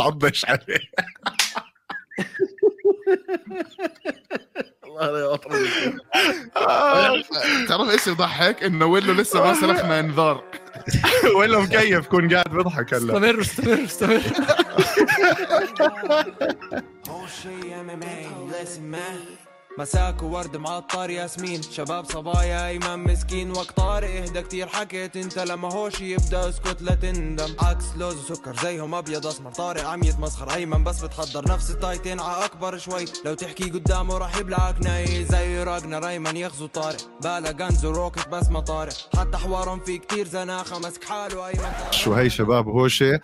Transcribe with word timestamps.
تعضش 0.00 0.44
عليه. 0.44 0.60
آه، 6.56 7.22
تعرف 7.68 7.90
إيش 7.90 8.06
يضحك؟ 8.06 8.62
إنه 8.62 8.86
ويلو 8.86 9.12
لسه 9.12 9.44
ما 9.44 9.54
سلخنا 9.54 10.00
إنذار. 10.00 10.44
ويلو 11.36 11.60
مكيف 11.60 12.06
كون 12.06 12.34
قاعد 12.34 12.48
بيضحك 12.48 12.94
هلا. 12.94 13.12
استمر 13.12 13.40
استمر 13.40 13.84
استمر. 13.84 14.20
مساك 19.80 20.22
وورد 20.22 20.56
معطر 20.56 21.10
ياسمين. 21.10 21.62
شباب 21.62 22.04
صبايا 22.04 22.68
ايمن 22.68 22.98
مسكين. 22.98 23.50
وقت 23.50 23.76
طارق 23.76 24.10
إهدى 24.10 24.42
كتير. 24.42 24.66
حكيت 24.66 25.16
أنت 25.16 25.38
لما 25.38 25.72
هوش 25.72 26.00
يبدأ 26.00 26.48
اسكت 26.48 26.82
لا 26.82 26.94
تندم. 26.94 27.56
عكس 27.62 27.84
لوز 27.96 28.30
وسكر 28.30 28.56
زيهم 28.62 28.94
أبيض 28.94 29.26
أسمر. 29.26 29.50
طارق 29.50 29.84
عم 29.84 30.02
يتمسخر. 30.02 30.54
ايمن 30.54 30.84
بس 30.84 31.04
بتحضر 31.04 31.48
نفس 31.48 31.70
التايتين 31.70 32.20
ع 32.20 32.44
أكبر 32.44 32.78
شوي. 32.78 33.04
لو 33.24 33.34
تحكي 33.34 33.70
قدامه 33.70 34.18
راح 34.18 34.36
يبلعك 34.36 34.76
ناي. 34.82 35.24
زي 35.24 35.62
راجنا 35.62 35.98
ريمان 35.98 36.36
يغزو 36.36 36.66
طارق. 36.66 37.20
بالا 37.22 37.50
غنز 37.50 37.84
وروكت 37.84 38.28
بس 38.28 38.48
ما 38.48 38.60
طارق. 38.60 38.94
حتى 39.18 39.36
حوارهم 39.36 39.80
في 39.80 39.98
كتير 39.98 40.26
زناخة. 40.26 40.78
مسك 40.78 41.04
حاله 41.04 41.48
ايمن 41.48 41.72
شو 41.90 42.14
هي 42.14 42.30
شباب 42.30 42.68
هوشة؟ 42.68 43.20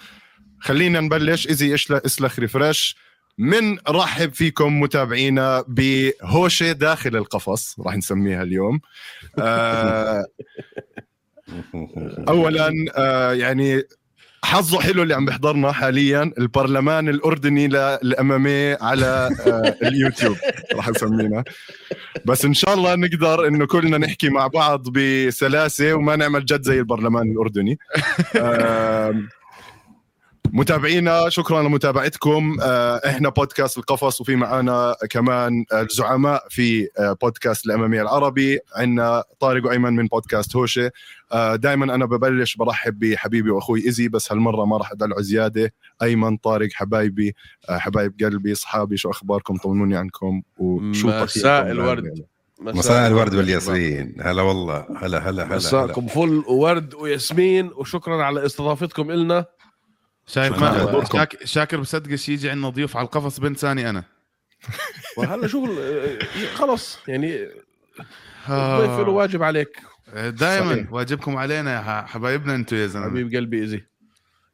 خلينا 0.61 1.00
نبلش. 1.00 1.48
ايزي 1.48 1.75
إسلخ 1.75 2.38
ريفرش. 2.38 2.97
من 3.39 3.79
رحب 3.89 4.35
فيكم 4.35 4.81
متابعينا 4.81 5.65
بهوشة 5.69 6.73
داخل 6.73 7.17
القفص 7.17 7.81
راح 7.81 7.97
نسميها 7.97 8.43
اليوم. 8.43 8.81
آه 9.39 10.25
اولا 12.29 12.73
آه 12.97 13.33
يعني 13.33 13.83
حظه 14.45 14.81
حلو 14.81 15.03
اللي 15.03 15.15
عم 15.15 15.25
بيحضرنا 15.25 15.73
حاليا 15.73 16.33
البرلمان 16.39 17.09
الأردني 17.09 17.69
للاماميه 17.69 18.79
على 18.81 19.31
آه 19.47 19.87
اليوتيوب 19.89 20.37
راح 20.75 20.89
نسمينا. 20.89 21.45
بس 22.25 22.45
إن 22.45 22.55
شاء 22.55 22.75
الله 22.75 22.95
نقدر 22.95 23.48
إنه 23.48 23.67
كلنا 23.67 23.98
نحكي 23.98 24.28
مع 24.28 24.47
بعض 24.47 24.89
بسلاسة 24.89 25.95
وما 25.95 26.17
نعمل 26.17 26.45
جد 26.45 26.62
زي 26.62 26.78
البرلمان 26.78 27.31
الأردني. 27.31 27.78
متابعينا 30.52 31.28
شكرا 31.28 31.62
لمتابعتكم. 31.62 32.56
آه، 32.62 33.00
إحنا 33.06 33.28
بودكاست 33.28 33.78
القفص 33.78 34.20
وفي 34.20 34.36
معنا 34.36 34.97
كمان 35.11 35.64
الزعماء 35.72 36.44
في 36.50 36.88
آه، 36.98 37.16
بودكاست 37.22 37.66
الأمامية 37.66 38.03
العربي. 38.03 38.58
عندنا 38.77 39.25
طارق 39.41 39.66
وايمن 39.66 39.92
من 39.97 40.06
بودكاست 40.06 40.56
هوشة. 40.56 40.91
دائما 41.55 41.94
أنا 41.94 42.06
ببلش 42.06 42.56
برحب 42.56 42.98
بحبيبي 42.98 43.50
وأخوي 43.50 43.86
ايزي 43.86 44.08
بس 44.08 44.33
هالمرة 44.33 44.64
ما 44.64 44.77
راح 44.77 44.92
أدلعه 44.92 45.20
زيادة. 45.20 45.72
أيمن 46.03 46.36
طارق 46.36 46.69
حبايبي 46.72 47.34
آه، 47.69 47.78
حبايب 47.78 48.14
قلبي 48.20 48.53
أصحابي 48.53 48.97
شو 48.97 49.10
أخباركم؟ 49.10 49.56
طمنوني 49.56 49.97
عنكم. 49.97 50.42
وشو 50.58 51.08
مساء 51.08 51.70
الورد. 51.70 52.25
مساء 52.60 53.06
الورد 53.06 53.34
والياسمين 53.34 54.14
هلا 54.20 54.42
والله. 54.42 54.86
هلا 54.97 55.31
هلا 55.31 55.47
هلا 55.47 55.56
مساءكم 55.56 56.06
فل 56.06 56.44
وورد 56.48 56.94
وياسمين. 56.94 57.70
وشكرا 57.77 58.25
على 58.25 58.47
استضافتكم 58.47 59.10
إلنا. 59.10 59.44
شايف. 60.27 60.58
ما 60.58 61.05
شاك... 61.12 61.44
شاكر 61.44 61.80
بصدقش 61.80 62.28
يجي 62.28 62.50
عندنا 62.50 62.69
ضيوف 62.69 62.96
على 62.96 63.05
القفص 63.05 63.41
بنت 63.41 63.58
ثاني 63.58 63.91
أنا. 63.91 64.05
وهلا 65.19 65.46
شغل 65.48 65.78
خلص 66.55 66.98
يعني. 67.08 67.48
الضيف 68.48 69.06
له 69.06 69.08
واجب 69.12 69.42
عليك. 69.42 69.80
دائما. 70.14 70.86
واجبكم 70.91 71.36
علينا 71.36 71.74
يا 71.74 72.06
حبايبنا 72.06 72.54
أنتم 72.54 72.77
يا 72.77 72.86
زلمة. 72.86 73.06
حبيب 73.06 73.34
قلبي 73.36 73.60
ايزي 73.60 73.84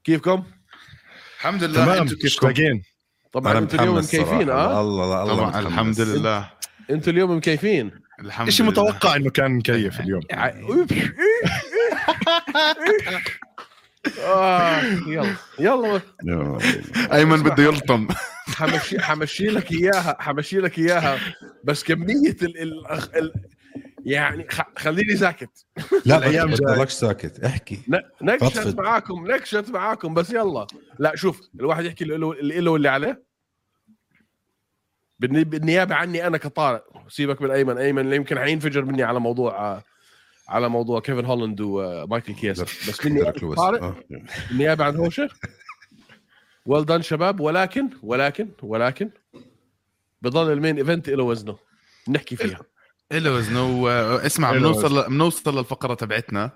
كيفكم؟ 0.04 0.44
الحمد 1.38 1.64
لله. 1.64 1.84
تمام 1.84 2.02
أنتم 2.02 2.14
كيفكم 2.16 2.48
مشتاقين 2.48 2.82
طبعا 3.32 3.58
أنتوا 3.58 3.80
اليوم 3.80 3.98
مكيفين. 3.98 4.50
آه؟ 4.50 4.80
الله 4.80 5.22
الله 5.22 5.36
طبعا. 5.36 5.60
الحمد 5.60 6.00
لله. 6.00 6.50
أنتوا 6.90 7.12
اليوم 7.12 7.36
مكيفين؟ 7.36 7.90
الحمد 8.20 8.50
شيء 8.50 8.66
لله. 8.66 8.72
متوقع 8.72 9.16
إنه 9.16 9.30
كان 9.30 9.50
مكيف 9.50 10.00
اليوم؟ 10.00 10.22
آه 10.32 10.86
يلا. 15.06 15.36
يلا. 15.58 16.00
أيمن 17.12 17.42
بده 17.42 17.62
يلطم. 17.62 18.08
حمشي 18.56 19.00
حمشي 19.00 19.46
لك 19.46 19.72
إياها 19.72 20.16
حمشي 20.20 20.58
لك 20.60 20.78
إياها. 20.78 21.18
بس 21.64 21.84
كمية 21.84 22.36
ال 22.42 22.58
ال 22.62 22.86
ال 23.16 23.32
يعني 24.04 24.46
خ- 24.50 24.78
خليني 24.78 25.16
ساكت. 25.16 25.66
لا 26.06 26.16
الأيام 26.18 26.50
ما. 26.50 26.56
تضلكش 26.56 26.92
ساكت. 26.92 27.44
احكي. 27.44 27.78
نكشت. 28.22 28.76
معاكم 28.78 29.30
نكشت 29.30 29.70
معاكم 29.70 30.14
بس 30.14 30.30
يلا. 30.30 30.66
لا 30.98 31.16
شوف 31.16 31.40
الواحد 31.60 31.84
يحكي 31.84 32.04
اللي 32.04 32.16
له 32.16 32.32
اللي 32.32 32.60
له 32.60 32.70
واللي 32.70 32.88
عليه. 32.88 33.22
بالني- 35.18 35.44
بالنيابة 35.44 35.94
عني 35.94 36.26
أنا 36.26 36.38
كطارق. 36.38 36.84
سيبك 37.08 37.42
من 37.42 37.50
أيمن. 37.50 37.78
أيمن 37.78 38.02
اللي 38.04 38.16
يمكن 38.16 38.38
حينفجر 38.38 38.84
مني 38.84 39.02
على 39.02 39.20
موضوع 39.20 39.82
على 40.48 40.68
موضوع 40.68 41.00
كيفن 41.00 41.24
هولاند 41.24 41.60
ومايكل 41.60 42.32
كياسر 42.32 42.64
بس 42.64 43.00
بالنيابه 43.04 43.30
درك 43.30 43.42
لويس. 43.42 43.56
طارق 43.58 43.82
آه. 43.82 43.96
بالنيابه 44.48 44.84
عن 44.84 44.96
هوشه 44.96 45.28
well 46.66 46.84
done 46.86 47.02
شباب. 47.02 47.40
ولكن 47.40 47.88
ولكن 48.02 48.48
ولكن 48.62 49.10
بضل 50.22 50.52
ال 50.52 50.57
main 50.57 50.76
event 50.78 51.08
له 51.10 51.22
وزنه. 51.22 51.56
نحكي 52.08 52.36
فيها. 52.36 52.58
له 53.12 53.32
وزنه. 53.34 53.82
واسمع 53.82 54.50
إله 54.50 54.58
بنوصل 54.58 55.08
بنوصل 55.08 55.58
للفقرة 55.58 55.94
تبعتنا. 55.94 56.50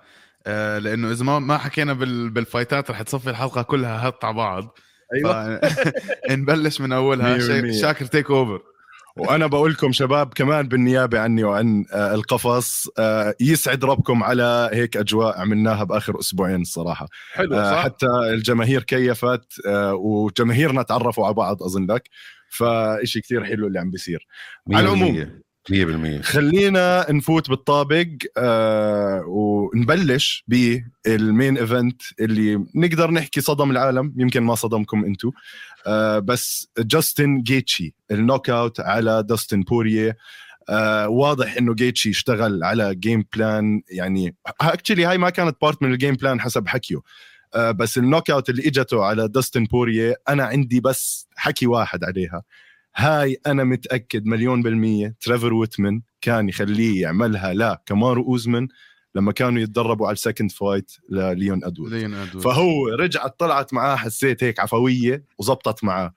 آه، 0.47 0.79
لأنه 0.79 1.11
إذا 1.13 1.25
ما 1.25 1.39
ما 1.39 1.59
حكينا 1.59 1.93
بال- 1.93 2.31
بال 2.31 2.46
fight 2.46 2.83
ات 2.83 2.91
رح 2.91 3.03
تصفي 3.03 3.31
الحلقة 3.31 3.63
كلها 3.63 4.09
هت 4.09 4.25
على 4.25 4.35
بعض. 4.35 4.79
أيوه. 5.15 5.61
نبلش 6.31 6.81
من 6.81 6.93
أولها. 6.93 7.39
شاكر 7.81 8.05
take 8.07 8.31
over 8.31 8.63
وأنا 9.17 9.47
بقول 9.47 9.73
لكم 9.73 9.93
شباب 9.93 10.35
كمان 10.35 10.69
بالنيابة 10.69 11.21
عني 11.21 11.45
وعن 11.45 11.85
آه، 11.93 12.15
القفص 12.15 12.89
آه، 12.99 13.35
يسعد 13.41 13.85
ربكم 13.85 14.25
على 14.25 14.71
هيك 14.73 14.97
أجواء 14.97 15.41
عملناها 15.41 15.85
بآخر 15.85 16.21
أسبوعين 16.21 16.61
الصراحه 16.61 17.09
حلو 17.33 17.55
آه، 17.57 17.71
صح؟ 17.71 17.85
حتى 17.85 18.07
الجماهير 18.31 18.83
كيفت 18.83 19.67
آه، 19.67 19.95
وجماهيرنا 19.95 20.83
تعرفوا 20.83 21.25
على 21.27 21.35
بعض 21.35 21.63
أظن 21.63 21.87
لك 21.87 22.09
فإشي 22.51 23.21
كثير 23.21 23.45
حلو 23.45 23.67
اللي 23.67 23.79
عم 23.79 23.91
بيصير. 23.91 24.27
على 24.73 24.87
العموم. 24.87 25.41
بالمية. 25.71 25.85
مية 25.85 25.93
بالمية. 25.93 26.21
خلينا 26.23 27.07
نفوت 27.13 27.49
بال 27.51 27.67
topic 27.67 28.07
آه 28.37 29.25
ونبلش 29.27 30.45
بال 30.49 30.85
main 30.85 31.59
event 31.59 32.03
اللي 32.21 32.65
نقدر 32.75 33.11
نحكي 33.11 33.41
صدم 33.41 33.71
العالم 33.71 34.15
يمكن 34.17 34.43
ما 34.43 34.55
صدمكم 34.55 35.05
أنتم 35.05 35.31
آه 35.87 36.19
بس 36.19 36.69
جاستن 36.79 37.43
جيتشي 37.43 37.95
ال 38.11 38.51
knockout 38.51 38.81
على 38.81 39.23
داستن 39.23 39.63
بوريه 39.63 40.17
آه 40.69 41.09
واضح 41.09 41.57
إنه 41.57 41.75
جيتشي 41.75 42.11
اشتغل 42.11 42.65
على 42.65 42.95
game 42.95 43.25
plan 43.37 43.83
يعني 43.91 44.37
actually 44.61 45.05
هاي 45.05 45.19
ما 45.19 45.31
كانت 45.31 45.57
part 45.63 45.83
من 45.83 45.93
ال 45.93 45.97
game 45.97 46.15
plan 46.15 46.41
حسب 46.41 46.69
حكيه 46.69 46.99
آه 47.55 47.71
بس 47.71 47.99
ال 47.99 48.31
knockout 48.31 48.51
اللي 48.51 48.69
إجته 48.69 49.05
على 49.05 49.29
داستن 49.29 49.65
بوريه 49.65 50.17
أنا 50.29 50.45
عندي 50.45 50.81
بس 50.81 51.29
حكي 51.37 51.67
واحد 51.67 52.05
عليها. 52.05 52.43
هاي 52.97 53.41
أنا 53.47 53.65
متأكد 53.65 54.27
مليون 54.27 54.63
بالمية 54.63 55.17
تريفر 55.21 55.55
ويتمن 55.55 56.01
كان 56.21 56.49
يخليه 56.49 57.03
يعملها 57.03 57.55
لا 57.55 57.83
كمارو 57.87 58.23
اوزمن 58.23 58.69
لما 59.15 59.33
كانوا 59.33 59.63
يتدربوا 59.63 60.07
على 60.07 60.15
ال 60.15 60.20
second 60.20 60.51
fight 60.51 60.93
لليون 61.11 61.65
أدوارد. 61.65 61.93
لين 61.93 62.15
أدوز. 62.15 62.45
فهو 62.45 62.89
رجعت 62.89 63.39
طلعت 63.39 63.75
معاه 63.75 63.97
حسيت 63.97 64.45
هيك 64.45 64.61
عفوية 64.61 65.25
وزبطت 65.39 65.85
معاه. 65.85 66.15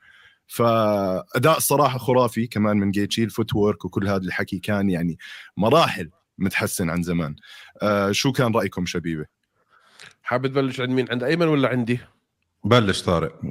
فأداء 0.48 1.60
صراحة 1.60 1.98
خرافي 1.98 2.48
كمان 2.48 2.78
من 2.78 2.92
جيتشي 2.92 3.24
ال 3.24 3.56
footwork 3.56 3.86
وكل 3.86 4.08
هذا 4.08 4.24
الحكي 4.24 4.60
كان 4.60 4.90
يعني 4.90 5.18
مراحل 5.58 6.10
متحسن 6.38 6.90
عن 6.90 7.04
زمان. 7.04 7.36
آه 7.82 8.12
شو 8.12 8.32
كان 8.32 8.52
رأيكم 8.52 8.86
شبيبة؟ 8.86 9.26
حابب 10.24 10.48
تبلش 10.48 10.82
عند 10.82 10.90
مين؟ 10.90 11.06
عند 11.12 11.24
أيمن 11.24 11.48
ولا 11.48 11.70
عندي؟ 11.70 12.00
بلش 12.64 13.02
طارق. 13.02 13.42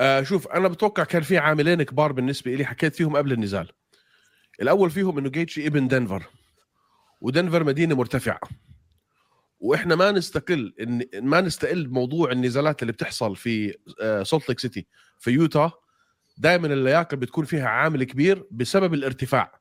آه 0.00 0.22
شوف 0.22 0.48
أنا 0.48 0.68
بتوقع 0.68 1.04
كان 1.04 1.22
في 1.22 1.38
عاملين 1.38 1.82
كبار 1.82 2.12
بالنسبة 2.12 2.54
لي 2.54 2.64
حكيت 2.64 2.94
فيهم 2.94 3.16
قبل 3.16 3.32
النزال. 3.32 3.68
الأول 4.62 4.90
فيهم 4.90 5.18
إنه 5.18 5.28
جيتشي 5.28 5.66
ابن 5.66 5.88
دنفر 5.88 6.22
ودنفر 7.20 7.64
مدينة 7.64 7.94
مرتفعة. 7.94 8.40
وإحنا 9.60 9.94
ما 9.94 10.10
نستقل 10.10 10.74
إن 10.80 11.06
ما 11.14 11.40
نستقل 11.40 11.86
بموضوع 11.86 12.32
النزالات 12.32 12.82
اللي 12.82 12.92
بتحصل 12.92 13.36
في 13.36 13.74
آه 14.00 14.22
سولت 14.22 14.48
ليك 14.48 14.58
سيتي 14.58 14.86
في 15.18 15.30
يوتا. 15.30 15.72
دائما 16.38 16.66
اللياقة 16.66 17.16
بتكون 17.16 17.44
فيها 17.44 17.68
عامل 17.68 18.04
كبير 18.04 18.46
بسبب 18.50 18.94
الارتفاع 18.94 19.60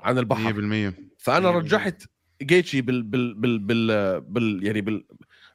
عن 0.00 0.18
البحر. 0.18 0.52
100% 0.92 0.94
فأنا 1.18 1.50
مية 1.50 1.58
رجحت 1.58 2.02
جيتشي 2.42 2.80
بال 2.80 3.02
بال 3.02 3.34
بال 3.34 3.58
بال, 3.58 4.20
بال 4.20 4.66
يعني 4.66 4.80
بال 4.80 5.04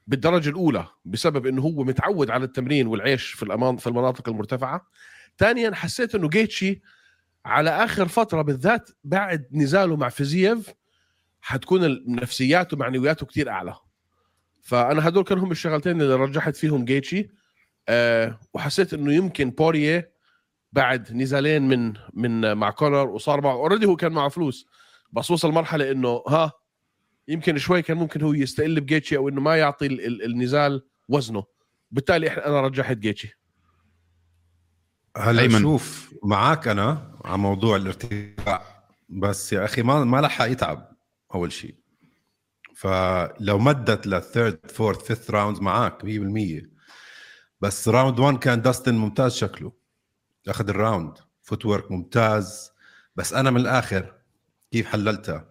بالدرجة 0.08 0.50
الأولى 0.50 0.88
بسبب 1.06 1.46
إنه 1.46 1.62
هو 1.62 1.84
متعود 1.84 2.30
على 2.30 2.46
التمرين 2.46 2.88
والعيش 2.88 3.26
في 3.32 3.44
الامان 3.44 3.78
في 3.78 3.88
المناطق 3.88 4.30
المرتفعة. 4.30 4.88
ثانيا 5.38 5.76
حسيت 5.76 6.16
إنه 6.16 6.30
جيتشي 6.30 6.82
على 7.46 7.70
آخر 7.70 8.08
فترة 8.08 8.42
بالذات 8.42 8.90
بعد 9.04 9.48
نزاله 9.52 9.96
مع 9.96 10.10
فيزييف 10.10 10.74
حتكون 11.42 12.04
نفسياته 12.08 12.76
ومعنوياته 12.76 13.26
كتير 13.26 13.50
أعلى. 13.50 13.76
فأنا 14.62 15.08
هدول 15.08 15.24
كانوا 15.24 15.44
هم 15.44 15.52
الشغلتين 15.52 16.02
اللي 16.02 16.16
رجحت 16.16 16.56
فيهم 16.56 16.86
جيتشي. 16.86 17.30
آه 17.90 18.40
وحسيت 18.54 18.94
إنه 18.94 19.14
يمكن 19.14 19.50
بوريه 19.50 20.12
بعد 20.74 21.14
نزالين 21.14 21.68
من 21.68 21.94
من 22.14 22.58
مع 22.58 22.70
كونر 22.70 23.10
وصار 23.10 23.42
معه. 23.42 23.54
already 23.54 23.86
هو 23.86 23.96
كان 23.96 24.12
معه 24.12 24.30
فلوس 24.30 24.68
بس 25.12 25.32
وصل 25.32 25.52
مرحلة 25.52 25.92
إنه 25.92 26.24
ها 26.28 26.52
يمكن 27.28 27.58
شوي 27.58 27.82
كان 27.82 27.98
ممكن 27.98 28.22
هو 28.22 28.34
يستقل 28.34 28.82
بجيتشي 28.82 29.18
أو 29.18 29.30
إنه 29.30 29.42
ما 29.42 29.56
يعطي 29.58 29.86
ال- 29.86 30.06
ال- 30.06 30.24
النزال 30.26 30.86
وزنه. 31.10 31.44
بالتالي 31.92 32.28
إحنا 32.28 32.48
أنا 32.48 32.62
رجحت 32.62 32.98
جيتشي. 32.98 33.38
هلا. 35.18 35.60
شوف 35.60 36.14
معك 36.24 36.68
أنا 36.68 37.18
على 37.26 37.38
موضوع 37.38 37.76
الارتفاع. 37.76 38.86
بس 39.10 39.54
يا 39.54 39.66
أخي 39.66 39.82
ما 39.82 40.04
ما 40.04 40.22
لحق 40.22 40.46
يتعب 40.46 40.92
أول 41.36 41.52
شيء. 41.52 41.76
فلو 42.76 43.58
مدت 43.60 44.08
لل 44.08 44.26
third 44.26 44.72
fourth 44.72 45.04
fifth 45.04 45.32
round 45.32 45.62
معك 45.62 46.06
100% 46.06 46.70
بس 47.62 47.88
round 47.88 48.20
1 48.20 48.38
كان 48.38 48.62
داستن 48.62 48.96
ممتاز 48.96 49.36
شكله. 49.36 49.72
أخذ 50.48 50.70
ال 50.70 51.18
round 51.42 51.66
footwork 51.66 51.92
ممتاز. 51.92 52.72
بس 53.16 53.34
أنا 53.34 53.52
من 53.52 53.58
الآخر 53.62 54.14
كيف 54.72 54.88
حللتها؟ 54.88 55.51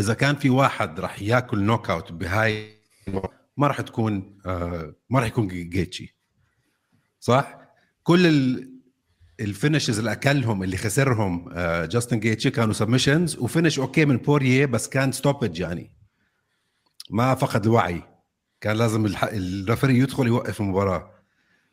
إذا 0.00 0.14
كان 0.14 0.36
في 0.36 0.50
واحد 0.50 1.00
راح 1.00 1.22
ياكل 1.22 1.62
knockout 1.62 2.12
بهاي 2.12 2.74
ما 3.56 3.66
راح 3.66 3.80
تكون 3.80 4.38
آه 4.46 4.94
ما 5.10 5.20
راح 5.20 5.28
يكون 5.28 5.48
جيتشي. 5.48 6.16
صح؟ 7.20 7.58
كل 8.02 8.26
ال 8.26 8.70
ال 9.40 9.46
finishes 9.46 9.98
اللي 9.98 10.12
اكلهم 10.12 10.62
اللي 10.62 10.76
خسرهم 10.76 11.48
آه 11.52 11.84
جاستن 11.86 12.20
جيتشي 12.20 12.50
كانوا 12.50 12.72
submissions 12.72 13.36
و 13.36 13.42
finish 13.42 13.78
okay 13.78 14.04
من 14.04 14.16
بوريه 14.16 14.66
بس 14.66 14.88
كان 14.88 15.12
stoppage 15.12 15.60
يعني. 15.60 15.92
ما 17.10 17.34
فقد 17.34 17.64
الوعي. 17.66 18.02
كان 18.60 18.76
لازم. 18.76 19.06
ال 19.22 19.31
referee 19.31 19.98
يدخل 19.98 20.26
يوقف 20.26 20.60
المباراة. 20.60 21.10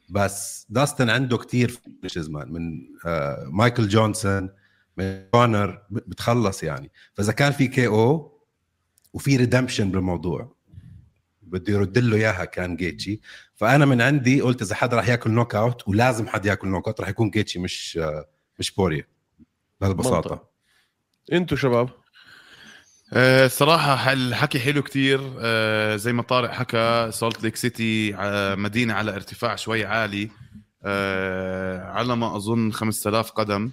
بس 0.10 0.66
داستن 0.70 1.10
عنده 1.10 1.38
كتير 1.38 1.70
finishes 2.02 2.30
من 2.30 2.80
آه 3.06 3.44
مايكل 3.52 3.88
جونسون 3.88 4.50
كونر 5.34 5.82
بتخلص 5.90 6.64
يعني. 6.64 6.92
فإذا 7.14 7.32
كان 7.32 7.52
في 7.52 7.68
KO 7.68 8.38
وفي 9.14 9.38
redemption 9.38 9.92
بالموضوع 9.92 10.56
بده 11.42 11.74
يرد 11.74 11.98
له 11.98 12.18
إياها 12.18 12.46
كان 12.46 12.76
جيتشي 12.76 13.22
فأنا 13.56 13.86
من 13.86 14.02
عندي 14.02 14.42
قلت 14.42 14.62
إذا 14.62 14.76
حدا 14.76 14.98
راح 14.98 15.08
ياكل 15.08 15.32
knockout 15.31 15.88
ولازم 15.88 16.28
حد 16.28 16.46
ياكل 16.46 16.68
knockout 16.68 17.02
راح 17.02 17.10
يكون 17.10 17.30
جيتشي 17.30 17.60
مش 17.60 18.00
مش 18.60 18.72
بوريا 18.72 19.08
بهالبساطة. 19.82 20.30
منطق. 20.30 20.50
أنتوا 21.34 21.58
شباب؟ 21.58 21.90
آه، 23.14 23.48
صراحة 23.48 24.14
الحكي 24.14 24.60
حلو 24.60 24.82
كتير. 24.82 25.34
آه، 25.40 25.96
زي 25.96 26.14
ما 26.14 26.22
طارق 26.24 26.52
حكى 26.52 27.10
سولت 27.12 27.44
ليك 27.44 27.56
سيتي 27.56 28.16
مدينة 28.56 28.94
على 28.94 29.16
ارتفاع 29.16 29.56
شوي 29.56 29.86
عالي. 29.86 30.30
آه، 30.84 31.92
على 31.92 32.16
ما 32.16 32.36
أظن 32.36 32.72
5000 32.72 33.32
قدم. 33.32 33.72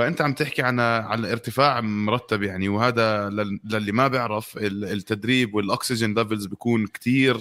فأنت 0.00 0.20
عم 0.20 0.32
تحكي 0.32 0.62
عن 0.62 0.80
عن 0.80 1.24
ارتفاع 1.24 1.80
مرتب 1.80 2.42
يعني 2.42 2.68
وهذا 2.68 3.28
لل- 3.30 3.60
للي 3.64 3.92
ما 3.92 4.08
بيعرف 4.08 4.56
ال- 4.56 4.84
التدريب 4.84 5.54
وال 5.54 5.69
oxygen 5.69 6.14
levels 6.14 6.46
بيكون 6.46 6.86
كتير 6.86 7.40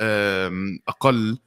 آم، 0.00 0.78
أقل 0.88 1.38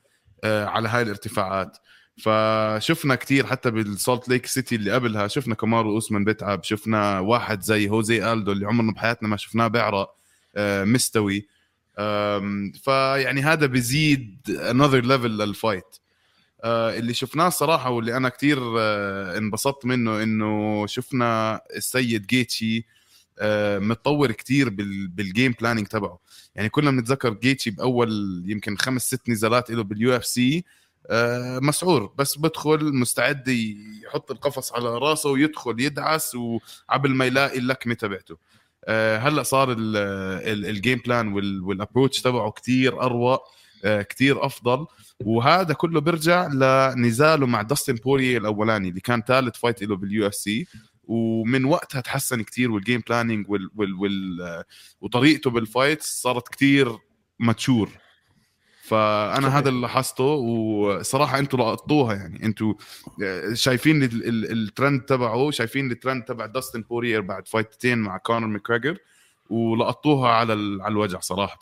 آه، 0.43 0.65
على 0.65 0.89
هاي 0.89 1.01
الارتفاعات. 1.01 1.77
فشفنا 2.17 3.15
كتير 3.15 3.45
حتى 3.45 3.71
بالسولت 3.71 4.29
ليك 4.29 4.45
سيتي 4.45 4.75
اللي 4.75 4.91
قبلها 4.91 5.27
شفنا 5.27 5.55
كمارو 5.55 5.91
أوسمان 5.91 6.23
بيتعب 6.23 6.63
شفنا 6.63 7.19
واحد 7.19 7.61
زي 7.61 7.89
هوزي 7.89 8.33
الدو 8.33 8.51
اللي 8.51 8.65
عمرنا 8.65 8.91
بحياتنا 8.91 9.27
ما 9.29 9.37
شفناه 9.37 9.67
بيعرق 9.67 10.15
آه، 10.55 10.83
مستوي. 10.83 11.47
فيعني 12.83 13.41
هذا 13.41 13.65
بيزيد 13.65 14.37
another 14.49 15.03
level 15.05 15.25
لل 15.25 15.46
fight 15.46 15.97
اللي 16.63 17.13
شفناه 17.13 17.49
صراحة 17.49 17.89
واللي 17.89 18.17
أنا 18.17 18.29
كتير 18.29 18.57
آه، 18.79 19.37
انبسطت 19.37 19.85
منه 19.85 20.23
إنه 20.23 20.85
شفنا 20.87 21.61
السيد 21.75 22.27
جيتشي 22.27 22.85
آه، 23.39 23.79
متطور 23.79 24.31
كتير 24.31 24.69
بال- 24.69 25.07
بال 25.07 25.23
game 25.23 25.55
planning 25.61 25.87
تبعه. 25.87 26.19
يعني 26.55 26.69
كنا 26.69 26.91
بنتذكر 26.91 27.33
جيتشي 27.33 27.71
بأول 27.71 28.43
يمكن 28.47 28.77
خمس 28.77 29.01
ست 29.07 29.29
نزالات 29.29 29.71
له 29.71 29.83
باليو 29.83 30.15
اف 30.15 30.25
سي 30.25 30.65
آه، 31.09 31.59
مسعور 31.59 32.13
بس 32.17 32.37
بدخل 32.37 32.93
مستعد 32.95 33.47
يحط 33.47 34.31
القفص 34.31 34.73
على 34.73 34.97
راسه 34.97 35.29
ويدخل 35.29 35.75
يدعس 35.79 36.35
وعبل 36.35 37.09
ما 37.09 37.25
يلاقي 37.25 37.57
اللكمة 37.57 37.93
تبعته. 37.93 38.37
آه، 38.85 39.17
هلأ 39.17 39.43
صار 39.43 39.71
ال- 39.71 39.77
ال- 40.47 40.65
ال 40.65 40.73
game 40.73 41.01
plan 41.05 41.33
وال- 41.33 41.61
وال 41.61 41.73
approach 41.73 42.21
تبعه 42.21 42.51
كتير 42.51 43.01
اروق 43.01 43.43
آه، 43.85 44.01
كتير 44.01 44.45
أفضل. 44.45 44.85
وهذا 45.25 45.73
كله 45.73 46.01
بيرجع 46.01 46.47
لنزاله 46.47 47.45
مع 47.47 47.61
داستن 47.61 47.95
بوري 47.95 48.37
الأولاني 48.37 48.89
اللي 48.89 49.01
كان 49.01 49.21
ثالث 49.21 49.57
fight 49.57 49.83
له 49.83 49.95
باليو 49.95 50.27
إف 50.27 50.35
سي. 50.35 50.67
ومن 51.03 51.65
وقتها 51.65 52.01
تحسن 52.01 52.41
كتير 52.41 52.71
وال 52.71 52.82
game 52.82 53.03
planning 53.09 53.49
وال 53.49 53.69
وال 53.75 53.93
وال 53.93 54.41
آه، 54.41 54.63
وطريقته 55.01 55.49
بال 55.49 55.64
fight 55.64 56.01
صارت 56.03 56.47
كتير 56.47 56.97
mature 57.39 57.89
فأنا 58.83 59.41
صحيح. 59.41 59.55
هذا 59.55 59.69
اللي 59.69 59.81
لاحظته. 59.81 60.23
وصراحة 60.23 61.39
أنتم 61.39 61.57
لقطوها 61.57 62.15
يعني. 62.15 62.45
أنتم 62.45 62.75
شايفين 63.53 64.03
ال- 64.03 64.27
ال- 64.27 64.51
الترند 64.51 65.01
تبعه 65.01 65.51
شايفين 65.51 65.91
الترند 65.91 66.23
تبع 66.23 66.45
داستن 66.45 66.81
بورير 66.81 67.21
بعد 67.21 67.47
fight 67.47 67.79
تين 67.79 67.97
مع 67.97 68.17
كونر 68.17 68.47
ماكريجر 68.47 68.97
ولقطوها 69.49 70.29
على 70.29 70.53
على 70.53 70.91
الوجع 70.91 71.19
صراحة. 71.19 71.59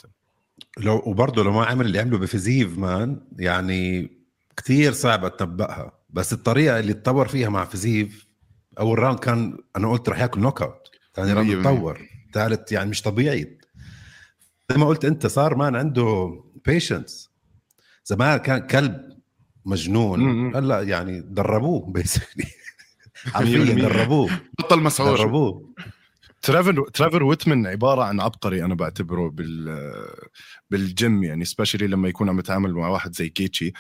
لو 0.78 1.02
وبرضه 1.06 1.44
لو 1.44 1.52
ما 1.52 1.66
عمل 1.66 1.86
اللي 1.86 2.00
عمله 2.00 2.18
بفيزيف 2.18 2.78
man 2.78 3.22
يعني 3.40 4.12
كثير 4.58 4.94
صعب 4.94 5.38
تنبأها 5.38 5.92
بس 6.10 6.34
الطريقة 6.34 6.80
اللي 6.80 6.94
تطور 6.94 7.28
فيها 7.28 7.50
مع 7.50 7.66
فيزيف 7.66 8.28
أول 8.80 9.00
round 9.00 9.20
كان 9.20 9.58
أنا 9.78 9.92
قلت 9.92 10.10
رح 10.10 10.20
ياكل 10.20 10.42
knockout 10.42 10.88
ثاني 11.16 11.34
round. 11.34 11.62
تطور 11.62 12.02
ثالث 12.34 12.72
يعني 12.72 12.90
مش 12.90 13.02
طبيعي. 13.02 13.58
زي 14.72 14.78
ما 14.78 14.88
قلت 14.88 15.06
أنت 15.06 15.28
صار 15.28 15.56
man 15.56 15.76
عنده 15.76 16.40
patience 16.66 17.30
زمان 18.06 18.38
كان 18.38 18.60
كلب 18.68 19.18
مجنون. 19.66 20.56
هلأ 20.56 20.82
يعني 20.82 21.22
دربوه 21.22 21.92
basically 21.92 22.46
حرفيا. 23.34 23.74
دربوه. 23.74 24.30
بطل 24.60 24.80
مسعور. 24.80 25.18
دربوه. 25.18 25.67
تريفر 26.48 26.90
تريفر 26.94 27.24
ويتمن 27.24 27.68
عبارة 27.68 28.04
عن 28.04 28.22
عبقري 28.22 28.66
أنا 28.66 28.76
بعتبره 28.76 29.30
بال 29.30 29.82
بال 30.70 30.88
game 30.88 31.24
يعني 31.24 31.46
especially 31.46 31.88
لما 31.88 32.10
يكون 32.10 32.30
عم 32.30 32.40
يتعامل 32.40 32.74
مع 32.74 32.88
واحد 32.88 33.16
زي 33.16 33.30
جيتشي 33.30 33.74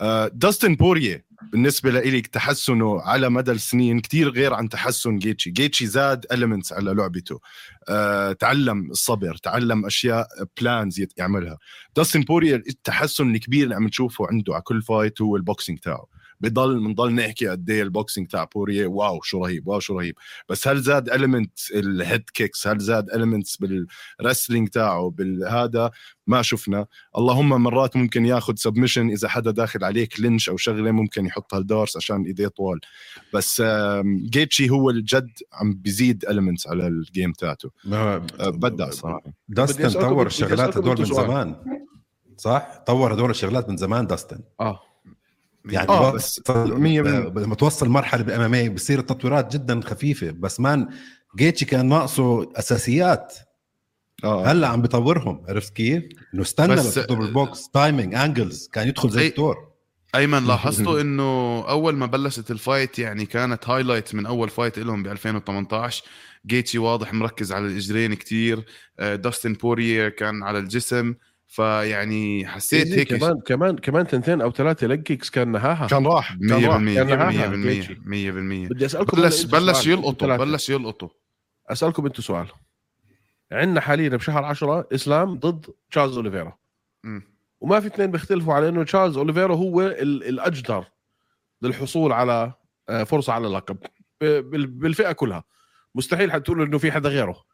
آه، 0.00 0.30
داستن 0.34 0.74
بوريه 0.74 1.24
بالنسبة 1.52 1.90
لإلي 1.90 2.20
تحسنه 2.20 3.00
على 3.00 3.30
مدى 3.30 3.52
السنين 3.52 4.00
كتير 4.00 4.28
غير 4.28 4.54
عن 4.54 4.68
تحسن 4.68 5.18
جيتشي 5.18 5.50
جيتشي 5.50 5.86
زاد 5.86 6.26
elements 6.32 6.72
على 6.72 6.94
لعبته. 6.94 7.40
آه، 7.88 8.32
تعلم 8.32 8.90
الصبر 8.90 9.36
تعلم 9.36 9.86
أشياء 9.86 10.26
plans 10.60 11.06
يعملها. 11.16 11.58
داستن 11.96 12.20
بوريه 12.20 12.56
التحسن 12.56 13.34
الكبير 13.34 13.64
اللي 13.64 13.74
عم 13.74 13.84
نشوفه 13.84 14.26
عنده 14.26 14.54
على 14.54 14.62
كل 14.62 14.82
fight 14.82 15.20
هو 15.20 15.36
ال 15.36 15.42
boxing 15.42 15.78
تاعه. 15.78 16.06
بضل 16.44 16.80
بنضل 16.80 17.14
نحكي 17.14 17.48
قد 17.48 17.70
إيه 17.70 17.82
ال 17.82 17.88
boxing 17.88 18.26
تاع 18.26 18.44
بوريه 18.44 18.86
wow 18.86 19.22
شو 19.22 19.44
رهيب 19.44 19.68
wow 19.68 19.80
شو 19.80 19.98
رهيب. 19.98 20.14
بس 20.48 20.68
هل 20.68 20.80
زاد 20.80 21.10
element 21.10 21.58
ال 21.74 21.85
head 21.85 22.30
kicks 22.34 22.66
هل 22.66 22.78
زاد 22.78 23.10
elements 23.10 23.56
بال 23.56 23.76
wrestling 23.76 24.68
تاعه؟ 24.68 25.10
بالهذا 25.10 25.90
ما 26.26 26.42
شفنا. 26.42 26.86
اللهم 27.18 27.48
مرات 27.48 27.96
ممكن 27.96 28.26
ياخذ 28.26 28.54
submission 28.56 29.10
إذا 29.10 29.28
حدا 29.28 29.50
داخل 29.50 29.84
عليه 29.84 30.08
clinch 30.08 30.48
أو 30.48 30.56
شغلة 30.56 30.90
ممكن 30.90 31.26
يحط 31.26 31.54
هال 31.54 31.64
D'Arce 31.64 31.96
عشان 31.96 32.24
إيديه 32.24 32.48
طوال. 32.48 32.80
بس 33.34 33.62
جيتشي 34.30 34.70
هو 34.70 34.90
الجد 34.90 35.30
عم 35.52 35.74
بيزيد 35.74 36.24
elements 36.24 36.66
على 36.66 36.86
ال 36.86 36.95
game 36.95 37.32
تاعته. 37.32 37.70
آه، 37.92 38.18
بدع 38.40 38.90
صراحة. 38.90 39.32
داستن 39.48 39.90
طور 39.90 40.26
الشغلات 40.26 40.76
هدول 40.76 40.98
من. 40.98 41.04
زمان. 41.04 41.56
صح؟ 42.36 42.82
طور 42.86 43.14
هدول 43.14 43.30
الشغلات 43.30 43.68
من 43.68 43.76
زمان 43.76 44.06
داستن 44.06 44.40
آه. 44.60 44.80
يعني 45.64 45.88
آه، 45.88 46.12
بس 46.12 46.40
بس. 46.40 46.50
لما 46.50 47.54
توصل 47.54 47.88
مرحلة 47.88 48.22
بال 48.22 48.54
MMA 48.54 48.74
بصير 48.74 48.98
التطويرات 48.98 49.52
جدا 49.52 49.80
خفيفة. 49.80 50.30
بس 50.30 50.60
man 50.60 50.88
جيتشي 51.36 51.64
كان 51.64 51.86
ناقصه 51.88 52.50
أساسيات. 52.58 53.34
آه. 54.24 54.46
هلأ 54.46 54.68
عم 54.68 54.82
بيطورهم 54.82 55.42
عرفت 55.48 55.72
كيف؟ 55.72 56.04
إنه 56.34 56.42
استنى 56.42 56.74
بس- 56.74 56.98
لتطور 56.98 57.18
بال 57.18 57.38
box 57.38 57.68
timing 57.70 58.14
angles 58.14 58.68
كان 58.72 58.88
يدخل 58.88 59.10
زي 59.10 59.24
الدكتور 59.26 59.56
أيمن 60.14 60.44
لاحظتوا 60.48 61.00
إنه 61.00 61.22
أول 61.68 61.96
ما 61.96 62.06
بلشت 62.06 62.50
ال 62.50 62.58
fight 62.58 62.98
يعني 62.98 63.26
كانت 63.26 63.68
highlight 63.68 64.14
من 64.14 64.26
أول 64.26 64.48
fight 64.48 64.78
لهم 64.78 65.02
ب 65.02 65.06
2018 65.06 66.04
جيتشي 66.46 66.78
واضح 66.78 67.12
مركز 67.14 67.52
على 67.52 67.66
الإجرين 67.66 68.14
كتير. 68.14 68.64
آه، 68.98 69.14
داستن 69.14 69.52
بوريه 69.52 70.08
كان 70.08 70.42
على 70.42 70.58
الجسم. 70.58 71.14
فيعني 71.54 72.46
حسيت 72.46 72.86
إيه، 72.86 72.98
هيك 72.98 73.14
كمان 73.14 73.40
كمان 73.40 73.76
كمان 73.76 74.06
تنتين 74.06 74.40
أو 74.40 74.50
ثلاثة 74.52 74.86
leg 74.86 75.02
kicks 75.02 75.30
كان 75.30 75.48
نهاها 75.52 75.86
كان 75.86 76.06
راح 76.06 76.32
كان 76.32 76.60
100% 76.62 76.66
راح 76.68 76.78
100% 76.80 76.94
كان 76.94 77.18
معاها 77.18 77.48
100% 77.48 77.54
جيتشي. 77.54 77.94
100% 77.94 78.68
بدي 78.70 78.86
أسألكم 78.86 79.16
بلش 79.22 79.44
بلش. 79.44 79.86
يلقطوا. 79.86 80.36
بلش 80.36 80.68
يلقطوا 80.70 81.08
أسألكم 81.68 82.06
أنتم 82.06 82.22
سؤال 82.22 82.46
عندنا 83.52 83.80
حاليا 83.80 84.08
بشهر 84.08 84.44
10 84.44 84.88
إسلام 84.94 85.34
ضد 85.38 85.66
تشارلز 85.90 86.16
أوليفيرا. 86.16 86.58
وما 87.60 87.80
في 87.80 87.86
اثنين 87.86 88.10
بيختلفوا 88.10 88.54
على 88.54 88.68
إنه 88.68 88.84
تشارلز 88.84 89.16
أوليفيرا 89.16 89.54
هو 89.56 89.82
ال- 89.82 90.24
الأجدر 90.28 90.84
للحصول 91.62 92.12
على 92.12 92.52
آه، 92.88 93.04
فرصة 93.04 93.32
على 93.32 93.46
اللقب 93.46 93.76
بالفئة 94.20 95.12
كلها 95.12 95.44
مستحيل 95.94 96.32
حتقول 96.32 96.62
إنه 96.62 96.78
في 96.78 96.92
حدا 96.92 97.08
غيره 97.08 97.44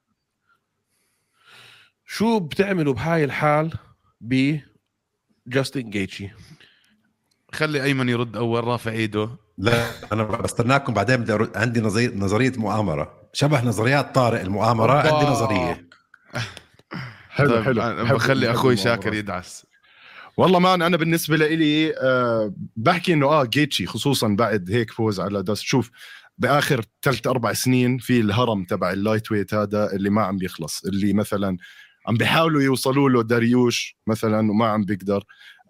شو 2.06 2.38
بتعملوا 2.40 2.94
بهاي 2.94 3.24
الحال 3.24 3.72
ب 4.20 4.56
جاستن 5.46 5.90
جيتشي. 5.90 6.30
خلي 7.52 7.82
أيمن 7.82 8.08
يرد 8.08 8.36
أول 8.36 8.64
رافع 8.64 8.90
إيده. 8.90 9.30
لا 9.58 9.86
أنا 10.12 10.22
بستناكم 10.24 10.94
بعدين 10.94 11.16
بدي 11.16 11.38
أرد- 11.38 11.56
عندي 11.56 11.80
نظريه 11.80 12.14
نظرية 12.14 12.52
مؤامرة. 12.56 13.20
شبه 13.32 13.64
نظريات 13.64 14.14
طارق 14.14 14.40
المؤامرة. 14.40 14.92
أوبا. 15.00 15.14
عندي 15.16 15.30
نظرية. 15.30 15.88
حلو 17.30 17.50
طيب، 17.50 17.62
حلو. 17.64 17.82
أنا 17.82 18.14
بخلي 18.14 18.50
أخوي. 18.50 18.76
شاكر 18.76 19.14
يدعس. 19.14 19.66
والله 20.36 20.58
مان 20.58 20.82
أنا 20.82 20.96
بالنسبة 20.96 21.36
لي 21.36 21.96
آه 21.96 22.54
بحكي 22.76 23.12
إنه 23.12 23.26
آه 23.26 23.44
جيتشي 23.44 23.86
خصوصا 23.86 24.28
بعد 24.28 24.70
هيك 24.70 24.90
فوز 24.92 25.20
على 25.20 25.42
داست 25.42 25.62
شوف 25.62 25.90
بآخر 26.38 26.84
ثلاث 27.02 27.26
أربع 27.26 27.52
سنين 27.52 27.98
في 27.98 28.20
الهرم 28.20 28.64
تبع 28.64 28.92
ال 28.92 29.32
lightweight 29.32 29.54
هذا 29.54 29.92
اللي 29.92 30.10
ما 30.10 30.22
عم 30.22 30.36
بيخلص 30.38 30.84
اللي 30.84 31.12
مثلا 31.12 31.56
عم 32.06 32.14
بيحاولوا 32.16 32.62
يوصلوا 32.62 33.10
له 33.10 33.22
داريوش 33.22 33.96
مثلا 34.06 34.50
وما 34.50 34.66
عم 34.66 34.84
بيقدر. 34.84 35.24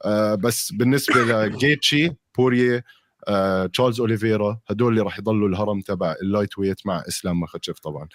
آه 0.05 0.35
بس 0.35 0.73
بالنسبة 0.73 1.47
لجيتشي 1.47 2.11
بوريه 2.39 2.85
آه 3.29 3.67
تشارلز 3.67 4.01
أوليفيرا 4.01 4.61
هدول 4.69 4.93
اللي 4.93 5.03
راح 5.03 5.19
يضلوا 5.19 5.49
الهرم 5.49 5.81
تبع 5.81 6.15
ال 6.23 6.59
lightweight 6.59 6.87
مع 6.87 7.03
إسلام 7.09 7.41
مخاتشف 7.41 7.79
طبعا. 7.79 8.09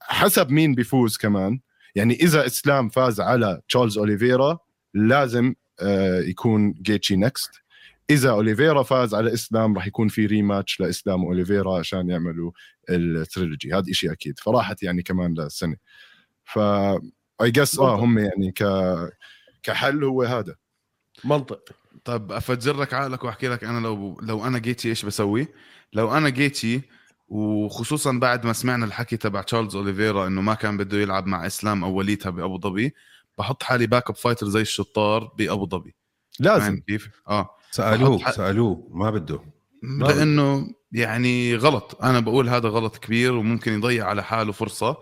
حسب 0.00 0.50
مين 0.50 0.74
بيفوز 0.74 1.16
كمان 1.16 1.60
يعني 1.94 2.14
إذا 2.14 2.46
إسلام 2.46 2.88
فاز 2.88 3.20
على 3.20 3.60
تشارلز 3.68 3.98
أوليفيرا 3.98 4.58
لازم 4.94 5.54
آه، 5.80 6.20
يكون 6.20 6.72
جيتشي 6.72 7.16
next 7.16 7.50
إذا 8.10 8.30
أوليفيرا 8.30 8.82
فاز 8.82 9.14
على 9.14 9.34
إسلام 9.34 9.74
راح 9.74 9.86
يكون 9.86 10.08
في 10.08 10.26
ريماتش 10.26 10.80
لإسلام 10.80 11.24
واوليفيرا 11.24 11.78
عشان 11.78 12.10
يعملوا 12.10 12.50
التريلوجي 12.90 13.74
هذا 13.74 13.90
إشي 13.90 14.12
أكيد. 14.12 14.38
فراحت 14.38 14.82
يعني 14.82 15.02
كمان 15.02 15.34
للسنه 15.34 15.76
ف 16.44 16.58
اي 17.42 17.50
جس 17.50 17.78
آه 17.78 17.96
هم 17.96 18.18
يعني 18.18 18.52
ك 18.52 18.64
كحل 19.62 20.04
هو 20.04 20.22
هذا. 20.22 20.54
منطق. 21.24 21.60
طب 22.04 22.32
أفجر 22.32 22.76
لك 22.76 22.94
عقلك 22.94 23.24
وأحكي 23.24 23.48
لك 23.48 23.64
أنا 23.64 23.80
لو 23.80 24.20
لو 24.22 24.46
أنا 24.46 24.58
جيتشي 24.58 24.88
إيش 24.88 25.04
بسوي؟ 25.04 25.48
لو 25.92 26.16
أنا 26.16 26.28
جيتشي 26.28 26.80
وخصوصا 27.28 28.12
بعد 28.12 28.46
ما 28.46 28.52
سمعنا 28.52 28.84
الحكي 28.86 29.16
تبع 29.16 29.42
تشارلز 29.42 29.76
أوليفيرا 29.76 30.26
إنه 30.26 30.40
ما 30.40 30.54
كان 30.54 30.76
بده 30.76 30.98
يلعب 30.98 31.26
مع 31.26 31.46
إسلام 31.46 31.84
أوليتها 31.84 32.30
بأبو 32.30 32.58
ظبي 32.60 32.94
بحط 33.38 33.62
حالي 33.62 33.86
backup 33.86 34.16
fighter 34.16 34.46
زي 34.48 34.60
الشطار 34.60 35.24
بأبو 35.38 35.66
ظبي. 35.68 35.94
لازم. 36.40 36.80
كيف؟ 36.86 37.08
آه. 37.28 37.50
سألوه 37.70 38.18
بحط- 38.18 38.34
سألوه 38.34 38.88
ما 38.90 39.10
بده. 39.10 39.40
لأنه 39.82 40.70
يعني 40.92 41.56
غلط. 41.56 41.98
أنا 42.02 42.20
بقول 42.20 42.48
هذا 42.48 42.68
غلط 42.68 42.96
كبير 42.96 43.32
وممكن 43.32 43.72
يضيع 43.72 44.06
على 44.06 44.22
حاله 44.24 44.52
فرصة. 44.52 44.96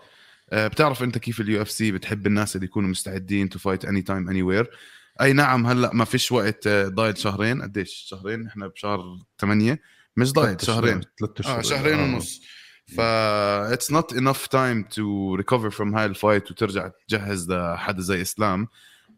بتعرف 0.53 1.03
أنت 1.03 1.19
كيف 1.19 1.41
اليو 1.41 1.63
إف 1.63 1.71
سي 1.71 1.93
بتحب 1.93 2.27
الناس 2.27 2.57
اللي 2.57 2.65
يكونوا 2.67 2.89
مستعدين 2.91 3.49
to 3.49 3.59
fight 3.59 3.85
anytime 3.85 4.29
anywhere 4.29 4.71
أي 5.21 5.33
نعم 5.33 5.67
هلأ 5.67 5.91
ما 5.95 6.05
فيش 6.05 6.33
وقت 6.33 6.67
آه، 6.67 6.89
ضايل 6.89 7.19
شهرين. 7.19 7.63
قديش؟ 7.63 8.05
شهرين؟ 8.09 8.47
إحنا 8.47 8.67
بشهر 8.67 9.19
8 9.41 9.81
مش 10.17 10.33
ضايل 10.33 10.57
شهرين. 10.63 11.01
ثلاث 11.21 11.31
أشهر. 11.41 11.59
آه 11.59 11.63
شهرين 11.63 11.99
ونص. 12.01 12.43
ف 12.97 13.01
it's 13.01 13.91
not 13.91 14.13
enough 14.13 14.47
time 14.47 14.83
to 14.83 15.35
recover 15.35 15.71
from 15.71 15.95
هاي 15.95 16.07
ال 16.07 16.14
fight 16.14 16.51
وترجع 16.51 16.91
تجهز 17.09 17.53
لحدا 17.53 18.01
زي 18.01 18.23
إسلام. 18.23 18.69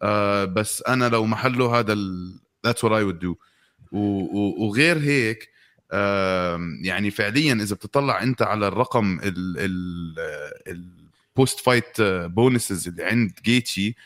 آه 0.03 0.45
بس 0.45 0.83
أنا 0.89 1.09
لو 1.09 1.27
محله 1.27 1.79
هذا 1.79 1.97
ذاتس 2.67 2.85
وات 2.85 2.93
اي 2.93 3.03
وود 3.05 3.19
دو 3.19 3.37
وغير 3.93 4.99
هيك 4.99 5.49
آم، 5.93 6.79
يعني 6.83 7.11
فعليا 7.11 7.53
إذا 7.55 7.75
بتطلع 7.75 8.23
أنت 8.23 8.43
على 8.43 8.69
الرقم 8.69 9.19
البوست 11.37 11.61
فايت 11.61 12.01
بونسز 12.01 12.89
اللي 12.89 13.05
عند 13.05 13.33
جيتشي 13.45 13.97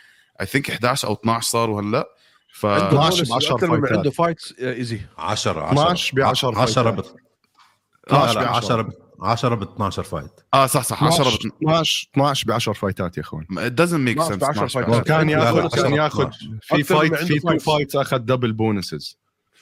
اي 0.41 0.47
ثينك 0.47 0.71
11 0.71 1.09
أو 1.09 1.13
12 1.13 1.49
صاروا 1.51 1.81
هلأ 1.83 2.09
ف 2.55 2.67
عنده 2.67 2.87
12 2.89 3.17
بونس 3.17 3.31
بعشر 3.31 3.55
أكثر 3.55 3.67
من 3.71 3.81
فايتات. 3.81 3.97
عنده 3.97 4.11
فايتس 4.11 4.55
ايزي 4.61 5.01
10 5.19 5.73
12 5.73 6.17
ب 6.17 6.21
10 6.21 6.59
10 6.61 6.83
فايتات. 6.83 7.07
ب 7.07 8.09
12 8.09 8.41
لا 8.41 8.45
ب 8.45 8.55
10 8.55 8.75
10 8.75 8.93
10 9.21 9.55
ب 9.55 9.63
12 9.63 10.03
فايت 10.03 10.31
آه 10.55 10.67
صح 10.67 10.83
صح 10.83 11.05
10 11.05 11.29
12 11.29 11.49
12 11.63 12.09
12 12.15 12.47
ب 12.47 12.53
10 12.53 12.73
فايتات 12.73 13.17
يا 13.17 13.23
أخوان 13.23 13.45
it 13.45 13.73
doesn't 13.73 14.05
make 14.09 14.23
12 14.23 14.35
sense 14.35 14.37
ب 14.39 14.45
10 14.45 14.51
12 14.51 14.69
فايتات. 14.69 15.07
كان 15.07 15.29
ياخذ 15.29 15.61
10 15.65 15.83
كان 15.83 15.93
ياخذ 15.95 16.23
12. 16.29 16.59
في 16.63 16.83
فايت 16.83 17.15
في 17.15 17.39
تو 17.39 17.49
فايتس. 17.49 17.65
فايتس 17.65 17.97
أخذ 17.97 18.19
دبل 18.19 18.53
بونسز 18.53 19.19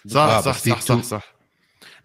صح 0.06 0.40
صح 0.40 0.52
صح 0.58 0.80
صح 0.80 1.02
صح 1.02 1.36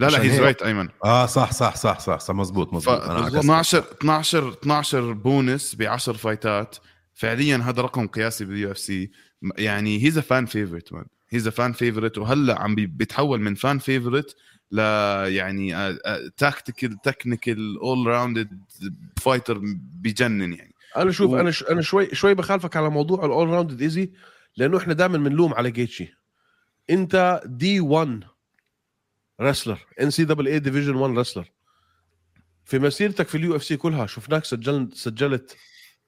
لا 0.02 0.08
لا 0.18 0.22
he's. 0.22 0.40
right 0.40 0.62
أيمن. 0.62 0.90
آه 1.04 1.26
صح 1.26 1.52
صح 1.52 1.76
صح 1.76 2.00
صح, 2.00 2.20
صح 2.20 2.34
مزبوط 2.36 2.74
مزبوط 2.74 3.02
أنا 3.02 3.20
عكست. 3.26 3.36
12 3.38 3.80
12 4.02 4.50
12 4.50 5.12
بونس 5.14 5.76
ب 5.76 5.82
10 5.84 6.14
fight 6.14 6.58
ات. 6.58 6.76
فعليا 7.14 7.58
هذا 7.58 7.82
رقم 7.82 8.08
قياسي 8.08 8.46
باليو 8.46 8.72
اف 8.72 8.78
سي 8.78 9.12
يعني 9.58 10.04
he's 10.04 10.18
a 10.18 10.22
fan 10.22 10.46
favorite 10.46 10.94
man 10.94 11.06
he's 11.30 11.48
a 11.48 11.52
fan 11.52 11.72
favorite 11.74 12.18
وهلأ 12.18 12.60
عم 12.62 12.76
بي- 12.76 12.86
بيتحول 12.86 13.42
من 13.42 13.56
fan 13.56 13.80
favorite 13.80 14.36
ل 14.72 14.78
يعني 15.28 15.94
tactical 16.38 17.02
technical 17.02 17.78
all 17.80 18.08
rounded 18.08 18.50
fighter 19.22 19.60
بجنن 20.02 20.54
يعني. 20.54 20.76
أنا 20.98 21.12
شوف 21.12 21.32
و- 21.32 21.38
أنا 21.40 21.52
ش... 21.52 21.64
أنا 21.64 21.82
شوي 21.82 22.16
شوي 22.16 22.34
بخالفك 22.34 22.76
على 22.78 22.90
موضوع 22.90 23.26
ال 23.26 23.48
all 23.50 23.62
round 23.62 23.82
easy 23.82 24.12
لأنه 24.58 24.78
إحنا 24.78 24.94
دائما 24.94 25.18
بنلوم 25.18 25.54
على 25.54 25.72
جيتشي 25.72 26.14
أنت 26.90 27.42
دي 27.46 27.80
1 27.80 28.24
رسلر 29.42 29.86
ان 30.02 30.10
سي 30.10 30.24
دبل 30.26 30.48
اي 30.48 30.60
ديفيجن 30.60 30.96
1 30.96 31.18
رسلر 31.18 31.52
في 32.66 32.80
مسيرتك 32.80 33.28
في 33.28 33.36
ال 33.36 33.56
UFC 33.56 33.78
كلها 33.78 34.06
شفناك 34.06 34.46
سجلت 34.46 34.94
سجلت 34.94 35.58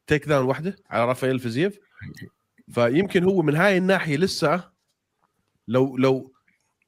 takedown 0.08 0.46
واحدة 0.46 0.76
على 0.90 1.06
رافائيل 1.06 1.40
فيزييف. 1.40 1.80
فيمكن 2.72 3.24
هو 3.24 3.42
من 3.42 3.56
هاي 3.56 3.78
الناحية 3.78 4.18
لسه 4.18 4.70
لو 5.68 5.98
لو 5.98 6.34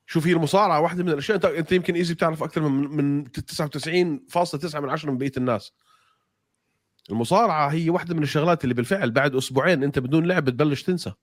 شوف 0.07 0.27
هي 0.27 0.33
المصارعة 0.33 0.79
واحدة 0.79 1.03
من 1.03 1.09
الأشياء. 1.09 1.35
انت 1.35 1.45
أنت 1.45 1.71
يمكن 1.71 1.95
easy 1.95 2.13
بتعرف 2.13 2.43
أكثر 2.43 2.61
من 2.61 2.97
من 2.97 3.25
99.9 3.25 4.75
من 4.75 4.89
عشرة 4.89 5.11
من 5.11 5.17
بقية 5.17 5.31
الناس. 5.37 5.73
المصارعة 7.09 7.67
هي 7.67 7.89
واحدة 7.89 8.15
من 8.15 8.23
الشغلات 8.23 8.63
اللي 8.63 8.73
بالفعل 8.75 9.11
بعد 9.11 9.35
أسبوعين 9.35 9.83
أنت 9.83 9.99
بدون 9.99 10.25
لعب 10.25 10.45
بتبلش 10.45 10.83
تنسى. 10.83 11.13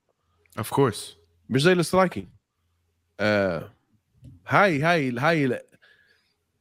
of 0.58 0.70
course 0.70 1.16
مش 1.48 1.62
زي 1.62 1.72
ال 1.72 1.78
striking. 1.78 2.28
آه 3.20 3.74
هاي 4.48 4.82
هاي 4.82 5.18
هاي 5.18 5.44
ال- 5.44 5.60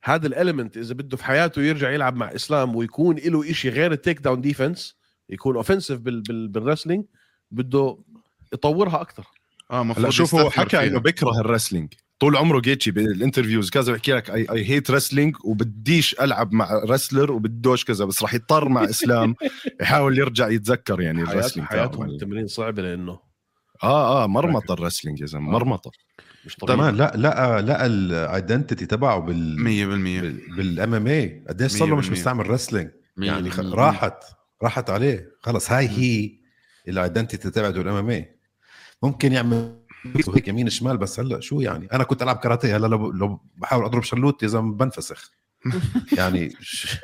هذا 0.04 0.28
ال 0.28 0.34
element 0.34 0.78
إذا 0.78 0.94
بده 0.94 1.18
في 1.18 1.26
حياته 1.26 1.62
يرجع 1.62 1.92
يلعب 1.92 2.16
مع 2.16 2.36
إسلام 2.36 2.76
ويكون 2.76 3.16
له 3.16 3.52
إشي 3.52 3.70
غير 3.70 3.92
ال 3.92 4.20
takedown 4.20 4.42
defense 4.42 4.96
يكون 5.30 5.56
offensive 5.56 6.00
بال 6.00 6.22
بال 6.22 6.48
بال 6.48 6.58
wrestling 6.58 7.06
بده 7.52 7.98
يطورها 8.54 9.02
أكثر 9.02 9.24
آه 9.72 9.74
هلا 9.74 9.82
المفروض 9.82 10.10
شوف 10.10 10.36
هو 10.36 10.50
حكى. 10.50 10.88
إنه 10.88 11.00
بيكره 11.00 11.40
ال 11.40 11.45
wrestling 11.45 11.94
طول 12.20 12.36
عمره 12.38 12.60
جيتشي 12.60 12.92
بال 12.92 13.05
interviews 13.05 13.70
كذا 13.70 13.94
بحكي 13.94 14.12
لك 14.14 14.30
I 14.32 14.48
I 14.52 14.70
hate 14.70 14.92
wrestling 14.92 15.36
وبديش 15.44 16.16
ألعب 16.22 16.54
مع 16.54 16.84
wrestler 16.86 17.32
وبدوش 17.32 17.86
كذا 17.86 18.06
بس 18.06 18.22
راح 18.24 18.34
يضطر 18.34 18.70
مع 18.70 18.84
إسلام. 18.84 19.36
يحاول 19.82 20.18
يرجع 20.20 20.50
يتذكر 20.50 21.02
يعني 21.02 21.22
ال 21.22 21.26
wrestling 21.26 21.68
حياتهم. 21.68 22.10
التمرين 22.10 22.48
صعبة 22.48 22.82
لأنه. 22.82 23.20
آه 23.84 24.24
آه 24.24 24.28
مرمطة 24.28 24.74
ال 24.74 24.78
wrestling 24.78 25.22
يا 25.22 25.26
زلمة 25.26 25.52
مرمطة. 25.52 25.92
مش 26.46 26.56
طبيعي. 26.56 26.78
كمان 26.78 26.96
لا 26.96 27.14
لا 27.16 27.62
لا 27.62 27.86
ال 27.86 27.97
identity 27.97 28.86
تبعه 28.86 29.20
بال 29.20 29.58
100% 29.60 30.56
بال 30.58 30.94
MMA 30.94 31.44
قديش 31.50 31.72
صار 31.72 31.88
له 31.88 31.96
مش 31.96 32.08
100%. 32.08 32.12
مستعمل 32.12 32.50
wrestling 32.50 32.90
يعني 33.18 33.50
خ- 33.50 33.60
100%. 33.60 33.74
راحت 33.74 34.24
راحت 34.64 34.90
عليه. 34.90 35.30
خلص 35.42 35.72
هاي 35.72 35.88
هي 35.90 36.32
ال 36.88 36.95
identity 36.95 37.50
تبعته 37.52 37.82
ال 37.82 37.96
MMA 37.96 38.36
ممكن 39.04 39.34
يعمل 39.34 39.76
هيك 40.36 40.48
يمين 40.48 40.70
شمال 40.70 40.98
بس 40.98 41.20
هلأ 41.20 41.40
شو 41.40 41.62
يعني؟ 41.62 41.88
أنا 41.94 42.04
كنت 42.04 42.22
ألعب 42.22 42.36
كاراتيه. 42.36 42.78
هلأ 42.78 42.88
لو, 42.88 43.12
لو 43.12 43.42
بحاول 43.58 43.86
أضرب 43.86 44.04
شلوت 44.04 44.44
يا 44.44 44.48
زلمة 44.48 44.74
بنفسخ. 44.74 45.32
يعني 46.18 46.54
ش- 46.62 46.98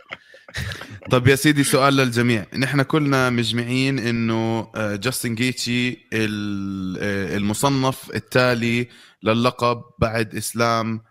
طب 1.11 1.27
يا 1.27 1.35
سيدي 1.35 1.63
سؤال 1.63 1.93
للجميع. 1.95 2.45
نحن 2.57 2.81
كلنا 2.81 3.29
مجمعين 3.29 3.99
إنه 3.99 4.71
آه، 4.75 4.95
جاستن 4.95 5.35
جيتشي 5.35 5.89
ال- 6.13 6.97
آه، 7.01 7.37
المصنف 7.37 8.11
التالي 8.15 8.87
للقب 9.33 9.83
بعد 9.99 10.35
إسلام 10.35 11.03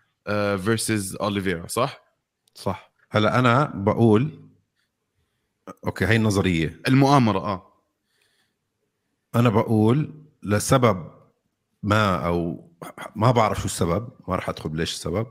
versus 0.59 1.17
اوليفيرا 1.17 1.67
صح؟ 1.67 2.03
صح. 2.55 2.91
هلا 3.11 3.39
أنا 3.39 3.73
بقول 3.75 4.49
okay 5.87 6.05
هاي 6.05 6.17
النظرية. 6.17 6.81
المؤامرة 6.89 7.39
آه. 7.39 7.73
أنا 9.35 9.49
بقول 9.49 10.15
لسبب 10.43 11.11
ما 11.83 12.27
أو 12.27 12.71
ما 13.17 13.31
بعرف 13.31 13.59
شو 13.59 13.65
السبب 13.65 14.09
ما 14.29 14.37
راح 14.37 14.49
أدخل 14.49 14.77
ليش 14.77 14.93
السبب. 14.93 15.27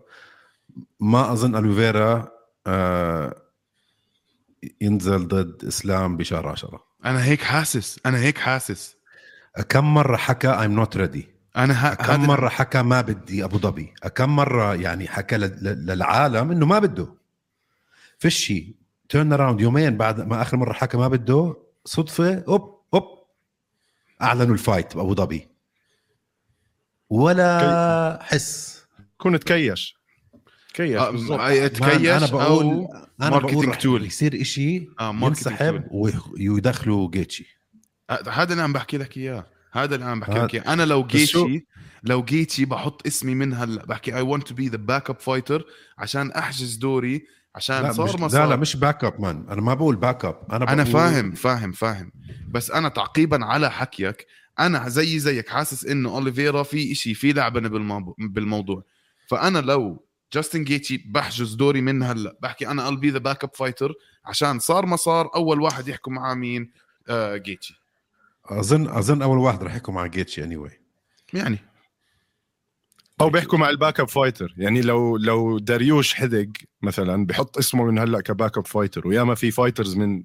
ما 0.99 1.31
أظن 1.31 1.55
الوفيرا 1.55 2.31
آه 2.67 3.41
ينزل 4.81 5.27
ضد 5.27 5.65
إسلام 5.65 6.17
بشهر 6.17 6.47
عشرة. 6.47 6.83
أنا 7.05 7.23
هيك 7.23 7.41
حاسس 7.41 7.99
أنا 8.05 8.17
هيك 8.17 8.37
حاسس. 8.37 8.95
كم 9.69 9.93
مرة 9.93 10.17
حكى 10.17 10.49
I'm 10.49 10.71
not 10.71 10.97
ready 10.97 11.34
أنا 11.57 11.73
ه... 11.91 11.93
كم 11.93 12.27
مرة 12.27 12.49
حكى 12.49 12.81
ما 12.81 13.01
بدي 13.01 13.43
أبو 13.43 13.57
ظبي. 13.57 13.93
كم 14.15 14.35
مرة 14.35 14.75
يعني 14.75 15.07
حكى 15.07 15.37
ل- 15.37 15.41
ل- 15.61 15.85
للعالم 15.85 16.51
إنه 16.51 16.65
ما 16.65 16.79
بده. 16.79 17.13
فشي 18.19 18.75
turn 19.09 19.33
around 19.33 19.61
يومين 19.61 19.97
بعد 19.97 20.21
ما 20.21 20.41
آخر 20.41 20.57
مرة 20.57 20.73
حكى 20.73 20.97
ما 20.97 21.07
بده 21.07 21.55
صدفة 21.85 22.43
أوب 22.47 22.79
أوب. 22.93 23.03
أعلنوا 24.21 24.53
ال 24.53 24.60
fight 24.60 24.95
بأبو 24.95 25.15
ظبي. 25.15 25.47
ولا 27.09 28.19
حس. 28.21 28.81
كون 29.17 29.39
تكيش. 29.39 29.97
كيش 30.73 30.95
آه، 30.97 31.09
بالضبط. 31.09 31.39
تكيش 31.71 32.07
أنا 32.09 32.25
بقول 32.25 32.65
أو 32.65 32.95
أنا 33.21 33.37
بقول 33.37 33.73
tool. 33.73 33.85
يصير 33.85 34.41
إشي 34.41 34.87
آه، 34.99 35.15
ينسحب. 35.21 35.83
ويدخلوا 35.91 37.09
جيتشي. 37.11 37.57
آه، 38.09 38.29
هذا 38.29 38.51
اللي 38.51 38.63
عم 38.63 38.73
بحكي 38.73 38.97
لك 38.97 39.17
إياه. 39.17 39.45
هذا 39.75 39.95
اللي 39.95 40.05
عم 40.05 40.19
بحكي 40.19 40.39
لك 40.39 40.55
إياه. 40.55 40.73
أنا 40.73 40.83
لو 40.85 41.03
جيتشي 41.03 41.65
لو 42.03 42.23
جيتشي 42.23 42.65
بحط 42.65 43.07
اسمي 43.07 43.35
من 43.35 43.53
هلا 43.53 43.85
بحكي 43.85 44.15
اي 44.15 44.21
ونت 44.21 44.47
تو 44.47 44.55
بي 44.55 44.67
ذا 44.67 44.77
باك 44.77 45.09
اب 45.09 45.19
فايتر 45.19 45.65
عشان 45.97 46.31
أحجز 46.31 46.75
دوري 46.75 47.25
عشان 47.55 47.83
لا 47.83 47.91
صار 47.91 48.17
ما 48.17 48.27
لا 48.27 48.37
لا 48.37 48.47
صار. 48.47 48.57
مش 48.57 48.75
باك 48.75 49.03
اب 49.03 49.21
مان 49.21 49.45
أنا 49.49 49.61
ما 49.61 49.73
بقول 49.73 49.95
باك 49.95 50.25
اب 50.25 50.41
أنا 50.51 50.73
أنا 50.73 50.83
بقول 50.83 50.93
فاهم 50.93 51.31
فاهم 51.31 51.71
فاهم. 51.71 52.11
بس 52.47 52.71
أنا 52.71 52.89
تعقيبا 52.89 53.45
على 53.45 53.71
حكيك 53.71 54.27
أنا 54.59 54.89
زي 54.89 55.19
زيك 55.19 55.49
حاسس 55.49 55.85
إنه 55.85 56.09
اوليفيرا 56.09 56.63
في 56.63 56.91
إشي 56.91 57.13
في 57.13 57.33
لعبة 57.33 57.59
بالموضوع 58.19 58.83
فأنا 59.27 59.59
لو 59.59 60.05
جاستن 60.33 60.63
جيتشي 60.63 60.97
بحجز 60.97 61.53
دوري 61.53 61.81
من 61.81 62.03
هلا 62.03 62.37
بحكي 62.41 62.67
أنا 62.67 62.89
be 62.89 63.13
the 63.13 63.17
backup 63.17 63.55
fighter 63.55 63.93
عشان 64.25 64.59
صار 64.59 64.85
ما 64.85 64.95
صار 64.95 65.29
أول 65.35 65.61
واحد 65.61 65.87
يحكوا 65.87 66.13
معاه 66.13 66.33
مين؟ 66.33 66.71
آه 67.09 67.37
جيتشي 67.37 67.84
اظن 68.45 68.87
أظن 68.87 69.21
أول 69.21 69.37
واحد 69.37 69.63
رح 69.63 69.71
يحكوا 69.71 69.93
مع 69.93 70.05
جيتشي 70.05 70.43
any 70.43 70.55
anyway. 70.55 70.71
يعني 71.33 71.57
أو 73.21 73.29
بيحكوا 73.29 73.57
مع 73.57 73.69
ال 73.69 73.99
backup 73.99 74.07
fighter 74.07 74.53
يعني 74.57 74.81
لو 74.81 75.17
لو 75.17 75.59
داريوش 75.59 76.13
حدق 76.13 76.47
مثلا 76.81 77.25
بحط 77.25 77.57
اسمه 77.57 77.85
من 77.85 77.99
هلأ 77.99 78.21
ك 78.21 78.57
backup 78.57 78.67
fighter 78.67 79.07
وياما 79.07 79.35
في 79.35 79.51
fighters 79.51 79.97
من 79.97 80.23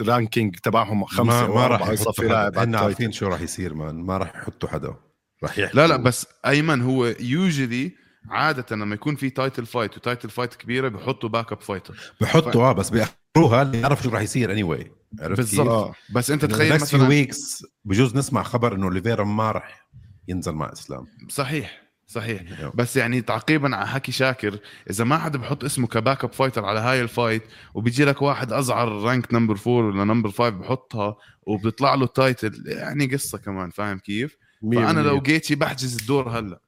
ال 0.00 0.07
ranking 0.07 0.56
تبعهم 0.56 1.04
خمسة 1.04 1.48
ما, 1.48 1.54
ما 1.54 1.66
راح 1.66 1.88
يصفي 1.88 2.28
لاعب 2.28 2.48
ال 2.48 2.52
title. 2.52 2.76
عارفين 2.76 3.12
شو 3.12 3.26
راح 3.26 3.40
يصير 3.40 3.74
man 3.74 3.94
ما 3.94 4.18
راح 4.18 4.36
يحطوا 4.36 4.68
حدا 4.68 4.94
راح 5.42 5.58
يحكوا 5.58 5.80
لا 5.80 5.86
لا 5.86 5.96
بس 5.96 6.26
أيمن 6.46 6.82
هو 6.82 7.14
usually 7.20 7.92
عادة 8.30 8.76
لما 8.76 8.94
يكون 8.94 9.16
في 9.16 9.30
title 9.30 9.66
fight 9.66 9.96
و 9.96 10.02
title 10.02 10.30
fight 10.30 10.54
كبيرة 10.54 10.88
بحطوا 10.88 11.28
backup 11.28 11.60
fighter 11.60 12.12
بحطوا 12.20 12.64
آه 12.64 12.72
بس 12.72 12.90
بيأخروها 12.90 13.62
اللي 13.62 13.80
يعرف 13.80 14.02
شو 14.02 14.10
راح 14.10 14.20
يصير 14.20 14.52
any 14.52 14.62
anyway. 14.64 14.97
عرفت 15.20 15.36
بالضبط 15.36 15.68
آه. 15.68 15.94
بس 16.12 16.30
أنت 16.30 16.44
تخيل 16.44 16.68
تخيل 16.68 16.80
مثلا 16.82 17.08
weeks 17.08 17.64
بجوز 17.84 18.16
نسمع 18.16 18.42
خبر 18.42 18.74
إنه 18.74 18.84
أوليفيرا 18.84 19.24
ما 19.24 19.52
راح 19.52 19.88
ينزل 20.28 20.52
مع 20.52 20.72
إسلام 20.72 21.06
صحيح 21.28 21.88
صحيح. 22.06 22.42
بس 22.74 22.96
يعني 22.96 23.20
تعقيبا 23.22 23.76
على 23.76 23.86
حكي 23.86 24.12
شاكر 24.12 24.58
إذا 24.90 25.04
ما 25.04 25.18
حدا 25.18 25.38
بحط 25.38 25.64
اسمه 25.64 25.86
ك 25.86 26.24
backup 26.24 26.32
fighter 26.32 26.64
على 26.64 26.80
هاي 26.80 27.02
ال 27.02 27.09
fight 27.09 27.42
وبيجي 27.74 28.04
لك 28.04 28.22
واحد 28.22 28.52
أزعر 28.52 28.88
rank 28.88 29.34
number 29.34 29.54
4 29.66 29.72
ولا 29.72 30.04
number 30.04 30.30
5 30.30 30.48
بحطها 30.48 31.16
وبيطلع 31.42 31.94
له 31.94 32.06
title 32.06 32.64
يعني 32.66 33.06
قصة 33.06 33.38
كمان 33.38 33.70
فاهم 33.70 33.98
كيف؟ 33.98 34.36
مية 34.62 34.78
فأنا 34.78 35.00
لو 35.00 35.04
بالمية. 35.04 35.22
جيتشي 35.22 35.54
بحجز 35.54 35.96
الدور 35.98 36.28
هلأ 36.28 36.60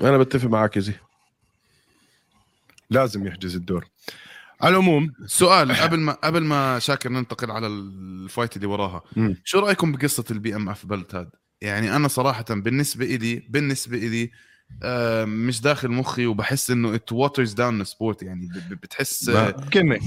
أنا 0.00 0.18
بتفق 0.18 0.48
معك 0.48 0.76
يا 0.76 0.80
زي 0.80 0.94
لازم 2.90 3.26
يحجز 3.26 3.56
الدور 3.56 3.86
على 4.60 4.72
العموم 4.72 5.12
سؤال 5.26 5.72
قبل 5.82 6.00
ما 6.00 6.12
قبل 6.12 6.44
ما 6.44 6.78
شاكر 6.78 7.10
ننتقل 7.10 7.50
على 7.50 7.66
ال 7.66 7.81
fight 7.81 8.56
اللي 8.56 8.66
وراها 8.66 9.02
مم. 9.16 9.36
شو 9.44 9.58
رأيكم 9.58 9.92
بقصة 9.92 10.24
ال 10.30 10.56
BMF 10.56 10.86
belt 10.86 11.14
هذا 11.14 11.30
يعني 11.60 11.96
أنا 11.96 12.08
صراحة 12.08 12.44
بالنسبة 12.50 13.04
إلي 13.04 13.46
بالنسبة 13.48 13.98
إلي 13.98 14.30
آه، 14.82 15.24
مش 15.24 15.60
داخل 15.60 15.88
مخي 15.88 16.26
وبحس 16.26 16.70
إنه 16.70 16.94
it 16.94 17.12
waters 17.12 17.52
down 17.52 17.84
sport 17.84 18.22
يعني 18.22 18.48
بتحس 18.70 19.30
كنك 19.72 20.00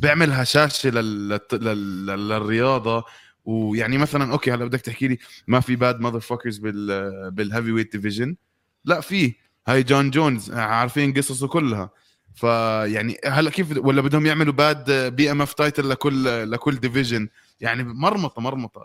بيعمل 0.00 0.32
هشاشه 0.32 0.90
لل... 0.90 1.28
لل... 1.28 1.40
لل... 1.52 2.06
للرياضة. 2.06 3.04
ويعني 3.44 3.98
مثلا 3.98 4.32
okay 4.32 4.52
هلا 4.52 4.64
بدك 4.64 4.80
تحكي 4.80 5.08
لي 5.08 5.18
ما 5.46 5.60
في 5.60 5.76
bad 5.76 6.00
motherfuckers 6.00 6.58
بال 6.58 7.30
بال 7.30 7.72
heavyweight 7.72 7.92
division 7.92 8.36
لا 8.84 9.00
في. 9.00 9.34
هاي 9.68 9.82
جون 9.82 10.10
جونز 10.10 10.50
عارفين 10.50 11.12
قصصه 11.12 11.48
كلها. 11.48 11.90
فيعني 12.34 13.16
هلا 13.24 13.50
كيف 13.50 13.76
ولا 13.76 14.00
بدهم 14.02 14.26
يعملوا 14.26 14.52
bad 14.52 14.90
BMF 15.14 15.52
title 15.52 15.88
لكل 15.90 16.50
لكل 16.50 16.76
division 16.76 17.28
يعني 17.60 17.84
مرمطه 17.84 18.40
مرمطة. 18.42 18.80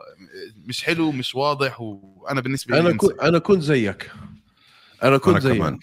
مش 0.65 0.83
حلو 0.83 1.11
مش 1.11 1.35
واضح 1.35 1.81
وأنا 1.81 2.41
بالنسبة 2.41 2.75
لي 2.79 2.89
أنا. 2.89 2.97
كنت 2.97 3.19
أنا 3.19 3.39
كنت 3.39 3.61
زيك. 3.61 4.11
أنا 5.03 5.17
كنت 5.17 5.27
أنا 5.35 5.39
زيك. 5.39 5.57
كمان. 5.57 5.79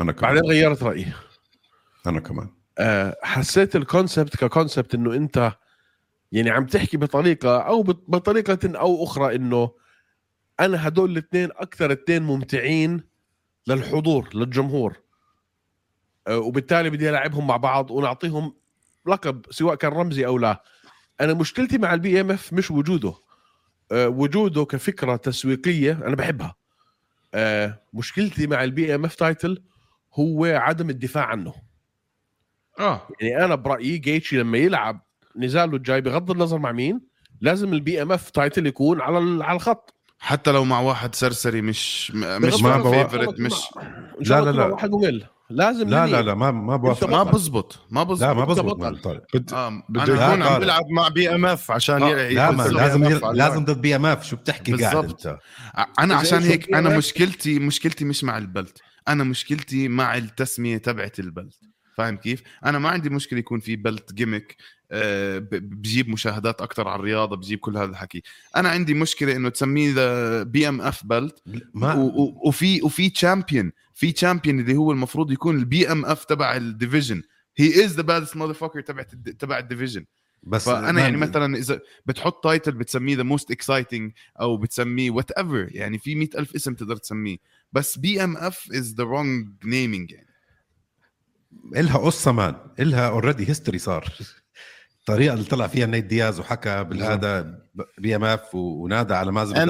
أنا 0.00 0.12
كمان. 0.12 0.34
بعدين 0.34 0.50
غيرت 0.50 0.82
رأيي. 0.82 1.06
أنا 2.06 2.20
كمان. 2.20 2.48
آه، 2.78 3.16
حسيت 3.22 3.76
الكونسبت 3.76 4.36
ككونسبت 4.36 4.94
إنه 4.94 5.14
أنت 5.14 5.52
يعني 6.32 6.50
عم 6.50 6.66
تحكي 6.66 6.96
بطريقة 6.96 7.58
أو 7.58 7.82
بط- 7.82 8.04
بطريقة 8.08 8.58
أو 8.78 9.04
أخرى 9.04 9.34
إنه 9.36 9.70
أنا 10.60 10.88
هدول 10.88 11.10
الاثنين 11.10 11.48
أكثر 11.56 11.92
اثنين 11.92 12.22
ممتعين 12.22 13.02
للحضور 13.66 14.28
للجمهور. 14.34 14.96
وبالتالي 16.28 16.90
بدي 16.90 17.10
ألعبهم 17.10 17.46
مع 17.46 17.56
بعض 17.56 17.90
ونعطيهم 17.90 18.54
لقب 19.06 19.46
سواء 19.50 19.74
كان 19.74 19.92
رمزي 19.92 20.26
أو 20.26 20.38
لا. 20.38 20.62
أنا 21.20 21.34
مشكلتي 21.34 21.78
مع 21.78 21.94
ال 21.94 22.20
BMF 22.20 22.52
مش 22.52 22.70
وجوده. 22.70 23.14
آه، 23.92 24.08
وجوده 24.08 24.64
كفكرة 24.64 25.16
تسويقية 25.16 25.92
أنا 25.92 26.16
بحبها. 26.16 26.54
آه، 27.34 27.82
مشكلتي 27.94 28.46
مع 28.46 28.64
ال 28.64 28.94
BMF 28.94 29.14
title 29.14 29.62
هو 30.14 30.44
عدم 30.44 30.90
الدفاع 30.90 31.24
عنه. 31.24 31.54
آه. 32.78 33.08
يعني 33.20 33.44
أنا 33.44 33.54
برأيي 33.54 33.98
جيتشي 33.98 34.36
لما 34.36 34.58
يلعب 34.58 35.00
نزاله 35.36 35.76
الجاي 35.76 36.00
بغض 36.00 36.30
النظر 36.30 36.58
مع 36.58 36.72
مين 36.72 37.00
لازم 37.40 37.72
ال 37.72 38.02
BMF 38.02 38.30
title 38.30 38.66
يكون 38.66 39.00
على 39.00 39.18
ال- 39.18 39.42
على 39.42 39.56
الخط. 39.56 39.94
حتى 40.18 40.52
لو 40.52 40.64
مع 40.64 40.80
واحد 40.80 41.14
سرسري 41.14 41.62
مش 41.62 42.10
مش 42.10 42.14
ما 42.14 42.38
مش 42.38 42.62
لا، 44.30 44.40
لا، 44.40 44.44
لا 44.44 44.50
لا. 44.50 44.64
واحد 44.66 44.90
ممل. 44.90 45.26
لازم 45.50 45.88
لا 45.88 46.06
لين 46.06 46.14
لا 46.14 46.22
لا 46.22 46.34
ما 46.34 46.50
ما 46.50 46.76
بوافق 46.76 47.08
ما 47.08 47.22
بزبط 47.22 47.78
ما 47.90 48.02
بزبط 48.02 48.22
لا 48.22 48.32
ما 48.34 48.44
بزبط 48.44 48.76
بد- 48.76 49.52
آه 49.52 49.82
بده 49.88 50.02
يكون 50.02 50.40
لا، 50.40 50.46
عم. 50.50 50.58
بيلعب 50.60 50.82
مع 50.90 51.08
BMF 51.08 51.70
عشان 51.70 52.02
آه، 52.02 52.28
لا 52.28 52.50
ما 52.50 52.62
لازم 52.62 53.04
يل- 53.04 53.20
لازم. 53.32 53.64
ضد 53.64 53.80
BMF 53.80 54.24
شو 54.26 54.36
بتحكي 54.36 54.72
قاعد. 54.72 54.96
أنت 55.04 55.38
أنا 55.98 56.14
عشان 56.14 56.42
هيك 56.42 56.74
أنا؟ 56.74 56.96
مشكلتي 56.96 57.58
مشكلتي 57.58 58.04
مش 58.04 58.24
مع 58.24 58.38
ال 58.38 58.46
belt 58.46 58.78
أنا 59.08 59.24
مشكلتي 59.24 59.88
مع 59.88 60.16
التسمية 60.16 60.76
تبعت 60.78 61.18
ال 61.18 61.25
belt 61.25 61.54
فاهم 61.96 62.16
كيف؟ 62.16 62.42
أنا 62.64 62.78
ما 62.78 62.88
عندي 62.88 63.10
مشكلة 63.10 63.38
يكون 63.38 63.60
في 63.60 63.76
belt 63.76 64.12
gimmick 64.12 64.56
آه، 64.90 65.38
بجيب 65.52 66.08
مشاهدات 66.08 66.60
أكثر 66.60 66.88
على 66.88 66.98
الرياضة 67.00 67.36
بجيب 67.36 67.58
كل 67.58 67.76
هذا 67.76 67.90
الحكي. 67.90 68.22
أنا 68.56 68.68
عندي 68.68 68.94
مشكلة 68.94 69.36
إنه 69.36 69.48
تسميه 69.48 69.94
the 69.94 70.42
BMF 70.42 71.06
belt 71.06 71.42
ما 71.74 71.94
وفي 72.44 72.82
وفي 72.82 73.10
champion 73.10 73.72
في 73.94 74.12
champion 74.12 74.60
اللي 74.60 74.76
هو 74.76 74.92
المفروض 74.92 75.32
يكون 75.32 75.56
ال 75.56 75.92
BMF 75.92 76.24
تبع 76.24 76.56
ال 76.56 76.63
division 76.63 77.22
he 77.56 77.84
is 77.84 77.96
the 77.96 78.02
baddest 78.02 78.36
motherfucker 78.36 78.80
تبع 78.80 79.02
تبع 79.38 79.58
ال 79.58 79.63
division 79.63 80.04
بس 80.42 80.64
فأنا 80.64 81.00
يعني 81.00 81.16
مثلا 81.16 81.56
إذا 81.56 81.80
بتحط 82.06 82.44
title 82.44 82.72
بتسميه 82.72 83.16
the 83.16 83.22
most 83.22 83.50
exciting 83.50 84.12
أو 84.40 84.56
بتسميه 84.56 85.10
whatever 85.10 85.68
يعني 85.70 85.98
في 85.98 86.14
مئة 86.14 86.38
ألف 86.38 86.54
اسم 86.54 86.74
تقدر 86.74 86.96
تسميه. 86.96 87.36
بس 87.72 87.98
BMF 87.98 88.68
is 88.74 88.94
the 88.94 89.04
wrong 89.04 89.48
naming 89.64 90.10
يعني. 90.10 90.25
إلها 91.76 91.98
قصة 91.98 92.32
مان 92.32 92.54
إلها 92.80 93.08
already 93.08 93.48
history 93.48 93.78
صار. 93.78 94.12
الطريقة 95.00 95.34
اللي 95.34 95.44
طلع 95.44 95.66
فيها 95.66 95.86
نيت 95.86 96.04
دياز 96.04 96.40
وحكى 96.40 96.84
بالهذا 96.84 97.58
BMF 97.98 98.54
ونادى 98.54 99.14
على 99.14 99.32
مازن 99.32 99.56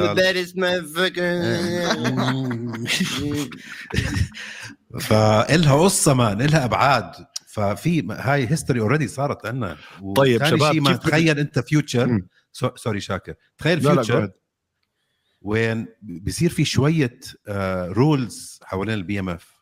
فإلها 5.01 5.83
قصة 5.83 6.15
مان 6.15 6.43
إلها 6.43 6.65
أبعاد. 6.65 7.13
ففي 7.47 8.07
هاي 8.11 8.51
history 8.51 8.81
already 8.81 9.09
صارت 9.09 9.47
عندنا. 9.47 9.77
طيب 10.17 10.45
شباب، 10.45 10.73
شيء 10.73 10.81
ما 10.81 10.97
تخيل 10.97 11.39
أنت 11.39 11.59
future. 11.59 12.23
sorry 12.77 13.01
شاكر. 13.01 13.35
تخيل 13.59 13.81
future. 13.81 14.31
وين 15.43 15.87
بصير 16.03 16.51
في 16.51 16.65
شوية 16.65 17.21
rules 17.89 18.61
حوالين 18.63 18.95
ال 18.95 19.21
BMF. 19.21 19.57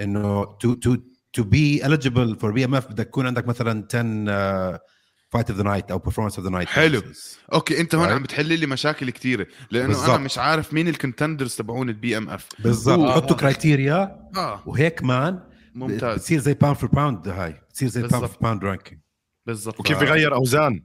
إنه 0.00 0.44
to 0.44 0.74
to 0.74 0.96
to 1.32 1.42
be 1.42 1.82
eligible 1.82 2.38
for 2.40 2.50
BMF 2.52 2.86
بدك 2.86 3.06
يكون 3.06 3.26
عندك 3.26 3.48
مثلا 3.48 3.86
10 3.94 4.80
fight 5.30 5.50
of 5.50 5.58
the 5.58 5.64
night 5.64 5.90
أو 5.90 5.98
performance 5.98 6.18
of 6.18 6.40
the 6.40 6.50
night 6.50 6.68
حلو. 6.68 7.02
okay 7.52 7.80
أنت 7.80 7.94
هون 7.94 8.08
Right. 8.08 8.12
عم 8.12 8.22
بتحل 8.22 8.58
لي 8.58 8.66
مشاكل 8.66 9.10
كثيره 9.10 9.46
لأنه 9.70 9.86
بالضبط. 9.86 10.08
أنا 10.10 10.18
مش 10.18 10.38
عارف 10.38 10.72
مين 10.74 10.88
ال 10.88 10.94
contenders 10.94 11.54
تبعون 11.56 11.88
ال 11.88 12.16
BMF 12.16 12.48
بالضبط 12.58 12.98
آه. 12.98 13.14
حطوا 13.14 13.36
criteria 13.36 14.16
آه 14.36 14.62
وهيك 14.66 15.02
مان 15.02 15.40
ممتاز 15.74 16.16
بتصير 16.18 16.38
زي 16.40 16.54
pound 16.54 16.76
for 16.76 16.88
pound 16.90 17.28
هاي 17.28 17.60
بتصير 17.70 17.88
زي 17.88 18.02
pound. 18.02 18.26
for 18.26 18.36
pound 18.40 18.64
ranking 18.64 19.00
بالضبط 19.46 19.80
وكيف 19.80 19.98
آه. 19.98 20.02
يغير 20.04 20.34
أوزان 20.34 20.84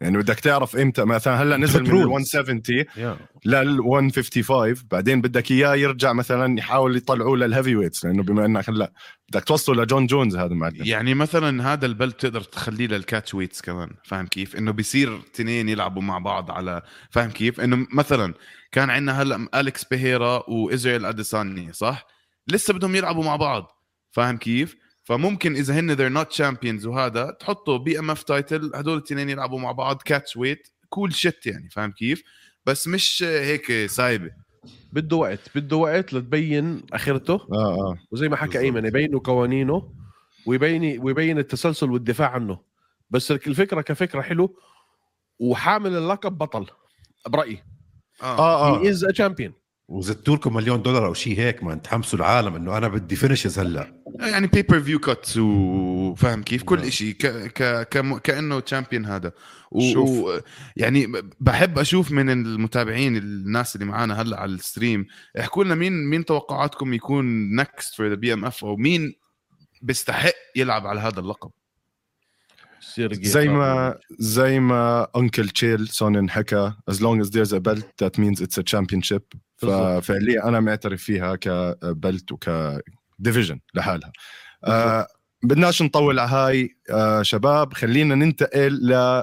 يعني 0.00 0.18
بدك 0.18 0.40
تعرف 0.40 0.76
إمتى 0.76 1.04
مثلا 1.04 1.42
هلأ 1.42 1.56
نزل 1.56 1.82
من 1.82 1.90
ال 1.90 2.04
rules. 2.04 2.08
170 2.08 2.62
يا 2.96 3.16
لل 3.44 3.80
155 3.82 4.74
بعدين 4.90 5.20
بدك 5.20 5.50
إياه 5.50 5.74
يرجع 5.74 6.12
مثلا 6.12 6.58
يحاول 6.58 6.96
يطلعوه 6.96 7.36
لل 7.36 7.76
heavyweights 7.76 8.04
لأنه 8.04 8.22
بما 8.22 8.44
إنك 8.44 8.70
هلأ 8.70 8.92
بدك 9.28 9.44
توصله 9.44 9.82
لجون 9.82 10.06
جونز 10.06 10.36
هذا 10.36 10.46
المعلم. 10.46 10.76
يعني 10.80 11.14
مثلا 11.14 11.72
هذا 11.72 11.86
ال 11.86 11.93
belt 11.93 12.20
تقدر 12.20 12.40
تخليه 12.40 12.86
لل 12.86 13.34
catchweights 13.34 13.62
كمان 13.62 13.90
فاهم 14.04 14.26
كيف؟ 14.26 14.56
إنه 14.56 14.70
بيصير 14.70 15.20
تنين 15.34 15.68
يلعبوا 15.68 16.02
مع 16.02 16.18
بعض 16.18 16.50
على 16.50 16.82
فاهم 17.10 17.30
كيف؟ 17.30 17.60
إنه 17.60 17.86
مثلا 17.92 18.34
كان 18.72 18.90
عندنا 18.90 19.22
هلأ 19.22 19.48
اليكس 19.54 19.84
بيهيرا 19.84 20.42
وازرائيل 20.50 21.06
اديساني 21.06 21.72
صح؟ 21.72 22.06
لسه 22.48 22.74
بدهم 22.74 22.96
يلعبوا 22.96 23.24
مع 23.24 23.36
بعض 23.36 23.70
فاهم 24.12 24.36
كيف؟ 24.36 24.76
فممكن 25.04 25.54
إذا 25.56 25.80
هن 25.80 25.96
they're 25.96 26.24
not 26.24 26.36
champions 26.36 26.86
وهذا 26.86 27.30
تحطوا 27.40 27.76
BMF 27.76 28.22
title 28.22 28.72
هدول 28.74 28.98
الاثنين 28.98 29.30
يلعبوا 29.30 29.60
مع 29.60 29.72
بعض 29.72 30.02
catchweight 30.02 30.68
cool 30.88 31.14
shit 31.14 31.46
يعني 31.46 31.70
فاهم 31.70 31.92
كيف؟ 31.92 32.22
بس 32.66 32.88
مش 32.88 33.22
هيك 33.22 33.86
سايبة. 33.86 34.30
بده 34.92 35.16
وقت 35.16 35.40
بده 35.54 35.76
وقت 35.76 36.12
لتبين 36.12 36.82
آخرته. 36.92 37.34
آه 37.34 37.74
آه. 37.74 37.98
وزي 38.10 38.28
ما 38.28 38.36
حكى. 38.36 38.58
إيمن 38.58 38.84
يبينوا 38.84 39.20
قوانينه 39.20 39.92
ويبين 40.46 41.00
ويبين 41.02 41.38
التسلسل 41.38 41.90
والدفاع 41.90 42.30
عنه. 42.30 42.58
بس 43.10 43.30
الفكرة 43.30 43.80
كفكرة 43.80 44.20
حلو 44.20 44.56
وحامل 45.38 45.96
اللقب 45.96 46.38
بطل 46.38 46.66
برأيي. 47.28 47.62
آه, 48.22 48.38
آه. 48.38 48.84
آه 48.84 48.88
as 48.88 49.06
champion 49.10 49.52
وزدتوا 49.88 50.36
لكم 50.36 50.54
مليون 50.54 50.82
دولار 50.82 51.06
أو 51.06 51.14
شيء 51.14 51.38
هيك 51.38 51.62
ما 51.62 51.74
تحمسوا 51.74 52.18
العالم 52.18 52.54
إنه 52.54 52.78
أنا 52.78 52.88
بدي 52.88 53.16
finishes 53.16 53.58
هلا 53.58 54.04
يعني 54.20 54.46
pay-per-view 54.46 54.98
cuts 54.98 55.36
وفاهم 55.36 56.42
كيف 56.42 56.62
كل 56.62 56.80
نعم. 56.80 56.90
شيء 56.90 57.12
ك... 57.12 57.26
ك... 57.26 57.88
كم... 57.88 58.18
كأنه 58.18 58.60
champion 58.60 59.06
هذا 59.06 59.32
و... 59.70 59.92
شوف. 59.92 60.10
و... 60.10 60.40
يعني 60.76 61.12
بحب 61.40 61.78
أشوف 61.78 62.12
من 62.12 62.30
المتابعين 62.30 63.16
الناس 63.16 63.74
اللي 63.74 63.86
معانا 63.86 64.22
هلا 64.22 64.40
على 64.40 64.52
ال 64.52 64.60
stream 64.60 65.06
احكوا 65.40 65.64
لنا 65.64 65.74
مين 65.74 65.92
مين 66.10 66.24
توقعاتكم 66.24 66.94
يكون 66.94 67.54
next 67.56 67.94
for 67.94 68.08
the 68.08 68.14
BMF 68.14 68.64
أو 68.64 68.76
مين 68.76 69.14
بيستحق 69.82 70.34
يلعب 70.56 70.86
على 70.86 71.00
هذا 71.00 71.20
اللقب 71.20 71.50
زي 73.12 73.48
ما 73.48 73.98
زي 74.18 74.60
ما 74.60 75.08
uncle 75.16 75.48
تشيل 75.48 75.88
سونن 75.88 76.30
حكى 76.30 76.72
as 76.90 76.94
long 76.94 77.20
as 77.24 77.30
there's 77.30 77.52
a 77.52 77.60
belt 77.60 77.84
that 78.02 78.18
means 78.18 78.40
it's 78.40 78.58
a 78.58 78.62
championship. 78.62 79.34
ففعليا 79.66 80.48
أنا 80.48 80.60
معترف 80.60 81.02
فيها 81.02 81.36
ك 81.36 81.55
belt 81.55 82.32
وك 82.32 82.58
division 82.58 83.60
لحالها. 83.74 84.12
آه 84.64 85.06
بدناش 85.42 85.82
نطول 85.82 86.18
على 86.18 86.30
هاي 86.30 86.76
آه 86.90 87.22
شباب. 87.22 87.72
خلينا 87.72 88.14
ننتقل 88.14 88.92
ل 88.92 89.22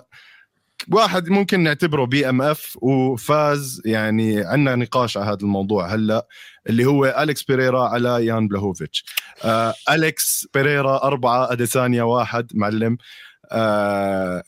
واحد 0.92 1.30
ممكن 1.30 1.60
نعتبره 1.60 2.06
BMF 2.06 2.78
وفاز. 2.82 3.82
يعني 3.86 4.44
عندنا 4.44 4.76
نقاش 4.76 5.18
على 5.18 5.26
هذا 5.26 5.42
الموضوع 5.42 5.88
هلأ 5.96 6.28
اللي 6.70 6.86
هو 6.86 7.06
أليكس 7.06 7.44
بيريرا 7.44 7.88
على 7.88 8.26
يان 8.26 8.48
بلاهوفيتش 8.48 9.06
آه 9.46 9.74
أليكس 9.90 10.48
بيريرا 10.54 11.04
أربعة 11.04 11.52
اديسانيا 11.52 12.04
واحد 12.04 12.52
معلم. 12.54 12.98
آه 13.52 14.44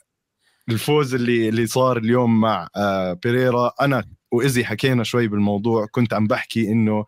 الفوز 0.70 1.16
اللي 1.16 1.50
اللي 1.50 1.68
صار 1.68 1.98
اليوم 1.98 2.42
مع 2.42 2.68
آه 2.76 3.14
بيريرا 3.14 3.72
أنا 3.82 4.04
وايزي 4.34 4.66
حكينا 4.66 5.04
شوي 5.04 5.28
بالموضوع 5.28 5.86
كنت 5.92 6.14
عم 6.14 6.28
بحكي 6.28 6.68
إنه 6.72 7.06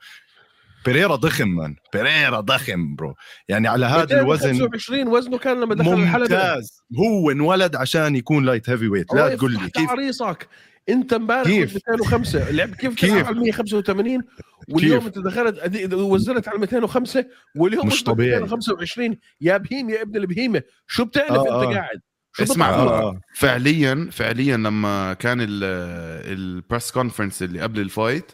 بيريرا 0.85 1.15
ضخم 1.15 1.47
مان 1.47 1.75
بيريرا 1.93 2.39
ضخم 2.39 2.95
bro 2.95 3.15
يعني 3.49 3.67
على 3.67 3.85
هذا 3.85 4.21
الوزن 4.21 4.59
25 4.59 5.07
وزنه 5.07 5.37
كان 5.37 5.61
لما 5.61 5.75
دخل 5.75 5.93
الحلبة. 5.93 6.35
ممتاز. 6.35 6.83
هو 6.99 7.31
انولد 7.31 7.75
عشان 7.75 8.15
يكون 8.15 8.45
light 8.45 8.69
heavyweight 8.69 9.13
لا 9.13 9.35
تقول 9.35 9.51
لي 9.53 9.69
كيف؟ 9.69 9.89
عريصك 9.89 10.47
انت 10.89 11.13
امبارح 11.13 11.47
كيف؟ 11.47 11.73
كيف 11.73 11.83
205 11.89 12.51
لعب 12.51 12.75
كيف 12.75 12.95
كيف؟ 12.95 13.13
كيف 13.13 13.27
على 13.27 13.39
185 13.39 14.21
واليوم 14.69 14.99
كيف؟ 14.99 15.07
انت 15.07 15.19
دخلت 15.19 15.93
وزنت 15.93 16.47
على 16.47 16.59
205 16.59 17.25
واليوم 17.55 17.87
مش 17.87 18.03
طبيعي. 18.03 18.39
225 18.39 19.17
يا 19.41 19.57
بهيم 19.57 19.89
يا 19.89 20.01
ابن 20.01 20.15
البهيمة. 20.15 20.61
شو 20.87 21.05
بتعرف 21.05 21.31
آه، 21.31 21.41
انت 21.41 21.71
آه. 21.71 21.73
قاعد؟ 21.73 22.01
اسمع،؟ 22.43 22.69
آه 22.69 23.01
آه. 23.01 23.21
فعليا 23.35 24.09
فعليا 24.11 24.57
لما 24.57 25.13
كان 25.13 25.37
ال 25.41 25.66
press 25.66 26.91
conference 26.91 27.43
اللي 27.43 27.61
قبل 27.61 27.79
ال 27.79 27.88
fight 27.88 28.31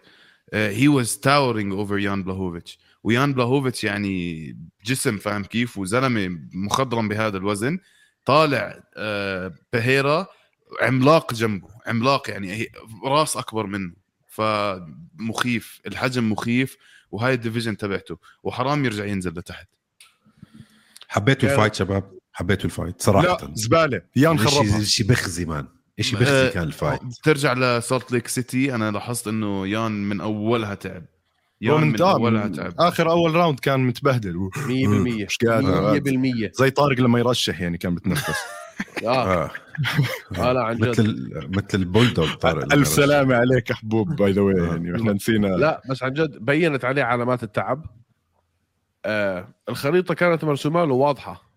he 0.54 0.88
was 0.88 1.17
towering 1.17 1.73
over 1.73 1.97
يان 1.97 2.23
بلاهوفيتش 2.23 2.79
ويان 3.03 3.33
بلاهوفيتش 3.33 3.83
يعني 3.83 4.57
جسم 4.85 5.17
فاهم 5.17 5.43
كيف؟ 5.43 5.77
وزلمة 5.77 6.39
مخضرم 6.53 7.09
بهذا 7.09 7.37
الوزن. 7.37 7.79
طالع 8.25 8.83
آه، 8.97 9.53
بهيرا 9.73 10.27
عملاق 10.81 11.33
جنبه. 11.33 11.67
عملاق 11.87 12.29
يعني 12.29 12.67
راس 13.05 13.37
أكبر 13.37 13.65
منه. 13.65 13.93
فمخيف 14.27 15.81
الحجم 15.87 16.31
مخيف 16.31 16.77
وهاي 17.11 17.33
ال 17.34 17.38
division 17.38 17.77
تبعته. 17.77 18.17
وحرام 18.43 18.85
يرجع 18.85 19.05
ينزل 19.05 19.31
لتحت. 19.31 19.67
حبيتوا 21.07 21.49
ال 21.49 21.54
fight 21.54 21.75
شباب. 21.75 22.20
حبيتوا 22.34 22.65
ال 22.65 22.71
fight 22.71 23.01
صراحة. 23.02 23.28
لا 23.28 23.52
زباله 23.54 24.02
يان 24.15 24.39
خربها 24.39 24.72
شيء 24.78 24.84
شيء 24.84 25.08
بخزي 25.08 25.46
مان. 25.46 25.67
شيء 26.02 26.20
آه، 26.20 26.22
بخزي 26.22 26.50
كان 26.50 26.63
ال 26.63 26.69
fight. 26.69 26.99
بترجع 27.04 27.54
لسولت 27.54 28.12
ليك 28.12 28.28
سيتي 28.28 28.76
أنا 28.76 28.91
لاحظت 28.91 29.28
إنه 29.28 29.67
يان 29.67 29.91
من 29.91 30.22
أولها 30.22 30.74
تعب. 30.76 31.06
يان 31.62 31.82
من, 31.82 32.02
آه، 32.02 32.13
أولها 32.13 32.48
تعب. 32.48 32.74
آخر 32.80 33.10
أول 33.12 33.36
round 33.36 33.60
كان 33.60 33.80
متبهدل. 33.80 34.50
100% 34.56 35.26
مش 35.26 35.38
قادر 35.48 35.94
100% 35.94 36.52
زي 36.54 36.70
طارق 36.70 37.00
لما 37.00 37.20
يرشح 37.20 37.62
يعني 37.62 37.78
كان 37.78 37.96
بتنفس. 37.96 38.36
آه. 39.06 39.44
آه. 39.44 39.52
آه. 40.38 40.54
لا 40.54 40.63
عن 40.63 40.76
جد. 40.78 40.88
مثل 40.89 41.32
مثل 41.50 41.67
البولدوغ 41.74 42.34
طارق 42.34 42.74
ألف 42.74 42.88
سلامة 42.88 43.36
عليك 43.36 43.70
يا 43.70 43.76
حبوب 43.76 44.15
by 44.15 44.32
the 44.32 44.41
way 44.41 44.62
آه. 44.62 44.65
يعني 44.65 44.96
إحنا 44.96 45.13
نسينا. 45.13 45.48
لا 45.48 45.82
بس 45.89 46.04
عن 46.04 46.13
جد 46.13 46.38
بينت 46.46 46.86
عليه 46.86 47.04
علامات 47.04 47.44
التعب. 47.44 47.86
آه 49.06 49.48
الخريطة 49.70 50.13
كانت 50.13 50.44
مرسومة 50.44 50.86
له 50.86 50.94
واضحة. 50.94 51.32
آه 51.32 51.50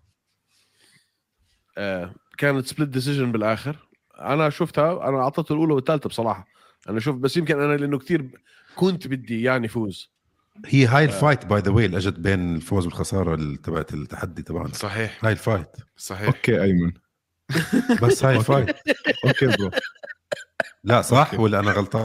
كانت 2.39 2.67
split 2.67 2.89
decision 2.89 3.33
بالآخر. 3.33 3.89
أنا 4.21 4.51
شفتها 4.51 5.09
أنا 5.09 5.19
أعطيته 5.19 5.53
الأولى 5.53 5.75
والثالثة 5.75 6.09
بصراحة. 6.09 6.47
أنا 6.89 7.01
شفت 7.01 7.19
بس 7.19 7.37
يمكن 7.37 7.61
أنا 7.61 7.77
لأنه 7.77 7.99
كثير 7.99 8.31
كنت 8.77 9.07
بدي 9.07 9.43
يعني 9.43 9.67
يفوز 9.67 10.15
هي 10.67 10.87
هاي 10.87 11.05
ال 11.05 11.12
fight 11.12 11.47
by 11.47 11.61
the 11.61 11.71
way 11.71 11.87
اللي 11.87 11.97
إجت 11.97 12.19
بين 12.19 12.57
الفوز 12.57 12.87
والخسارة 12.87 13.35
ال- 13.35 13.57
تبعت 13.57 13.95
التحدي 13.95 14.43
تبعنا. 14.43 14.73
صحيح. 14.73 15.25
هاي 15.25 15.33
ال 15.33 15.39
fight 15.39 15.69
صحيح. 15.97 16.27
okay 16.27 16.63
أيمن. 16.63 16.93
بس 18.03 18.25
هاي 18.25 18.37
ال 18.37 18.43
fight 18.43 18.77
okay 19.27 19.47
bro. 19.47 19.71
لا 20.85 21.03
صح 21.03 21.35
ولا 21.35 21.59
أنا 21.61 21.73
غلطان؟ 21.73 22.05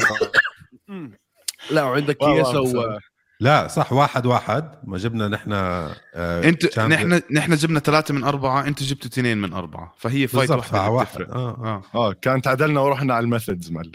لا 1.71 1.83
وعندك 1.83 2.21
واو، 2.21 2.79
و... 2.79 2.99
لا 3.41 3.67
صح 3.67 3.93
واحد 3.93 4.25
واحد. 4.25 4.79
ما 4.83 4.97
جبنا 4.97 5.27
نحن 5.27 5.53
آه 5.53 5.95
أنت. 6.15 6.79
نحن 6.79 7.21
نحن 7.31 7.55
جبنا 7.55 7.79
ثلاثة 7.79 8.13
من 8.13 8.23
أربعة 8.23 8.67
أنت 8.67 8.83
جبت 8.83 9.05
اثنين 9.05 9.37
من 9.37 9.53
أربعة. 9.53 9.93
فهي 9.97 10.27
fight 10.27 10.51
واحدة 10.51 10.89
واحد. 10.89 11.21
آه 11.21 11.25
آه. 11.35 11.83
آه. 11.95 12.13
كان 12.13 12.41
تعادلنا 12.41 12.79
ورحنا 12.79 13.13
على 13.13 13.23
ال 13.23 13.29
methods 13.29 13.71
معلم. 13.71 13.91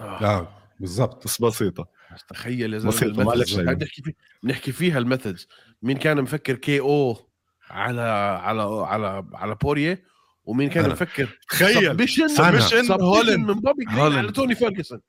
آه 0.00 0.48
بالضبط. 0.80 1.24
بس 1.24 1.42
بسيطة. 1.42 1.86
بس 2.14 2.24
تخيل 2.24 2.74
يا 2.74 2.78
زلمة 2.78 2.92
بسيطة، 2.92 3.24
معلش 3.24 3.58
الميثودز. 3.58 3.58
أيوة. 3.58 3.72
نحكي 3.80 4.02
في... 4.02 4.14
نحكي 4.44 4.72
فيها 4.72 4.98
الميثودز. 4.98 5.48
مين 5.82 5.96
كان 5.96 6.22
مفكر 6.22 6.54
كي 6.54 6.80
أو 6.80 7.16
على 7.70 8.00
على 8.42 8.62
على 8.62 9.24
على 9.34 9.54
بوريه 9.54 10.04
ومين 10.44 10.70
كان 10.70 10.84
أنا. 10.84 10.92
مفكر 10.92 11.38
تخيل. 11.48 11.90
سبشن 11.90 12.28
سبشن 12.28 12.92
هولند 12.92 13.50
من 13.50 13.54
بوبي. 13.54 13.84
على 13.88 14.32
توني 14.32 14.54
فيرجسون. 14.54 15.00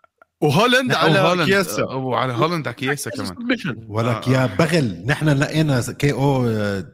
وهولند 0.45 0.93
على 0.93 1.45
كياسا. 1.45 1.83
وعلى 1.83 2.33
هولند 2.33 2.67
على 2.67 2.75
كياسا 2.75 3.09
كمان. 3.09 3.85
ولك 3.87 4.27
آه، 4.27 4.31
يا 4.31 4.45
بغل 4.45 5.03
نحن 5.05 5.29
لقينا 5.29 5.81
كي 5.99 6.11
أو 6.11 6.45
آه، 6.47 6.85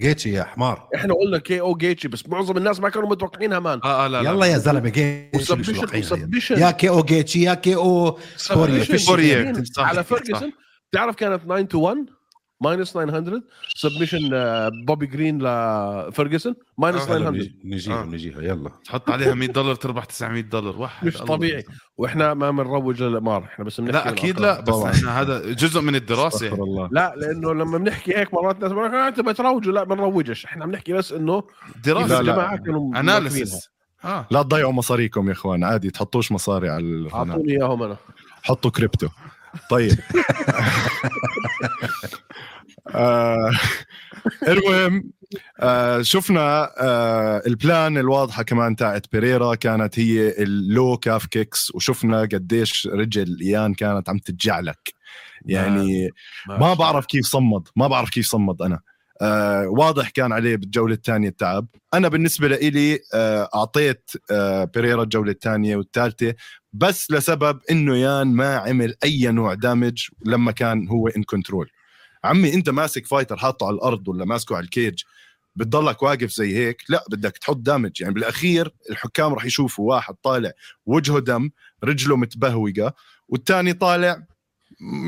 جيتشي 0.00 0.32
يا 0.32 0.42
حمار. 0.44 0.88
إحنا 0.94 1.14
قلنا 1.14 1.38
كي 1.38 1.60
أو 1.60 1.74
جيتشي 1.76 2.08
بس 2.08 2.28
معظم 2.28 2.56
الناس 2.56 2.80
ما 2.80 2.88
كانوا 2.88 3.08
متوقعينها 3.08 3.58
مان 3.58 3.80
آه 3.84 4.04
آه 4.04 4.08
لا 4.08 4.22
لا 4.22 4.30
يلا 4.30 4.46
يا 4.46 4.58
زلمة 4.58 4.88
جيتشي 4.88 5.54
مش 5.54 6.50
يا 6.50 6.70
كي 6.70 6.88
أو 6.88 7.02
جيتشي 7.02 7.42
يا 7.42 7.54
كي 7.54 7.74
أو 7.74 8.18
صح، 8.36 8.58
على. 9.78 10.04
فيرجسون 10.04 10.52
تعرف 10.92 11.16
كانت 11.16 11.42
9 11.42 11.60
to 11.62 11.78
1 11.80 11.96
minus 12.60 12.92
900 12.92 13.42
submission 13.76 14.30
بوبي 14.86 15.06
جرين 15.06 15.38
لفيرجسون 15.42 16.54
minus 16.78 17.02
آه، 17.02 17.04
900 17.06 17.30
نجي- 17.30 17.54
نجيها 17.64 18.02
آه. 18.02 18.04
نجيها. 18.04 18.42
يلا. 18.42 18.70
تحط 18.84 19.10
عليها 19.10 19.34
100 19.34 19.48
دولار 19.48 19.74
تربح 19.74 20.04
900 20.04 20.40
دولار. 20.42 20.76
واحد 20.76 21.06
مش. 21.06 21.16
طبيعي. 21.16 21.64
وإحنا 21.98 22.34
ما 22.34 22.50
بنروج 22.50 23.02
للقمار 23.02 23.44
إحنا 23.44 23.64
بس 23.64 23.80
بنحكي 23.80 23.92
لا 24.04 24.08
أكيد. 24.12 24.40
لا 24.40 24.60
بس 24.60 24.68
طبعاً. 24.68 24.90
إحنا 24.92 25.20
هذا 25.20 25.52
جزء 25.52 25.80
من 25.80 25.94
الدراسة 25.94 26.46
يعني. 26.46 26.62
الله. 26.62 26.88
لا 26.92 27.14
لأنه 27.16 27.54
لما 27.54 27.78
بنحكي 27.78 28.16
هيك 28.18 28.34
مرات 28.34 28.60
ناس 28.60 28.72
بقول 28.72 28.86
لك 28.86 28.94
آه، 28.94 29.08
أنت 29.08 29.20
بتروجوا. 29.20 29.72
لا 29.72 29.84
بنروجش. 29.84 30.44
إحنا 30.44 30.66
بنحكي 30.66 30.92
بس 30.92 31.12
إنه 31.12 31.42
دراسة. 31.84 32.20
الجماعة 32.20 32.56
كانوا. 32.56 32.96
analysis 33.00 33.68
آه. 34.04 34.26
لا 34.30 34.42
تضيعوا 34.42 34.72
مصاريكم 34.72 35.28
يا 35.28 35.32
إخوان. 35.32 35.64
عادي 35.64 35.90
تحطوش 35.90 36.32
مصاري 36.32 36.68
على 36.68 37.08
أعطوني 37.14 37.52
إياهم 37.52 37.82
أنا. 37.82 37.96
حطوا 38.42 38.70
كريبتو. 38.70 39.08
طيب. 39.70 39.98
آه، 42.94 43.50
المهم 44.48 45.10
آه 45.60 46.02
شفنا 46.02 46.70
آه 46.78 47.42
ال 47.46 47.56
plan 47.56 47.98
الواضحة 47.98 48.42
كمان 48.42 48.76
تاعت 48.76 49.06
بيريرا 49.12 49.54
كانت 49.54 49.98
هي 49.98 50.42
ال 50.42 50.56
low 50.56 50.96
calf 50.96 51.26
kicks 51.26 51.74
وشفنا 51.74 52.20
قديش 52.20 52.86
رجل 52.92 53.40
ايان 53.40 53.74
كانت 53.74 54.08
عم 54.08 54.18
تتجعلك. 54.18 54.94
يعني 55.46 56.10
ما 56.48 56.74
بعرف 56.74 57.06
كيف 57.06 57.26
صمد 57.26 57.68
ما 57.76 57.88
بعرف 57.88 58.10
كيف 58.10 58.26
صمد 58.26 58.62
أنا. 58.62 58.80
آه 59.22 59.68
واضح 59.68 60.08
كان 60.10 60.32
عليه 60.32 60.56
بالجولة 60.56 60.94
الثانية 60.94 61.28
التعب. 61.28 61.66
أنا 61.94 62.08
بالنسبة 62.08 62.48
لي 62.48 63.00
آه 63.14 63.48
أعطيت 63.54 64.10
آه 64.30 64.64
بيريرا 64.64 65.02
الجولة 65.02 65.32
الثانية 65.32 65.76
والثالثة 65.76 66.34
بس 66.72 67.10
لسبب 67.10 67.60
إنه 67.70 67.96
ايان 67.96 68.26
ما 68.26 68.56
عمل 68.56 68.94
أي 69.04 69.26
نوع 69.26 69.54
damage 69.54 70.08
لما 70.26 70.52
كان 70.52 70.88
هو 70.88 71.08
in 71.08 71.22
control 71.22 71.70
عمي 72.24 72.54
أنت 72.54 72.70
ماسك 72.70 73.06
fighter 73.06 73.36
حاطه 73.36 73.66
على 73.66 73.74
الأرض 73.74 74.08
ولا 74.08 74.24
ماسكه 74.24 74.56
على 74.56 74.64
ال 74.64 74.72
cage 74.72 75.02
بتضلك 75.56 76.02
واقف 76.02 76.30
زي 76.30 76.56
هيك؟ 76.56 76.82
لا 76.88 77.04
بدك 77.10 77.38
تحط 77.38 77.56
damage 77.56 78.00
يعني 78.00 78.14
بالأخير 78.14 78.74
الحكام 78.90 79.34
راح 79.34 79.44
يشوفوا 79.44 79.88
واحد 79.94 80.14
طالع 80.22 80.52
وجهه 80.86 81.18
دم 81.18 81.50
رجله 81.84 82.16
متبهوقة 82.16 82.94
والثاني 83.28 83.72
طالع 83.72 84.26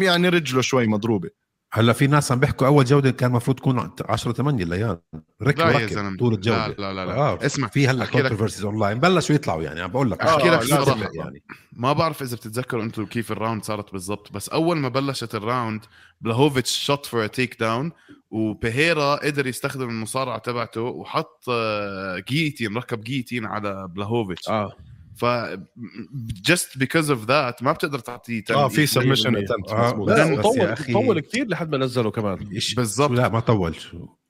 يعني 0.02 0.28
رجله 0.28 0.60
شوي 0.60 0.86
مضروبة. 0.86 1.30
هلا 1.72 1.92
في 1.92 2.06
ناس 2.06 2.32
عم 2.32 2.40
بيحكوا 2.40 2.66
أول 2.66 2.84
جوله 2.84 3.10
كان 3.10 3.30
المفروض 3.30 3.56
تكون 3.56 3.90
10 4.08 4.32
8 4.32 4.64
ليان 4.64 4.98
ركب 5.42 5.58
لا 5.58 5.70
يا 5.70 5.76
ركب 5.78 5.86
زلمة 5.92 6.16
طول 6.16 6.32
لا 6.32 6.36
الجوله 6.36 6.66
لا 6.66 6.92
لا, 6.94 7.06
لا. 7.06 7.12
آه 7.16 7.38
اسمع 7.46 7.68
في 7.68 7.88
هلا 7.88 8.04
أحكي 8.04 8.16
لك- 8.18 8.20
controversies 8.22 8.64
online 8.64 8.98
بلشوا 9.00 9.34
يطلعوا 9.34 9.62
يعني 9.62 9.80
عم 9.80 9.90
بقول 9.90 10.10
لك 10.10 10.22
آه، 10.22 10.36
أحكي 10.36 10.50
لك 10.50 10.62
صراحة. 10.62 11.10
يعني. 11.14 11.42
ما 11.72 11.92
بعرف 11.92 12.22
إذا 12.22 12.36
بتتذكروا 12.36 12.82
أنتم 12.82 13.06
كيف 13.06 13.32
ال 13.32 13.37
round 13.37 13.64
صارت 13.64 13.92
بالضبط 13.92 14.32
بس 14.32 14.48
أول 14.48 14.76
ما 14.78 14.88
بلشت 14.88 15.34
ال 15.34 15.42
round 15.42 15.80
بلاهوفيتش 16.20 16.78
shoot 16.84 17.06
for 17.06 17.26
takedown 17.26 17.92
وبيريرا 18.30 19.14
قدر 19.16 19.46
يستخدم 19.46 19.88
المصارعة 19.88 20.38
تبعته 20.38 20.80
وحط 20.80 21.44
آه، 21.48 22.18
جيتين 22.28 22.76
ركب 22.76 23.00
جيتين 23.00 23.44
على 23.46 23.88
بلاهوفيتش 23.94 24.48
آه. 24.48 24.72
ف 25.20 25.24
just 26.50 26.78
because 26.78 27.08
of 27.10 27.26
that 27.28 27.62
ما 27.62 27.72
بتقدر 27.72 27.98
تعطيه 27.98 28.44
آه 28.50 28.68
في. 28.68 28.86
submission 28.86 29.34
100%. 29.34 29.38
اتمت 29.38 29.68
آه، 29.70 30.74
أخي- 30.74 30.92
طول 30.92 31.20
كثير 31.20 31.48
لحد 31.48 31.70
ما 31.70 31.78
نزلوا 31.78 32.10
كمان 32.10 32.38
بالضبط. 32.76 33.10
لا 33.10 33.28
ما 33.28 33.40
طول 33.40 33.76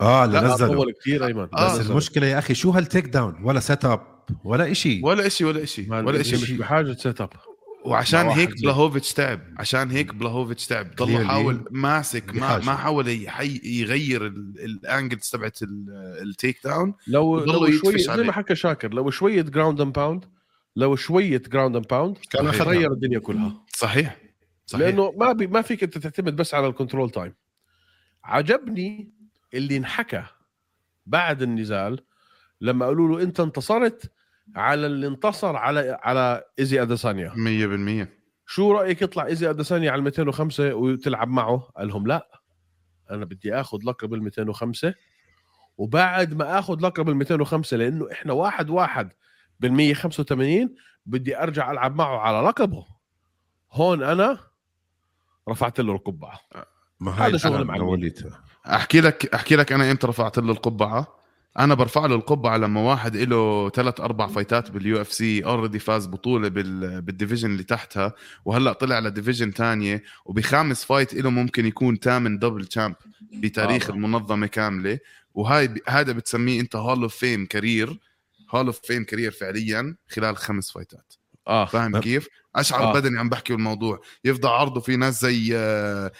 آه 0.01 0.27
لا 0.27 0.41
نزلوا 0.55 0.75
طول 0.75 0.93
كثير 1.01 1.27
أيمن 1.27 1.49
آه. 1.55 1.67
بس 1.67 1.73
نزلوا. 1.79 1.91
المشكلة 1.93 2.27
يا 2.27 2.39
أخي 2.39 2.55
شو 2.55 2.71
هال 2.71 3.05
takedown 3.07 3.35
ولا 3.45 3.61
set 3.61 3.85
up 3.85 4.01
ولا 4.45 4.73
شيء 4.73 5.07
ولا 5.07 5.29
شيء 5.29 5.47
ولا 5.47 5.65
شيء 5.65 5.93
ولا 5.93 6.21
إشي 6.21 6.37
مش 6.37 6.45
شيء 6.45 6.59
بحاجة 6.59 6.93
set 6.93 7.21
up 7.21 7.31
وعشان 7.85 8.27
هيك 8.27 8.63
بلاهوفيتش 8.63 9.13
تعب 9.13 9.41
عشان 9.59 9.91
هيك 9.91 10.15
بلاهوفيتش 10.15 10.67
تعب 10.67 10.87
ضل. 10.97 11.11
يحاول 11.11 11.65
ماسك 11.71 12.35
ما. 12.35 12.59
ما 12.59 12.75
حاول 12.77 13.09
يحي 13.09 13.61
يغير 13.65 14.27
ال 14.27 14.42
angles 14.42 15.31
تبعت 15.31 15.63
ال- 15.63 15.87
ال 16.23 16.59
takedown 16.65 16.95
لو 17.07 17.39
لو 17.45 17.71
شوي 17.71 17.99
زي. 17.99 18.17
ما 18.23 18.33
حكى 18.33 18.55
شاكر 18.55 18.95
لو 18.95 19.11
شوية 19.11 19.43
ground 19.43 19.81
and 19.81 19.93
pound 19.93 20.25
لو 20.81 20.97
شوية 20.97 21.39
ground 21.39 21.77
and 21.77 21.87
pound 21.87 22.17
كان. 22.31 22.47
غير 22.47 22.93
الدنيا 22.93 23.19
كلها. 23.19 23.65
صحيح 23.69 24.17
صحيح. 24.67 24.87
لأنه 24.87 25.13
ما 25.17 25.33
بي 25.33 25.47
ما 25.47 25.63
فيك 25.63 25.83
أنت 25.83 25.99
تعتمد 25.99 26.37
بس 26.37 26.55
على 26.55 26.67
ال 26.67 26.72
control 26.72 27.11
time 27.11 27.35
عجبني 28.25 29.13
اللي 29.55 29.77
انحكى 29.77 30.23
بعد 31.07 31.43
النزال 31.43 32.01
لما 32.61 32.87
قالوا 32.87 33.09
له 33.09 33.23
أنت 33.25 33.41
انتصرت 33.41 34.13
على 34.57 34.87
اللي 34.87 35.07
انتصر 35.07 35.57
على 35.57 35.99
على 36.03 36.45
ايزي 36.59 36.83
اديسانيا 36.83 37.31
100% 38.07 38.09
شو 38.47 38.73
رأيك 38.73 39.03
يطلع 39.03 39.27
ايزي 39.27 39.51
اديسانيا 39.51 39.91
على 39.91 39.99
ال 39.99 40.05
205 40.05 40.75
وتلعب 40.75 41.29
معه؟ 41.29 41.57
قال 41.77 41.89
لهم 41.89 42.07
لا 42.07 42.41
أنا 43.11 43.25
بدي 43.25 43.55
آخذ 43.55 43.79
لقب 43.85 44.15
ال 44.15 44.23
205 44.23 44.95
وبعد 45.77 46.35
ما 46.35 46.59
آخذ 46.59 46.81
لقب 46.81 47.09
ال 47.09 47.17
205 47.17 47.77
لأنه 47.77 48.09
إحنا 48.13 48.33
واحد 48.33 48.71
واحد 48.71 49.13
بال 49.61 49.73
185 49.73 50.75
بدي 51.07 51.39
أرجع 51.43 51.71
ألعب 51.73 51.97
معه 51.97 52.19
على 52.19 52.47
لقبه. 52.49 52.87
هون 53.73 54.03
أنا 54.03 54.39
رفعت 55.49 55.81
له 55.81 55.93
القبعة. 55.93 56.41
ما 57.01 57.13
هذا 57.13 57.25
هاي 57.33 57.39
شغل 57.39 57.55
أنا 57.55 57.65
معلم. 57.65 57.83
وليتها 57.89 58.45
أحكي 58.67 59.01
لك 59.01 59.35
أحكي 59.35 59.57
لك 59.57 59.73
أنا 59.73 59.91
إمتى 59.91 60.07
رفعت 60.07 60.39
له 60.39 60.53
القبعة. 60.53 61.21
أنا 61.59 61.75
برفع 61.75 62.07
له 62.07 62.15
القبعة 62.15 62.57
لما 62.57 62.81
واحد 62.81 63.17
له 63.17 63.69
ثلاث 63.71 64.01
أربع 64.01 64.27
fightات 64.27 64.71
باليو 64.71 65.01
إف 65.01 65.13
سي 65.13 65.45
already 65.45 65.79
فاز 65.79 66.07
بطولة 66.07 66.49
بال 66.49 67.03
بال 67.03 67.12
division 67.12 67.51
اللي 67.51 67.63
تحتها 67.63 68.13
وهلأ 68.45 68.73
طلع 68.73 68.99
ل 68.99 69.05
division 69.05 69.55
تانية 69.55 70.03
وبخامس 70.25 70.85
fight 70.85 71.15
له 71.15 71.31
ممكن 71.31 71.67
يكون 71.67 71.97
ثامن 71.97 72.39
double 72.39 72.65
champ 72.67 72.95
بتاريخ 73.33 73.91
آه. 73.91 73.95
المنظمة 73.95 74.47
كاملة. 74.47 74.99
وهاي 75.35 75.69
ب- 75.69 75.79
هذا 75.89 76.13
بتسميه 76.13 76.61
أنت 76.61 76.77
hall 76.77 77.03
of 77.03 77.17
fame 77.17 77.47
career. 77.47 77.99
hall 78.51 78.67
of 78.67 78.81
fame 78.81 79.05
career 79.05 79.31
فعليا 79.31 79.97
خلال 80.09 80.37
خمس 80.37 80.71
fightات 80.71 81.13
آه 81.49 81.65
فاهم 81.65 81.97
أه. 81.97 82.01
كيف؟ 82.01 82.29
اشعر 82.57 82.83
آه. 82.83 82.91
آه. 82.91 83.01
بدني 83.01 83.19
عم 83.19 83.29
بحكي 83.29 83.53
بالموضوع 83.53 84.01
يفضل 84.25 84.49
عرضه 84.49 84.81
في 84.81 84.97
ناس 84.97 85.21
زي 85.21 85.57
آه، 85.57 86.13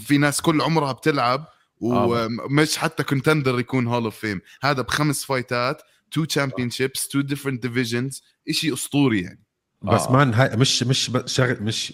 في 0.00 0.18
ناس 0.18 0.40
كل 0.40 0.60
عمرها 0.60 0.92
بتلعب 0.92 1.46
ومش 1.80 2.76
حتى 2.76 3.02
contender 3.02 3.58
يكون 3.58 3.86
hall 3.86 4.04
of 4.04 4.16
fame 4.16 4.40
هذا 4.62 4.82
بخمس 4.82 5.24
fightات 5.24 5.82
two 6.10 6.24
championships 6.24 7.08
two 7.08 7.20
different 7.20 7.62
divisions 7.62 8.22
شيء 8.50 8.74
أسطوري 8.74 9.22
يعني 9.22 9.42
بس 9.82 10.02
آه. 10.02 10.12
man 10.12 10.34
هاي 10.34 10.56
مش 10.56 10.82
مش 10.82 11.10
شغل 11.26 11.62
مش 11.62 11.92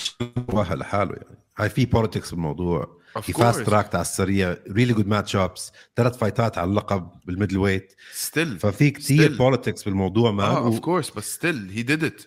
مش 0.00 0.14
لحاله 0.70 1.12
يعني 1.12 1.38
هاي 1.58 1.68
في 1.68 1.84
politics 1.86 2.30
بالموضوع 2.30 3.00
في 3.22 3.32
fast. 3.32 3.60
track 3.60 3.94
على 3.94 4.02
السريع 4.02 4.56
really 4.70 4.92
good 4.92 5.06
match 5.06 5.36
ups 5.36 5.72
ثلاث 5.96 6.16
fightات 6.16 6.58
على 6.58 6.70
اللقب 6.70 7.08
بال 7.24 7.58
middleweight 7.58 7.94
still 8.14 8.58
ففي 8.58 8.90
كثير. 8.90 9.36
politics 9.36 9.82
بالموضوع 9.82 10.30
man 10.30 10.46
آه 10.46 10.58
of 10.58 10.78
course 10.78 11.10
بس 11.10 11.34
still 11.34 11.70
he 11.70 11.82
did 11.82 12.04
it 12.04 12.22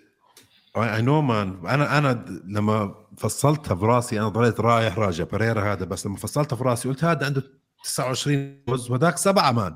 I 0.78 1.02
know 1.02 1.22
man 1.22 1.66
أنا 1.68 1.98
أنا 1.98 2.26
لما 2.46 2.96
فصلتها 3.18 3.74
براسي 3.74 4.20
أنا 4.20 4.28
ضليت 4.30 4.60
رايح 4.60 5.00
راجع 5.00 5.24
بريرا 5.24 5.74
هذا 5.74 5.86
بس 5.86 6.06
لما 6.06 6.18
فصلتها 6.18 6.56
في 6.56 6.64
راسي 6.64 6.90
قلت 6.90 7.04
هذا 7.04 7.26
عنده 7.26 7.44
29 7.84 8.64
فوز 8.68 8.92
وهذاك 8.92 9.18
سبعة 9.18 9.52
man 9.52 9.76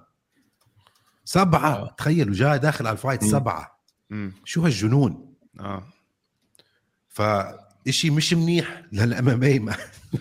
سبعة. 1.26 1.74
آه. 1.74 1.96
تخيل 1.98 2.30
وجاي 2.30 2.60
داخل 2.60 2.88
على 2.88 2.94
ال 2.94 2.99
fight 2.99 3.24
سبعة. 3.24 3.82
شو 4.46 4.62
هالجنون؟ 4.62 5.34
آه. 5.60 5.84
فإشي 7.86 8.10
مش 8.10 8.34
منيح 8.34 8.82
لل 8.94 9.30
MMA 9.30 9.66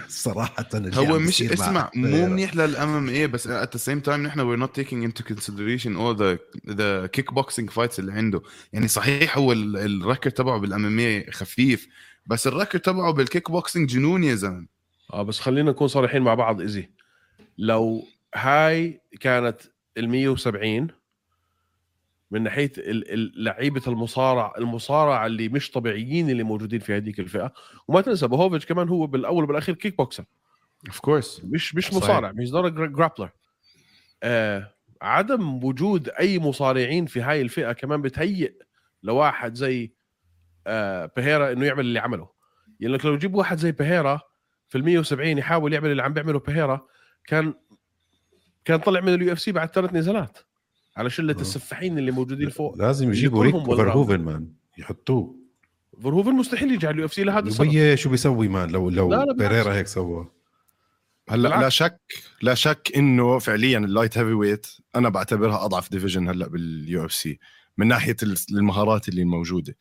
صراحة 0.08 0.66
اللي 0.74 0.96
هو 0.96 1.14
عم 1.14 1.22
مش 1.22 1.42
اسمع 1.42 1.90
مو. 1.94 2.26
منيح 2.26 2.56
لل 2.56 2.88
MMA 2.88 3.26
بس 3.26 3.48
at 3.48 3.66
the 3.76 3.80
same 3.80 4.06
time 4.06 4.10
نحن 4.10 4.40
we're 4.40 4.66
not 4.68 4.70
taking 4.80 5.08
into 5.10 5.22
consideration 5.32 5.96
all 5.96 6.14
the 6.20 6.38
the 6.74 7.08
kickboxing 7.20 7.74
fights 7.74 7.98
اللي 7.98 8.12
عنده. 8.12 8.40
يعني 8.72 8.88
صحيح 8.88 9.38
هو 9.38 9.52
ال- 9.52 9.76
ال 10.02 10.06
record 10.06 10.30
تبعه 10.30 10.58
بال 10.58 10.84
MMA 10.86 11.30
خفيف 11.30 11.88
بس 12.26 12.46
ال 12.46 12.51
record 12.51 12.78
تبعه 12.78 13.12
بالكيك 13.12 13.50
بوكسينج 13.50 13.88
جنون 13.88 14.24
يا 14.24 14.34
زلمة. 14.34 14.66
آه 15.12 15.22
بس 15.22 15.40
خلينا 15.40 15.70
نكون 15.70 15.88
صريحين 15.88 16.22
مع 16.22 16.34
بعض 16.34 16.60
إيزي 16.60 16.88
لو 17.58 18.04
هاي 18.34 19.00
كانت 19.20 19.56
ال 19.98 20.08
170 20.08 20.88
من 22.30 22.42
ناحية 22.42 22.72
ال- 22.78 23.12
ال- 23.12 23.44
لعيبة 23.44 23.82
المصارع 23.86 24.52
المصارع 24.58 25.26
اللي 25.26 25.48
مش 25.48 25.70
طبيعيين 25.70 26.30
اللي 26.30 26.42
موجودين 26.42 26.80
في 26.80 26.96
هذيك 26.96 27.20
الفئة. 27.20 27.52
وما 27.88 28.00
تنسى 28.00 28.26
بلاهوفيتش 28.28 28.66
كمان 28.66 28.88
هو 28.88 29.06
بالأول 29.06 29.44
وبالأخير 29.44 29.74
kickboxer 29.74 30.24
of 30.88 31.00
course 31.00 31.40
مش 31.44 31.74
مش 31.74 31.84
صحيح. 31.86 31.96
مصارع 32.02 32.32
مش 32.32 32.50
دار 32.50 32.68
grappler 32.68 33.30
آه 34.22 34.74
عدم 35.02 35.64
وجود 35.64 36.08
أي 36.08 36.38
مصارعين 36.38 37.06
في 37.06 37.20
هاي 37.20 37.42
الفئة 37.42 37.72
كمان 37.72 38.02
بتهيئ 38.02 38.52
لواحد 39.02 39.54
زي 39.54 39.92
آه 40.66 41.10
بيريرا 41.16 41.52
إنه 41.52 41.66
يعمل 41.66 41.80
اللي 41.80 41.98
عمله. 41.98 42.28
يعني 42.80 42.94
لك 42.94 43.04
لو 43.04 43.16
تجيب 43.16 43.34
واحد 43.34 43.58
زي 43.58 43.72
بيريرا 43.72 44.20
في 44.68 44.78
ال 44.78 44.84
170 44.84 45.38
يحاول 45.38 45.72
يعمل 45.72 45.90
اللي 45.90 46.02
عم 46.02 46.12
بيعمله 46.12 46.38
بيريرا 46.38 46.86
كان 47.26 47.54
كان 48.64 48.78
طلع 48.78 49.00
من 49.00 49.14
اليو 49.14 49.32
اف 49.32 49.40
سي 49.40 49.52
بعد 49.52 49.68
ثلاث 49.68 49.92
نزالات 49.94 50.38
على 51.00 51.10
شله 51.10 51.34
آه. 51.34 51.40
السفاحين 51.40 51.98
اللي 51.98 52.10
موجودين 52.10 52.50
فوق. 52.50 52.76
لازم 52.78 53.10
يجيبوا 53.10 53.44
ريك. 53.44 53.54
فيرهوفن 53.64 54.20
مان. 54.20 54.52
يحطوه. 54.78 55.36
فيرهوفن 56.02 56.32
مستحيل 56.32 56.72
يجي 56.74 56.86
على 56.86 56.94
اليو 56.94 57.04
إف 57.04 57.14
سي 57.14 57.24
لهذا 57.24 57.46
السبب. 57.48 57.94
شو 57.94 58.10
بيسوي 58.10 58.48
man 58.48 58.70
لو 58.70 58.90
لو 58.90 59.10
لا، 59.10 59.24
لا،. 59.24 59.32
بيريرا 59.32 59.74
هيك 59.74 59.86
سوى 59.86 60.28
هلأ 61.28 61.48
لا. 61.48 61.68
شك 61.68 62.00
لا 62.42 62.54
شك 62.54 62.92
إنه 62.96 63.38
فعليا 63.38 63.78
ال 63.78 64.18
light 64.18 64.32
heavyweight 64.32 64.66
أنا 64.96 65.08
بعتبرها 65.08 65.64
أضعف 65.64 65.90
division 65.90 66.28
هلأ 66.28 66.48
باليو 66.48 67.04
إف 67.04 67.12
سي 67.12 67.38
من 67.78 67.88
ناحية 67.88 68.16
ال- 68.22 68.36
المهارات 68.52 69.08
اللي 69.08 69.24
موجودة. 69.24 69.76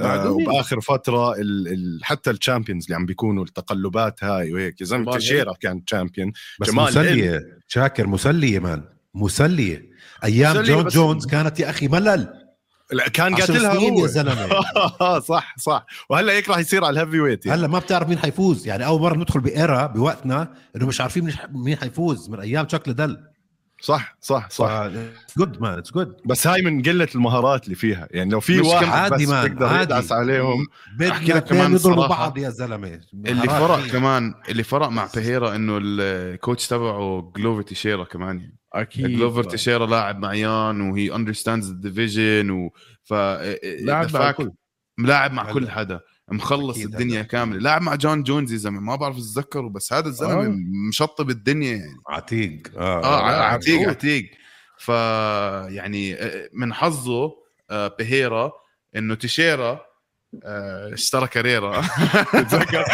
آه. 0.00 0.30
وبآخر 0.30 0.80
فترة 0.80 1.34
ال 1.34 1.68
ال 1.68 2.00
حتى 2.04 2.30
ال 2.30 2.35
champions 2.35 2.84
اللي 2.84 2.96
عم 2.96 3.06
بيكونوا 3.06 3.44
التقلبات 3.44 4.24
هاي 4.24 4.52
وهيك 4.52 4.80
يا 4.80 4.86
زلمة 4.86 5.16
تيشيرا 5.16 5.52
كان 5.60 5.84
champion 5.84 6.32
بس 6.60 6.74
مسلية. 6.74 7.60
شاكر 7.68 8.06
مسلية 8.06 8.58
man. 8.58 8.84
مسلية. 9.14 9.90
أيام 10.24 10.62
جون 10.62 10.82
بس- 10.84 10.94
جونز 10.94 11.26
كانت 11.26 11.60
يا 11.60 11.70
أخي 11.70 11.88
ملل. 11.88 12.28
لا 12.92 13.08
كان 13.08 13.34
قاتلها 13.34 13.74
سنين 13.74 13.92
هو. 13.92 14.00
يا 14.02 14.06
زلمة. 14.06 14.48
صح 15.30 15.54
صح. 15.58 15.86
وهلا 16.10 16.32
هيك 16.32 16.48
راح 16.48 16.58
يصير 16.58 16.84
على 16.84 17.00
ال 17.02 17.20
heavyweight 17.20 17.46
يعني. 17.46 17.60
هلا 17.60 17.68
ما 17.68 17.78
بتعرف 17.78 18.08
مين 18.08 18.18
حيفوز. 18.18 18.66
يعني 18.66 18.86
أول 18.86 19.00
مرة 19.00 19.16
ندخل 19.16 19.40
ب 19.40 19.52
era 19.52 19.86
بوقتنا 19.86 20.54
إنه 20.76 20.86
مش 20.86 21.00
عارفين 21.00 21.32
مين- 21.52 21.76
حيفوز 21.78 22.28
من 22.30 22.40
أيام 22.40 22.64
تشاك 22.64 22.88
ليدل 22.88 23.18
صح 23.80 24.16
صح 24.20 24.50
صح. 24.50 24.88
good 25.38 25.60
man 25.60 25.78
it's 25.78 25.92
good 25.92 26.16
بس 26.24 26.46
هاي 26.46 26.62
من 26.62 26.82
قلة 26.82 27.08
المهارات 27.14 27.64
اللي 27.64 27.74
فيها. 27.74 28.08
يعني 28.10 28.30
لو 28.30 28.40
في 28.40 28.60
واحد 28.60 28.86
عادي 28.88 29.26
بس 29.26 29.32
عادي. 29.32 29.82
يدعس 29.82 30.12
عليهم 30.12 30.66
أحكي 31.10 31.32
لك 31.32 31.44
كمان 31.44 31.72
يضربوا. 31.72 32.06
بعض 32.06 32.38
يا 32.38 32.50
زلمة. 32.50 33.00
اللي 33.14 33.48
فرق 33.48 33.86
كمان 33.86 34.34
اللي 34.48 34.62
فرق 34.62 34.88
مع 34.88 35.08
بيريرا 35.14 35.54
إنه 35.56 35.78
ال 35.82 35.96
coach 35.96 36.66
تبعه 36.66 37.32
جلوفر 37.36 37.62
تيشيرا 37.62 38.04
كمان 38.04 38.40
يعني. 38.40 38.56
أكيد 38.80 39.06
جلوفر 39.06 39.44
تيشيرا 39.44 39.86
لاعب 39.86 40.18
معيان 40.18 40.80
و 40.80 41.14
he 41.14 41.23
understands 41.23 41.70
ال 41.70 41.79
division 41.79 42.50
و 42.50 42.72
ف 43.04 43.12
لاعب 43.12 44.08
the 44.08 44.14
مع 44.14 44.30
الكل. 44.30 44.52
ملاعب 44.98 45.32
مع 45.32 45.52
كل. 45.52 45.70
حدا 45.70 46.00
مخلص 46.32 46.78
الدنيا 46.78 47.20
هلا. 47.20 47.28
كاملة 47.28 47.58
لاعب 47.60 47.82
مع 47.82 47.94
جون 47.94 48.22
جونز 48.22 48.52
يا 48.52 48.58
زلمة 48.58 48.80
ما 48.80 48.96
بعرف 48.96 49.16
أتذكره 49.16 49.68
بس 49.68 49.92
هذا 49.92 50.08
الزلمة 50.08 50.46
آه. 50.46 50.56
مشطب 50.88 51.30
الدنيا 51.30 51.76
يعني 51.76 51.96
عتيق 52.08 52.62
آه, 52.76 52.98
آه 53.04 53.30
لا، 53.30 53.44
عتيق 53.44 53.74
عتيق. 53.78 53.88
عتيق 53.88 54.30
ف 54.78 54.88
يعني 55.74 56.14
آه، 56.14 56.48
من 56.52 56.74
حظه 56.74 57.32
آه، 57.70 57.94
بيهيرا 57.98 58.52
إنه 58.96 59.14
تيشيرا 59.14 59.70
آه، 59.70 59.85
اشترى 60.92 61.26
كاريرا. 61.26 61.82
تتذكر؟ 62.32 62.84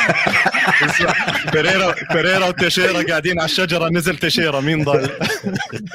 بيريرا 1.53 1.95
بيريرا 2.12 2.47
وتيشيرا 2.49 3.03
قاعدين 3.03 3.38
على 3.40 3.45
الشجرة 3.45 3.88
نزل 3.88 4.16
تيشيرا 4.18 4.61
مين 4.61 4.85
ضل؟ 4.85 5.11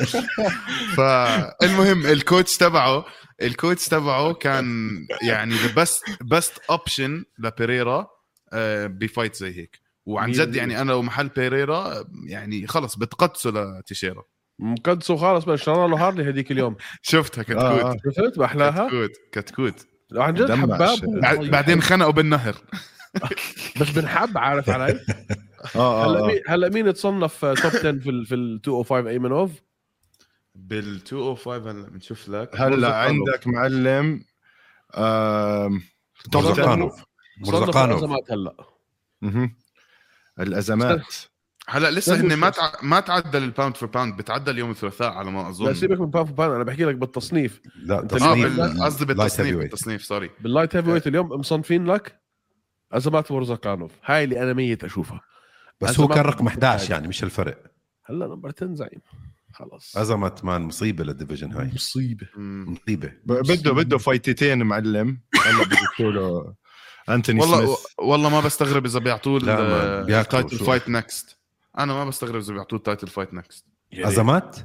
فالمهم 0.97 2.05
الكوتش 2.05 2.57
تبعه 2.57 3.05
الكوتش 3.41 3.87
تبعه 3.87 4.33
كان 4.33 4.89
يعني 5.21 5.55
the 5.55 5.81
best 5.81 6.03
best 6.21 6.53
option 6.69 7.25
لبيريرا 7.39 8.07
آه، 8.53 8.87
ب 8.87 8.95
fight 8.95 9.35
زي 9.35 9.57
هيك. 9.57 9.79
وعن 10.05 10.31
جد. 10.31 10.55
يعني 10.55 10.81
أنا 10.81 10.91
لو 10.91 11.01
محل 11.01 11.27
بيريرا 11.27 12.03
يعني 12.27 12.67
خلص 12.67 12.95
بتقدسه 12.95 13.49
لتيشيرا. 13.49 14.23
مقدسه 14.59 15.15
خالص 15.15 15.45
بس 15.45 15.59
اشترى 15.59 15.87
له 15.87 16.07
هارلي 16.07 16.23
هذيك 16.23 16.51
اليوم. 16.51 16.75
شفتها 17.01 17.41
آه، 17.41 17.93
كتكوت 17.93 18.15
شفت؟ 18.15 18.39
محلاها 18.39 18.87
كتكوت 18.87 19.11
كتكوت. 19.31 19.96
عن 20.15 20.33
جد 20.33 20.51
حباب 20.51 20.99
بعدين 21.51 21.81
خنقوا 21.81 22.11
بالنهر. 22.11 22.55
بس 23.81 23.89
بنحب 23.89 24.37
عارف 24.37 24.69
علي؟ 24.69 24.99
آه 25.75 26.05
هلا 26.05 26.19
آه. 26.23 26.27
مين 26.27 26.41
هلا 26.47 26.69
مين 26.69 26.93
تصنف 26.93 27.41
top 27.41 27.55
10 27.57 27.79
في 27.99 28.09
ال 28.09 28.25
في 28.25 28.35
ال 28.35 28.53
205 28.53 29.09
ايمنوف 29.09 29.51
بال 30.55 30.93
205 31.11 31.57
هلا 31.71 31.89
بنشوف 31.89 32.29
لك. 32.29 32.49
هلا 32.61 32.95
عندك 32.95 33.47
معلم 33.47 34.23
آم، 34.95 35.81
top 36.31 36.41
10 36.45 36.49
مرزقانوف 36.53 37.03
مرزقانوف 37.37 38.03
ازمات 38.03 38.31
هلا. 38.31 38.53
الأزمات. 40.39 41.01
هلا 41.69 41.91
لسه 41.91 42.15
هن 42.21 42.33
ما. 42.33 42.49
تع... 42.49 42.71
ما 42.83 42.99
تعدل 42.99 43.43
ال 43.43 43.49
pound 43.49 43.77
for 43.77 43.89
pound 43.89 44.17
بتعدل 44.17 44.57
يوم 44.57 44.71
الثلاثاء 44.71 45.11
على 45.11 45.31
ما 45.31 45.49
أظن. 45.49 45.65
لا 45.65 45.73
سيبك 45.73 45.99
من 45.99 46.05
بان 46.09 46.23
بان 46.23 46.51
أنا 46.51 46.63
بحكي 46.63 46.85
لك 46.85 46.95
بالتصنيف. 46.95 47.61
لا 47.75 48.01
تصنيف 48.01 48.59
بال- 48.59 48.83
قصدي 48.83 49.05
light 49.05 49.17
بالتصنيف 49.17 49.39
heavyweight. 49.47 49.71
بالتصنيف 49.71 50.03
sorry 50.03 50.29
بال 50.39 50.75
light 50.75 50.89
heavyweight 50.89 51.07
اليوم 51.07 51.27
مصنفين 51.27 51.85
لك؟ 51.85 52.21
ازمات 52.91 53.31
مرزقانوف 53.31 53.91
هاي 54.05 54.23
اللي 54.23 54.43
أنا 54.43 54.53
ميت 54.53 54.83
أشوفها. 54.83 55.21
بس 55.81 55.99
هو 55.99 56.07
كان 56.07 56.25
رقم 56.25 56.45
مرزقانوف. 56.45 56.63
11 56.65 56.91
يعني 56.91 57.07
مش 57.07 57.23
الفرق. 57.23 57.63
هلا 58.05 58.27
number 58.27 58.51
10 58.57 58.73
زعيم. 58.75 59.01
خلص 59.53 59.97
ازمت 59.97 60.45
man 60.45 60.61
مصيبة 60.61 61.03
لل 61.03 61.13
division 61.13 61.51
هاي. 61.51 61.71
مصيبة. 61.75 62.27
مصيبة. 62.37 63.13
بده 63.25 63.71
بده 63.71 63.97
فايتتين 63.97 64.63
معلم. 64.63 65.21
هلا 65.45 65.63
بده 65.63 66.09
له 66.09 66.53
انتوني 67.09 67.39
والله 67.41 67.65
سميث 67.65 67.77
والله 67.99 68.29
ما 68.29 68.39
بستغرب 68.39 68.85
إذا 68.85 68.99
بيعطوه 68.99 69.37
ال 69.37 69.54
title. 69.54 70.57
fight 70.57 70.89
next 70.89 71.36
أنا 71.77 71.93
ما 71.93 72.05
بستغرب 72.05 72.35
إذا 72.35 72.53
بيعطوه 72.53 72.77
ال 72.79 72.84
title 72.84 73.07
fight 73.07 73.33
next 73.33 73.65
ازمات 73.93 74.57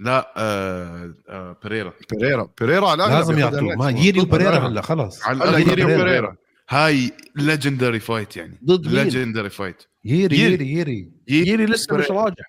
لا 0.00 0.32
آه 0.36 1.14
آه 1.28 1.56
بيريرا. 1.62 1.92
بيريرا. 2.10 2.50
بيريرا 2.60 2.88
على 2.88 3.02
لازم 3.04 3.38
يعطوه. 3.38 3.60
ما 3.60 3.90
ييري 3.90 4.20
وبريرا. 4.20 4.58
هلا 4.58 4.80
خلص. 4.82 5.22
على 5.26 5.64
بيريرا. 5.64 5.94
وبيريرا 5.94 6.36
هاي 6.70 7.12
legendary 7.36 8.00
fight 8.00 8.36
يعني. 8.36 8.60
ضد؟ 8.64 8.86
ليجندري 8.86 9.50
فايت 9.50 9.82
ييري 10.04 10.38
ييري. 10.38 10.68
ييري 10.72 11.12
ييري 11.28 11.66
لسه 11.66 11.96
مش 11.96 12.10
راجع. 12.10 12.44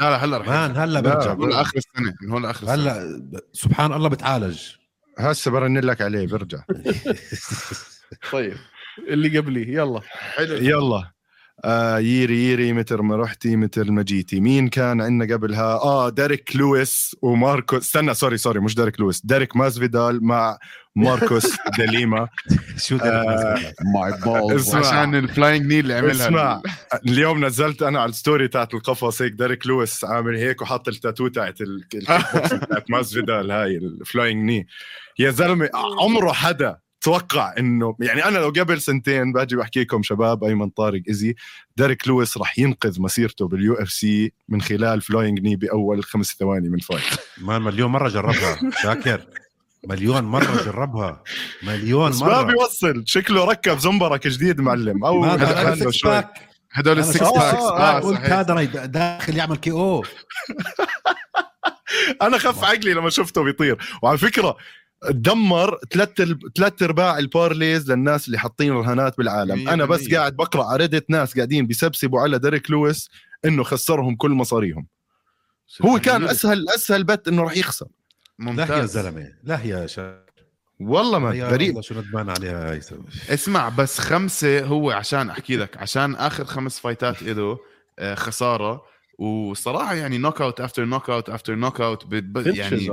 لا 0.00 0.10
لا 0.10 0.16
هلا 0.24 0.38
رح 0.38 0.48
man. 0.48 0.76
هلا 0.76 0.92
لا، 0.92 1.00
برجع 1.00 1.34
من 1.34 1.48
لاخر 1.48 1.76
السنة 1.76 2.14
من 2.22 2.30
هون 2.30 2.42
لآخر 2.42 2.62
السنة. 2.62 2.92
هلا 2.92 3.20
سبحان 3.52 3.92
الله 3.92 4.08
بتعالج. 4.08 4.62
هسه 5.18 5.50
برن 5.50 5.78
لك 5.78 6.00
عليه 6.00 6.26
برجع 6.26 6.58
طيب. 8.32 8.56
اللي 9.08 9.38
قبلي 9.38 9.72
يلا. 9.74 10.00
حلو. 10.04 10.54
يلا. 10.54 11.10
آه 11.64 11.98
ييري 11.98 12.36
ييري 12.44 12.72
متر 12.72 13.02
ما 13.02 13.16
رحتي 13.16 13.56
متر 13.56 13.90
ما 13.90 14.02
جيتي. 14.02 14.40
مين 14.40 14.68
كان 14.68 15.00
عندنا 15.00 15.34
قبلها؟ 15.34 15.74
آه 15.74 16.08
ديريك 16.08 16.56
لويس 16.56 17.16
وماركوس. 17.22 17.82
استنى 17.82 18.14
sorry 18.14 18.36
sorry 18.36 18.60
مش 18.60 18.74
ديريك 18.74 19.00
لويس. 19.00 19.26
ديريك 19.26 19.56
ماسفيدال 19.56 20.24
مع 20.24 20.58
ماركوس 20.96 21.56
دليما 21.78 22.28
شو 22.76 22.96
آه، 22.96 23.58
ماي. 23.94 24.12
عشان 24.74 25.14
ال 25.14 25.21
flying 25.21 25.66
knee 25.66 25.78
اللي 25.78 25.94
عملها. 25.94 26.12
اسمع 26.26 26.62
اليوم 27.06 27.44
نزلت 27.44 27.82
أنا 27.82 28.00
على 28.00 28.08
ال 28.10 28.16
story 28.16 28.48
تاعت 28.48 28.74
القفص 28.74 29.22
هيك 29.22 29.32
ديريك 29.32 29.66
لويس 29.66 30.04
عامل 30.04 30.36
هيك 30.36 30.62
وحط 30.62 30.88
التاتو 30.88 31.28
تاعت 31.28 31.58
تاعت 32.70 32.90
ماسفيدال 32.90 33.50
هاي 33.50 33.76
ال 33.76 33.86
flying 33.86 34.44
knee 34.44 34.66
يا 35.18 35.30
زلمة 35.30 35.70
عمره 36.00 36.32
حدا 36.32 36.78
توقع 37.06 37.54
انه 37.58 37.96
يعني 38.00 38.24
أنا 38.24 38.38
لو 38.38 38.48
قبل 38.48 38.80
سنتين 38.80 39.32
باجي 39.32 39.56
بحكي 39.56 39.80
لكم 39.80 40.02
شباب 40.02 40.44
أيمن 40.44 40.68
طارق 40.68 41.02
ايزي 41.08 41.34
ديريك 41.76 42.08
لويس 42.08 42.38
راح 42.38 42.58
ينقذ 42.58 43.00
مسيرته 43.00 43.48
بال 43.48 43.74
UFC 43.74 44.32
من 44.48 44.62
خلال 44.62 45.00
flying 45.00 45.40
knee 45.40 45.56
بأول 45.56 46.04
خمس 46.04 46.36
ثواني 46.38 46.68
من 46.68 46.78
fight. 46.78 47.02
man 47.38 47.62
مليون 47.62 47.90
مرة 47.90 48.08
جربها 48.08 48.58
شاكر. 48.82 49.26
مليون 49.88 50.24
مرة 50.24 50.62
جربها. 50.64 51.22
مليون 51.62 52.10
بس 52.10 52.22
ما 52.22 52.26
مرة. 52.26 52.42
بيوصل. 52.42 53.02
شكله 53.06 53.44
ركب 53.44 53.78
زنبرك 53.78 54.26
جديد 54.26 54.60
معلم. 54.60 55.04
أو 55.04 55.20
ما 55.20 55.34
هدول 56.72 56.98
ال 56.98 57.04
six 57.04 57.22
packs 57.22 57.62
آه 57.62 57.78
pack 57.78 58.02
قلت 58.02 58.20
هذا 58.20 58.64
داخل 58.86 59.36
يعمل 59.36 59.56
KO. 59.56 60.04
أنا 62.22 62.38
خف 62.38 62.64
عقلي 62.64 62.94
لما 62.94 63.10
شفته 63.10 63.42
بيطير. 63.42 63.78
وعلى 64.02 64.18
فكرة 64.18 64.56
دمر 65.10 65.78
ثلاث 65.92 66.08
ثلاث 66.56 66.82
أرباع 66.82 67.18
ال 67.18 67.27
parlays 67.27 67.90
للناس 67.92 68.26
اللي 68.26 68.38
حاطين 68.38 68.72
رهانات 68.72 69.18
بالعالم. 69.18 69.68
أنا 69.68 69.84
بس. 69.84 70.14
قاعد 70.14 70.36
بقرأ 70.36 70.64
على 70.64 70.76
Reddit 70.76 71.10
ناس 71.10 71.34
قاعدين 71.34 71.66
بيسبسبوا 71.66 72.20
على 72.20 72.38
ديريك 72.38 72.70
لويس 72.70 73.10
إنه 73.44 73.62
خسرهم 73.62 74.16
كل 74.16 74.30
مصاريهم. 74.30 74.86
هو 75.84 75.98
كان 75.98 76.24
اسهل 76.24 76.68
أسهل 76.68 77.04
bet 77.04 77.28
إنه 77.28 77.42
راح 77.42 77.56
يخسر. 77.56 77.86
لا 78.38 78.46
يا 78.46 78.50
ممتاز 78.52 78.90
زلمة 78.90 79.32
لا 79.44 79.60
يا 79.64 79.86
شاكر 79.86 80.26
والله 80.80 81.18
ما 81.18 81.30
غريب. 81.30 81.80
شو 81.80 81.94
ندمان 81.94 82.30
عليها 82.30 82.70
هاي 82.70 82.80
اسمع 83.30 83.68
بس 83.68 83.98
خمسة 83.98 84.64
هو 84.64 84.90
عشان 84.90 85.30
أحكي 85.30 85.56
لك 85.56 85.76
عشان 85.76 86.14
آخر 86.14 86.44
خمس 86.44 86.78
فايتات 86.78 87.22
له 87.22 87.58
آه، 87.98 88.14
خسارة. 88.14 88.82
وصراحة 89.18 89.94
يعني 89.94 90.18
knockout 90.18 90.60
after 90.60 90.84
knockout 90.84 91.30
after 91.30 91.54
knockout 91.54 92.12
يعني 92.12 92.58
يعني 92.58 92.88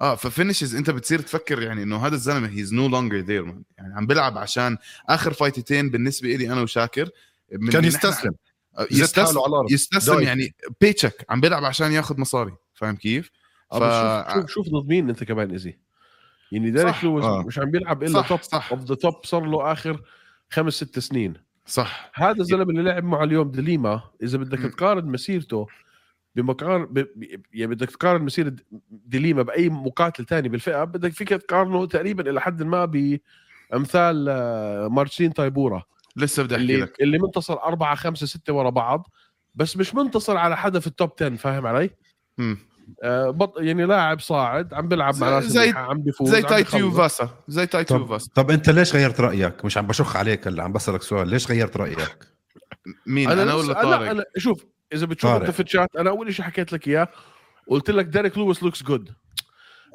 آه 0.00 0.14
ف 0.14 0.21
finishes 0.21 0.74
أنت 0.74 0.90
بتصير 0.90 1.20
تفكر 1.20 1.62
يعني 1.62 1.82
إنه 1.82 2.06
هذا 2.06 2.14
الزلمة 2.14 2.48
he's 2.48 2.74
no 2.74 2.88
longer 2.88 3.16
there 3.16 3.44
يعني 3.78 3.94
عم 3.94 4.06
بيلعب 4.06 4.38
عشان 4.38 4.76
آخر 5.08 5.32
فايتتين 5.32 5.90
بالنسبة 5.90 6.28
لي 6.36 6.52
أنا 6.52 6.60
وشاكر 6.62 7.08
من 7.52 7.70
كان 7.70 7.84
يستسلم 7.84 8.32
آه، 8.78 8.86
يستسلم 8.90 9.38
على 9.38 9.46
الأرض 9.48 9.72
يستسلم. 9.72 10.20
يعني 10.20 10.54
بيتشك 10.80 11.26
عم 11.30 11.40
بيلعب 11.40 11.64
عشان 11.64 11.92
ياخذ 11.92 12.20
مصاري 12.20 12.52
فاهم 12.74 12.96
كيف؟ 12.96 13.30
آه، 13.72 14.22
ف... 14.22 14.32
شوف 14.34 14.40
شوف 14.50 14.50
شوف 14.50 14.66
ضد 14.74 14.88
مين 14.88 15.08
أنت 15.08 15.24
كمان 15.24 15.50
ايزي 15.50 15.78
يعني 16.52 16.70
ديريك. 16.70 17.04
لويس 17.04 17.24
آه. 17.24 17.42
مش 17.42 17.58
عم 17.58 17.70
بيلعب 17.70 18.02
إلا 18.02 18.20
صح، 18.20 18.28
top 18.28 18.42
صح. 18.42 18.72
of 18.72 18.84
the 18.84 18.94
top 18.94 19.24
صار 19.24 19.44
له 19.44 19.72
آخر 19.72 20.02
خمس 20.50 20.72
ست 20.72 20.98
سنين 20.98 21.34
صح 21.66 22.10
هذا 22.14 22.40
الزلمة 22.40 22.70
اللي 22.70 22.82
لعب 22.82 23.04
معه 23.04 23.24
اليوم 23.24 23.50
دليما 23.50 24.02
إذا 24.22 24.38
بدك. 24.38 24.58
تقارن 24.58 25.04
مسيرته 25.06 25.66
بمقارن 26.36 26.84
ب... 26.84 27.06
يعني 27.52 27.74
بدك 27.74 27.90
تقارن 27.90 28.22
مسيره 28.22 28.48
د- 28.48 28.60
دليما 28.90 29.42
بأي 29.42 29.68
مقاتل 29.68 30.24
تاني 30.24 30.48
بالفئة 30.48 30.84
بدك 30.84 31.12
فيك 31.12 31.28
تقارنه 31.28 31.86
تقريبا 31.86 32.30
إلى 32.30 32.40
حد 32.40 32.62
ما 32.62 32.84
بأمثال 33.70 34.26
آه، 34.28 34.88
مارسين 34.88 35.34
تايبورا 35.34 35.82
لسه 36.16 36.42
بدي 36.42 36.54
أحكي 36.54 36.62
اللي 36.64 36.80
لك 36.80 37.00
اللي 37.02 37.18
منتصر 37.18 37.54
أربعة 37.54 37.94
خمسة 37.94 38.26
ستة 38.26 38.52
ورا 38.52 38.70
بعض 38.70 39.08
بس 39.54 39.76
مش 39.76 39.94
منتصر 39.94 40.36
على 40.36 40.56
حدا 40.56 40.80
في 40.80 40.86
ال 40.86 40.92
top 40.92 41.10
10 41.20 41.36
فاهم 41.36 41.66
علي؟ 41.66 41.90
مم. 42.38 42.58
آه 43.02 43.30
بط... 43.30 43.60
يعني 43.60 43.84
لاعب 43.84 44.20
صاعد 44.20 44.74
عم 44.74 44.88
بيلعب 44.88 45.16
مع 45.20 45.28
ناس 45.30 45.44
زي- 45.44 45.70
عم 45.76 46.02
بيفوز 46.02 46.28
زي 46.30 46.42
تايتيو. 46.42 46.90
فاسا 46.90 47.28
زي 47.48 47.66
تايتيو 47.66 47.98
طب, 47.98 48.06
فاسا 48.08 48.30
طب 48.34 48.50
أنت 48.50 48.70
ليش 48.70 48.94
غيرت 48.94 49.20
رأيك 49.20 49.64
مش 49.64 49.78
عم 49.78 49.86
بشخ 49.86 50.16
عليك 50.16 50.46
هلأ 50.46 50.62
عم 50.62 50.72
بسألك 50.72 51.02
سؤال 51.02 51.28
ليش 51.28 51.50
غيرت 51.50 51.76
رأيك 51.76 52.18
مين 53.06 53.30
أنا, 53.30 53.42
أنا 53.42 53.54
ولا 53.54 53.72
طارق؟ 53.72 53.86
أنا 54.00 54.10
أنا 54.10 54.24
شوف 54.38 54.64
إذا 54.92 55.06
بتشوف. 55.06 55.30
أنت 55.30 55.50
في 55.50 55.60
الشات 55.62 55.88
أنا 55.98 56.10
أول 56.10 56.34
شيء 56.34 56.44
حكيت 56.44 56.72
لك 56.72 56.88
إياه 56.88 57.08
قلت 57.68 57.90
لك 57.90 58.04
ديريك 58.04 58.38
لويس 58.38 58.62
looks 58.62 58.82
good 58.82 59.08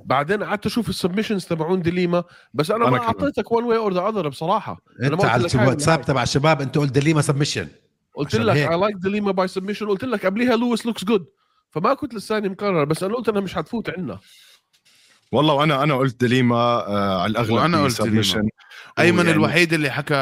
بعدين 0.06 0.44
قعدت 0.44 0.66
أشوف 0.66 0.90
ال 0.90 0.94
submissions 0.94 1.46
تبعون 1.46 1.82
دليما 1.82 2.24
بس 2.54 2.72
أنا, 2.72 2.88
أنا 2.88 2.98
ما. 2.98 3.04
أعطيتك 3.04 3.52
one 3.52 3.64
way 3.64 3.78
or 3.78 3.94
the 3.94 4.08
other 4.10 4.28
بصراحة 4.30 4.82
أنا 5.00 5.14
أنت 5.14 5.24
ما 5.24 5.30
على 5.30 5.48
الواتساب 5.56 6.02
تبع 6.02 6.24
الشباب 6.24 6.62
أنت 6.62 6.78
قلت 6.78 6.92
دليما 6.92 7.22
submission 7.22 7.68
قلت 8.16 8.36
لك. 8.36 8.56
I 8.56 8.78
like 8.80 8.96
دليما 8.96 9.32
by 9.32 9.48
submission 9.48 9.88
قلت 9.88 10.04
لك 10.06 10.26
قبليها 10.26 10.56
لويس 10.56 10.86
looks 10.86 11.04
good 11.06 11.26
فما 11.72 11.94
كنت 11.94 12.14
لساني 12.14 12.50
مقرر 12.50 12.84
بس 12.84 13.04
أنا 13.04 13.16
قلت 13.16 13.30
انها 13.30 13.42
مش 13.42 13.56
حتفوت 13.56 13.90
عندنا 13.90 14.20
والله 15.32 15.54
وأنا 15.54 15.84
أنا 15.84 15.96
قلت 15.96 16.22
دليما 16.22 16.56
آه 16.56 17.22
على 17.22 17.32
الأغلب 17.32 17.52
وأنا 17.52 17.84
قلت 17.84 18.02
submission. 18.02 18.48
أيمن 19.00 19.18
ويعني- 19.20 19.32
الوحيد 19.32 19.74
اللي 19.74 19.90
حكى 19.92 20.16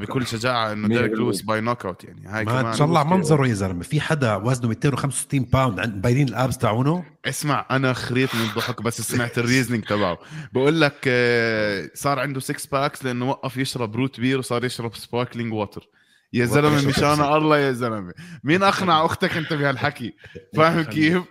بكل 0.00 0.26
شجاعة 0.26 0.72
إنه 0.72 0.88
ديريك. 0.88 1.12
لويس 1.12 1.42
by 1.42 1.60
knockout 1.60 2.04
يعني. 2.04 2.26
هاي 2.28 2.44
ما 2.44 2.62
كمان 2.62 2.74
طلع 2.74 3.04
منظره 3.04 3.46
يا 3.48 3.54
زلمة. 3.54 3.82
في 3.82 4.00
حدا 4.00 4.34
وزنه 4.36 4.68
265 4.68 5.44
pound 5.44 5.80
عند 5.80 6.02
باينين 6.02 6.28
ال 6.28 6.36
abs 6.36 6.58
تاعونه؟ 6.58 7.04
اسمع 7.26 7.66
أنا 7.70 7.92
خريت 7.92 8.34
من 8.34 8.40
الضحك 8.42 8.82
بس 8.82 9.00
سمعت 9.00 9.38
ال 9.38 9.43
reasoning 9.43 9.84
تبعه. 9.84 10.18
بقول 10.52 10.80
لك 10.80 10.94
آه، 11.06 11.90
صار 11.94 12.18
عنده 12.18 12.40
6 12.40 12.68
packs 12.72 13.04
لأنه 13.04 13.28
وقف 13.30 13.56
يشرب 13.56 13.96
root 13.96 14.20
beer 14.20 14.38
وصار 14.38 14.64
يشرب 14.64 14.96
sparkling 14.96 15.52
water 15.52 15.88
يا 16.32 16.44
زلمة 16.44 16.88
مشان 16.88 17.20
الله 17.20 17.58
يا 17.58 17.72
زلمة. 17.72 18.12
مين 18.44 18.62
أقنع 18.62 19.04
أختك 19.04 19.36
أنت 19.36 19.52
بهالحكي؟ 19.52 20.12
فاهم 20.56 20.82
كيف؟ 20.82 21.22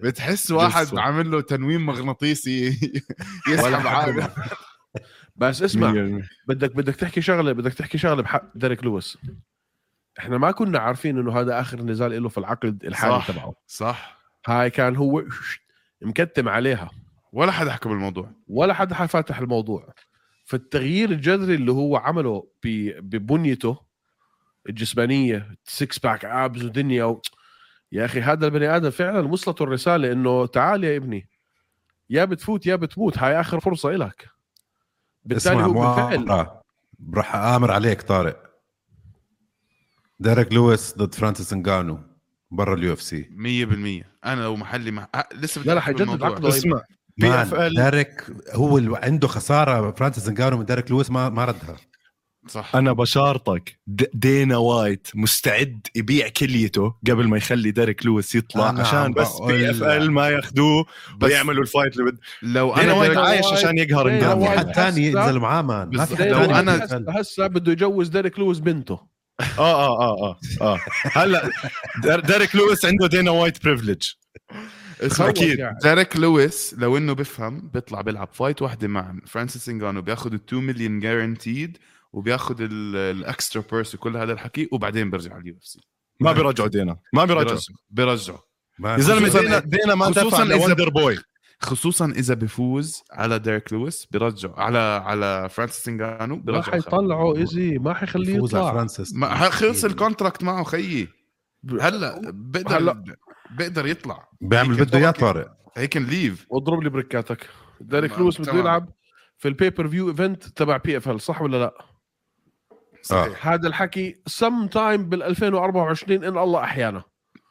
بتحس 0.00 0.50
واحد. 0.50 0.98
عامل 0.98 1.30
له 1.30 1.40
تنويم 1.40 1.86
مغناطيسي. 1.86 2.68
يسحب 3.50 3.86
عقله 3.86 4.28
بس 5.36 5.62
اسمع. 5.62 6.20
بدك 6.48 6.76
بدك 6.76 6.96
تحكي 6.96 7.20
شغله 7.20 7.52
بدك 7.52 7.74
تحكي 7.74 7.98
شغلة 7.98 8.22
بحق 8.22 8.42
ديريك 8.54 8.84
لويس. 8.84 9.18
إحنا 10.18 10.38
ما 10.38 10.50
كنا 10.50 10.78
عارفين 10.78 11.18
إنه 11.18 11.40
هذا 11.40 11.60
آخر 11.60 11.82
نزال 11.82 12.22
له 12.22 12.28
في 12.28 12.38
العقد 12.38 12.84
الحالي 12.84 13.20
صح. 13.20 13.28
تبعه. 13.28 13.54
صح. 13.66 14.18
هاي 14.46 14.70
كان 14.70 14.96
هو 14.96 15.24
مكتم 16.02 16.48
عليها. 16.48 16.90
ولا 17.32 17.52
حدا 17.52 17.72
حكى 17.72 17.88
بالموضوع 17.88 18.30
ولا 18.48 18.74
حد 18.74 18.92
فاتح 18.92 19.38
الموضوع. 19.38 19.94
فالتغيير 20.44 21.10
الجذري 21.10 21.54
اللي 21.54 21.72
هو 21.72 21.96
عمله 21.96 22.48
ببنيته 23.00 23.78
الجسمانية 24.68 25.56
six 25.64 25.98
pack 25.98 26.24
abs 26.24 26.64
ودنيا 26.64 27.04
و... 27.04 27.22
يا 27.92 28.04
أخي 28.04 28.20
هذا 28.20 28.46
البني 28.46 28.76
آدم 28.76 28.90
فعلا 28.90 29.28
وصلته 29.28 29.62
الرسالة 29.62 30.12
إنه 30.12 30.46
تعال 30.46 30.84
يا 30.84 30.96
ابني 30.96 31.28
يا 32.10 32.24
بتفوت 32.24 32.66
يا 32.66 32.76
بتموت 32.76 33.18
هاي 33.18 33.40
آخر 33.40 33.60
فرصة 33.60 33.90
إلك. 33.90 34.35
بالتالي 35.26 35.54
اسمع 35.56 35.66
هو 35.66 35.72
بالفعل. 35.72 36.18
مؤامرة 36.18 36.62
راح 37.14 37.34
آمر 37.34 37.70
عليك 37.72 38.02
طارق. 38.02 38.42
ديريك 40.20 40.52
لويس 40.52 40.94
ضد 40.98 41.14
فرانسيس 41.14 41.52
انجانو 41.52 41.98
برا 42.50 42.74
ال 42.74 42.92
UFC. 42.92 43.22
100% 43.22 44.04
أنا 44.26 44.40
لو 44.40 44.56
محلي 44.56 44.90
مع... 44.90 45.08
آه، 45.14 45.28
لسه 45.34 45.62
لا، 45.62 45.74
رح 45.74 45.88
يجدد. 45.88 46.22
عقده. 46.22 46.48
اسمع. 46.48 46.82
PFL. 47.18 47.74
ديريك 47.74 48.24
هو 48.54 48.78
اللي 48.78 48.98
عنده 49.02 49.28
خسارة 49.28 49.90
فرانسيس 49.90 50.28
انجانو 50.28 50.56
من 50.58 50.64
ديريك 50.64 50.90
لويس 50.90 51.10
ما 51.10 51.28
ما 51.28 51.44
ردها. 51.44 51.76
صح 52.48 52.76
أنا 52.76 52.92
بشارطك 52.92 53.78
دينا 54.14 54.56
وايت 54.56 55.08
مستعد 55.14 55.86
يبيع 55.94 56.28
كليته 56.28 56.94
قبل 57.10 57.28
ما 57.28 57.36
يخلي 57.36 57.70
ديريك 57.70 58.06
لويس 58.06 58.34
يطلع 58.34 58.70
أنا 58.70 58.80
عشان 58.80 59.12
بس 59.12 59.40
PFL 59.46 60.10
ما 60.12 60.28
ياخذوه 60.28 60.86
ويعملوا 61.22 61.62
ال 61.62 61.68
fight 61.68 61.96
اللي 61.98 62.10
بد 62.12 62.18
لو 62.42 62.74
أنا 62.74 62.92
وايت 62.92 63.16
عايش 63.16 63.46
عشان 63.46 63.78
يقهر 63.78 64.08
انجانو 64.08 64.40
في 64.44 64.50
حد 64.50 64.72
ثاني 64.72 65.06
ينزل 65.06 65.38
معاه 65.38 65.62
man 65.62 65.90
ما 65.96 66.04
في. 66.04 66.16
حد 66.16 66.22
لو 66.22 66.42
ينزل. 66.42 67.04
هسه 67.10 67.46
بده 67.46 67.72
يجوز 67.72 68.08
ديريك 68.08 68.38
لويس 68.38 68.58
بنته 68.58 69.00
آه 69.40 69.58
آه 69.58 70.00
آه 70.00 70.38
آه 70.60 70.74
آه 70.74 70.80
هلأ 71.12 71.50
دير- 72.02 72.20
ديريك 72.20 72.56
لويس 72.56 72.84
عنده 72.84 73.06
دينا 73.06 73.30
white 73.30 73.64
privilege 73.64 74.02
اسمع 75.00 75.28
أكيد. 75.28 75.58
يعني. 75.58 75.76
ديريك 75.82 76.16
لويس 76.16 76.74
لو 76.78 76.96
إنه 76.96 77.12
بيفهم 77.12 77.70
بيطلع 77.74 78.00
بيلعب 78.00 78.28
fight 78.32 78.62
واحدة 78.62 78.88
مع 78.88 79.14
فرانسيس 79.26 79.68
انجانو 79.68 80.02
بياخذ 80.02 80.32
ال 80.32 80.40
2 80.48 80.62
مليون 80.62 81.00
guaranteed 81.00 81.78
وبياخذ 82.12 82.60
ال- 82.60 82.96
ال 82.96 83.07
extra 83.07 83.62
purse 83.72 83.94
وكل 83.94 84.16
هذا 84.16 84.32
الحكي 84.32 84.68
وبعدين 84.72 85.10
بيرجع 85.10 85.36
ال 85.36 85.56
UFC. 85.56 85.80
ما 86.20 86.32
بيرجعوا 86.32 86.68
دينا. 86.68 86.96
ما 87.12 87.24
بيرجعوا. 87.24 87.58
بيرجعوا. 87.90 88.38
ما 88.78 88.92
يا 88.92 88.98
زلمه 88.98 89.40
دينا 89.40 89.58
دينا 89.58 89.94
ما 89.94 90.04
خصوصاً 90.04 90.28
دفع 90.28 90.44
إذا- 90.44 90.48
ل 90.66 90.88
Wonderboy. 90.90 91.18
خصوصا 91.60 92.06
إذا 92.06 92.34
بيفوز 92.34 93.02
على 93.12 93.38
ديريك 93.38 93.72
لويس 93.72 94.06
بيرجعوا. 94.06 94.60
على 94.60 94.78
على 94.78 95.48
فرانسيس 95.48 95.88
انجانو 95.88 96.36
ما 96.36 96.42
بيرجعوا 96.42 96.74
حيطلعوا 96.74 97.36
ايزي 97.36 97.78
ما 97.78 97.94
حيخليه 97.94 98.34
يفوز 98.36 98.54
على 98.54 98.64
يطلع. 98.64 98.74
فرانسيس. 98.74 99.14
ما 99.14 99.50
خلص 99.50 99.84
الكونتراكت 99.84 100.42
معه 100.44 100.64
خيي. 100.64 101.08
هلا 101.80 102.20
بقدر 102.24 102.76
هلا. 102.78 103.04
بيقدر 103.50 103.86
يطلع. 103.86 104.28
بيعمل 104.40 104.74
هيك 104.78 104.88
بده 104.88 104.98
إياه. 104.98 105.10
طارق. 105.10 105.48
هي 105.76 105.86
كان 105.86 106.04
ليف 106.04 106.46
واضرب 106.50 106.82
لي 106.82 106.90
بريكاتك. 106.90 107.46
ديريك 107.80 108.12
ما- 108.12 108.16
لويس 108.18 108.40
بده. 108.40 108.52
يلعب 108.58 108.88
في 109.38 109.48
البيبر 109.48 109.88
فيو 109.88 110.08
ايفنت 110.10 110.44
تبع 110.44 110.76
بي 110.76 110.96
اف 110.96 111.08
ال 111.08 111.20
صح 111.20 111.42
ولا 111.42 111.56
لا؟ 111.56 111.74
صحيح. 113.06 113.48
هذا 113.48 113.68
الحكي 113.68 114.20
سم 114.26 114.66
تايم 114.66 115.08
بال 115.08 115.22
2024 115.22 116.24
إن 116.24 116.38
الله 116.38 116.64
أحيانا. 116.64 117.02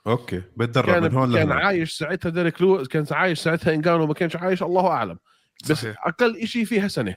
أوكي. 0.08 0.44
بتدرب 0.58 0.86
كان 0.86 1.04
من 1.04 1.14
هون 1.14 1.34
كان 1.34 1.52
عايش 1.52 1.98
ساعتها 1.98 2.30
ديريك 2.30 2.62
لويس 2.62 2.88
كان 2.88 3.06
عايش 3.12 3.40
ساعتها 3.40 3.74
إنجانو 3.74 4.08
ما 4.08 4.14
كانش 4.14 4.36
عايش 4.36 4.64
الله 4.64 4.88
أعلم. 4.88 5.18
بس 5.70 5.72
صحيح. 5.72 6.08
أقل 6.08 6.48
شيء 6.48 6.66
فيها 6.66 6.88
سنة. 6.88 7.16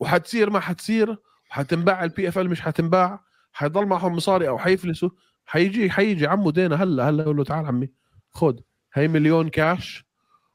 وحتصير 0.00 0.50
ما 0.50 0.60
حتصير 0.60 1.16
حتنباع 1.48 2.38
ال 2.38 2.41
PFL 2.41 2.50
مش 2.50 2.60
حتنباع 2.60 3.24
حيضل 3.52 3.86
معهم 3.86 4.12
مصاري 4.12 4.48
أو 4.48 4.58
حيفلسوا. 4.58 5.10
حيجي 5.46 5.90
حيجي 5.90 6.26
عمو 6.26 6.50
دينا 6.50 6.82
هلأ 6.82 7.08
هلأ 7.08 7.22
يقول 7.22 7.36
له 7.36 7.44
تعال 7.44 7.66
عمي 7.66 7.90
خد 8.30 8.60
هي 8.94 9.08
مليون 9.08 9.48
كاش 9.48 10.04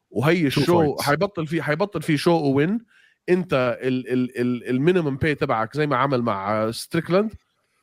وهي 0.10 0.48
ال 0.48 0.56
show. 0.56 0.96
حيبطل 0.98 1.48
في 1.48 1.62
حيبطل 1.62 2.02
في 2.02 2.18
شو 2.18 2.52
وين 2.52 2.86
انت 3.30 3.78
ال 3.82 4.14
ال 4.14 4.42
ال 4.42 4.70
minimum 4.70 5.18
pay 5.18 5.36
تبعك 5.36 5.78
زي 5.78 5.88
ما 5.88 5.98
عمل 5.98 6.22
مع 6.22 6.72
ستريكلاند 6.72 7.34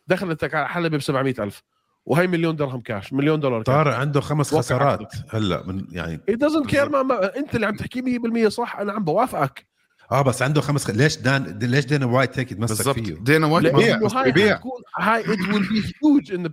دخلتك 0.06 0.54
على 0.54 0.68
حلبة 0.68 0.96
ب 0.96 1.00
700000 1.00 1.62
وهي 2.06 2.26
مليون 2.26 2.56
درهم 2.56 2.80
كاش 2.80 3.12
مليون 3.12 3.40
دولار 3.40 3.58
كاش 3.62 3.66
طارق 3.74 3.94
عنده 3.94 4.20
خمس 4.20 4.54
خسارات 4.54 5.14
هلأ 5.30 5.66
من 5.66 5.84
يعني 5.92 6.20
it 6.30 6.34
doesn't 6.34 6.70
care 6.70 6.88
ما, 6.90 7.02
ما 7.02 7.36
انت 7.36 7.54
اللي 7.54 7.66
عم 7.66 7.76
تحكي 7.76 8.18
100% 8.46 8.48
صح 8.48 8.76
أنا 8.76 8.92
عم 8.92 9.04
بوافقك. 9.04 9.66
آه 10.12 10.22
بس 10.22 10.42
عنده 10.42 10.60
خمس 10.60 10.84
خ... 10.84 10.90
ليش 10.90 11.16
دان 11.16 11.58
ليش 11.62 11.84
دينا 11.86 12.06
وايت 12.06 12.38
هيك 12.38 12.52
يتمسك 12.52 12.76
بالضبط. 12.76 12.94
فيه؟ 12.94 13.14
دينا 13.14 13.46
وايت 13.46 13.66
يبيع. 13.66 13.86
لأنه 13.96 14.06
هاي 14.06 14.28
يبيع. 14.28 14.54
حتكون 14.56 14.82
هاي 14.98 15.24
it 15.24 15.38
will 15.38 15.62
be 15.62 15.82
huge 15.86 16.30
in 16.34 16.40
the 16.46 16.50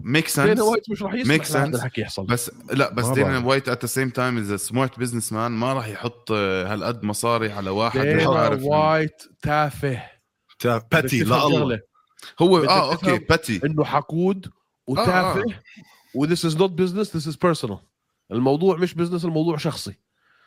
make 0.00 0.24
دينا 0.24 0.54
sense 0.54 0.60
وايت 0.60 0.90
مش 0.90 1.02
راح 1.02 1.14
يسمح 1.14 1.34
لهذا 1.50 1.70
sense. 1.70 1.74
الحكي 1.74 2.00
يحصل. 2.00 2.26
بس 2.26 2.50
لا 2.72 2.92
بس 2.92 3.06
دينا. 3.06 3.38
وايت 3.38 3.68
at 3.68 3.82
the 3.82 3.86
same 3.86 4.10
time 4.10 4.38
is 4.38 4.52
smart 4.52 4.98
businessman 4.98 5.52
ما 5.52 5.72
راح 5.72 5.86
يحط 5.88 6.32
هالقد 6.32 7.02
مصاري 7.02 7.52
على 7.52 7.70
واحد 7.70 8.00
دينا 8.00 8.38
عارف 8.38 8.62
وايت 8.62 9.22
تافه. 9.42 10.02
تا- 10.58 10.88
petty 10.92 11.22
لا 11.24 11.46
الله. 11.46 11.80
هو 12.40 12.58
آه 12.58 12.92
okay 12.92 13.18
petty 13.18 13.60
إنه 13.64 13.84
حقود 13.84 14.50
وتافه. 14.86 15.44
و 16.14 16.26
this 16.26 16.38
is 16.38 16.54
not 16.54 16.70
business 16.80 17.08
this 17.08 17.26
is 17.32 17.36
personal. 17.48 17.78
الموضوع 18.32 18.76
مش 18.76 18.94
business 18.94 19.24
الموضوع 19.24 19.56
شخصي. 19.56 19.94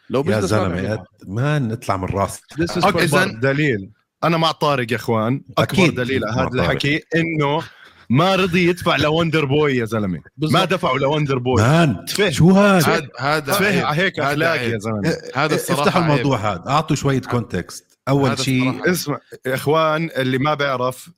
لو 0.10 0.20
يا 0.20 0.26
business 0.26 0.54
ما 0.54 0.70
زلمة. 0.70 1.06
ما 1.28 1.60
نطلع 1.60 1.98
من 1.98 2.08
is 2.08 2.86
اكبر 2.86 3.26
دليل. 3.26 3.92
أنا 4.24 4.38
مع 4.38 4.52
طارق 4.52 4.92
يا 4.92 4.98
إخوان. 4.98 5.44
أكبر 5.58 5.64
أكيد. 5.84 5.96
دليل 5.96 6.26
هذا. 6.26 6.50
الحكي 6.54 7.04
إنه 7.16 7.64
ما 8.12 8.36
رضي 8.36 8.68
يدفع 8.68 8.96
ل 8.96 9.46
Wonderboy 9.46 9.76
يا 9.76 9.86
زلمة 9.86 10.22
ما. 10.38 10.66
دفعوا 10.66 11.00
ل 11.00 11.38
Wonderboy 11.38 11.62
man 11.62 12.06
تفه. 12.06 12.30
شو 12.30 12.52
هذا 12.52 13.08
هذا 13.20 13.54
هيك 13.94 14.20
هذا 14.20 14.32
اخلاق. 14.32 14.62
يا 14.62 14.78
زلمة 14.78 15.18
هذا 15.36 15.56
الصراحة 15.56 15.82
افتحوا. 15.82 16.02
الموضوع 16.02 16.38
هذا 16.38 16.64
أعطوا 16.68 16.96
شوية 16.96 17.22
context 17.22 18.00
أول 18.10 18.40
شيء. 18.40 18.92
اسمع 18.92 19.20
إخوان 19.48 20.10
اللي 20.18 20.38
ما 20.38 20.54
بيعرف 20.54 21.10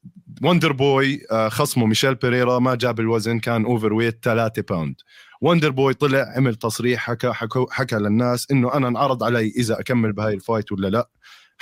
Wonderboy 0.43 1.22
آه، 1.32 1.50
خصمه 1.50 1.86
ميشيل 1.86 2.16
بيريرا 2.16 2.60
ما 2.60 2.76
جاب 2.76 3.00
الوزن 3.00 3.39
كان 3.39 3.66
overweight 3.66 4.20
3 4.24 4.62
pound 4.62 4.95
Wonderboy 5.41 5.93
طلع 5.94 6.34
عمل 6.38 6.56
تصريح 6.56 7.00
حكى 7.02 7.32
حكى, 7.34 7.66
حكى 7.70 7.96
للناس 7.96 8.48
إنه 8.52 8.74
أنا 8.74 8.88
انعرض 8.88 9.24
علي 9.24 9.54
إذا 9.58 9.80
أكمل 9.80 10.14
بهاي 10.14 10.34
الفايت 10.34 10.72
ولا 10.72 10.88
لا 10.88 11.10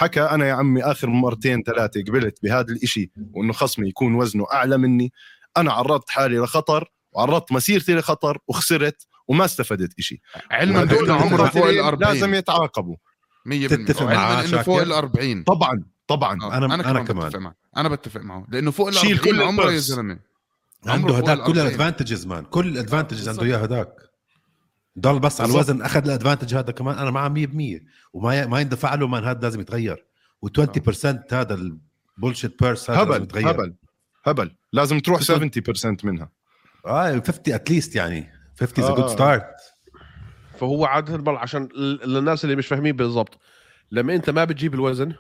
حكى 0.02 0.22
أنا 0.22 0.48
يا 0.48 0.54
عمي 0.54 0.84
آخر 0.84 1.08
مرتين 1.10 1.64
ثلاثة 1.64 2.04
قبلت 2.08 2.40
بهذا 2.44 2.74
الإشي 2.74 3.12
وإنه 3.34 3.54
خصمي 3.54 3.88
يكون 3.90 4.16
وزنه 4.16 4.46
أعلى 4.54 4.78
مني. 4.78 5.12
أنا 5.58 5.74
عرضت 5.74 6.10
حالي 6.10 6.38
لخطر 6.38 6.92
وعرضت 7.12 7.52
مسيرتي 7.52 7.96
لخطر 7.96 8.38
وخسرت 8.48 9.08
وما 9.28 9.46
استفدت 9.46 10.00
إشي. 10.00 10.22
علما 10.52 10.84
بانه 10.84 11.14
عمره 11.14 11.50
فوق 11.50 11.64
ال 11.66 11.70
المقاتلين 11.70 11.86
40 11.86 12.14
لازم 12.14 12.34
يتعاقبوا. 12.34 12.96
100% 13.46 13.68
تتفق 13.68 14.06
علما 14.06 14.46
إنه 14.46 14.62
فوق؟ 14.62 14.82
ال 14.82 14.92
40 14.92 15.44
طبعا 15.44 15.84
طبعا. 16.08 16.42
آه، 16.44 16.50
أنا- 16.50 16.54
أنا 16.64 16.84
كمان 16.84 17.06
كمان. 17.06 17.28
بتفق 17.28 17.40
معه. 17.40 17.56
أنا 17.78 17.90
بتفق 17.90 18.22
معه. 18.22 18.46
لأنه 18.50 18.72
فوق 18.72 18.88
ال 18.88 18.94
شيل 18.94 19.18
40 19.18 19.36
كل 19.36 19.42
عمره 19.44 19.72
يا. 19.72 19.78
زلمة. 19.78 20.20
عنده 20.88 21.18
هداك 21.18 21.38
كل 21.38 21.42
ال 21.44 21.46
40. 21.60 21.68
ال 21.68 21.73
advantages 21.73 22.26
man 22.26 22.44
كل 22.46 22.68
ال 22.68 22.73
advantages 22.73 23.30
عنده 23.30 23.44
إياه 23.44 23.58
هداك. 23.58 23.88
ضل 25.00 25.20
بس 25.20 25.42
على. 25.42 25.52
الوزن 25.52 25.82
أخذ 25.82 26.06
ال 26.06 26.11
advantage 26.11 26.56
هذا 26.56 26.72
كمان. 26.72 26.98
أنا 26.98 27.12
معه 27.12 27.30
100% 27.30 27.82
وما 28.14 28.40
ي... 28.42 28.48
ما 28.48 28.60
يندفع 28.62 28.96
له 28.96 29.08
man 29.08 29.24
هذا 29.24 29.40
لازم 29.40 29.60
يتغير. 29.62 30.06
و20% 30.46 31.34
هذا 31.34 31.54
ال 32.18 32.23
bullshit 32.23 32.64
purse 32.64 32.90
هذا 32.90 33.00
لازم 33.00 33.12
هبل 33.14 33.24
يتغير. 33.24 33.50
هبل 33.52 33.76
هبل. 34.26 34.56
لازم 34.74 35.00
تروح 35.00 35.22
70% 35.22 36.04
منها. 36.04 36.30
آه 36.86 37.12
50 37.20 37.54
at 37.54 37.66
least 37.66 37.96
يعني. 37.96 38.32
50 38.60 38.84
is 38.84 38.90
آه، 38.90 38.96
good 38.96 39.04
آه. 39.04 39.08
start 39.14 39.56
فهو 40.60 40.86
عاده 40.86 41.16
البل 41.16 41.36
عشان 41.36 41.70
للناس 42.06 42.44
اللي 42.46 42.56
مش 42.56 42.68
فاهمين 42.68 42.96
بالضبط. 42.96 43.38
لما 43.92 44.16
انت 44.16 44.30
ما 44.30 44.44
بتجيب 44.46 44.74
الوزن 44.74 45.14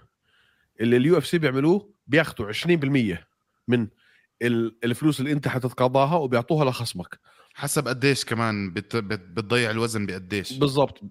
اللي 0.82 0.98
ال 0.98 1.18
UFC 1.18 1.38
بيعملوه 1.38 1.94
بياخذوا 2.08 2.52
20% 2.52 3.18
من 3.68 3.88
ال- 4.42 4.78
الفلوس 4.84 5.20
اللي 5.20 5.32
انت 5.32 5.48
حتتقاضاها 5.48 6.16
وبيعطوها 6.16 6.66
لخصمك. 6.70 7.20
حسب 7.54 7.88
قديش 7.88 8.26
كمان 8.26 8.74
بت... 8.74 8.96
بت... 8.96 9.20
بتضيع 9.20 9.72
الوزن 9.72 10.06
بقديش. 10.06 10.54
بالضبط. 10.54 11.02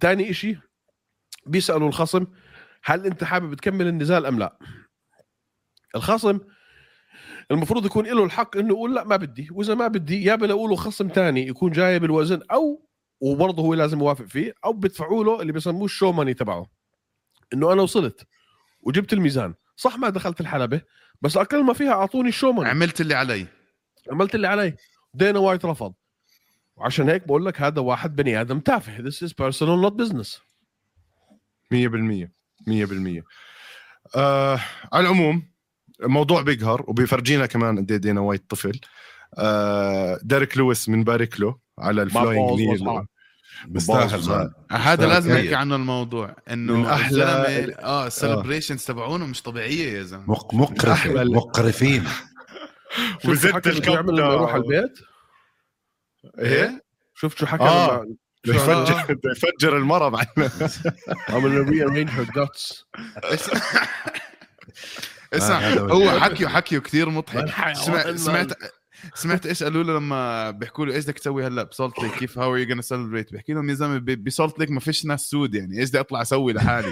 تاني 0.00 0.30
إشي 0.30 0.56
بيسألوا 1.46 1.88
الخصم 1.88 2.26
هل 2.84 3.06
أنت 3.06 3.24
حابب 3.24 3.54
تكمل 3.54 3.86
النزال 3.86 4.26
أم 4.26 4.38
لا؟ 4.38 4.58
الخصم 5.96 6.40
المفروض 7.50 7.86
يكون 7.86 8.06
له 8.06 8.24
الحق 8.24 8.56
إنه 8.56 8.68
يقول 8.68 8.94
لا 8.94 9.04
ما 9.04 9.16
بدي. 9.16 9.48
وإذا 9.52 9.74
ما 9.74 9.88
بدي 9.88 10.24
يا 10.24 10.34
بلاقوا 10.34 10.68
له 10.68 10.76
خصم 10.76 11.08
تاني 11.08 11.46
يكون 11.46 11.72
جايب 11.72 12.04
الوزن 12.04 12.40
أو 12.52 12.88
وبرضه 13.20 13.62
هو 13.62 13.74
لازم 13.74 14.00
يوافق 14.00 14.24
فيه 14.24 14.54
أو 14.64 14.72
بيدفعوا 14.72 15.24
له 15.24 15.40
اللي 15.40 15.52
بيسموه 15.52 15.84
ال 15.84 15.90
show 15.90 16.12
money 16.12 16.34
تبعه. 16.34 16.66
إنه 17.54 17.72
أنا 17.72 17.82
وصلت 17.82 18.26
وجبت 18.80 19.12
الميزان. 19.12 19.54
صح 19.76 19.98
ما 19.98 20.08
دخلت 20.08 20.40
الحلبة 20.40 20.82
بس 21.22 21.36
أقل 21.36 21.64
ما 21.64 21.72
فيها 21.72 21.92
أعطوني 21.92 22.28
ال 22.28 22.33
show 22.33 22.52
money 22.52 22.70
عملت 22.70 23.00
اللي 23.00 23.14
علي. 23.14 23.46
عملت 24.12 24.34
اللي 24.34 24.46
علي. 24.48 24.76
دينا 25.14 25.38
وايت 25.38 25.64
رفض. 25.64 25.94
وعشان 26.76 27.08
هيك 27.08 27.26
بقول 27.26 27.46
لك 27.46 27.62
هذا 27.62 27.80
واحد 27.80 28.16
بني 28.16 28.40
آدم 28.40 28.60
تافه. 28.60 28.98
This 28.98 29.14
is 29.14 29.30
personal 29.32 29.78
not 29.84 29.94
business. 30.04 30.38
100% 31.74 32.28
100% 32.68 33.22
آه 34.16 34.60
على 34.92 35.06
العموم 35.06 35.42
موضوع 36.02 36.42
بيقهر 36.42 36.84
وبيفرجينا 36.88 37.46
كمان 37.46 37.78
قد 37.78 37.90
إيه 37.90 37.98
دينا 37.98 38.20
وايت 38.20 38.50
طفل. 38.50 38.80
آه 39.38 40.18
ديريك 40.22 40.56
لويس 40.56 40.90
بنبارك 40.90 41.40
له 41.40 41.58
على 41.78 42.02
ال 42.02 42.10
flying 42.10 42.60
knee. 42.60 43.06
بستاهل 43.68 44.50
هذا 44.72 45.06
لازم. 45.06 45.32
نحكي 45.32 45.54
عنه 45.54 45.76
الموضوع 45.76 46.36
إنه 46.50 46.94
أحلى 46.94 47.24
آه 47.78 48.06
ال 48.06 48.12
celebrations 48.12 48.84
تبعونه 48.84 49.26
مش 49.26 49.42
طبيعية 49.42 49.92
يا 49.92 50.02
زلمة. 50.02 50.24
مقرفين 50.52 52.04
شفت 52.04 52.33
وزدت 53.24 53.66
الكب. 53.66 54.08
يروح 54.08 54.52
على 54.52 54.62
البيت؟ 54.62 54.98
إيه؟ 56.38 56.84
شفت 57.14 57.38
شو 57.38 57.46
حكى 57.46 57.62
آه. 57.62 58.06
بده 58.44 58.54
يفجر 58.54 59.14
بده 59.14 59.30
يفجر 59.30 59.76
المره 59.76 60.08
معنا 60.08 60.28
عمل 61.28 61.66
rearrange 61.68 62.10
her 62.10 62.32
guts. 62.34 62.84
اسمع. 65.32 65.58
هذا 65.58 65.80
هو 65.80 66.20
حكيه 66.20 66.46
حكيه 66.46 66.78
كثير 66.78 67.08
مضحك. 67.10 67.72
سمعت. 68.16 68.52
سمعت 69.14 69.46
إيش 69.46 69.62
قالوا 69.62 69.82
له 69.82 69.92
لما 69.92 70.50
بيحكوا 70.50 70.86
له 70.86 70.94
إيش 70.94 71.04
بدك 71.04 71.18
تسوي 71.18 71.46
هلأ 71.46 71.62
بسولت 71.62 71.98
ليك 71.98 72.12
كيف 72.14 72.38
how 72.38 72.56
you 72.56 72.66
gonna 72.66 72.82
celebrate 72.82 73.32
بيحكي 73.32 73.52
لهم 73.52 73.70
يا 73.70 73.74
زلمه 73.74 73.98
بسولت 73.98 74.58
ليك 74.58 74.70
ما 74.70 74.80
فيش 74.80 75.04
ناس 75.04 75.20
سود 75.20 75.54
يعني 75.54 75.80
إيش 75.80 75.88
بدي 75.88 76.00
أطلع 76.00 76.22
أسوي 76.22 76.52
لحالي؟ 76.52 76.90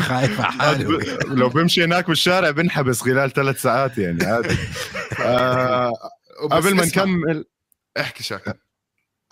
خايف 0.00 0.40
على 0.40 0.52
حاله 0.60 0.98
لو 1.24 1.48
بمشي 1.48 1.84
هناك 1.84 2.08
بالشارع 2.08 2.50
بنحبس 2.50 3.00
خلال 3.00 3.32
ثلاث 3.32 3.62
ساعات 3.62 3.98
يعني 3.98 4.24
عادي. 4.24 4.56
آه 5.20 5.92
قبل 6.50 6.74
ما 6.74 6.84
نكمل 6.84 7.44
احكي 8.00 8.22
شاكر. 8.22 8.54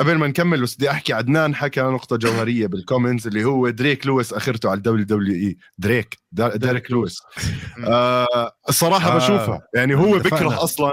قبل 0.01 0.15
ما 0.15 0.27
نكمل 0.27 0.63
بس 0.63 0.75
بدي 0.75 0.91
أحكي 0.91 1.13
عدنان 1.13 1.55
حكى 1.55 1.81
نقطة 1.81 2.17
جوهرية 2.17 2.67
بال 2.67 2.79
comments 2.79 3.27
اللي 3.27 3.45
هو 3.45 3.71
دريك 3.71 4.07
لويس 4.07 4.33
أخرته 4.33 4.71
على 4.71 4.77
ال 4.77 5.05
WWE 5.05 5.57
دريك 5.79 6.19
ديريك 6.33 6.91
لويس 6.91 7.19
آه 7.85 8.51
الصراحة 8.69 9.13
آه. 9.13 9.17
بشوفها. 9.17 9.61
يعني 9.75 9.95
هو. 9.95 10.19
بكره 10.19 10.65
أصلا 10.65 10.91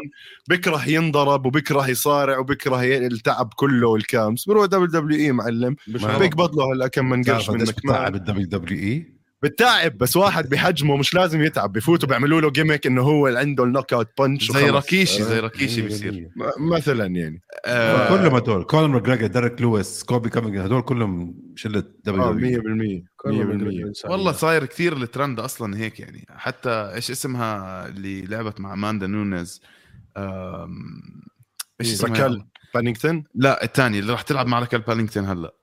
بكره 0.49 0.89
ينضرب 0.89 1.45
وبكره 1.45 1.89
يصارع 1.89 2.37
وبكره 2.37 2.83
التعب 2.83 3.53
كله 3.55 3.87
والكامس 3.87 4.45
بروح 4.45 4.65
WWE 4.65 5.31
معلم. 5.31 5.75
بيقبض 5.87 6.55
له 6.55 6.73
هلأ 6.73 6.87
كم 6.87 7.09
من 7.09 7.23
قرش 7.23 7.49
من 7.49 7.61
مكمان 7.61 8.15
ال 8.15 8.47
WWE 8.47 9.12
بالتعب 9.43 9.97
بس 9.97 10.17
واحد 10.17 10.49
بحجمه 10.49 10.97
مش 10.97 11.13
لازم 11.13 11.41
يتعب 11.41 11.73
بفوتوا 11.73 12.09
بيعملوا 12.09 12.41
له 12.41 12.51
gimmick 12.51 12.87
إنه 12.87 13.01
هو 13.01 13.27
اللي 13.27 13.39
عنده 13.39 13.63
ال 13.63 13.93
knockout 13.93 14.21
punch 14.21 14.51
زي 14.51 14.69
ركيشي 14.69 15.23
زي 15.23 15.39
ركيشي 15.39 15.81
بيصير. 15.81 16.29
مثلا 16.59 17.05
يعني. 17.05 17.41
آه، 17.65 18.09
كلهم 18.09 18.35
هدول 18.35 18.63
كولن 18.63 18.91
ماجريجر 18.91 19.27
ديريك 19.27 19.61
لويس 19.61 20.03
كوبي 20.03 20.29
كامينج 20.29 20.57
هدول 20.57 20.81
كلهم 20.81 21.35
شلة 21.55 21.83
دبليو 22.03 22.23
آه 22.23 22.31
دبليو 22.31 22.61
100% 23.25 24.05
100% 24.05 24.11
والله 24.11 24.31
صاير 24.31 24.65
كثير 24.65 24.97
الترند 24.97 25.39
أصلا 25.39 25.77
هيك 25.77 25.99
يعني. 25.99 26.25
حتى 26.29 26.69
إيش 26.69 27.11
اسمها 27.11 27.87
اللي 27.87 28.21
لعبت 28.21 28.59
مع 28.59 28.73
أماندا 28.73 29.07
نونيز؟ 29.07 29.61
إيش 31.81 31.91
اسمها؟ 31.93 32.11
راكال 32.11 32.45
بانينغتون؟ 32.73 33.23
لا 33.35 33.63
الثاني 33.63 33.99
اللي 33.99 34.11
راح 34.11 34.21
تلعب 34.21 34.47
مع 34.47 34.59
راكال 34.59 34.81
بالينغتون 34.81 35.25
هلأ. 35.25 35.62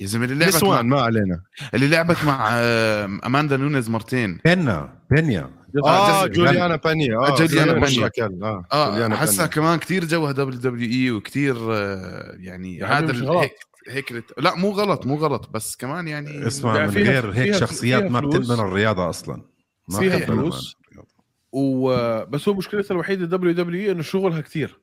يا 0.00 0.06
زلمة 0.06 0.24
اللي 0.24 0.44
لعبت 0.44 0.64
مع 0.64 0.82
ما 0.82 1.00
علينا 1.00 1.42
اللي 1.74 1.88
لعبت 1.88 2.24
مع 2.24 2.48
آم، 2.52 3.20
أماندا 3.24 3.56
نونيز 3.56 3.90
مرتين 3.90 4.38
بينا 4.44 4.98
بينيا 5.10 5.50
آه 5.84 6.26
جس- 6.26 6.36
جوليانا 6.36 6.76
بانيا 6.76 7.16
آه 7.18 7.36
جوليانا 7.36 7.72
بانيا. 7.72 8.10
آه 8.42 8.64
آه 8.72 8.90
جوليانا 8.90 9.16
حسها. 9.16 9.46
كمان 9.46 9.78
كثير 9.78 10.04
جوها 10.04 10.32
دبليو 10.32 10.58
دبليو 10.60 10.90
إي 10.90 11.10
وكثير 11.10 11.56
آه، 11.74 12.36
يعني 12.38 12.76
يعني 12.76 13.06
هذا. 13.12 13.40
هيك 13.42 13.52
هيك 13.88 14.12
الت- 14.12 14.32
لا 14.40 14.54
مو 14.54 14.70
غلط 14.70 15.06
مو 15.06 15.14
غلط 15.14 15.50
بس 15.50 15.76
كمان 15.76 16.08
يعني 16.08 16.46
اسمع 16.46 16.78
من 16.84 16.90
فيها- 16.90 17.02
غير 17.12 17.26
هيك 17.32 17.34
فيها- 17.52 17.60
شخصيات 17.60 18.02
فيها 18.02 18.10
ما. 18.10 18.20
بتدمن 18.20 18.60
الرياضة 18.60 19.10
أصلا 19.10 19.42
ما 19.88 19.98
فيها 19.98 20.16
بتدمن 20.18 20.36
فلوس. 20.36 20.76
الرياضة. 20.90 21.08
وبس 21.52 22.48
هو 22.48 22.54
مشكلتها 22.54 22.94
الوحيدة 22.94 23.26
دبليو 23.26 23.52
دبليو 23.52 23.92
إنه 23.92 24.02
شغلها 24.02 24.40
كثير 24.40 24.80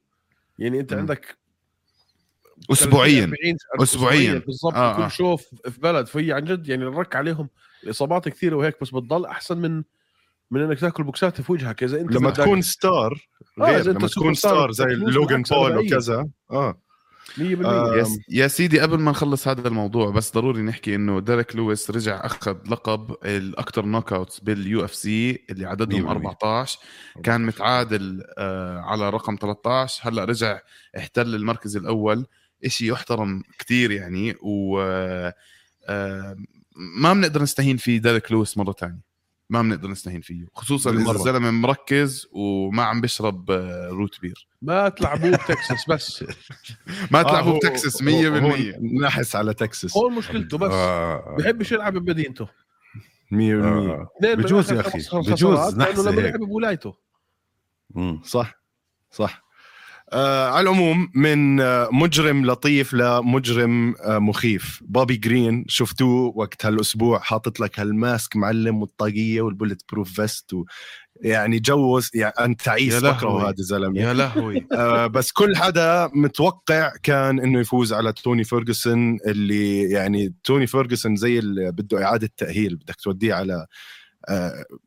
يعني 0.60 0.80
أنت 0.80 0.94
مم. 0.94 1.00
عندك 1.00 1.38
اسبوعيا. 2.72 3.24
40 3.24 3.58
أسبوعياً. 3.80 4.42
بالضبط. 4.48 4.74
آه، 4.74 4.92
آه 4.92 4.98
كل 4.98 5.04
آه. 5.04 5.08
شو 5.08 5.36
في 5.38 5.80
بلد 5.82 6.08
فهي 6.08 6.32
عن 6.32 6.44
جد 6.44 6.70
يعني 6.70 6.84
الرك 6.84 7.16
عليهم 7.16 7.50
الاصابات 7.84 8.30
كثيرة 8.30 8.56
وهيك 8.56 8.76
بس 8.82 8.90
بتضل 8.90 9.26
أحسن 9.26 9.58
من 9.58 9.84
من 10.52 10.62
إنك 10.62 10.80
تاكل 10.80 11.04
بوكسات 11.04 11.42
في 11.42 11.52
وجهك. 11.52 11.84
إذا 11.84 12.02
أنت 12.02 12.12
لما 12.12 12.30
تكون 12.30 12.62
star 12.62 13.28
آه، 13.60 13.64
غير 13.64 13.80
إذا 13.80 13.92
أنت 13.92 14.00
لما 14.00 14.08
تكون 14.08 14.34
star 14.34 14.72
star 14.72 14.90
زي 14.90 14.96
بالعكس 14.96 15.54
بول. 15.54 15.78
وكذا. 15.78 16.28
آه. 16.52 16.78
100% 17.38 17.66
آه، 17.66 18.06
يا, 18.30 18.48
سيدي 18.48 18.80
قبل 18.80 19.00
ما 19.00 19.12
نخلص 19.12 19.48
هذا 19.48 19.68
الموضوع 19.68 20.10
بس 20.10 20.34
ضروري 20.34 20.62
نحكي 20.62 20.96
إنه 20.96 21.20
ديريك 21.20 21.56
لويس 21.56 21.92
رجع 21.92 22.26
أخذ 22.26 22.58
لقب 22.70 23.16
الاكثر 23.26 23.86
knockouts 23.86 24.40
بال 24.40 24.86
UFC 24.86 25.46
اللي 25.50 25.66
عددهم 25.66 26.08
100%. 26.08 26.10
14 26.10 26.80
كان 27.24 27.46
متعادل 27.46 28.24
آه 28.38 28.80
على 28.80 29.10
رقم 29.10 29.38
13 29.42 30.10
هلأ 30.10 30.26
رجع 30.26 30.60
احتل 30.98 31.36
المركز 31.36 31.78
الأول. 31.78 32.26
إشي 32.66 32.88
يحترم 32.88 33.44
كتير 33.60 33.92
يعني 33.92 34.36
و 34.42 34.80
آه 35.88 36.36
ما 36.76 37.14
بنقدر 37.14 37.42
نستهين 37.42 37.78
فيه 37.78 37.98
ديريك 37.98 38.32
لويس 38.32 38.58
مرة 38.58 38.72
ثانية 38.72 39.14
ما 39.50 39.62
بنقدر 39.62 39.88
نستهين 39.90 40.22
فيه. 40.22 40.46
خصوصا 40.54 40.92
إذا. 40.92 41.12
الزلمه 41.12 41.52
مركز 41.52 42.28
وما 42.32 42.84
عم 42.84 43.02
بيشرب 43.02 43.52
آه، 43.52 43.88
root 43.90 44.22
beer. 44.22 44.48
ما 44.62 44.90
تلعبوه 44.90 45.32
بتكساس 45.32 45.86
بس. 45.90 46.24
ما 47.12 47.24
تلعبوا 47.24 47.52
هو- 47.52 47.58
بتكساس 47.58 48.02
100% 48.04 48.08
هو- 48.08 48.50
هو 48.50 48.56
نحس 49.02 49.36
على 49.36 49.54
تكساس. 49.54 49.98
هون 49.98 50.14
مشكلته 50.16 50.58
بس. 50.58 50.72
آه. 50.72 51.36
بحبش 51.40 51.72
يلعب 51.72 51.94
بمدينته 51.98 52.48
100% 53.32 53.36
آه. 53.64 54.08
بجوز 54.22 54.72
يا 54.72 54.82
خسارات، 54.82 55.30
بجوز 55.30 55.60
لأنه 55.60 55.92
نحسة 55.92 56.12
لما 56.12 56.22
هيك. 56.22 56.32
لعب 56.32 56.40
بولايته. 56.40 56.96
مم. 57.90 58.22
صح 58.26 58.56
صح. 59.12 59.44
آه 60.14 60.50
على 60.50 60.62
العموم 60.70 61.10
من 61.16 61.62
آه 61.62 61.90
مجرم 61.92 62.46
لطيف 62.46 62.94
لمجرم 62.94 63.96
آه 64.06 64.20
مخيف. 64.20 64.80
بوبي 64.86 65.16
جرين 65.18 65.66
شفتوه 65.68 66.34
وقت 66.36 66.66
هالأسبوع 66.66 67.20
حاطط 67.20 67.60
لك 67.60 67.80
هال 67.80 67.99
mask 67.99 68.36
معلم 68.36 68.82
والطاقية 68.82 69.42
وال 69.42 69.82
bulletproof 69.92 70.14
vest 70.22 70.54
و 70.54 70.66
يعني 71.22 71.60
جوز 71.60 72.10
يعني 72.14 72.34
أنت 72.40 72.62
تعيس. 72.62 72.96
بكره 72.96 73.42
هذا 73.50 73.56
الزلمة. 73.60 74.00
يا 74.02 74.14
لهوي. 74.14 74.68
آه 74.72 75.08
بس 75.08 75.32
كل 75.32 75.56
حدا 75.56 76.10
متوقع 76.14 76.92
كان 77.04 77.40
إنه 77.40 77.60
يفوز 77.60 77.94
على 77.94 78.14
توني 78.14 78.44
فيرجسون 78.44 79.18
اللي 79.28 79.82
يعني 79.92 80.34
توني 80.44 80.68
فيرجسون 80.68 81.16
زي 81.16 81.40
اللي 81.40 81.72
بده 81.72 82.04
إعادة 82.04 82.30
تأهيل 82.38 82.76
بدك 82.76 82.96
توديه 82.96 83.34
على 83.34 83.66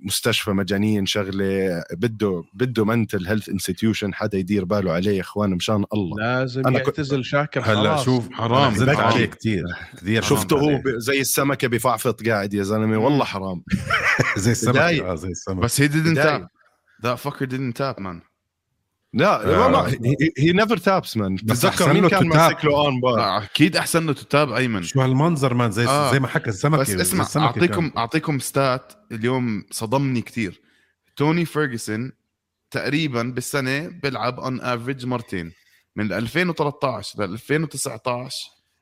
مستشفى 0.00 0.50
مجانين 0.50 1.06
شغلة 1.06 1.82
بده 1.92 2.44
بده 2.54 2.84
mental 2.84 3.26
health 3.26 3.48
institution 3.48 4.14
حدا 4.14 4.38
يدير 4.38 4.64
باله 4.64 4.92
عليه 4.92 5.10
يا 5.16 5.20
إخوان 5.20 5.50
مشان 5.50 5.84
الله 5.94 6.16
لازم 6.18 6.66
أنا 6.66 6.78
كنت- 6.78 6.98
يعتزل 6.98 7.24
شاكر 7.24 7.60
هلا. 7.60 7.96
شوف 7.96 8.32
حرام. 8.32 8.74
حرام. 8.74 8.98
عليه 8.98 9.26
كثير 9.26 9.64
كثير 9.96 10.22
شفته 10.22 10.56
هو 10.58 10.82
زي 10.96 11.20
السمكة 11.20 11.68
بفعفط 11.68 12.26
قاعد 12.28 12.54
يا 12.54 12.62
زلمة 12.62 12.98
والله 12.98 13.24
حرام 13.24 13.62
زي 14.36 14.50
السمك 14.50 14.74
بداية. 14.74 15.12
آه 15.12 15.14
زي 15.14 15.28
السمك 15.28 15.56
بس 15.56 15.82
he 15.82 15.84
didn't 15.88 16.16
tap 16.18 16.42
that 17.06 17.18
fucker 17.26 17.46
didn't 17.46 17.76
tap 17.78 17.98
man 18.00 18.25
لا 19.12 19.64
آه. 19.66 19.68
ما 19.68 19.88
هي 20.38 20.52
never 20.52 20.76
taps 20.76 21.16
man 21.16 21.34
بتذكر 21.34 21.68
أحسن 21.68 21.92
مين 21.94 22.08
كان. 22.08 22.28
ماسك 22.28 22.64
له 22.64 22.88
arm 22.88 23.00
bar 23.00 23.20
آه، 23.20 23.42
أكيد 23.44 23.76
أحسن 23.76 24.06
له 24.06 24.12
ت 24.12 24.22
tap 24.22 24.52
أيمن 24.52 24.82
شو 24.82 25.00
هالمنظر 25.00 25.54
man 25.54 25.70
زي 25.70 25.86
آه. 25.86 26.12
زي 26.12 26.20
ما 26.20 26.28
حكى 26.28 26.50
السمكة 26.50 26.80
بس 26.80 26.90
اسمع 26.90 27.24
السمكة 27.24 27.46
اعطيكم 27.46 27.88
كان. 27.88 27.98
أعطيكم 27.98 28.38
stats 28.38 28.92
اليوم 29.12 29.64
صدمني 29.70 30.20
كتير 30.22 30.60
توني 31.16 31.44
فيرجسون 31.44 32.12
تقريبا 32.70 33.22
بالسنة 33.22 33.86
بيلعب 34.02 34.40
on 34.40 34.60
average 34.60 35.06
مرتين 35.06 35.52
من 35.96 36.12
2013 36.12 37.18
ل 37.18 37.22
2019 37.22 38.36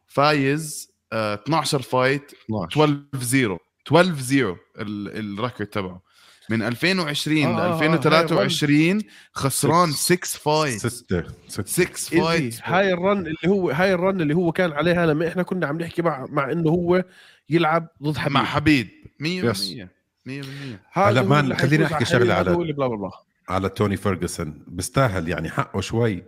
فايز 0.07 0.91
آه 1.13 1.35
12 1.35 1.83
fight 1.83 2.33
12 2.45 2.73
12 2.73 3.03
0 3.23 3.59
12 3.87 4.15
0 4.23 4.57
ال- 4.79 5.35
ال 5.39 5.43
record 5.43 5.69
تبعه 5.69 6.03
من 6.51 6.63
2020 6.63 7.45
آه، 7.45 7.57
ل 7.57 7.61
آه، 7.61 7.75
2023 7.75 9.03
خسران 9.33 9.93
Six. 9.93 9.95
6 9.95 10.39
fight 10.39 10.87
ستة 10.87 11.25
ستة 11.49 11.65
6 11.65 11.83
easy 12.13 12.21
fight 12.21 12.61
هاي 12.65 12.93
ال 12.93 12.99
run 12.99 13.19
اللي 13.19 13.49
هو 13.49 13.71
هاي 13.71 13.95
ال 13.95 14.01
run 14.01 14.21
اللي 14.21 14.35
هو 14.35 14.53
كان 14.53 14.73
عليها 14.73 15.07
لما 15.07 15.29
إحنا 15.29 15.43
كنا 15.43 15.67
عم 15.67 15.79
نحكي 15.79 16.03
مع 16.03 16.27
مع 16.31 16.53
إنه 16.53 16.71
هو 16.71 17.05
يلعب 17.51 17.89
ضد 18.03 18.17
حبيب. 18.17 18.33
مع 18.33 18.45
حبيب. 18.45 18.89
100% 19.21 19.89
100% 20.27 20.29
هذا 20.93 21.11
هلا 21.11 21.23
man، 21.23 21.57
خليني 21.57 21.87
حيفوز 21.87 22.13
أحكي 22.13 22.33
على 22.33 22.57
بلا 22.57 22.87
بلا 22.87 23.11
على 23.49 23.69
توني 23.69 23.97
فيرجسون. 23.97 24.65
بيستاهل 24.67 25.29
يعني 25.29 25.51
حقه 25.51 25.81
شوي. 25.81 26.25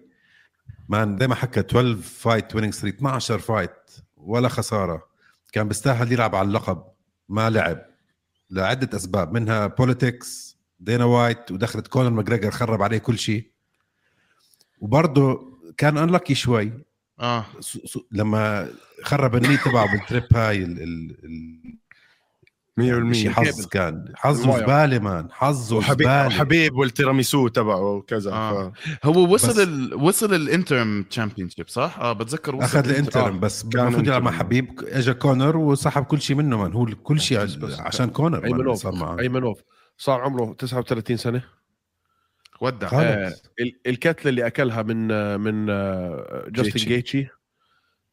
man 0.88 1.18
زي 1.18 1.26
ما 1.28 1.34
حكى 1.34 1.60
12 1.60 1.96
fight 1.96 2.54
winning 2.54 2.72
streak 2.72 2.94
12 2.94 3.38
fight 3.38 3.90
ولا 4.16 4.48
خسارة. 4.48 5.02
كان 5.52 5.68
بيستاهل 5.68 6.12
يلعب 6.12 6.34
على 6.34 6.48
اللقب. 6.48 6.82
ما 7.28 7.50
لعب. 7.50 7.95
لعدة 8.50 8.96
أسباب 8.96 9.32
منها 9.32 9.66
politics 9.66 10.56
دينا 10.80 11.04
وايت 11.04 11.52
ودخلت 11.52 11.86
كونر 11.86 12.10
ماجريجر 12.10 12.50
خرب 12.50 12.82
عليه 12.82 12.98
كل 12.98 13.18
شيء. 13.18 13.50
وبرضه 14.80 15.58
كان 15.76 15.98
unlucky 15.98 16.34
شوي. 16.34 16.72
آه. 17.20 17.46
لما 18.10 18.68
خرب 19.02 19.36
ال 19.36 19.40
knee 19.40 19.56
تبعه 19.56 19.92
بال 19.92 20.03
trip 20.03 20.24
هاي 20.36 20.56
ال 20.64 20.82
ال 20.82 21.24
ال 21.24 21.78
100% 22.80 23.12
شي 23.12 23.30
حظ 23.30 23.66
كان 23.66 24.12
حظه. 24.14 24.58
زبالة 24.58 24.98
man 24.98 25.28
حظه 25.32 25.76
وحبيب 25.76 26.06
زبالة 26.06 26.26
وحبيب 26.26 26.76
والتيراميسو 26.76 27.48
تبعه 27.48 27.80
وكذا 27.80 28.32
آه. 28.32 28.72
ف... 29.02 29.06
هو 29.06 29.34
وصل 29.34 29.62
ال... 29.62 29.94
وصل 29.94 30.34
ال 30.34 31.02
interim 31.02 31.48
championship 31.50 31.68
صح؟ 31.68 31.98
آه 32.00 32.12
بتذكر 32.12 32.54
وصل 32.56 32.64
أخذ 32.64 32.78
ال 32.88 32.92
interim. 32.92 33.22
ال 33.22 33.25
interim 33.25 33.40
بس 33.40 33.62
كان 33.68 33.82
المفروض 33.82 34.06
يلعب 34.06 34.22
مع. 34.22 34.30
حبيب 34.30 34.80
اجى 34.88 35.14
كونر 35.14 35.56
وسحب 35.56 36.04
كل 36.04 36.20
شيء 36.20 36.36
منه 36.36 36.64
من 36.64 36.72
هو 36.72 36.86
كل 37.02 37.20
شيء 37.20 37.38
عشان 37.78 38.10
كونر 38.10 38.40
مان 38.40 38.44
أيمنوف 38.52 38.78
صار 38.78 38.92
معه 38.94 39.18
أيمنوف 39.20 39.60
صار 39.98 40.20
عمره 40.20 40.52
39 40.58 41.16
سنة 41.16 41.42
ودع. 42.60 42.88
آه 42.92 43.34
ال- 43.60 43.78
الكتلة 43.86 44.28
اللي 44.30 44.46
أكلها 44.46 44.82
من 44.82 45.10
آه، 45.12 45.36
من 45.36 45.70
آه، 45.70 46.44
جاستن 46.48 46.70
جيتشي. 46.80 47.28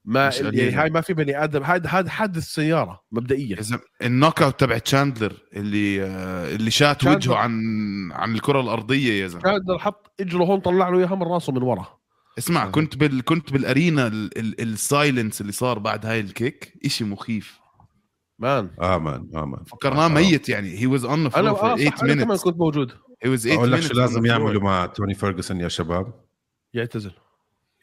ما 0.06 0.28
مش 0.28 0.39
يعني. 0.39 0.72
هاي 0.72 0.89
ما 0.89 1.01
في 1.01 1.14
بني 1.14 1.43
آدم 1.43 1.64
هذا 1.64 1.89
هذا 1.89 2.10
حادث 2.10 2.43
سياره 2.43 3.01
مبدئيا. 3.12 3.58
النوك 4.01 4.41
أوت 4.41 4.60
تبع 4.60 4.78
تشاندلر 4.78 5.34
اللي 5.54 6.04
آه، 6.04 6.56
اللي 6.56 6.72
شات 6.72 6.97
تشاندلر. 6.99 7.18
وجهه 7.18 7.36
عن 7.36 7.51
عن 8.12 8.34
الكرة 8.36 8.62
الأرضية 8.62 9.22
يا 9.24 9.28
زلمة. 9.28 9.41
كان 9.43 9.60
حط 9.80 10.14
اجره 10.20 10.43
هون 10.43 10.60
طلع 10.60 10.89
له 10.89 10.99
إياها 10.99 11.16
من 11.16 11.24
راسه 11.24 11.54
من 11.54 11.62
ورا. 11.62 11.88
اسمع 12.38 12.70
كنت 12.70 12.97
بال 12.97 13.24
كنت 13.24 13.54
بالأرينا 13.54 14.08
ال- 14.08 14.38
ال- 14.39 14.62
السايلنس 14.62 15.41
اللي 15.41 15.51
صار 15.51 15.80
بعد 15.80 16.06
هاي 16.06 16.20
الكيك 16.20 16.74
إشي 16.86 17.04
مخيف. 17.04 17.60
مان. 18.39 18.70
آه 18.82 18.97
مان 18.97 19.30
آه 19.36 19.45
مان 19.45 19.64
فكرناه 19.64 20.08
ميت 20.08 20.49
يعني. 20.49 20.80
هي 20.80 20.86
واز 20.88 21.06
اون 21.06 21.20
أنا 21.20 21.30
فلور 21.30 21.49
آه 21.49 21.54
فور 21.54 21.86
صح 21.86 21.95
8 21.97 22.14
أنا 22.14 22.24
كمان 22.24 22.38
minutes. 22.38 22.43
كنت 22.43 22.58
موجود. 22.58 22.91
He 22.91 23.28
was 23.28 23.36
8 23.43 23.56
أقول 23.58 23.72
لك 23.72 23.80
minutes 23.82 23.88
شو 23.88 23.93
لازم. 23.93 24.26
يعملوا 24.26 24.62
مع 24.62 24.86
توني 24.86 25.14
فيرجسون 25.14 25.60
يا 25.62 25.68
شباب. 25.68 26.14
يعتزل. 26.74 27.12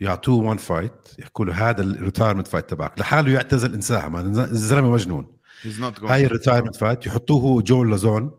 يعطوه 0.00 0.44
وان 0.44 0.56
فايت 0.56 0.92
يحكوا 1.18 1.44
له 1.44 1.70
هذا 1.70 1.82
الريتايرمنت 1.82 2.46
فايت 2.46 2.70
تبعك. 2.70 3.00
لحاله 3.00 3.32
يعتزل 3.32 3.74
انساها 3.74 4.08
مان 4.08 4.26
الزلمة 4.38 4.90
مجنون. 4.90 5.36
هاي 6.02 6.26
الريتايرمنت 6.26 6.76
فايت 6.76 7.06
يحطوه 7.06 7.42
هو 7.42 7.60
جو 7.60 7.84
لازون 7.84 8.30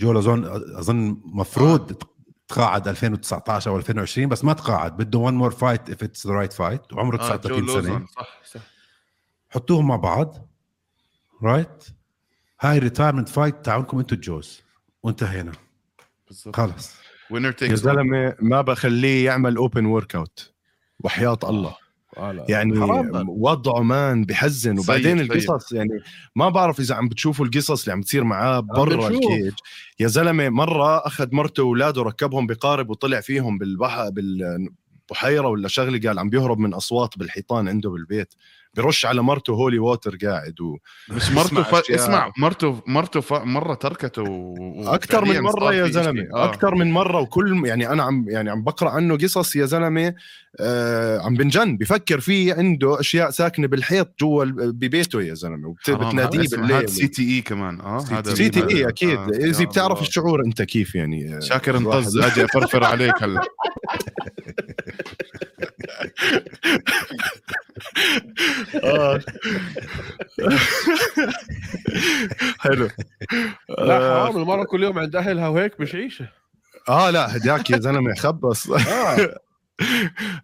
جو 0.00 0.12
لازون 0.12 0.44
أظن 0.76 1.20
مفروض 1.24 2.02
تقاعد 2.48 2.88
2019 2.88 3.70
أو 3.70 3.76
2020 3.76 4.28
بس 4.28 4.44
ما 4.44 4.52
تقاعد. 4.52 4.96
بده 4.96 5.18
one 5.18 5.34
more 5.34 5.50
fight 5.50 5.90
if 5.90 6.02
it's 6.02 6.26
the 6.26 6.32
right 6.32 6.52
fight 6.52 6.92
وعمره 6.92 7.16
آه، 7.16 7.36
جو 7.36 7.38
39 7.38 7.82
سنة. 7.82 8.06
صح 8.06 8.40
صح. 8.44 8.60
حطوهم 9.50 9.88
مع 9.88 9.96
بعض 9.96 10.48
right 11.42 11.84
هاي 12.60 12.78
retirement 12.78 13.28
fight 13.28 13.64
تاعونكم 13.64 13.98
أنتم 13.98 14.16
الجوز. 14.16 14.62
وانتهينا. 15.02 15.52
بالضبط. 16.28 16.56
خلص. 16.56 17.01
وينر 17.32 17.46
يا 17.46 17.52
تيكس 17.52 17.78
زلمة 17.78 18.34
ما 18.40 18.60
بخليه 18.60 19.24
يعمل 19.24 19.56
open 19.56 19.86
workout 19.86 20.52
وحياة 21.00 21.38
الله. 21.44 21.74
آه. 22.16 22.46
يعني 22.48 22.78
وضعه 23.28 23.82
man 23.82 24.24
بحزن. 24.24 24.78
وبعدين 24.78 25.20
القصص 25.20 25.72
يعني 25.72 25.90
ما 26.36 26.48
بعرف 26.48 26.80
إذا 26.80 26.94
عم 26.94 27.08
بتشوفوا 27.08 27.46
القصص 27.46 27.82
اللي 27.82 27.92
عم 27.92 28.02
تصير 28.02 28.24
معاه 28.24 28.60
برا. 28.60 29.08
ال 29.08 29.15
cage. 29.15 29.52
يا 30.00 30.06
زلمة 30.08 30.48
مرة 30.48 31.06
أخذ 31.06 31.34
مرته 31.34 31.62
وأولاده 31.62 32.02
ركبهم 32.02 32.46
بقارب 32.46 32.90
وطلع 32.90 33.20
فيهم 33.20 33.58
بالبحر 33.58 34.10
بالبحيرة 34.10 35.48
ولا 35.48 35.68
شغلة 35.68 36.08
قال 36.08 36.18
عم 36.18 36.30
بيهرب 36.30 36.58
من 36.58 36.74
أصوات 36.74 37.18
بالحيطان 37.18 37.68
عنده 37.68 37.90
بالبيت. 37.90 38.34
برش 38.74 39.06
على 39.06 39.22
مرته 39.22 39.52
holy 39.52 39.78
water 39.78 40.16
قاعد 40.16 40.60
و... 40.60 40.76
مش 41.08 41.30
مرته 41.30 41.62
ف... 41.62 41.90
اسمع 41.90 42.32
مرته 42.38 42.82
مرته 42.86 43.20
ف... 43.20 43.32
مرة 43.32 43.74
تركته 43.74 44.22
و... 44.22 44.54
أكثر 44.94 45.24
من 45.24 45.40
مرة 45.40 45.74
يا. 45.74 45.86
زلمة 45.86 46.26
آه. 46.34 46.44
أكثر 46.44 46.74
من 46.74 46.90
مرة 46.92 47.20
وكل 47.20 47.62
يعني 47.66 47.88
أنا 47.90 48.02
عم 48.02 48.24
يعني 48.28 48.50
عم 48.50 48.62
بقرأ 48.64 48.90
عنه 48.90 49.16
قصص 49.16 49.56
يا 49.56 49.66
زلمة 49.66 50.14
آه 50.60 51.18
عم 51.20 51.34
بنجن 51.34 51.76
بفكر 51.76 52.20
فيه 52.20 52.54
عنده 52.54 53.00
أشياء 53.00 53.30
ساكنة 53.30 53.66
بالحيط 53.66 54.14
جوا 54.20 54.44
ببيته 54.54 55.22
يا 55.22 55.34
زلمة. 55.34 55.68
وبتناديه 55.68 56.40
اسمه- 56.44 56.58
هذا 56.64 56.68
بالليل 56.76 56.88
C 56.88 57.08
TE 57.08 57.40
كمان 57.40 57.80
آه 57.80 58.04
هذا 58.10 58.34
CTE 58.34 58.88
أكيد 58.88 59.18
آه، 59.18 59.28
اذا 59.28 59.60
يا 59.62 59.66
بتعرف 59.66 59.98
الله. 59.98 60.08
الشعور 60.08 60.44
أنت 60.44 60.62
كيف 60.62 60.94
يعني 60.94 61.36
آه، 61.36 61.40
شاكر 61.40 61.76
انطز 61.76 62.18
أجي 62.18 62.44
أفرفر 62.44 62.84
عليك 62.84 63.22
هلا 63.22 63.40
آه. 63.40 63.44
حلو 72.58 72.88
لا 73.78 73.96
آه، 73.96 74.24
حرام 74.24 74.36
المرة 74.42 74.64
كل 74.64 74.82
يوم 74.82 74.98
عند 74.98 75.16
أهلها 75.16 75.48
وهيك 75.48 75.80
مش 75.80 75.94
عيشة 75.94 76.28
آه 76.88 77.10
لا 77.10 77.36
هداك 77.36 77.70
يا 77.70 77.78
زلمة 77.78 78.14
خبص 78.14 78.70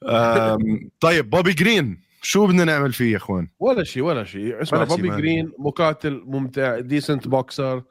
آم، 0.08 0.90
طيب 1.00 1.30
بوبي 1.30 1.52
جرين 1.52 2.00
شو 2.22 2.46
بدنا 2.46 2.64
نعمل 2.64 2.92
فيه 2.92 3.12
يا 3.12 3.16
إخوان؟ 3.16 3.48
ولا 3.60 3.84
شيء 3.84 4.02
ولا 4.02 4.24
شيء 4.24 4.62
اسمع 4.62 4.84
بوبي. 4.84 5.08
جرين 5.08 5.52
مقاتل 5.58 6.22
ممتع 6.26 6.78
decent 6.80 7.28
boxer 7.28 7.82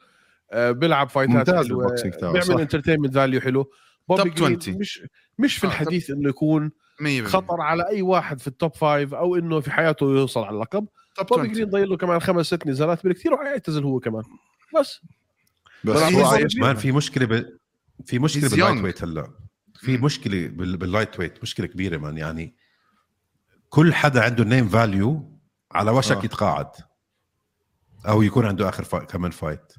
آه 0.52 0.72
بيلعب 0.72 1.10
فايتات 1.10 1.36
ممتاز 1.36 1.66
ال 1.66 1.73
boxing 1.73 2.14
تاعه، 2.14 2.32
بيعمل. 2.32 2.62
entertainment 2.62 3.14
value 3.14 3.42
حلو 3.42 3.72
بوبي 4.10 4.24
top 4.24 4.34
جرين 4.34 4.58
20. 4.58 4.78
مش 4.80 5.02
مش 5.40 5.58
في 5.58 5.68
آه، 5.68 5.70
الحديث 5.70 6.10
إنه 6.10 6.30
يكون 6.30 6.68
100% 6.68 6.72
خطر 7.26 7.62
على 7.62 7.88
أي 7.88 8.02
واحد 8.02 8.40
في 8.40 8.48
ال 8.48 8.55
top 8.55 8.76
five 8.76 9.14
أو 9.14 9.36
إنه 9.36 9.60
في 9.60 9.72
حياته 9.72 10.04
يوصل 10.04 10.44
على 10.44 10.56
اللقب. 10.56 10.88
top 11.16 11.28
بوبي 11.28 11.42
20 11.42 11.54
جرين 11.54 11.70
ضايل 11.70 11.90
له 11.90 11.98
كمان 11.98 12.20
خمس 12.20 12.46
ست 12.46 12.68
نزالات 12.68 13.04
بالكثير 13.04 13.34
وحيعتزل 13.34 13.84
هو 13.84 14.00
كمان. 14.00 14.24
بس. 14.80 15.02
بس 15.84 15.96
هو 15.96 16.22
هو 16.22 16.26
عايش. 16.26 16.58
مان 16.58 16.76
في 16.76 16.92
مشكلة 16.92 17.26
ب... 17.26 17.58
في 18.06 18.20
مشكلة 18.20 18.50
بال 18.50 18.58
light. 18.58 18.84
weight 18.84 19.04
هلا. 19.04 19.32
في 19.76 19.98
مم. 19.98 20.06
مشكلة 20.06 20.48
بال... 20.48 20.78
بال 20.78 21.20
lightweight 21.20 21.42
مشكلة 21.42 21.68
كبيرة 21.68 21.98
man. 21.98 22.18
يعني 22.18 22.56
كل 23.70 23.94
حدا 23.94 24.24
عنده 24.24 24.44
name 24.44 24.68
value 24.68 25.40
على 25.72 25.92
وشك 25.92 26.18
آه. 26.18 26.26
يتقاعد. 26.26 26.70
أو 28.08 28.22
يكون 28.22 28.46
عنده 28.46 28.70
آخر 28.70 28.84
fi... 28.84 29.00
كمان 29.00 29.32
fight 29.32 29.74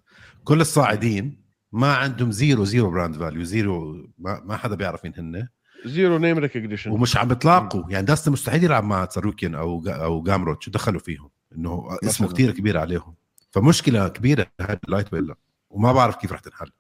كل 0.45 0.61
الصاعدين 0.61 1.45
ما 1.73 1.95
عندهم 1.95 2.31
zero 2.31 2.65
zero 2.65 2.91
brand 2.91 3.17
value 3.17 3.43
zero 3.45 4.07
ما, 4.19 4.43
ما 4.45 4.57
حدا 4.57 4.75
بيعرف 4.75 5.05
مين 5.05 5.15
هن 5.19 5.49
zero 5.85 6.19
name 6.19 6.39
recognition 6.39 6.91
ومش 6.91 7.17
عم 7.17 7.29
بيتلاقوا 7.29 7.85
يعني 7.91 8.07
داستن 8.07 8.33
مستحيل 8.33 8.65
يلعب 8.65 8.85
مع 8.85 9.05
تساروكين 9.05 9.55
أو 9.55 9.85
أو 9.89 10.23
جامروت. 10.23 10.63
شو 10.63 10.71
دخلوا 10.71 11.01
فيهم؟ 11.01 11.31
إنه 11.57 11.89
اسمه. 12.05 12.29
كتير 12.29 12.51
كبير 12.51 12.79
عليهم. 12.79 13.15
فمشكلة 13.51 14.09
كبيرة 14.09 14.47
هاي 14.61 14.79
ال 14.85 15.15
lightweight 15.15 15.25
وما 15.71 15.93
بعرف 15.93 16.17
كيف 16.17 16.33
رح 16.33 16.41
تنحل. 16.41 16.71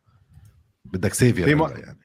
بدك 0.84 1.14
severe 1.14 1.44
في 1.44 1.54
ما- 1.54 1.70
يعني. 1.70 1.98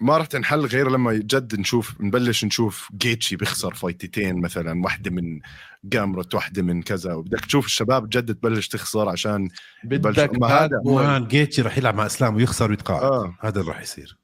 ما 0.00 0.18
رح 0.18 0.26
تنحل 0.26 0.66
غير 0.66 0.90
لما 0.90 1.12
جد 1.12 1.60
نشوف 1.60 2.00
نبلش 2.00 2.44
نشوف 2.44 2.88
جيتشي 2.96 3.36
بيخسر 3.36 3.74
فايتتين 3.74 4.40
مثلا. 4.40 4.82
واحدة 4.84 5.10
من 5.10 5.40
جامروت 5.84 6.34
واحدة 6.34 6.62
من 6.62 6.82
كذا. 6.82 7.14
وبدك 7.14 7.40
تشوف 7.44 7.66
الشباب 7.66 8.08
جد 8.08 8.34
تبلش 8.34 8.68
تخسر 8.68 9.08
عشان 9.08 9.48
بدك 9.84 10.18
هذا- 10.44 11.18
جيتشي 11.18 11.62
رح 11.62 11.78
يلعب 11.78 11.94
مع 11.94 12.06
إسلام 12.06 12.34
ويخسر 12.36 12.70
ويتقاعد. 12.70 13.02
آه. 13.02 13.36
هذا 13.40 13.60
اللي 13.60 13.70
رح 13.72 13.80
يصير. 13.82 14.18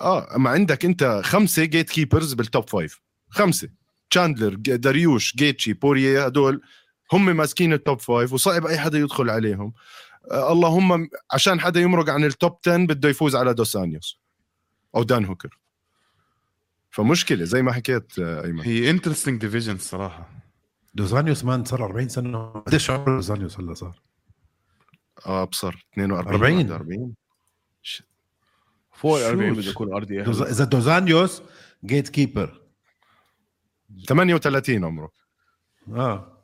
آه 0.00 0.36
أما 0.36 0.50
عندك 0.50 0.84
أنت 0.84 1.20
خمسة 1.24 1.64
gatekeepers 1.64 1.90
بال 1.90 2.32
top 2.32 2.68
five 2.68 3.00
خمسه 3.28 3.68
تشاندلر 4.10 4.54
داريوش 4.54 5.36
جيتشي 5.36 5.72
بوريه 5.72 6.24
هدول 6.26 6.60
هم 7.12 7.36
ماسكين 7.36 7.72
ال 7.72 7.79
top 7.79 8.00
five 8.00 8.32
وصعب 8.32 8.66
أي 8.66 8.78
حدا 8.78 8.98
يدخل 8.98 9.30
عليهم. 9.30 9.72
آه 10.30 10.52
اللهم 10.52 11.08
عشان 11.32 11.60
حدا 11.60 11.80
يمرق 11.80 12.10
عن 12.10 12.24
ال 12.24 12.32
top 12.32 12.58
10 12.66 12.76
بده 12.76 13.08
يفوز 13.08 13.36
على 13.36 13.54
دوسانيوس 13.54 14.20
أو 14.96 15.02
دان 15.02 15.24
هوكر 15.24 15.58
فمشكلة 16.90 17.44
زي 17.44 17.62
ما 17.62 17.72
حكيت 17.72 18.18
آه، 18.18 18.44
أيمن. 18.44 18.60
هي 18.60 18.90
interesting 18.90 19.40
division 19.40 19.74
الصراحه 19.74 20.30
دوزانيوس 20.94 21.44
man 21.44 21.64
صار 21.64 21.84
40 21.84 22.08
سنة. 22.08 22.46
قديش 22.50 22.90
عمر 22.90 23.16
دوزانيوس 23.16 23.60
هلا 23.60 23.74
صار؟ 23.74 24.00
آه 25.26 25.42
ابصر 25.42 25.86
42 25.94 26.70
40 26.70 26.72
40 26.72 27.14
44 29.04 29.52
بده 29.54 29.70
يكون 29.70 29.92
RDA 29.92 30.64
دوزانيوس 30.64 31.42
gatekeeper 31.84 32.60
38 34.08 34.84
عمره. 34.84 35.10
آه. 35.88 36.36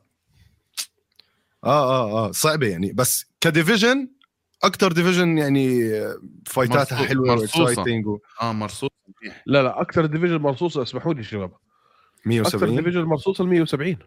آه 1.63 1.89
آه 1.89 2.27
آه. 2.27 2.31
صعبة 2.31 2.67
يعني. 2.67 2.93
بس 2.93 3.25
ك 3.41 3.49
division 3.49 4.09
أكثر 4.63 4.91
division 4.91 5.37
يعني 5.37 5.93
آه، 5.95 6.21
فايتاتها 6.45 6.97
حلوة 6.97 7.35
و 7.35 7.43
exciting 7.43 8.07
و... 8.07 8.19
آه 8.41 8.51
مرصوصة 8.51 8.93
لا 9.45 9.63
لا 9.63 9.81
أكثر 9.81 10.05
division 10.05 10.35
مرصوصة 10.37 10.81
اسمحوا 10.83 11.13
لي 11.13 11.23
شباب. 11.23 11.51
170 12.25 12.63
أكثر 12.63 12.81
division 12.81 13.03
مرصوصة 13.03 13.43
ال 13.43 13.49
170 13.49 13.97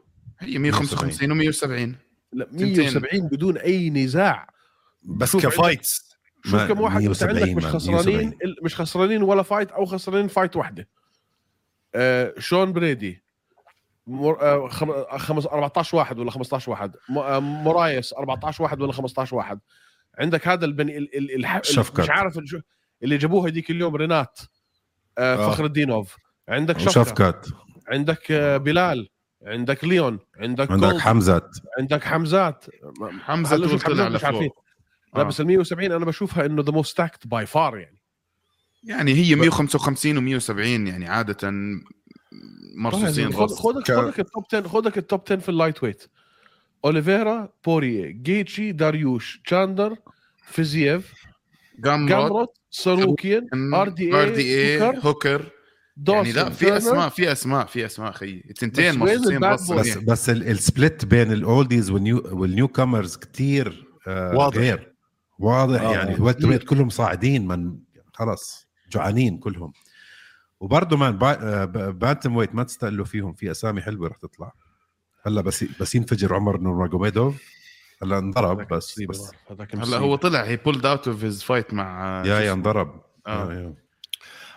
هي 0.41 0.59
155 0.59 1.31
و 1.31 1.35
170 1.35 1.97
لا 2.33 2.49
170 2.53 3.29
بدون 3.29 3.59
أي 3.59 3.91
نزاع. 3.91 4.47
بس 5.03 5.37
ك 5.37 5.46
fights. 5.46 6.10
شوف 6.45 6.63
كم 6.63 6.81
واحد 6.81 6.97
أنت 6.97 7.05
170 7.25 7.37
عندك 7.43 7.57
مش 7.57 7.67
خسرانين 7.67 8.17
170. 8.17 8.39
ال- 8.45 8.57
مش 8.63 8.77
خسرانين 8.81 9.23
ولا 9.23 9.43
fight 9.43 9.71
أو 9.71 9.85
خسرانين 9.85 10.29
fight 10.29 10.57
واحدة. 10.57 10.89
آه 11.95 12.35
شون 12.39 12.73
بريدي 12.73 13.23
مر... 14.07 14.41
آه 14.43 14.69
خم... 14.69 14.91
آه، 14.91 15.19
خمس... 15.19 15.47
14 15.47 15.97
واحد 15.97 16.19
ولا 16.19 16.31
15 16.31 16.71
واحد. 16.71 16.97
م... 17.09 17.19
آه 17.19 17.39
مورايس 17.41 18.13
14 18.13 18.63
واحد 18.65 18.81
ولا 18.81 18.93
15 18.93 19.37
واحد. 19.37 19.61
عندك 20.19 20.49
هذا 20.49 20.65
البني 20.65 20.99
ال... 20.99 21.17
ال... 21.19 21.35
الح... 21.35 21.57
ال... 21.57 21.67
شفقت. 21.67 22.01
مش 22.01 22.11
عارف 22.11 22.39
الج... 22.39 22.57
اللي 23.03 23.17
جابوها 23.19 23.49
هذيك 23.51 23.71
اليوم 23.71 23.97
رينات 23.97 24.39
آه 25.19 25.35
آه. 25.35 25.51
فخر 25.51 25.65
الدينوف 25.65 26.17
عندك 26.49 26.77
وشفقت. 26.77 27.49
عندك 27.89 28.33
آه 28.33 28.57
بلال. 28.57 29.09
عندك 29.43 29.85
ليون. 29.85 30.19
عندك 30.39 30.71
عندك 30.71 30.99
حمزه 30.99 31.51
عندك 31.79 32.05
حمزات. 32.05 32.65
حمزة 33.21 33.57
هلا 33.57 33.69
طول 33.69 33.81
شوف 33.81 33.89
لا 35.15 35.21
آه. 35.21 35.25
بس 35.25 35.41
ال 35.41 35.47
170 35.47 35.93
أنا 35.93 36.05
بشوفها 36.05 36.47
إنه 36.47 36.63
ذا 36.63 36.73
موست 36.73 36.91
ستاكت 36.91 37.27
باي 37.27 37.47
فار 37.47 37.79
يعني 37.79 37.99
يعني 38.85 39.15
هي 39.15 39.35
155 39.35 40.41
و170 40.41 40.59
يعني 40.61 41.09
عادة 41.09 41.51
مرصوصين 42.77 43.33
خذ- 43.33 43.41
رص 43.43 43.59
خذك 43.61 44.21
ال 44.21 44.27
top 44.27 44.45
10 44.53 44.69
خذك 44.69 44.99
ال 44.99 45.04
top 45.04 45.21
10 45.27 45.37
في 45.37 45.49
ال 45.49 45.83
lightweight 45.83 46.07
اوليفيرا 46.85 47.49
بوريه 47.67 48.07
جيتشي 48.11 48.73
داريوش 48.73 49.41
تشاندلر 49.47 49.97
فيزييف 50.45 51.13
جامروت 51.79 52.57
ساروكيان 52.71 53.75
RD 53.75 54.15
RD 54.15 54.41
A 54.43 54.91
A 54.91 54.99
هوكر 55.05 55.51
دوسن 55.97 56.17
يعني 56.19 56.33
لا 56.33 56.51
في 56.51 56.77
أسماء 56.77 57.09
في 57.09 57.33
أسماء 57.33 57.67
في 57.67 57.87
أسماء 57.87 58.13
خيي 58.13 58.45
التنتين 58.51 59.05
بس 59.05 59.27
وين 59.27 59.39
مرصوصين؟ 59.41 59.95
بس. 59.95 59.99
بس 59.99 60.31
ال- 60.31 60.49
ال 60.49 60.58
split 60.58 61.05
بين 61.05 61.33
ال 61.33 61.41
oldies 61.41 61.91
وال 61.91 62.03
new 62.03 62.23
وال 62.33 62.69
newcomers 62.69 63.17
كثير 63.17 63.87
آه 64.07 64.37
واضح. 64.37 64.57
غير 64.59 64.90
واضح 65.41 65.81
آه، 65.83 65.93
يعني. 65.93 66.05
كتير. 66.05 66.17
الويت 66.17 66.45
ويت 66.45 66.65
كلهم 66.65 66.89
صاعدين 66.89 67.47
من 67.47 67.79
خلص 68.15 68.69
جوعانين 68.93 69.39
كلهم. 69.39 69.73
وبرضه 70.61 70.97
man 70.97 71.19
با- 71.19 71.43
آه، 71.63 71.65
ب- 71.65 71.99
bantamweight 71.99 72.55
ما 72.55 72.63
تستقلوا 72.63 73.05
فيهم 73.05 73.33
في 73.33 73.51
أسامي 73.51 73.83
حلوة 73.83 74.09
رح 74.09 74.17
تطلع. 74.17 74.53
هلأ 75.27 75.41
بس 75.41 75.65
بس 75.81 75.95
ينفجر 75.95 76.35
عمر 76.35 76.61
نورماجوميدوف 76.61 77.43
هلأ 78.03 78.19
انضرب 78.19 78.69
بس 78.69 79.01
بس. 79.09 79.31
هلأ 79.75 79.97
هو 79.99 80.17
طلع 80.17 80.43
هي 80.45 80.57
pulled 80.57 80.87
out 80.87 81.09
of 81.09 81.25
his 81.25 81.43
fight 81.43 81.75
مع 81.75 82.23
yeah 82.27 82.41
yeah 82.41 82.53
انضرب. 82.53 83.03
آه. 83.27 83.53
yeah- 83.53 83.55
yeah. 83.59 83.75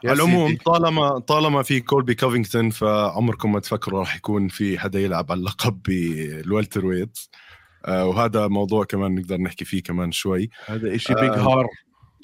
يا 0.03 0.09
على 0.09 0.13
العموم. 0.23 0.57
طالما 0.65 1.19
طالما 1.19 1.63
في 1.63 1.79
كولبي 1.79 2.15
كوفينغتون 2.15 2.69
فعمركم 2.69 3.51
ما 3.51 3.59
تفكروا 3.59 3.99
راح 3.99 4.15
يكون 4.15 4.47
في 4.47 4.79
حدا 4.79 4.99
يلعب 4.99 5.31
على 5.31 5.39
اللقب 5.39 5.81
بال 5.81 6.85
welterweight 6.85 7.17
آه 7.17 7.37
وهذا 7.87 8.47
موضوع 8.47 8.85
كمان 8.85 9.15
نقدر 9.15 9.37
نحكي 9.37 9.65
فيه 9.65 9.83
كمان 9.83 10.11
شوي. 10.11 10.49
هذا 10.65 10.97
شيء 10.97 11.19
بيقهر 11.19 11.67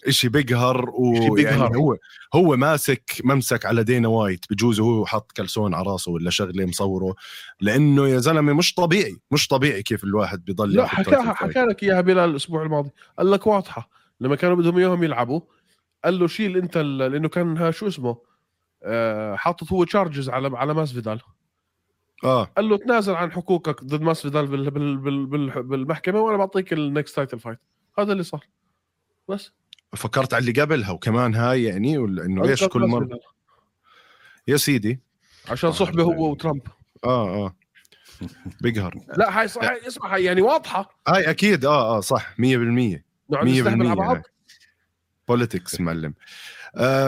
إشي 0.08 0.30
بيقهر 0.30 0.80
إشي 0.80 1.30
ويعني 1.30 1.36
بيقهر. 1.36 1.78
هو 1.78 1.98
هو 2.34 2.56
ماسك 2.56 3.22
ممسك 3.24 3.66
على 3.66 3.84
دانا 3.84 4.08
وايت 4.08 4.46
بجوز 4.50 4.80
هو 4.80 5.06
حط 5.06 5.32
كلسون 5.32 5.74
على 5.74 5.86
راسه 5.88 6.12
ولا 6.12 6.30
شغلة 6.30 6.66
مصوره 6.66 7.16
لأنه 7.62 8.08
يا 8.08 8.18
زلمة 8.18 8.54
مش 8.54 8.74
طبيعي 8.74 9.18
مش 9.32 9.48
طبيعي 9.48 9.84
كيف 9.84 10.04
الواحد 10.04 10.46
بيضل 10.46 10.74
لا 10.74 10.88
حكاها. 10.88 11.34
حكى 11.34 11.60
لك 11.60 11.84
إياها 11.84 12.02
بلال 12.02 12.30
الأسبوع 12.30 12.64
الماضي. 12.64 12.90
قال 13.18 13.32
لك 13.32 13.48
واضحة. 13.48 13.90
لما 14.20 14.36
كانوا 14.36 14.56
بدهم 14.56 14.78
إياهم 14.78 15.04
يلعبوا 15.04 15.42
قال 16.06 16.20
له 16.20 16.28
شيل 16.28 16.58
أنت 16.58 16.78
لأنه 16.78 17.30
كان 17.30 17.72
شو 17.72 17.88
اسمه؟ 17.88 18.18
آه 18.84 19.36
حاطط 19.36 19.72
هو 19.72 19.84
charges 19.84 20.30
على 20.30 20.58
على 20.58 20.74
ماسفيدال. 20.74 21.20
آه. 22.24 22.44
قال 22.44 22.70
له 22.70 22.78
تنازل 22.78 23.14
عن 23.14 23.32
حقوقك 23.32 23.84
ضد 23.84 24.02
ماسفيدال 24.02 24.48
بال 24.48 24.72
بال 24.72 24.98
بال 24.98 25.26
بال 25.26 25.64
بالمحكمة 25.64 26.20
وأنا 26.20 26.38
بعطيك 26.38 26.74
ال 26.74 26.82
next 26.82 27.16
title 27.16 27.40
fight 27.40 27.60
هذا 28.00 28.12
اللي 28.12 28.24
صار. 28.24 28.48
بس. 29.30 29.52
فكرت 29.96 30.34
على 30.34 30.42
اللي 30.42 30.62
قبلها 30.62 30.92
وكمان 30.92 31.36
هاي 31.36 31.64
يعني 31.64 31.98
ولا 31.98 32.26
انه 32.26 32.44
أنقذ 32.44 32.68
كل 32.68 32.80
مره 32.80 33.00
ماسفيدال. 33.00 33.20
يا 34.48 34.58
سيدي. 34.58 35.00
عشان 35.50 35.72
صحبه 35.72 36.04
هو 36.04 36.32
وترامب. 36.32 36.62
آه 37.04 37.46
آه. 37.46 37.56
بيقهر. 38.62 38.96
لا 39.18 39.40
هاي 39.40 39.48
صح 39.48 39.62
اسمع 39.88 40.14
هاي 40.14 40.24
يعني 40.24 40.42
واضحة. 40.42 41.00
هاي 41.08 41.30
أكيد 41.30 41.66
آه 41.66 41.98
آه 41.98 42.00
صح 42.00 42.34
100% 42.34 42.38
100% 42.38 42.40
نقعد 43.30 43.48
نستهبل 43.48 43.88
على 43.88 43.96
بعض؟ 43.96 44.22
politics 45.28 45.82
معلم. 45.82 46.14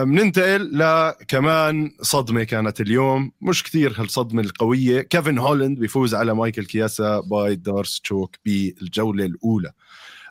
بننتقل 0.04 0.80
لكمان 0.80 1.92
صدمة 2.02 2.44
كانت 2.44 2.82
اليوم. 2.82 3.32
مش 3.42 3.64
كثير 3.64 4.02
هالصدمة 4.02 4.42
القوية. 4.42 5.02
كيفن 5.02 5.38
هولاند 5.38 5.80
بيفوز 5.80 6.16
على 6.16 6.36
مايكل 6.36 6.66
كياسا 6.66 7.20
by 7.20 7.56
D'Arce 7.56 8.00
choke 8.02 8.36
بالجولة 8.46 9.26
الأولى. 9.26 9.72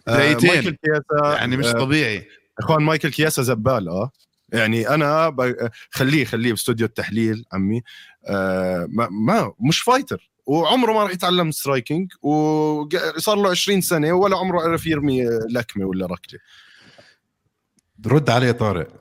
آه 0.08 0.16
دقيقتين. 0.16 0.50
مايكل 0.50 0.76
كياسا 0.84 1.36
يعني 1.36 1.56
مش 1.56 1.66
آه 1.66 1.72
طبيعي. 1.72 2.26
إخوان 2.58 2.82
مايكل 2.82 3.08
كياسا 3.10 3.42
زبال 3.42 3.88
آه. 3.88 4.10
يعني 4.52 4.88
أنا 4.88 5.28
ب... 5.28 5.70
خليه 5.90 6.24
خليه 6.24 6.50
باستوديو 6.50 6.86
التحليل 6.86 7.44
عمي. 7.52 7.82
آه 8.26 8.86
ما, 8.90 9.08
ما 9.10 9.52
مش 9.60 9.80
fighter. 9.80 10.30
وعمره 10.46 10.92
ما 10.92 11.02
راح 11.02 11.12
يتعلم 11.12 11.50
striking 11.50 12.12
وصار 12.22 13.36
له 13.36 13.50
20 13.50 13.80
سنة 13.80 14.12
ولا 14.12 14.36
عمره 14.36 14.60
عرف 14.60 14.86
يرمي 14.86 15.24
لكمة 15.50 15.84
ولا 15.84 16.06
ركلة. 16.06 16.40
رد 18.06 18.30
عليه 18.30 18.50
طارق. 18.52 18.99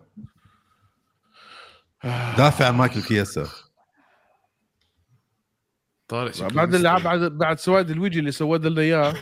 دافع 2.38 2.68
عن 2.68 2.76
مايكل 2.76 3.02
كياسا. 3.02 3.48
طارق 6.08 6.54
بعد 6.54 6.76
اللي. 6.76 7.00
بعد 7.04 7.20
بعد 7.20 7.60
سواد 7.60 7.90
الوجه 7.90 8.20
اللي 8.20 8.32
سود 8.32 8.66
لنا 8.66 8.82
إياه 8.82 9.14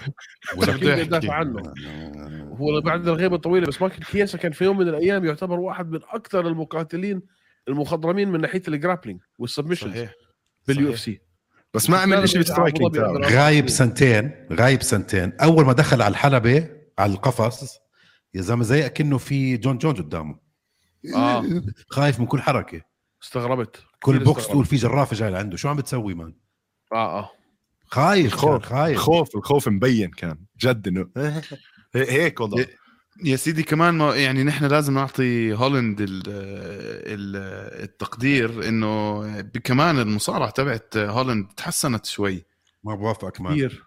ادافع 0.64 1.34
عنه. 1.34 1.74
هو 2.60 2.82
بعد 2.82 3.08
الغيبة 3.08 3.36
الطويلة 3.36 3.68
بس 3.68 3.82
مايكل 3.82 4.04
كياسا 4.04 4.38
كان 4.38 4.52
في 4.52 4.64
يوم 4.64 4.78
من 4.78 4.88
الأيام 4.88 5.26
يعتبر 5.26 5.60
واحد 5.60 5.90
من 5.90 6.00
أكثر 6.10 6.48
المقاتلين 6.48 7.22
المخضرمين 7.68 8.30
من 8.32 8.42
ناحية 8.42 8.62
ال 8.68 8.73
grappling 8.73 9.22
وال 9.38 9.47
submission 9.47 9.92
صحيح. 9.92 10.14
باليو 10.68 10.90
اف 10.90 11.00
سي 11.00 11.22
بس 11.74 11.90
ما 11.90 11.98
عمل 11.98 12.30
شيء 12.30 12.38
بال 12.38 12.49
striking 12.49 12.96
تاعه 12.96 13.18
غايب 13.18 13.70
سنتين 13.70 14.48
غايب 14.54 14.84
سنتين. 14.84 15.34
أول 15.42 15.66
ما 15.66 15.74
دخل 15.74 16.02
على 16.02 16.12
الحلبة 16.12 16.70
على 17.00 17.14
القفص 17.14 17.80
يا 18.34 18.42
زلمة 18.42 18.64
زي 18.64 18.86
أكنه 18.86 19.18
في 19.18 19.58
جون 19.58 19.78
جونز 19.78 19.94
قدامه. 19.94 20.47
آه. 21.16 21.46
خايف 21.90 22.20
من 22.20 22.26
كل 22.26 22.42
حركة. 22.42 22.82
استغربت. 23.24 23.84
كل 24.00 24.20
بوكس 24.20 24.30
استغربت. 24.30 24.52
تقول 24.52 24.66
في 24.66 24.76
جرافه 24.76 25.16
جاي 25.16 25.30
لعنده. 25.32 25.58
شو 25.58 25.70
عم 25.70 25.76
بتسوي 25.78 26.14
man؟ 26.14 26.34
آه 26.94 27.20
آه. 27.20 27.32
خايف 27.86 28.34
الخوف. 28.34 28.66
خايف. 28.66 28.94
الخوف 28.98 29.36
الخوف 29.36 29.68
مبين 29.68 30.12
كان 30.12 30.38
جد 30.60 30.88
إنه 30.88 31.10
هيك 31.96 32.40
وضع 32.42 32.64
يا 33.24 33.36
سيدي 33.36 33.64
كمان 33.64 33.94
ما 33.94 34.16
يعني 34.16 34.44
نحن 34.44 34.66
لازم 34.66 34.94
نعطي 34.94 35.54
هولند 35.54 36.02
ال 36.02 36.24
ال 36.28 37.36
التقدير 37.84 38.68
إنه 38.68 39.42
كمان 39.42 40.00
المصارعة 40.00 40.50
تبعت 40.50 40.98
هولند 40.98 41.48
تحسنت 41.58 42.06
شوي. 42.06 42.46
ما 42.84 42.96
بوافقك 42.96 43.42
man. 43.42 43.54
كثير. 43.54 43.84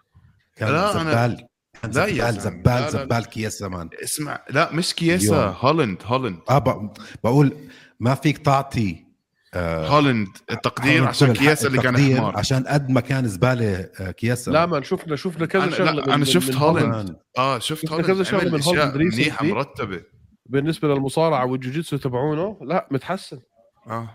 كان 0.55 0.69
لا، 0.71 0.93
زبال. 0.93 1.35
كان 1.37 1.47
لا 1.83 2.05
يا 2.05 2.31
زبال 2.31 2.33
زلمة. 2.33 2.39
زبال 2.39 2.81
لا. 2.81 2.89
زبال 2.89 3.25
كياسا 3.25 3.67
man 3.67 3.89
اسمع 4.03 4.39
لا 4.49 4.73
مش 4.73 4.93
كياسا 4.95 5.39
اليوم. 5.39 5.55
هولند 5.59 5.97
هولند 6.05 6.39
آه 6.49 6.91
بقول 7.23 7.53
ما 7.99 8.15
فيك 8.15 8.37
تعطي 8.37 9.05
آه 9.53 9.87
هولند 9.87 10.27
التقدير 10.51 11.05
عشان 11.07 11.33
كياسا 11.33 11.67
اللي 11.67 11.77
كان 11.81 11.97
حمار 11.97 12.37
عشان 12.37 12.63
قد 12.63 12.89
ما 12.89 13.01
كان 13.01 13.27
زبالة 13.27 13.89
آه 13.99 14.11
كياسا 14.11 14.51
لا 14.51 14.65
ما 14.65 14.81
شفنا 14.83 15.15
شفنا 15.15 15.45
كذا 15.45 15.69
أنا- 15.69 15.73
شغلة 15.73 15.91
لا، 15.91 16.15
من- 16.17 16.25
شفت 16.25 16.49
من 16.51 16.57
هولند. 16.57 17.15
آه 17.37 17.59
شفت 17.59 17.91
هولند 17.91 18.05
كذا 18.07 18.37
عمل 18.39 18.51
من 18.51 18.61
هولند. 18.63 18.97
منيحة 18.97 19.45
مرتبة 19.45 20.01
بالنسبة 20.45 20.87
للمصارعة 20.87 21.45
والجوجيتسو 21.45 21.97
تبعونه 21.97 22.57
لا 22.61 22.87
متحسن 22.91 23.39
ا 23.89 24.07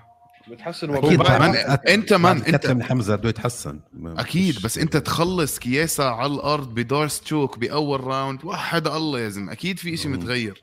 أكيد 0.53 1.21
وبعد- 1.21 1.41
من- 1.43 2.43
أنت- 2.45 2.71
من 2.71 2.83
حمزة 2.83 3.17
بده 3.17 3.29
يتحسن 3.29 3.81
أكيد 4.05 4.63
بس 4.63 4.79
أنت 4.79 4.97
تخلص 4.97 5.59
كياسا 5.59 6.03
على 6.03 6.33
الأرض 6.35 6.75
ب 6.75 6.81
D'Arce 6.81 7.21
choke 7.21 7.59
بأول 7.59 8.01
round 8.05 8.45
وحد 8.45 8.87
الله 8.87 9.21
يا 9.21 9.29
زلمة 9.29 9.53
أكيد 9.53 9.79
في 9.79 9.97
شيء. 9.97 10.11
متغير 10.11 10.61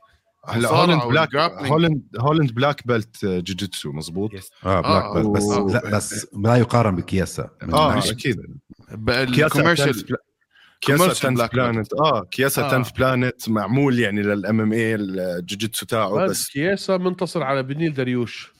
هلا 0.48 0.70
هولند 0.70 1.02
black. 1.04 1.36
هولند 1.36 2.02
هولند 2.20 2.52
black 2.52 2.88
belt 2.88 3.26
جوجيتسو 3.26 3.92
مزبوط 3.92 4.32
آه 4.66 4.82
black 4.82 5.04
آه، 5.04 5.14
belt 5.14 5.28
بس 5.28 5.44
و- 5.44 5.70
لا 5.70 5.90
بس 5.90 6.28
لا 6.44 6.56
يقارن 6.56 6.96
بكياسا 6.96 7.50
آه. 7.74 7.98
أكيد 7.98 8.40
ال 9.10 9.18
commercial 9.18 10.06
كياسا 10.82 11.08
commercial 11.08 11.10
10 11.10 11.36
black 11.36 11.50
belt. 11.50 11.54
planet 11.54 11.94
آه 11.94 12.24
كياسا 12.32 12.62
آه. 12.62 12.66
10 12.80 12.94
planet 12.98 13.50
معمول 13.50 14.00
يعني 14.00 14.22
لل 14.22 14.62
MMA 14.62 14.96
الجوجيتسو 14.96 15.86
تاعه 15.86 16.10
بس 16.26 16.50
كياسا 16.50 16.98
منتصر 16.98 17.44
على 17.44 17.64
بنيل 17.64 17.94
داريوش 17.94 18.53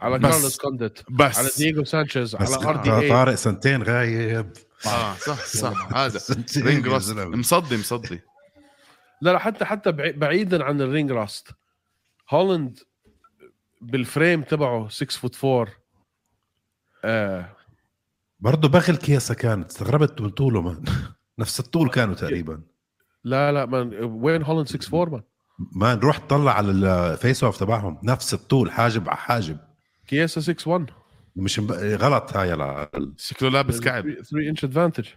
على 0.00 0.18
كارلوس 0.18 0.56
كونديت 0.58 0.98
بس. 1.10 1.38
على 1.38 1.48
دييغو 1.58 1.84
سانشيز 1.84 2.34
على 2.34 2.56
آر 2.68 2.76
دي 2.76 2.90
اي 2.92 3.08
طارق 3.08 3.34
سنتين 3.34 3.82
غايب. 3.82 4.52
آه 4.86 5.14
صح 5.14 5.44
صح 5.44 5.92
هذا. 5.96 6.20
ring 6.56 6.86
يا 6.86 6.92
rust 6.92 7.02
زلمة. 7.02 7.36
مصدي 7.36 7.76
مصدي. 7.76 8.20
لا 9.20 9.30
لا 9.32 9.38
حتى 9.38 9.64
حتى 9.64 9.92
بعي- 9.92 10.12
بعيدا 10.12 10.64
عن 10.64 10.80
ال 10.80 10.86
ring 10.86 11.10
rust. 11.12 11.48
هولند 12.30 12.78
بال 13.80 13.98
frame 13.98 14.42
تبعه 14.42 14.88
6 14.88 15.06
foot 15.18 15.44
4 15.44 15.66
آه. 17.04 17.56
برضه 18.40 18.68
بغل 18.68 18.96
كياسة 18.96 19.34
كانت 19.34 19.70
استغربت 19.70 20.20
من 20.20 20.30
طوله 20.30 20.62
من 20.62 20.84
نفس 21.38 21.60
الطول 21.60 21.90
كانوا 21.90 22.14
تقريبا. 22.24 22.62
لا 23.24 23.52
لا 23.52 23.66
من 23.66 24.04
وين 24.04 24.42
هولند 24.42 24.68
6 24.68 25.02
4 25.02 25.10
مان 25.10 25.22
ما 25.72 25.94
نروح 25.94 26.18
طلع 26.18 26.52
على 26.52 26.70
ال 26.70 26.85
face 26.85 27.44
off 27.44 27.58
تبعهم 27.60 27.98
نفس 28.02 28.34
الطول 28.34 28.70
حاجب 28.72 29.08
على 29.08 29.16
حاجب. 29.18 29.58
كياسا 30.08 30.40
6 30.40 30.70
1 30.70 30.90
مش 31.36 31.58
مب... 31.58 31.72
غلط 31.72 32.36
هاي 32.36 32.52
لا 32.56 32.90
شكله 33.16 33.48
لابس 33.48 33.80
كعب. 33.80 34.02
3 34.12 34.48
inch 34.48 34.64
advantage 34.64 35.08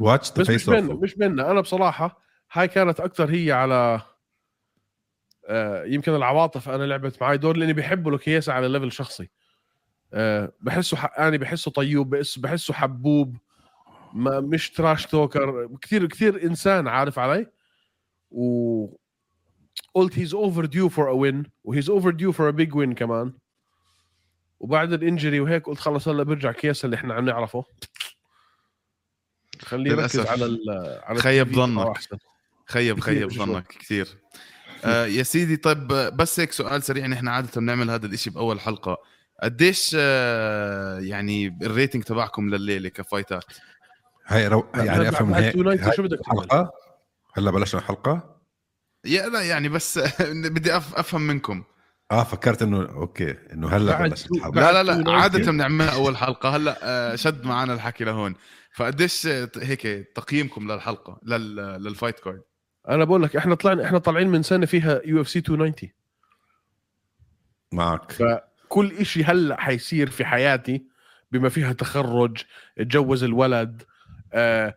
watch 0.00 0.32
the 0.32 0.42
بس 0.42 0.50
مش 0.50 0.56
فيس 0.56 0.68
منا 0.68 0.92
اوف 0.92 1.02
مش 1.02 1.18
منا 1.18 1.50
أنا 1.50 1.60
بصراحة 1.60 2.20
هاي 2.52 2.68
كانت 2.68 3.00
أكثر 3.00 3.30
هي 3.30 3.52
على 3.52 4.00
آه 5.48 5.84
يمكن 5.84 6.14
العواطف 6.14 6.68
أنا 6.68 6.84
لعبت 6.84 7.22
معي 7.22 7.38
دور 7.38 7.56
لأني 7.56 7.72
بحبه 7.72 8.10
لكياسة 8.10 8.52
على 8.52 8.68
level 8.68 8.92
شخصي. 8.92 9.28
آه 10.12 10.52
بحسه 10.60 10.96
حقاني 10.96 11.38
بحسه 11.38 11.70
طيوب 11.70 12.10
بحس 12.10 12.38
بحسه 12.38 12.74
حبوب 12.74 13.36
ما 14.12 14.40
مش 14.40 14.70
trash 14.70 15.06
talker 15.06 15.68
كثير 15.82 16.06
كثير 16.06 16.42
إنسان 16.42 16.88
عارف 16.88 17.18
علي. 17.18 17.46
و 18.30 18.86
قلت 19.94 20.18
he's 20.18 20.34
overdue 20.34 20.88
for 20.88 21.10
a 21.10 21.12
win 21.12 21.42
و 21.64 21.90
he's 21.90 22.10
overdue 22.10 22.32
for 22.32 22.48
a 22.48 22.50
big 22.50 22.74
win 22.74 22.94
كمان. 22.94 23.32
وبعد 24.60 24.92
ال 24.92 24.99
injury 24.99 25.40
وهيك 25.40 25.66
قلت 25.66 25.78
خلص 25.78 26.08
هلا 26.08 26.22
بيرجع 26.22 26.52
كياسة 26.52 26.86
اللي 26.86 26.96
إحنا 26.96 27.14
عم 27.14 27.24
نعرفه 27.24 27.64
خليه 29.62 29.90
يركز. 29.90 30.18
على 30.20 30.44
ال 30.44 30.60
على 31.02 31.20
خيب 31.20 31.54
ظنك. 31.54 31.98
خيب 32.66 33.00
كثير 33.00 33.28
خيب. 33.28 33.38
ظنك 33.38 33.66
كثير 33.66 34.08
آه 34.84 35.06
يا 35.06 35.22
سيدي 35.22 35.56
طيب 35.56 35.86
بس 35.88 36.40
هيك 36.40 36.52
سؤال 36.52 36.82
سريع 36.82 37.06
نحن 37.06 37.28
عادة 37.28 37.60
بنعمل 37.60 37.90
هذا 37.90 38.06
الإشي 38.06 38.30
بأول 38.30 38.60
حلقة 38.60 38.96
قديش 39.42 39.96
آه 40.00 40.98
يعني 41.00 41.58
ال 41.62 41.68
rating 41.68 42.02
تبعكم 42.02 42.54
لليلة 42.54 42.88
ك 42.88 42.96
fightات 42.96 43.44
هاي 44.26 44.48
رو... 44.48 44.66
يعني 44.74 45.08
أفهم 45.08 45.34
هيك 45.34 45.56
290 45.56 45.78
هاي 45.88 45.96
شو 45.96 46.02
بدك 46.02 46.18
تعمل؟ 46.24 46.40
حلقة 46.40 46.72
هلا 47.34 47.50
بلشنا 47.50 47.80
الحلقة 47.80 48.40
يا 49.04 49.28
لا 49.28 49.42
يعني 49.42 49.68
بس 49.68 49.98
بدي 50.54 50.76
أف 50.76 50.94
أفهم 50.94 51.20
منكم 51.20 51.64
آه 52.10 52.24
فكرت 52.24 52.62
إنه 52.62 52.82
okay 52.82 53.36
إنه 53.52 53.68
هلأ 53.68 54.02
بلشت 54.08 54.30
لا 54.32 54.72
لا 54.72 54.82
لا 54.82 54.96
290. 54.96 55.08
عادة 55.20 55.50
بنعملها 55.52 55.94
أول 55.94 56.16
حلقة. 56.16 56.48
هلأ 56.56 56.78
آه، 56.82 57.16
شد 57.16 57.44
معنا 57.44 57.74
الحكي 57.74 58.04
لهون. 58.04 58.34
فقديش 58.74 59.26
آه، 59.26 59.50
هيك 59.56 59.82
تقييمكم 60.14 60.72
للحلقة 60.72 61.20
لل 61.22 61.56
لل 61.56 61.74
fight 61.74 62.20
card 62.20 62.42
أنا 62.88 63.04
بقول 63.04 63.22
لك 63.22 63.36
إحنا 63.36 63.54
طلعنا 63.54 63.84
إحنا 63.84 63.98
طالعين 63.98 64.28
من 64.28 64.42
سنة 64.42 64.66
فيها 64.66 65.00
UFC 65.04 65.38
290 65.38 65.90
معك. 67.72 68.12
فكل 68.12 68.92
إشي 68.92 69.24
هلأ 69.24 69.60
حيصير 69.60 70.10
في 70.10 70.24
حياتي 70.24 70.84
بما 71.32 71.48
فيها 71.48 71.72
تخرج 71.72 72.42
اتجوز 72.78 73.24
الولد 73.24 73.82
آه، 74.32 74.74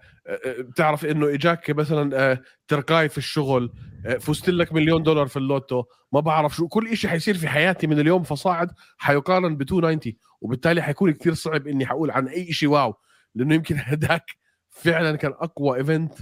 بتعرف 0.59 1.05
إنه 1.05 1.33
إجاك 1.33 1.69
مثلا 1.71 2.31
آه 2.31 2.41
ترقاي 2.67 3.09
في 3.09 3.17
الشغل 3.17 3.73
آه 4.05 4.17
فزت 4.17 4.49
لك 4.49 4.73
مليون 4.73 5.03
دولار 5.03 5.27
في 5.27 5.37
اللوتو 5.37 5.83
ما 6.11 6.19
بعرف 6.19 6.55
شو 6.55 6.67
كل 6.67 6.87
إشي 6.87 7.09
حيصير 7.09 7.37
في 7.37 7.47
حياتي 7.47 7.87
من 7.87 7.99
اليوم 7.99 8.23
فصاعد 8.23 8.71
حيقارن 8.97 9.55
ب 9.55 9.59
290 9.59 10.13
وبالتالي 10.41 10.81
حيكون 10.81 11.11
كثير 11.11 11.33
صعب 11.33 11.67
إني 11.67 11.85
حقول 11.85 12.11
عن 12.11 12.27
أي 12.27 12.53
شيء 12.53 12.69
wow 12.69 12.93
لأنه 13.35 13.55
يمكن 13.55 13.75
هداك 13.85 14.25
فعلا 14.69 15.15
كان 15.15 15.31
أقوى 15.31 15.77
event 15.77 16.13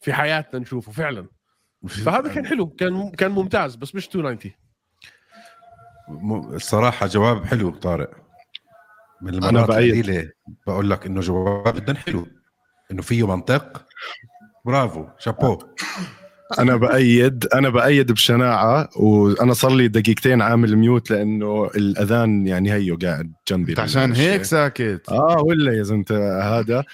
في 0.00 0.12
حياتنا 0.12 0.60
نشوفه 0.60 0.92
فعلا. 0.92 1.26
فهذا 1.88 2.34
كان 2.34 2.46
حلو 2.46 2.66
كان 2.70 3.10
كان 3.10 3.30
ممتاز 3.30 3.74
بس 3.76 3.94
مش 3.94 4.06
290 4.16 4.52
م- 6.08 6.54
الصراحة 6.54 7.06
جواب 7.06 7.44
حلو 7.44 7.70
طارق. 7.70 8.10
من 9.22 9.40
بأيد. 9.40 9.56
القليلة 9.56 10.30
بقول 10.66 10.90
لك 10.90 11.06
إنه 11.06 11.20
جواب 11.20 11.76
جدا 11.76 11.94
حلو. 11.94 12.26
إنه 12.90 13.02
فيه 13.02 13.26
منطق. 13.26 13.84
برافو 14.64 15.06
شابو. 15.18 15.58
أنا 16.58 16.76
بأيد 16.76 17.46
أنا 17.46 17.68
بأيد 17.68 18.12
بشناعة 18.12 18.88
وأنا 18.96 19.52
صار 19.52 19.70
لي 19.70 19.88
دقيقتين 19.88 20.42
عامل 20.42 20.76
mute 20.76 21.10
لأنه 21.10 21.66
الأذان 21.66 22.46
يعني 22.46 22.72
هيو 22.72 22.98
قاعد 23.02 23.32
جنبي 23.48 23.80
عشان 23.80 24.12
هيك 24.12 24.42
ساكت. 24.42 25.02
آه 25.08 25.42
ولا 25.42 25.72
يا 25.72 25.82
زلمة 25.82 26.04
هذا. 26.42 26.84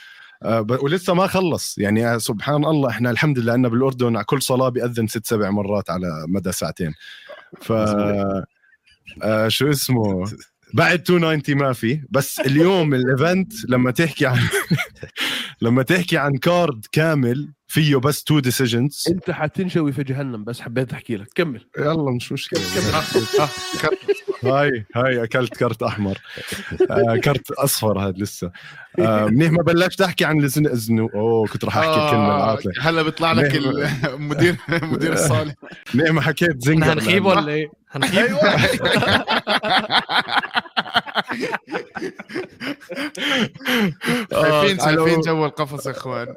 آه 0.42 0.66
ولسه 0.70 1.14
ما 1.14 1.26
خلص. 1.26 1.78
يعني 1.78 2.06
آه، 2.06 2.18
سبحان 2.18 2.64
الله 2.64 2.90
إحنا 2.90 3.10
الحمد 3.10 3.38
لله 3.38 3.54
ان 3.54 3.68
بالأردن 3.68 4.16
على 4.16 4.24
كل 4.24 4.42
صلاة 4.42 4.68
بيأذن 4.68 5.06
ست 5.06 5.26
سبع 5.26 5.50
مرات 5.50 5.90
على 5.90 6.24
مدى 6.28 6.52
ساعتين. 6.52 6.94
ف 7.62 7.72
آه 9.22 9.48
شو 9.48 9.70
اسمه؟ 9.70 10.24
بعد 10.76 11.10
290 11.10 11.58
ما 11.58 11.72
في. 11.72 12.00
بس 12.10 12.40
اليوم 12.40 12.94
ال 12.94 13.04
event 13.04 13.52
لما 13.68 13.90
تحكي 13.90 14.26
عن 14.26 14.38
لما 15.62 15.82
تحكي 15.82 16.16
عن 16.16 16.36
card 16.36 16.86
كامل 16.92 17.52
فيه 17.68 17.96
بس 17.96 18.24
two 18.24 18.38
decisions 18.38 19.04
انت 19.10 19.30
حتنشوي 19.30 19.92
في 19.92 20.02
جهنم 20.02 20.44
بس 20.44 20.60
حبيت 20.60 20.92
احكي 20.92 21.16
لك. 21.16 21.28
كمل. 21.34 21.60
يلا 21.78 22.10
مش 22.10 22.32
مشكلة. 22.32 22.60
كت- 23.82 23.96
هاي 24.44 24.84
هاي 24.96 25.24
أكلت 25.24 25.56
كرت 25.56 25.82
أحمر. 25.82 26.18
آه 26.90 27.16
كرت 27.16 27.50
أصفر 27.50 27.98
هذا 28.00 28.14
لسه. 28.18 28.50
آه 28.98 29.26
منيح 29.26 29.50
ما 29.52 29.62
بلشت 29.62 30.00
أحكي 30.00 30.24
عن 30.24 30.44
الزن 30.44 30.66
ازنو 30.66 31.10
أوه 31.14 31.46
كنت 31.46 31.64
راح 31.64 31.76
أحكي 31.76 31.90
الكلمة 31.90 32.30
آه، 32.32 32.36
العاطله 32.36 32.72
هلا 32.80 33.02
بيطلع 33.02 33.32
لك. 33.32 33.54
المدير 33.56 34.56
مدير 34.92 35.12
الصالة 35.12 35.54
منيح 35.94 36.10
ما 36.12 36.20
حكيت 36.20 36.68
إحنا 36.68 36.92
هنخيب 36.92 37.24
ولا 37.24 37.52
إيه؟ 37.52 37.66
هنخيب 37.96 38.36
شايفين 44.32 44.80
آه، 44.80 44.84
شايفين 44.84 45.20
جو 45.20 45.44
القفص 45.46 45.86
يا 45.86 45.90
إخوان. 45.90 46.26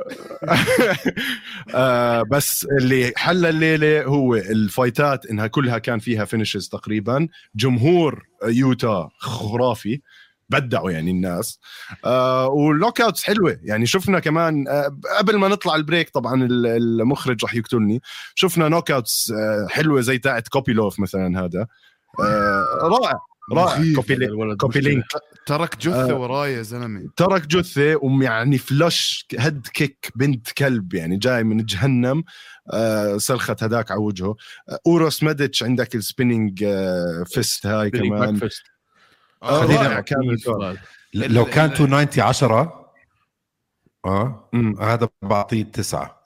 آه 1.75 2.21
بس 2.31 2.67
اللي 2.79 3.13
حل 3.15 3.45
الليلة 3.45 4.03
هو 4.03 4.35
الفايتات 4.35 5.25
إنها 5.25 5.47
كلها 5.47 5.77
كان 5.77 5.99
فيها 5.99 6.25
finishes 6.25 6.69
تقريبا. 6.69 7.27
جمهور 7.55 8.23
يوتا 8.45 9.09
خرافي. 9.17 10.01
بدعوا 10.49 10.91
يعني 10.91 11.11
الناس. 11.11 11.59
آه 12.05 12.47
وال 12.47 13.01
knockouts 13.01 13.23
حلوة. 13.23 13.59
يعني 13.63 13.85
شفنا 13.85 14.19
كمان 14.19 14.67
آه 14.67 14.97
قبل 15.17 15.37
ما 15.37 15.47
نطلع 15.47 15.75
ال 15.75 15.81
break 15.81 16.09
طبعا 16.09 16.43
ال- 16.43 16.65
المخرج 16.65 17.43
رح 17.43 17.55
يقتلني. 17.55 18.01
شفنا 18.35 18.67
knockouts 18.69 19.31
آه 19.31 19.67
حلوة 19.69 20.01
زي 20.01 20.17
تاعت 20.17 20.47
كوبيلوف 20.47 20.99
مثلا 20.99 21.45
هذا. 21.45 21.67
آه 22.19 22.65
رائع 22.81 23.19
رائع. 23.53 23.93
كوبي 23.95 24.55
كوبي. 24.55 24.79
لينك 24.79 25.05
ترك 25.45 25.77
جثة 25.77 26.15
وراي 26.15 26.53
يا 26.53 26.61
زلمة. 26.61 27.09
ترك 27.15 27.47
جثة 27.47 27.95
ويعني 27.95 28.57
flush 28.57 29.25
head 29.39 29.67
kick 29.73 30.11
بنت 30.15 30.51
كلب 30.51 30.93
يعني 30.93 31.17
جاي 31.17 31.43
من 31.43 31.65
جهنم. 31.65 32.23
آه 32.73 33.17
سلخت 33.17 33.63
هداك 33.63 33.91
على 33.91 33.99
وجهه. 33.99 34.35
آه 34.69 34.79
أوروس 34.87 35.23
ميديتش 35.23 35.63
عندك 35.63 35.95
ال 35.95 36.03
spinning 36.03 36.63
آه 36.63 37.23
fist 37.27 37.65
هاي 37.65 37.89
كمان. 37.91 38.09
back 38.33 38.35
fist. 38.49 38.63
آه 39.43 39.59
خلينا. 39.61 39.87
ال- 41.15 41.33
لو 41.33 41.45
كان 41.45 41.65
ال- 41.65 41.71
290 41.71 42.07
10 42.27 42.91
آه 44.05 44.49
مم. 44.53 44.81
هذا 44.81 45.09
بعطيه 45.21 45.63
تسعة. 45.63 46.19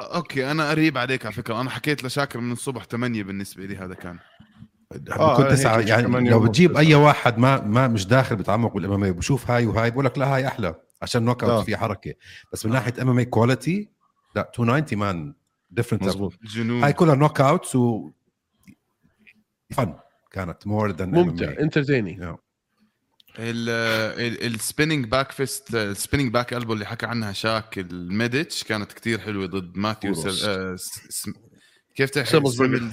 okay 0.00 0.50
أنا 0.50 0.70
قريب 0.70 0.98
عليك 0.98 1.26
على 1.26 1.34
فكرة. 1.34 1.60
أنا 1.60 1.70
حكيت 1.70 2.04
لشاكر 2.04 2.40
من 2.40 2.52
الصبح 2.52 2.84
8 2.84 3.22
بالنسبة 3.22 3.64
لي 3.66 3.76
هذا 3.76 3.94
كان. 3.94 4.18
آه، 4.92 4.96
بكون 5.32 5.44
هيك 5.44 5.52
تسعة 5.52 5.78
يعني 5.78 6.30
لو 6.30 6.40
بتجيب. 6.40 6.76
أي 6.76 6.94
واحد 6.94 7.38
ما 7.38 7.60
ما 7.60 7.88
مش 7.88 8.06
داخل 8.06 8.36
بتعمق 8.36 8.74
بال 8.74 8.92
MM 9.04 9.12
بشوف 9.12 9.50
هاي 9.50 9.66
وهاي 9.66 9.90
بقول 9.90 10.04
لك 10.04 10.18
لا 10.18 10.34
هاي 10.34 10.46
أحلى 10.46 10.74
عشان 11.02 11.22
knock 11.22 11.44
آه. 11.44 11.56
out 11.56 11.64
في 11.64 11.76
حركة. 11.76 12.14
بس 12.52 12.66
من 12.66 12.72
ناحية 12.72 12.94
MMA 13.02 13.18
quality 13.18 13.88
لا 14.36 14.50
290 14.58 14.98
man 14.98 15.34
different 15.70 16.02
هاي 16.84 16.92
كلها 16.92 17.14
knockouts 17.14 17.76
و 17.76 18.10
fun 19.72 19.94
كانت 20.36 20.66
more 20.66 20.90
than 20.90 21.10
ممتع 21.10 21.54
entertaining 21.60 22.36
ال 23.38 23.57
spinning 23.57 25.06
back 25.06 25.32
fist 25.32 25.74
ال 25.74 25.80
spinning 25.80 26.32
back 26.32 26.54
elbow 26.54 26.72
اللي 26.72 26.86
حكى 26.86 27.06
عنها 27.06 27.32
شاك 27.32 27.78
الميديتش 27.78 28.64
كانت 28.64 28.92
كتير 28.92 29.18
حلوة 29.18 29.46
ضد 29.46 29.76
ماثيو. 29.76 30.14
سل... 30.14 30.48
آه،. 30.48 30.76
كيف 31.94 32.10
تحكي. 32.10 32.30
سيملزبرجر 32.30 32.92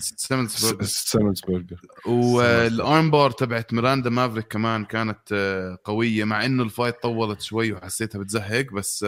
سيمنسبرجر 0.86 1.82
وال 2.06 3.12
armbar 3.12 3.32
تبعت 3.32 3.74
ميراندا 3.74 4.10
مافريك 4.10 4.48
كمان 4.48 4.86
كانت 4.86 5.20
آه، 5.32 5.78
قوية 5.84 6.24
مع 6.24 6.46
إنه 6.46 6.64
ال 6.64 6.69
fight 6.69 6.96
طولت 7.02 7.42
شوي 7.42 7.74
وحسيتها 7.74 8.20
بتزهق 8.20 8.74
بس 8.74 9.06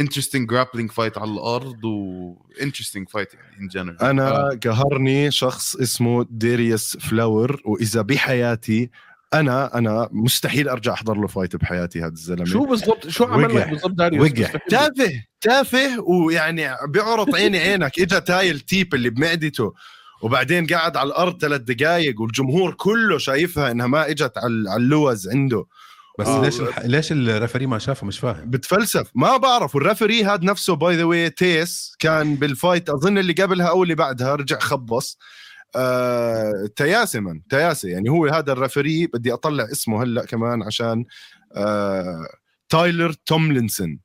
interesting 0.00 0.48
grappling 0.48 0.90
fight 0.92 1.18
على 1.18 1.30
الأرض 1.30 1.84
و 1.84 1.94
interesting 1.94 3.08
fight 3.08 3.34
يعني 3.34 3.56
in 3.60 3.68
general 3.68 4.02
أنا 4.02 4.58
قهرني 4.64 5.30
شخص 5.30 5.76
اسمه 5.76 6.26
ديريس 6.30 6.96
فلاور 6.96 7.62
وإذا 7.64 8.02
بحياتي 8.02 8.90
أنا 9.34 9.78
أنا 9.78 10.08
مستحيل 10.12 10.68
أرجع 10.68 10.92
أحضر 10.92 11.14
له 11.16 11.26
fight 11.26 11.56
بحياتي 11.56 12.00
هذا 12.00 12.08
الزلمة 12.12 12.44
شو 12.44 12.66
بالضبط 12.66 13.08
شو 13.08 13.24
عمل. 13.24 13.56
لك 13.56 13.68
بالضبط 13.68 13.92
داريوس 13.92 14.30
وقع. 14.30 14.40
مستحيل. 14.40 14.60
تافه 14.70 15.10
تافه 15.40 16.00
ويعني 16.00 16.68
بيعرض 16.88 17.34
عيني 17.34 17.58
عينك 17.58 18.00
اجى 18.00 18.20
تاي 18.20 18.50
ال 18.50 18.61
tip 18.61 18.94
اللي 18.94 19.10
بمعدته 19.10 19.74
وبعدين 20.22 20.66
قعد 20.66 20.96
على 20.96 21.06
الأرض 21.06 21.40
ثلاث 21.40 21.60
دقائق 21.60 22.20
والجمهور 22.20 22.74
كله 22.74 23.18
شايفها 23.18 23.70
إنها 23.70 23.86
ما 23.86 24.10
إجت 24.10 24.38
على 24.38 24.70
على 24.70 24.82
اللوز 24.82 25.28
عنده 25.28 25.66
بس 26.18 26.26
آه. 26.26 26.42
ليش 26.44 26.60
الح... 26.60 26.78
ليش 26.78 27.12
ال 27.12 27.19
referee 27.19 27.66
ما 27.66 27.78
شافه؟ 27.78 28.06
مش 28.06 28.18
فاهم. 28.18 28.50
بتفلسف. 28.50 29.10
ما 29.14 29.36
بعرف. 29.36 29.74
وال 29.74 29.85
referee 29.85 30.24
هاد 30.24 30.42
نفسه 30.44 30.74
by 30.76 30.96
the 30.96 31.04
way 31.04 31.30
تيس. 31.30 31.94
كان 31.98 32.34
بال 32.36 32.51
fight 32.51 32.88
أظن 32.90 33.18
اللي 33.18 33.32
قبلها 33.32 33.66
أو 33.66 33.82
اللي 33.82 33.94
بعدها. 33.94 34.34
رجع 34.34 34.58
خبص. 34.58 35.18
آه 35.76 36.52
تياسه 36.76 37.20
من. 37.20 37.46
تياسه 37.50 37.88
يعني 37.88 38.10
هو 38.10 38.26
هذا 38.26 38.52
ال 38.52 38.59
referee 38.59 39.06
بدي 39.06 39.32
أطلع 39.32 39.64
اسمه 39.64 40.02
هلأ 40.02 40.24
كمان 40.24 40.62
عشان 40.62 41.04
آه 41.56 42.26
تايلر 42.68 43.12
توملينسون. 43.12 43.98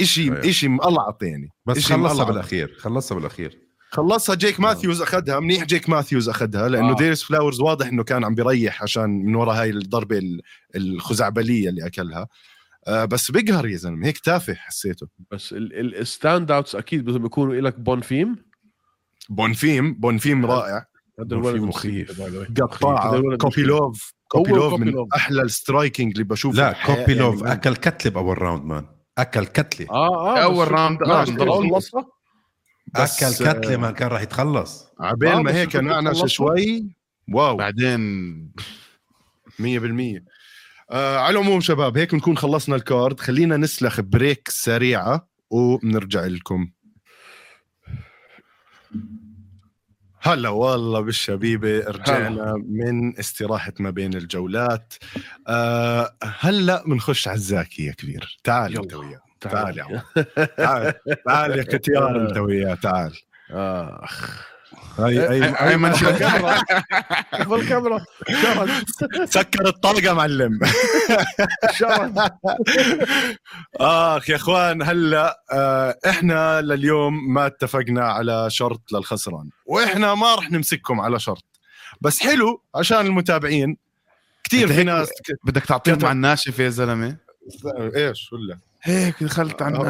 اشي 0.00 0.22
أيوة. 0.22 0.48
إشي 0.48 0.68
مقلعط 0.68 1.22
يعني 1.22 1.48
بس 1.66 1.84
خلصها. 1.84 2.24
بالأخير. 2.24 2.76
خلصها 2.78 3.14
بالأخير. 3.14 3.65
خلصها 3.90 4.34
جيك 4.34 4.60
ماثيوز 4.60 5.02
أخذها 5.02 5.40
منيح 5.40 5.64
جيك 5.64 5.88
ماثيوز 5.88 6.28
أخذها 6.28 6.68
لأنه 6.68 6.88
آه. 6.88 6.92
آه. 6.92 6.96
ديريس 6.96 7.22
فلاورز 7.22 7.60
واضح 7.60 7.86
إنه 7.86 8.04
كان 8.04 8.24
عم 8.24 8.34
بيريح 8.34 8.82
عشان 8.82 9.10
من 9.10 9.34
وراء 9.34 9.60
هاي 9.60 9.70
الضربة 9.70 10.18
ال- 10.18 10.40
الخزعبلية 10.76 11.68
اللي 11.68 11.86
أكلها 11.86 12.28
آه 12.88 13.04
بس 13.04 13.30
بيقهر 13.30 13.66
يا 13.66 13.76
زلمة 13.76 14.06
هيك 14.06 14.18
تافه 14.18 14.54
حسيته 14.54 15.06
بس 15.30 15.54
ال 15.58 15.73
stand 15.73 16.50
outs 16.50 16.74
أكيد 16.74 17.04
بدهم 17.04 17.26
يكونوا 17.26 17.54
لك 17.54 17.80
بونفيم 17.80 18.36
بونفيم 19.28 19.94
بونفيم 19.94 20.46
رائع 20.46 20.84
هذا 21.20 21.36
الولد 21.36 21.60
مخيف. 21.62 22.20
كوبيلوف 23.38 24.12
هو 24.36 24.42
كوبيلوف 24.42 24.80
من. 24.80 24.94
أحلى 25.16 25.42
ال 25.42 25.50
striking 25.50 26.12
اللي 26.12 26.24
بشوفه 26.24 26.56
لا 26.56 26.74
كوبيلوف 26.86 27.40
يعني. 27.42 27.52
أكل 27.52 27.76
كتلة 27.76 28.12
بأول 28.12 28.42
round 28.42 28.64
man 28.64 28.86
أكل 29.18 29.44
كتلة 29.46 29.86
آه 29.90 30.36
آه 30.36 30.42
أول 30.42 30.66
بس- 30.66 30.72
round، 30.72 30.98
لا، 31.02 31.24
أكل 32.96 33.34
كتلة 33.34 33.76
ما 33.76 33.90
كان 33.90 34.08
راح 34.08 34.20
يتخلص. 34.22 34.86
عبين 35.00 35.32
آه، 35.32 35.42
ما 35.42 35.54
هيك 35.54 35.76
نعنش؟ 35.76 36.24
شوي 36.34 36.86
wow. 37.32 37.56
بعدين 37.56 38.52
100% 39.58 40.22
آه 40.90 41.18
على 41.18 41.38
العموم 41.38 41.60
شباب 41.60 41.98
هيك 41.98 42.14
نكون 42.14 42.36
خلصنا 42.36 42.76
ال 42.76 42.83
card. 42.83 43.20
خلينا 43.20 43.56
نسلخ 43.56 44.00
break 44.00 44.48
سريعة 44.48 45.28
وبنرجع 45.50 46.24
لكم. 46.24 46.70
هلا 50.20 50.48
والله 50.48 51.00
بالشبيبة 51.00 51.78
رجعنا 51.78 52.54
من 52.68 53.18
استراحة 53.18 53.72
ما 53.78 53.90
بين 53.90 54.14
الجولات. 54.14 54.94
آه 55.48 56.16
هلا 56.22 56.84
بنخش 56.86 57.28
على 57.28 57.36
الزاكي 57.36 57.84
يا 57.84 57.92
كبير. 57.92 58.38
تعال 58.44 58.72
يلا. 58.72 58.82
انت 58.82 58.94
وياه 58.94 59.25
تعال 59.40 59.78
يا 59.78 59.82
عمر 59.84 60.02
تعال 60.56 60.94
تعال 61.26 61.58
يا 61.58 61.62
كتيار 61.62 62.20
انت 62.28 62.36
وياه 62.38 62.74
تعال. 62.74 63.12
آخ. 63.50 64.46
هاي 64.98 65.18
هاي 65.18 65.68
أيمن 65.70 65.90
الكاميرا 65.90 66.56
شوف 67.42 67.52
الكاميرا 67.52 68.04
شرد 68.42 68.70
سكر 69.24 69.66
الطاقة 69.68 70.12
معلم. 70.12 70.58
آخ 73.80 74.30
يا 74.30 74.36
إخوان 74.36 74.82
هلأ 74.82 75.42
آه 75.52 75.96
إحنا 76.06 76.60
لليوم 76.60 77.34
ما 77.34 77.46
اتفقنا 77.46 78.04
على 78.12 78.50
شرط 78.50 78.92
للخسران 78.92 79.50
وإحنا 79.66 80.14
ما 80.14 80.34
رح 80.34 80.50
نمسككم 80.50 81.00
على 81.00 81.18
شرط. 81.20 81.44
بس 82.00 82.20
حلو 82.20 82.62
عشان 82.74 83.06
المتابعين. 83.06 83.76
كثير 84.44 84.68
في 84.72 84.84
ناس 84.84 85.08
بدك 85.44 85.64
تعطيهم 85.64 85.98
على 86.04 86.12
الناشف 86.12 86.58
يا 86.58 86.68
زلمة؟ 86.68 87.16
إيش؟ 87.96 88.32
ولا 88.32 88.58
هيك 88.86 89.22
دخلت 89.24 89.62
على 89.62 89.76
آه، 89.76 89.88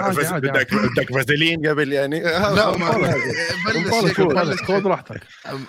عادي، 0.00 0.26
عادي، 0.26 0.48
بدك 0.48 0.74
بدك 0.74 1.12
فازلين 1.14 1.66
قبل 1.66 1.92
يعني. 1.92 2.20
لا 2.22 2.76
ما 2.78 2.90
بلش 3.66 4.20
بلش 4.24 4.62
خذ 4.62 4.82
راحتك. 4.86 5.20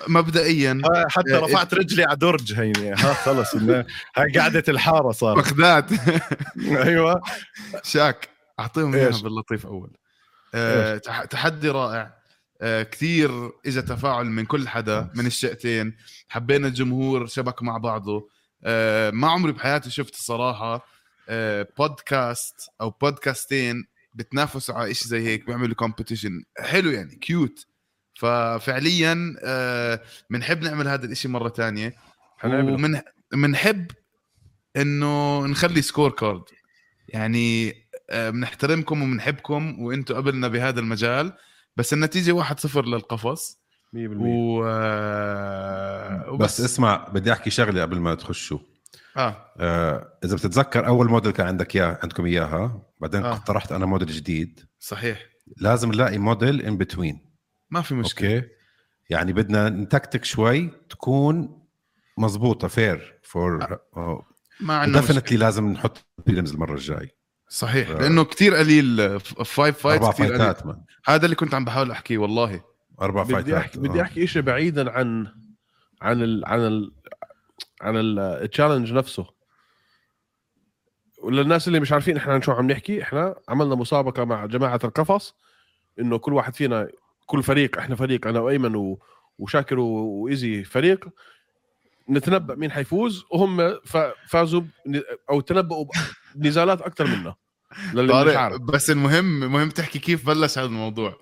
مبدئيا 0.08 0.82
آه، 0.86 1.06
حتى 1.10 1.32
رفعت 1.34 1.74
رجلي 1.74 2.04
على 2.04 2.16
درج 2.18 2.54
هيني. 2.54 2.92
ها 2.92 3.14
خلص 3.14 3.56
إنه- 3.56 3.86
هاي 4.16 4.32
قعدة 4.40 4.64
الحارة 4.70 5.12
صار 5.12 5.36
بغداد 5.36 6.00
أيوه. 6.88 7.22
شاك 7.84 8.30
أعطيهم 8.60 8.96
إياها؟ 8.96 9.22
باللطيف 9.24 9.66
أول. 9.66 9.92
آه، 10.56 10.98
تح- 10.98 11.26
تحدي 11.26 11.70
رائع. 11.70 12.22
آه، 12.62 12.84
كثير 12.84 13.52
اجى 13.66 13.82
تفاعل 13.82 14.26
من 14.26 14.46
كل 14.46 14.68
حدا 14.68 15.10
من 15.16 15.26
الشقتين. 15.26 15.96
حبينا 16.30 16.68
الجمهور 16.68 17.26
شبك 17.28 17.64
مع 17.64 17.78
بعضه. 17.78 18.30
آه، 18.64 19.10
ما 19.12 19.28
عمري 19.30 19.52
بحياتي 19.52 19.90
شفت 19.90 20.14
الصراحه 20.14 20.74
آه، 20.76 20.82
بودكاست 21.78 22.70
أو 22.82 22.90
بودكاستين 22.90 23.86
بتنافسوا 24.14 24.76
على 24.76 24.94
شيء 24.94 25.08
زي 25.08 25.28
هيك 25.28 25.46
بيعملوا 25.46 25.76
competition 25.76 26.44
حلو 26.60 26.92
يعني 26.92 27.16
cute 27.16 27.68
ففعليا 28.16 29.36
آه، 29.44 30.02
بنحب 30.30 30.64
نعمل 30.64 30.88
هذا 30.88 31.06
الإشي 31.06 31.28
مرة 31.28 31.54
حنعمله. 32.38 32.74
ومن 32.74 33.02
بنحب 33.34 33.92
إنه 34.78 35.46
نخلي 35.46 35.82
scorecard 35.82 36.44
يعني 37.08 37.74
آه، 38.10 38.30
بنحترمكم 38.30 39.02
وبنحبكم 39.02 39.82
وأنتم 39.82 40.16
قبلنا 40.16 40.48
بهذا 40.48 40.80
المجال 40.80 41.34
بس 41.78 41.94
النتيجة 41.94 42.44
1-0 42.44 42.78
للقفص. 42.78 43.62
100% 43.94 43.98
و 43.98 44.66
آه، 44.66 46.38
بس 46.38 46.62
اسمع 46.62 47.08
بدي 47.08 47.32
أحكي 47.32 47.50
شغلة 47.50 47.82
قبل 47.82 48.00
ما 48.00 48.16
تخشوا. 48.16 48.60
آه. 49.18 49.54
آه 49.60 50.18
إذا 50.24 50.36
بتتذكر 50.36 50.88
أول 50.88 51.10
موديل 51.10 51.32
كان 51.32 51.48
عندك 51.48 51.76
اياه 51.76 52.00
عندكم 52.04 52.26
إياها 52.26 52.82
بعدين 53.00 53.26
آه. 53.26 53.34
اقترحت 53.34 53.72
أنا 53.72 53.86
موديل 53.86 54.08
جديد. 54.08 54.60
صحيح. 54.80 55.26
لازم 55.58 55.92
نلاقي 55.92 56.18
موديل 56.18 56.62
in 56.62 56.78
between 56.78 57.22
ما 57.70 57.82
في 57.82 57.96
مشكلة. 57.96 58.36
okay؟ 58.36 58.48
يعني 59.10 59.34
بدنا 59.34 59.70
نتكتك 59.70 60.26
شوي 60.26 60.70
تكون 60.90 61.62
مزبوطه 62.18 62.68
fair 62.68 63.20
for 63.24 63.80
ما 64.60 64.78
عندنا. 64.78 65.00
definitely 65.02 65.38
لازم 65.38 65.68
نحط 65.68 66.06
prelims 66.28 66.54
المرة 66.54 66.74
الجاي. 66.74 67.16
صحيح 67.50 67.90
آه. 67.90 67.94
لأنه 67.94 68.24
كثير 68.24 68.56
قليل 68.56 69.20
five 69.20 69.78
fights 69.78 70.06
أربع 70.06 70.12
كثير 70.12 70.26
قليل. 70.26 70.38
فايتات 70.38 70.66
من 70.66 70.76
هذا 71.06 71.26
اللي 71.26 71.36
كنت 71.36 71.54
عم 71.54 71.66
بحاول 71.66 71.92
أحكيه 71.92 72.18
والله. 72.18 72.64
أربع 73.02 73.24
بدي 73.24 73.34
فايتات 73.34 73.54
احكي 73.54 73.80
بدي 73.80 74.00
آه. 74.00 74.04
أحكي 74.04 74.28
شيء 74.28 74.42
بعيدا 74.42 74.92
عن 74.92 75.28
عن 76.02 76.22
ال 76.24 76.46
عن 76.46 76.60
ال 76.60 77.01
عن 77.82 77.98
ال 77.98 78.07
challenge 78.07 78.94
نفسه. 78.94 79.26
وللناس 81.24 81.68
اللي 81.68 81.80
مش 81.80 81.92
عارفين 81.92 82.18
إحنا 82.18 82.34
عن 82.34 82.42
شو 82.42 82.52
عم 82.52 82.72
نحكي 82.72 83.02
إحنا 83.04 83.36
عملنا 83.50 83.76
مسابقة 83.76 84.24
مع 84.26 84.46
جماعة 84.46 84.80
القفص 84.84 85.36
إنه 86.00 86.18
كل 86.18 86.34
واحد 86.34 86.56
فينا 86.56 86.88
كل 87.26 87.44
فريق 87.44 87.78
إحنا 87.78 87.96
فريق 87.96 88.28
أنا 88.28 88.40
وأيمن 88.40 88.98
وشاكر 89.40 89.80
وإيزي 89.80 90.64
فريق 90.64 91.06
نتنبأ 92.10 92.56
مين 92.56 92.72
حيفوز. 92.72 93.24
وهم 93.32 93.80
ف- 93.86 94.12
فازوا 94.30 94.62
أو 95.30 95.42
تنبؤوا 95.42 95.86
بنزالات 96.36 96.82
أكثر 96.82 97.08
منا. 97.08 97.36
للي 97.94 98.26
مش 98.26 98.36
عارف. 98.36 98.62
بس 98.62 98.90
المهم 98.90 99.40
مهم 99.40 99.70
تحكي 99.70 100.00
كيف 100.00 100.28
بلش 100.28 100.58
هذا 100.58 100.68
الموضوع. 100.68 101.20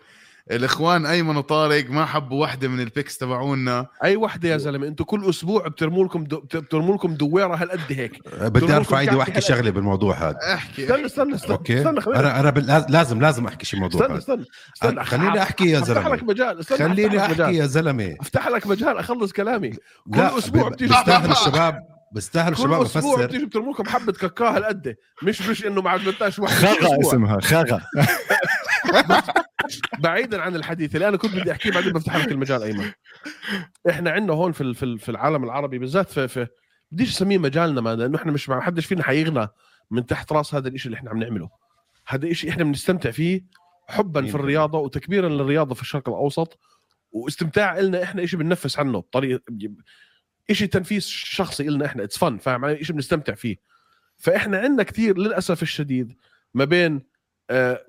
الإخوان 0.52 1.06
أيمن 1.06 1.38
وطارق 1.38 1.90
ما 1.90 2.06
حبوا 2.06 2.42
واحدة 2.42 2.68
من 2.68 2.80
ال 2.80 2.86
picks 2.86 3.18
تبعونا. 3.18 3.86
أي 4.04 4.16
وحدة 4.16 4.50
يا 4.50 4.58
زلمة؟ 4.58 4.88
أنتم 4.88 5.04
كل 5.04 5.30
أسبوع 5.30 5.68
بترموا 5.68 6.06
لكم 6.06 6.24
دو... 6.24 6.40
بترموا 6.40 6.96
لكم 6.96 7.14
دويرة 7.14 7.56
هالقد 7.56 7.80
هيك. 7.90 8.12
بدي 8.42 8.60
دول 8.60 8.72
ارفع 8.72 9.00
ايدي 9.00 9.16
وأحكي 9.16 9.42
شغلة 9.42 9.70
بالموضوع 9.72 10.16
هذا. 10.16 10.38
احكي. 10.54 10.84
استنى 10.84 11.06
استنى 11.06 11.36
استنى 11.36 11.52
okay. 11.52 11.78
استنى 11.80 12.02
خليني 12.02 12.20
أنا 12.20 12.40
أنا 12.40 12.50
بال- 12.50 12.86
لازم 12.90 13.22
لازم 13.22 13.48
أحكي 13.48 13.66
شيء 13.66 13.80
موضوع 13.80 14.02
استنى 14.02 14.14
هذا. 14.14 14.20
استنى 14.20 14.46
استنى. 14.76 15.04
خليني 15.06 15.42
أحكي 15.42 15.70
يا 15.70 15.80
أفتح 15.80 16.08
لك 16.08 16.20
زلمه 16.20 16.24
مجال 16.34 16.60
استنى 16.60 16.78
خليني 16.90 17.20
أحكي. 17.20 17.42
يا 17.58 17.66
زلمة. 17.66 18.16
أفتح 18.22 18.48
لك 18.48 18.68
مجال 18.68 18.98
أخلص 18.98 19.32
كلامي. 19.32 19.70
كل 20.14 20.20
أسبوع 20.20 20.70
بتيجي 20.70 20.94
بيستاهل 20.94 21.32
الشباب 21.32 21.80
بيستاهل 22.12 22.56
كل 22.56 22.62
الشباب 22.64 22.82
أسبوع 22.82 23.26
بتيجي 23.26 23.46
بترموا 23.46 23.74
لكم 23.74 23.86
حبة 23.86 24.12
كاكاو 24.14 24.48
هالقد. 24.48 24.96
مش 25.24 25.42
مش 25.42 25.66
إنه 25.66 25.82
ما 25.82 25.90
عجبتناش 25.90 26.40
خغا 26.40 26.72
أسبوع. 26.72 26.98
اسمها 27.02 27.40
خغا 27.42 27.82
بعيدا 30.00 30.42
عن 30.42 30.56
الحديث 30.56 30.96
اللي 30.96 31.08
أنا 31.08 31.18
كنت 31.18 31.36
بدي 31.36 31.52
أحكيه 31.52 31.72
بعدين 31.72 31.94
بفتح 31.94 32.16
لك 32.16 32.32
المجال 32.32 32.64
أيمن. 32.64 32.92
إحنا 33.90 34.12
عندنا 34.12 34.34
هون 34.34 34.52
في 34.52 34.74
في 34.74 34.84
ال- 34.84 35.00
في 35.00 35.10
العالم 35.10 35.44
العربي 35.44 35.78
بالذات 35.80 36.10
في 36.10 36.28
في 36.28 36.48
بديش 36.92 37.10
اسميه 37.10 37.38
مجالنا 37.38 37.82
ما 37.82 37.96
لأنه 37.96 38.18
إحنا 38.18 38.32
مش 38.32 38.50
ما 38.50 38.62
حدش 38.62 38.86
فينا 38.86 39.04
حيغنى 39.04 39.48
من 39.92 40.06
تحت 40.06 40.32
رأس 40.32 40.56
هذا 40.56 40.68
الشيء 40.68 40.86
اللي 40.86 40.98
إحنا 40.98 41.10
عم 41.10 41.18
نعمله. 41.20 41.50
هذا 42.08 42.34
شيء 42.34 42.50
إحنا 42.50 42.64
بنستمتع 42.64 43.12
فيه 43.12 43.46
حبا 43.88 44.26
في 44.26 44.36
الرياضة 44.36 44.78
وتكبيرا 44.80 45.30
للرياضة 45.30 45.76
في 45.76 45.82
الشرق 45.82 46.10
الأوسط 46.10 46.60
واستمتاع 47.12 47.80
لنا 47.80 48.04
إحنا 48.04 48.26
شيء 48.26 48.40
بننفس 48.40 48.80
عنه 48.80 49.00
بطريقه 49.00 49.42
شيء 50.52 50.68
تنفيس 50.68 51.08
شخصي 51.08 51.64
لنا 51.64 51.86
إحنا 51.86 52.04
اتس 52.04 52.18
فن 52.18 52.38
فاهم 52.38 52.66
علي؟ 52.66 52.84
شيء 52.84 52.96
بنستمتع 52.96 53.34
فيه. 53.34 53.58
فإحنا 54.18 54.58
عندنا 54.60 54.84
كثير 54.84 55.18
للأسف 55.18 55.62
الشديد 55.64 56.16
ما 56.54 56.66
بين 56.66 57.02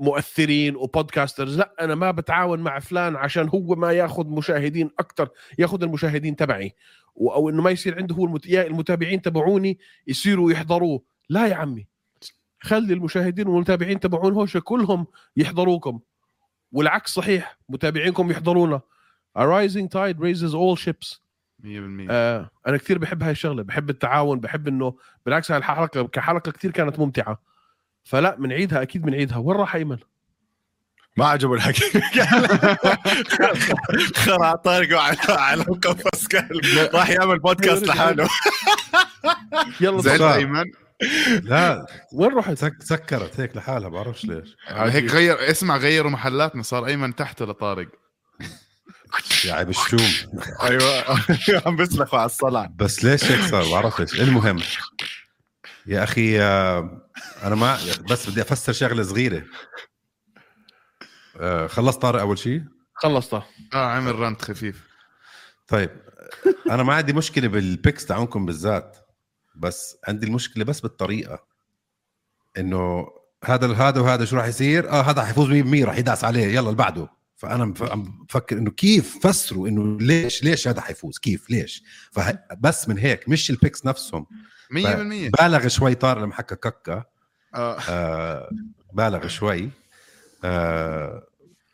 مؤثرين 0.01 0.77
وبودكاسترز. 0.77 1.59
لا 1.59 1.75
أنا 1.81 1.95
ما 1.95 2.11
بتعاون 2.11 2.61
مع 2.61 2.79
فلان 2.79 3.17
عشان 3.17 3.49
هو 3.49 3.75
ما 3.75 3.93
ياخذ 3.93 4.27
مشاهدين 4.27 4.91
أكثر 4.99 5.29
ياخذ 5.59 5.83
المشاهدين 5.83 6.37
تبعي. 6.37 6.75
أو 7.21 7.49
إنه 7.49 7.63
ما 7.63 7.71
يصير 7.71 7.97
عنده 7.97 8.15
هو 8.15 8.25
المت... 8.25 8.47
المتابعين 8.47 9.23
تبعوني 9.23 9.79
يصيروا 10.07 10.53
يحضروه. 10.53 11.03
لا 11.29 11.47
يا 11.47 11.55
عمي. 11.55 11.87
خلي 12.61 12.95
المشاهدين 12.95 13.49
والمتابعين 13.49 14.01
تبعون 14.01 14.33
هوشة 14.33 14.61
كلهم 14.61 15.07
يحضروكم. 15.37 16.01
والعكس 16.73 17.15
صحيح 17.15 17.59
متابعينكم 17.69 18.31
يحضرونا. 18.31 18.81
A 19.39 19.43
rising 19.43 19.89
tide 19.89 20.19
raises 20.19 20.55
all 20.55 20.77
ships. 20.77 21.21
100% 21.63 21.67
آه 22.11 22.51
أنا 22.67 22.77
كثير 22.77 22.99
بحب 22.99 23.23
هاي 23.23 23.31
الشغلة 23.31 23.63
بحب 23.63 23.91
التعاون 23.91 24.41
بحب 24.41 24.69
إنه 24.69 24.97
بالعكس 25.27 25.51
هاي 25.51 25.59
الحلقة 25.59 26.07
كحلقة 26.07 26.53
كثير 26.53 26.71
كانت 26.71 26.99
ممتعة. 26.99 27.50
فلا 28.05 28.37
بنعيدها 28.37 28.83
أكيد 28.83 29.03
بنعيدها 29.03 29.39
وين 29.39 29.57
راح 29.57 29.75
أيمن؟ 29.75 29.99
ما 31.17 31.27
عجبه 31.27 31.55
الحكي. 31.55 32.01
خرع 34.25 34.55
طارق 34.55 34.99
على 34.99 35.19
على 35.29 35.63
قفص 35.63 36.29
كلب 36.29 36.65
راح 36.95 37.11
يعمل 37.11 37.39
بودكاست 37.39 37.87
لحاله. 37.87 38.29
يلا 39.81 40.03
زعلت. 40.03 40.23
أيمن؟ 40.23 40.65
لا. 41.43 41.87
وين 42.13 42.35
رحت 42.35 42.59
سك 42.59 42.83
سكرت 42.83 43.41
هيك 43.41 43.57
لحالها 43.57 43.89
بعرفش 43.89 44.25
ليش. 44.25 44.57
هيك 44.69 45.11
غير 45.13 45.51
اسمع 45.51 45.77
غيروا 45.77 46.11
محلاتنا 46.11 46.63
صار 46.63 46.87
أيمن 46.87 47.15
تحت 47.15 47.43
لطارق. 47.43 47.89
يا 49.45 49.55
عيب 49.55 49.69
الشوم. 49.69 50.11
أيوه. 50.63 51.05
عم 51.67 51.77
بسلخوا 51.77 52.19
على 52.19 52.27
الصلع 52.27 52.69
بس 52.77 53.05
ليش 53.05 53.25
هيك 53.25 53.41
صار؟ 53.41 53.71
بعرفش 53.71 54.21
المهم. 54.21 54.59
يا 55.87 56.03
أخي 56.05 56.41
آه، 56.41 57.09
أنا 57.43 57.55
ما 57.55 57.79
بس 58.11 58.31
بدي 58.31 58.43
أفسر 58.43 58.73
شغلة 58.73 59.03
صغيرة. 59.03 59.45
آه، 61.37 61.67
خلصت 61.67 62.03
طارق 62.03 62.21
أول 62.21 62.39
شيء 62.39 62.63
خلصت 62.95 63.35
آه 63.35 63.45
عمل 63.75 64.15
rant 64.15 64.43
خفيف. 64.43 64.89
طيب 65.69 65.91
أنا 66.71 66.83
ما 66.83 66.95
عندي 66.95 67.13
مشكلة 67.13 67.49
بال 67.49 67.65
picks 67.65 68.07
تاعونكم 68.07 68.47
بالذات 68.47 68.97
بس 69.57 69.97
عندي 70.09 70.27
المشكلة 70.27 70.65
بس 70.65 70.81
بالطريقة. 70.81 71.45
إنه 72.59 73.07
هذا 73.45 73.75
هذا 73.75 74.01
وهذا 74.01 74.25
شو 74.25 74.37
راح 74.37 74.47
يصير؟ 74.47 74.91
آه 74.91 75.03
هذا 75.03 75.25
حيفوز 75.25 75.49
100% 75.49 75.85
راح 75.85 75.99
يدعس 75.99 76.25
عليه 76.25 76.47
يلا 76.47 76.61
اللي 76.61 76.75
بعده. 76.75 77.09
فأنا 77.37 77.75
بفكر 78.29 78.59
إنه 78.59 78.71
كيف 78.71 79.27
فسروا 79.27 79.69
إنه 79.69 79.99
ليش 80.01 80.45
ليش 80.45 80.69
هذا 80.69 80.81
حيفوز؟ 80.81 81.19
كيف؟ 81.19 81.51
ليش؟ 81.51 81.83
فبس 82.13 82.89
من 82.89 82.99
هيك 82.99 83.29
مش 83.29 83.51
ال 83.51 83.57
picks 83.57 83.87
نفسهم. 83.87 84.27
100% 84.71 85.31
بالغ 85.41 85.69
شوي 85.69 85.95
طار 85.95 86.21
لما 86.21 86.35
حكى 86.35 86.57
ككا. 86.57 87.05
آه. 87.55 87.79
آه 87.89 88.51
بالغ 88.93 89.27
شوي. 89.27 89.71
آه 90.45 91.27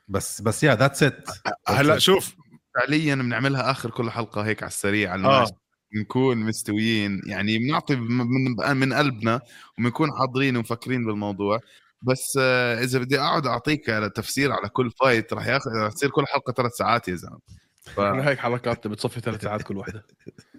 بس 0.09 0.41
بس 0.41 0.65
yeah 0.65 0.75
that's 0.75 1.03
it 1.03 1.29
هلا 1.69 1.99
شوف 1.99 2.35
فعليا 2.75 3.15
بنعملها 3.15 3.71
آخر 3.71 3.91
كل 3.91 4.11
حلقة 4.11 4.43
هيك 4.43 4.63
على 4.63 4.71
السريع 4.71 5.13
على 5.13 5.27
آه. 5.27 5.47
بنكون 5.93 6.39
مستويين 6.39 7.21
يعني 7.27 7.59
بنعطي 7.59 7.97
من 7.97 8.77
من 8.77 8.93
قلبنا 8.93 9.41
وبنكون 9.79 10.13
حاضرين 10.19 10.57
ومفكرين 10.57 11.07
بالموضوع. 11.07 11.61
بس 12.03 12.39
آه، 12.41 12.85
إذا 12.85 12.99
بدي 12.99 13.21
أقعد 13.21 13.47
أعطيك 13.47 13.91
على 13.91 14.11
تفسير 14.11 14.53
على 14.53 14.69
كل 14.69 14.91
fight 14.91 15.33
رح 15.33 15.47
ياخذ 15.47 15.71
رح 15.71 15.93
تصير 15.93 16.11
كل 16.11 16.27
حلقة 16.27 16.53
ثلاث 16.53 16.73
ساعات 16.73 17.09
يا 17.09 17.15
زلمة. 17.15 17.39
ف... 17.83 18.01
هيك 18.29 18.39
حلقات 18.39 18.87
بتصفي 18.87 19.21
ثلاث 19.21 19.43
ساعات 19.43 19.63
كل 19.63 19.77
واحدة 19.77 20.07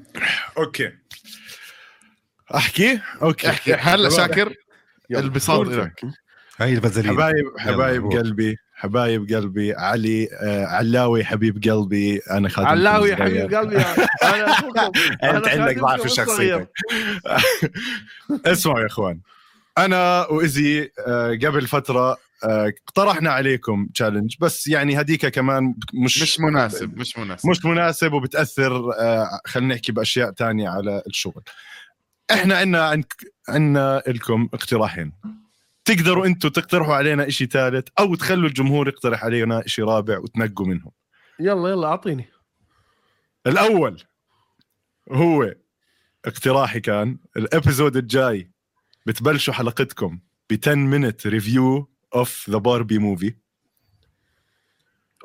okay. 0.57 0.91
أحكي؟ 2.55 2.99
أوكي. 3.21 3.49
أحكي. 3.49 3.73
هلا 3.73 4.09
شاكر. 4.09 4.53
البساط 5.11 5.67
لك 5.67 6.01
هاي 6.59 6.73
الفازلين 6.73 7.11
حبايب 7.11 7.45
حبايب. 7.57 8.05
قلبي 8.11 8.57
حبايب 8.73 9.33
قلبي 9.33 9.73
علي 9.73 10.29
آه 10.41 10.65
علاوي 10.65 11.25
حبيب 11.25 11.63
قلبي 11.69 12.21
أنا 12.31 12.49
خادم 12.49 12.67
علاوي 12.67 13.15
حبيب 13.15 13.53
قلبي 13.55 13.77
أنا 14.23 14.51
أخوكم. 14.53 14.91
أنا 15.23 15.37
أنت 15.37 15.47
عندك 15.47 15.79
ضعف 15.79 16.01
في. 16.01 16.09
شخصيتك. 16.09 16.69
اسمعوا 18.45 18.79
يا 18.79 18.85
إخوان. 18.85 19.19
أنا 19.77 20.27
وايزي 20.31 20.91
آه، 21.07 21.29
قبل 21.31 21.67
فترة 21.67 22.17
آه، 22.43 22.73
اقترحنا 22.87 23.31
عليكم 23.31 23.87
تشالنج 23.93 24.35
بس 24.39 24.67
يعني 24.67 25.01
هديك 25.01 25.25
كمان 25.25 25.75
مش 25.93 26.21
مش 26.21 26.39
مناسب 26.39 26.97
مش 26.97 27.17
مناسب. 27.17 27.49
مش 27.49 27.65
مناسب 27.65 28.13
وبتأثر 28.13 28.91
آه، 28.99 29.39
خلينا 29.45 29.73
نحكي 29.75 29.91
بأشياء 29.91 30.31
تانية 30.31 30.69
على 30.69 31.03
الشغل. 31.07 31.41
إحنا 32.31 32.57
عندنا 32.57 32.89
عندك 32.89 33.33
عندنا 33.49 34.03
لكم 34.07 34.49
اقتراحين. 34.53 35.13
تقدروا 35.85 36.25
أنتم 36.25 36.49
تقترحوا 36.49 36.95
علينا 36.95 37.27
إشي 37.27 37.45
ثالث 37.45 37.87
أو 37.99 38.15
تخلوا 38.15 38.49
الجمهور 38.49 38.87
يقترح 38.87 39.23
علينا 39.23 39.65
إشي 39.65 39.81
رابع 39.81 40.17
وتنقوا 40.17 40.65
منهم. 40.65 40.91
يلا 41.39 41.69
يلا 41.69 41.87
أعطيني. 41.87 42.29
الأول 43.47 44.03
هو 45.11 45.53
اقتراحي 46.25 46.79
كان 46.79 47.17
ال 47.37 47.45
episode 47.45 47.97
الجاي 47.97 48.51
بتبلشوا 49.05 49.53
حلقتكم 49.53 50.19
ب 50.49 50.53
10 50.63 50.75
minute 50.75 51.25
review 51.25 51.89
of 52.15 52.49
the 52.49 52.57
Barbie 52.57 52.97
movie 52.97 53.35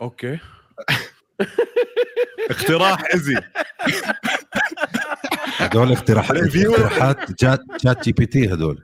okay. 0.03 0.39
اقتراح 2.51 3.15
إزي. 3.15 3.37
هدول 5.65 5.93
اقتراحات 5.93 6.37
ريفيو. 6.37 6.71
اقتراحات 6.73 7.43
جات 7.43 7.61
شات 7.85 8.05
جي 8.05 8.13
بي 8.13 8.27
تي 8.27 8.53
هدول 8.55 8.83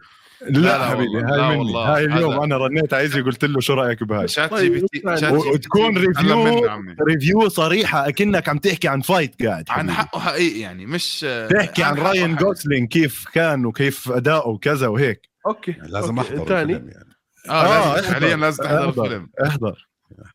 لا, 0.48 0.58
لا 0.60 0.88
حبيبي 0.88 1.08
والله، 1.16 1.36
لا 1.36 1.44
هاي 1.44 1.48
مني 1.50 1.58
والله. 1.58 1.96
هاي 1.96 2.04
اليوم 2.04 2.32
هذا- 2.34 2.44
أنا 2.44 2.56
رنيت 2.56 2.94
عايزي 2.94 3.20
قلت 3.20 3.44
له 3.44 3.60
شو 3.60 3.74
رأيك 3.74 4.02
بهاي 4.04 4.28
شات 4.28 4.50
طيب، 4.50 4.72
جي 4.74 4.80
بي 4.80 4.86
تي 4.92 4.98
يعني 5.04 5.20
تي 5.20 5.26
وتكون 5.48 5.98
ريفيو. 5.98 6.66
ريفيو 7.08 7.48
صريحة 7.48 8.08
أكنك 8.08 8.48
عم 8.48 8.58
تحكي 8.58 8.88
عن 8.88 9.00
فايت 9.00 9.42
قاعد 9.46 9.64
عن. 9.68 9.90
حقه 9.90 10.20
حقيقي 10.20 10.60
يعني 10.60 10.86
مش 10.86 11.26
تحكي 11.50 11.82
عن 11.82 11.94
راين. 11.94 12.36
جوسلين 12.36 12.86
كيف 12.86 13.24
كان 13.34 13.66
وكيف 13.66 14.10
أداؤه 14.10 14.48
وكذا 14.48 14.86
وهيك 14.86 15.20
أوكي 15.46 15.74
لازم 15.82 16.18
أوكي. 16.18 16.30
أحضر 16.38 16.42
الفيلم 16.62 16.88
يعني 16.88 17.08
آه 17.50 17.52
آه، 17.52 17.94
لازم. 17.96 18.12
حاليا 18.14 18.36
لازم 18.36 18.64
تحضر. 18.64 18.88
الفيلم 19.04 19.28
أحضر 19.46 19.88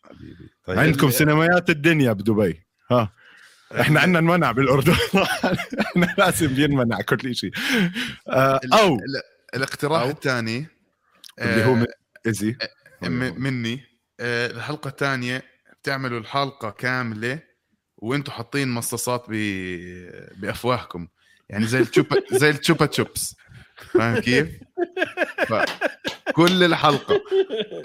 حبيبي 0.05 0.49
طيب 0.65 0.79
عندكم 0.79 1.09
سينمايات 1.09 1.69
الدنيا 1.69 2.11
بدبي 2.13 2.63
ها 2.91 3.11
إحنا 3.81 3.99
عندنا 3.99 4.19
المنع 4.19 4.51
بالأردن. 4.51 4.93
إحنا 5.81 6.15
لازم 6.17 6.61
ينمنع 6.61 7.01
كل 7.01 7.35
شيء 7.35 7.51
آه 8.29 8.59
أو. 8.73 8.95
ال- 8.95 9.21
الاقتراح. 9.55 10.01
الثاني 10.03 10.67
اللي 11.41 11.65
هو 11.65 11.73
من- 11.75 11.85
ايزي 12.27 12.55
مني. 13.37 13.81
آه، 14.19 14.47
الحلقة 14.51 14.87
الثانية 14.87 15.43
بتعملوا 15.81 16.19
الحلقة 16.19 16.69
كاملة 16.69 17.39
وأنتم 17.97 18.31
حاطين 18.31 18.67
مصاصات 18.67 19.25
ب... 19.29 19.33
بأفواهكم. 20.41 21.07
يعني 21.49 21.67
زي 21.67 21.79
التشوبا 21.79 22.15
زي 22.41 22.49
التشوبا 22.49 22.85
تشوبس. 22.85 23.35
فاهم 23.93 24.19
كيف؟ 24.19 24.47
ف... 25.47 25.53
كل 26.33 26.63
الحلقة. 26.63 27.21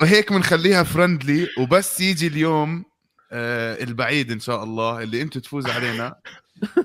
وهيك 0.02 0.32
بنخليها 0.32 0.82
فرندلي 0.82 1.48
وبس 1.58 2.00
يجي 2.00 2.26
اليوم 2.26 2.78
آه 2.78 2.87
البعيد 3.32 4.32
إن 4.32 4.40
شاء 4.40 4.64
الله 4.64 5.02
اللي 5.02 5.22
أنتم 5.22 5.40
تفوزوا 5.40 5.72
علينا 5.78 6.16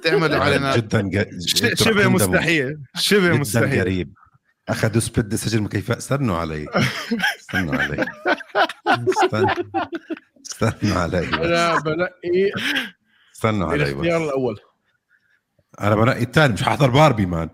تعملوا 0.04 0.39
علينا 0.39 0.78
جدا 0.78 1.28
شبه 1.76 2.07
مستحيل 2.07 2.78
شبه 2.95 3.28
جدا 3.28 3.38
مستحيل. 3.38 3.80
قريب. 3.80 4.14
اخذوا 4.70 5.02
سبيد 5.02 5.36
سجن 5.36 5.68
كيف؟ 5.68 5.91
استنوا 5.91 6.38
علي. 6.38 6.68
استنوا 7.40 7.76
علي. 7.76 8.06
استنوا 8.88 9.56
استنوا 10.45 10.99
علي 11.02 11.28
أنا. 11.28 11.80
بنقي 11.80 12.52
استنوا 13.36 13.72
علي 13.72 13.84
الاختيار 13.84 14.24
الأول. 14.24 14.60
أنا 15.82 15.95
بنقي 15.95 16.24
الثاني 16.24 16.53
مش 16.53 16.64
ححضر 16.64 16.90
باربي 16.90 17.26
مان. 17.26 17.49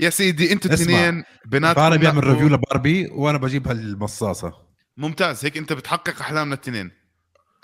يا 0.00 0.10
سيدي 0.10 0.52
أنتوا. 0.52 0.70
الاثنين 0.70 1.24
بناتكم 1.46 1.80
باربي 1.82 1.98
بيعمل 1.98 2.24
review 2.24 2.48
لباربي 2.48 3.06
وأنا 3.06 3.38
بجيب 3.38 3.68
هالمصاصة. 3.68 4.52
ممتاز 4.96 5.44
هيك 5.44 5.56
أنت 5.56 5.72
بتحقق 5.72 6.20
أحلامنا 6.20 6.54
الاثنين. 6.54 7.03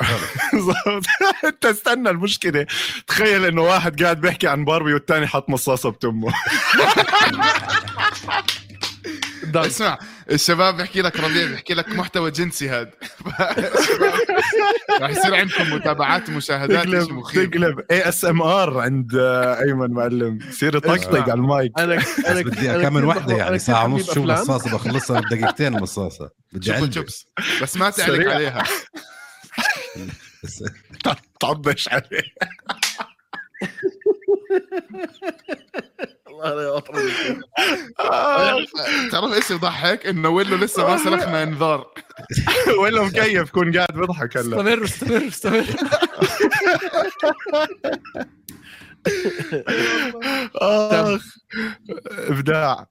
بالضبط. 0.53 1.05
انت 1.45 1.65
استنى 1.67 2.11
المشكلة. 2.11 2.67
تخيل 3.07 3.45
انه 3.45 3.63
واحد 3.63 4.03
قاعد 4.03 4.21
بيحكي 4.21 4.49
عن 4.49 4.65
باربي 4.65 4.95
والثاني 4.95 5.27
حط 5.27 5.51
مصاصة 5.51 5.91
بتمه. 5.91 6.33
اسمع 9.55 9.99
الشباب 10.31 10.77
بيحكي 10.77 11.03
لك 11.03 11.21
ربيع 11.21 11.47
بيحكي 11.47 11.75
لك 11.75 11.89
محتوى 11.89 12.31
جنسي 12.31 12.71
هذا 12.71 12.91
راح 15.01 15.11
يصير 15.11 15.35
عندكم 15.35 15.75
متابعات 15.75 16.29
ومشاهدات 16.29 16.85
تقلب 16.85 17.11
مخيف. 17.13 17.51
تقلب. 17.51 17.81
ASMR 17.91 18.79
عند 18.81 19.15
آه، 19.15 19.61
أيمن 19.63 19.91
معلم. 19.91 20.39
يصير 20.49 20.77
يطقطق 20.77 21.23
على 21.23 21.35
المايك. 21.35 21.73
أنا 21.79 22.03
أنا 22.29 22.41
بدي 22.43 22.71
أنا 22.71 22.81
اكمل 22.81 23.05
وحدة 23.05 23.37
يعني 23.37 23.59
ساعة 23.59 23.85
ونص 23.85 24.15
شو. 24.15 24.23
مصاصة 24.23 24.75
بخلصها 24.77 25.21
بدقيقتين 25.21 25.73
مصاصة. 25.73 26.31
بدي. 26.53 26.87
Chups 26.87 27.27
بس 27.63 27.77
ما 27.77 27.91
تعلق. 27.91 28.33
عليها. 28.33 28.65
تعضش 31.41 31.89
عليه. 31.89 32.23
تعرف 39.13 39.33
إيش 39.33 39.51
يضحك؟ 39.51 40.07
إنه 40.07 40.29
ويلو 40.29 40.57
لسه 40.57 40.89
ما 40.89 40.97
سلخنا 40.97 41.43
انذار. 41.43 41.95
ولا 42.81 43.03
مكيف 43.03 43.51
كون 43.51 43.77
قاعد 43.77 43.93
بيضحك 43.95 44.37
هلا. 44.37 44.85
استمر 44.85 44.85
استمر 44.85 45.29
استمر. 45.29 45.65
آخ. 50.55 51.23
إبداع. 52.09 52.87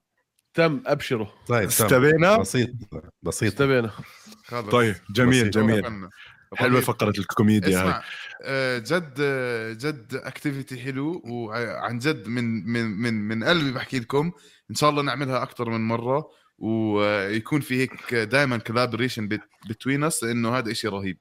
تم 0.54 0.82
أبشروا. 0.86 1.26
طيب. 1.48 1.68
استبينا. 1.68 2.36
بسيط 2.36 2.70
بسيط. 3.22 3.52
استبينا. 3.52 3.90
طيب 4.70 4.96
جميل. 5.10 5.50
جميل. 5.50 6.08
حلوة. 6.54 6.80
فقرة 6.80 7.12
الكوميديا 7.18 7.80
اسمع 7.80 8.02
آه، 8.42 8.78
جد 8.78 9.14
آه، 9.20 9.72
جد 9.72 10.14
اكتيفيتي 10.14 10.80
حلو 10.80 11.22
وعن 11.24 11.98
جد 11.98 12.28
من 12.28 12.66
من 12.66 12.84
من 12.84 13.14
من 13.14 13.44
قلبي 13.44 13.72
بحكي 13.72 13.98
لكم 13.98 14.32
إن 14.70 14.74
شاء 14.74 14.90
الله 14.90 15.02
نعملها 15.02 15.42
أكثر 15.42 15.70
من 15.70 15.88
مرة 15.88 16.30
ويكون 16.58 17.60
في 17.60 17.80
هيك 17.80 18.14
دائما 18.14 18.56
collaboration 18.58 19.28
between 19.68 20.04
us 20.04 20.24
لأنه 20.24 20.58
هذا 20.58 20.70
إشي 20.70 20.88
رهيب 20.88 21.18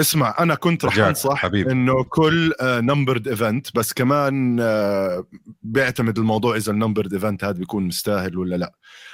اسمع 0.00 0.36
أنا 0.40 0.54
كنت 0.54 0.84
رح 0.84 0.98
أنصح 0.98 1.34
حبيبي. 1.34 1.72
إنه 1.72 2.04
كل 2.04 2.52
numbered 2.62 3.28
event 3.28 3.76
بس 3.76 3.92
كمان 3.92 4.60
آه، 4.60 5.26
بيعتمد 5.62 6.18
الموضوع 6.18 6.56
إذا 6.56 6.72
ال 6.72 6.76
numbered 6.76 7.12
event 7.12 7.44
هذا 7.44 7.58
بيكون 7.58 7.86
مستاهل 7.86 8.38
ولا 8.38 8.56
لا 8.56 8.72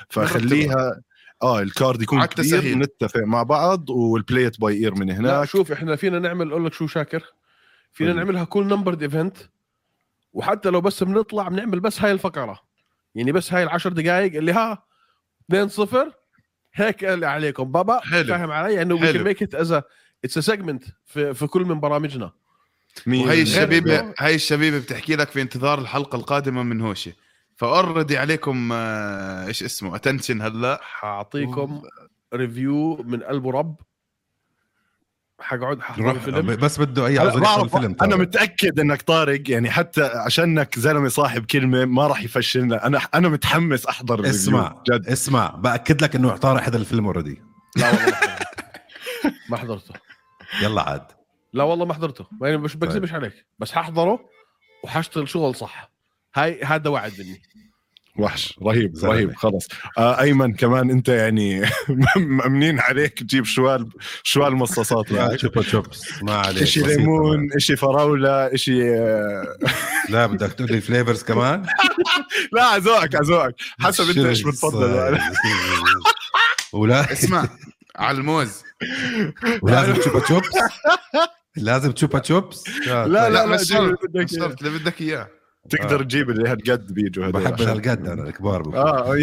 فخليها 0.09 1.01
آه 1.45 1.61
ال 1.63 1.71
card 1.71 2.03
يكون 2.03 2.25
كبير. 2.25 2.79
نتفق 2.79 3.21
مع 3.21 3.43
بعض 3.43 3.91
و 3.91 4.01
play 4.01 4.41
it 4.41 4.61
by 4.61 4.75
ear 4.75 4.95
من 4.95 5.07
لا 5.07 5.17
هناك. 5.17 5.49
شوف 5.49 5.73
إحنا 5.73 5.97
فينا 5.97 6.19
نعمل 6.19 6.51
أقول 6.51 6.67
لك 6.67 6.73
شو 6.73 6.87
شاكر 6.87 7.23
فينا 7.93 8.11
قول 8.11 8.19
لي. 8.19 8.25
نعملها 8.25 8.45
كل 8.45 8.67
numbered 8.67 9.03
event 9.03 9.37
وحتى 10.33 10.71
لو 10.71 10.81
بس 10.81 11.03
بنطلع 11.03 11.49
بنعمل 11.49 11.81
بس 11.81 12.01
هاي 12.01 12.13
الفقرة. 12.13 12.61
يعني 13.15 13.33
بس 13.33 13.53
هاي 13.53 13.63
العشر 13.63 13.93
دقائق 13.93 14.37
اللي 14.37 14.53
ها 14.53 14.83
2 15.51 15.69
0 15.69 16.13
هيك 16.75 17.05
اللي 17.05 17.27
عليكم 17.27 17.73
بابا 17.73 18.01
حلو. 18.01 18.29
فاهم 18.29 18.51
علي؟ 18.51 18.83
انه 18.83 18.95
we 18.95 19.19
make 19.19 19.43
it 19.43 19.55
as 19.55 19.73
its 20.25 20.39
segment 20.39 20.85
في, 21.05 21.35
في 21.35 21.47
كل 21.47 21.63
من 21.65 21.81
برامجنا. 21.81 22.33
مين- 23.07 23.27
وهي 23.27 23.43
الشبيبة 23.43 24.15
هاي 24.19 24.35
الشبيبة 24.35 24.79
بتحكي 24.79 25.17
لك 25.17 25.31
في 25.31 25.43
انتظار 25.43 25.79
الحلقة 25.79 26.17
القادمة 26.17 26.63
من 26.63 26.81
هوشة. 26.81 27.13
ف 27.57 27.64
already 27.65 28.19
عليكم 28.19 28.71
آه، 28.73 29.47
إيش 29.47 29.63
اسمه 29.63 29.97
attention 29.97 30.43
هلا. 30.43 30.81
حاعطيكم 30.83 31.83
review 32.35 32.97
من 32.97 33.23
قلب 33.23 33.45
ورب 33.45 33.77
حقعد 35.41 35.81
ححضر 35.81 36.11
الفيلم. 36.11 36.57
بس 36.57 36.81
بده 36.81 37.07
اي 37.07 37.17
بعرف 37.19 37.35
يدخل 37.37 37.63
الفيلم 37.65 37.97
أنا. 38.03 38.17
متأكد 38.17 38.81
إنك 38.81 39.03
طارق 39.03 39.51
يعني 39.51 39.71
حتى 39.71 40.03
عشانك 40.03 40.79
زلمة 40.79 41.09
صاحب 41.09 41.45
كلمة 41.47 41.85
ما 41.85 42.07
راح 42.07 42.23
يفشلنا 42.23 42.87
أنا 42.87 43.01
أنا 43.15 43.29
متحمس 43.29 43.87
أحضر. 43.87 44.27
اسمع 44.27 44.83
جد. 44.91 45.07
اسمع 45.09 45.47
بأكد 45.49 46.03
لك 46.03 46.17
إنه 46.17 46.37
طارق 46.37 46.61
حضر 46.61 46.79
الفيلم 46.79 47.07
اوريدي 47.07 47.43
لا 47.77 47.91
والله 47.91 48.07
ما 48.07 48.17
حضرته. 48.17 48.45
ما 49.51 49.57
حضرته. 49.57 49.95
يلا 50.63 50.83
عاد. 50.83 51.07
لا 51.53 51.65
والله 51.65 51.85
ما 51.85 51.95
حضرته. 51.95 52.27
يعني 52.43 52.57
مش 52.57 52.77
بكذبش 52.77 53.13
عليك. 53.13 53.47
بس 53.59 53.73
ححضره 53.73 54.21
وحشتغل 54.85 55.29
شغل 55.29 55.55
صح. 55.55 55.94
هاي 56.35 56.61
هذا 56.65 56.91
وعد 56.91 57.13
مني. 57.19 57.43
وحش 58.19 58.59
رهيب 58.63 58.95
زلمة. 58.95 59.15
رهيب 59.15 59.35
خلص. 59.37 59.69
آه 59.99 60.21
أيمن 60.21 60.55
كمان 60.55 60.91
أنت 60.91 61.09
يعني 61.09 61.63
مأمنين 62.17 62.81
عليك 62.81 63.19
تجيب 63.19 63.45
شوال 63.45 63.89
شوال 64.23 64.55
مصاصات 64.57 65.11
يعني 65.11 65.37
Chupa 65.37 65.63
Chups 65.63 66.23
ما 66.23 66.35
عليك 66.35 66.63
إشي 66.63 66.81
بسيطة. 66.83 66.97
ليمون 67.01 67.49
إشي 67.57 67.77
فراولة 67.77 68.31
إشي 68.55 68.95
آه، 68.99 69.57
لا 70.11 70.27
بدك 70.27 70.53
تقول 70.53 70.73
لي 70.73 70.81
flavors 70.81 71.23
كمان؟ 71.23 71.67
لا 72.53 72.65
عزوقك 72.65 73.15
عزوقك 73.15 73.55
حسب 73.81 74.09
أنت 74.09 74.19
إيش 74.19 74.43
بتفضل. 74.43 75.19
ولا؟ 76.73 77.13
اسمع 77.13 77.49
على 77.97 78.19
الموز. 78.19 78.63
ولازم 79.63 79.95
تشوبا 79.95 80.21
تشوبس 80.21 80.49
لازم 81.57 81.93
تشوبا 81.93 82.19
تشوبس 82.19 82.65
لا 82.87 83.09
لا 83.09 83.31
لا 83.31 83.47
مش 83.47 83.61
مش 84.15 84.31
شرط 84.37 84.63
اللي 84.63 84.79
بدك 84.79 85.01
إياه. 85.01 85.29
تقدر 85.71 86.03
تجيب 86.03 86.31
اللي 86.31 86.49
هالقد 86.49 86.95
بيجوا 86.95 87.27
هدول 87.27 87.43
بحب 87.43 87.61
هالقد 87.63 88.09
أنا 88.09 88.23
الكبار. 88.23 88.63
آه. 88.75 89.15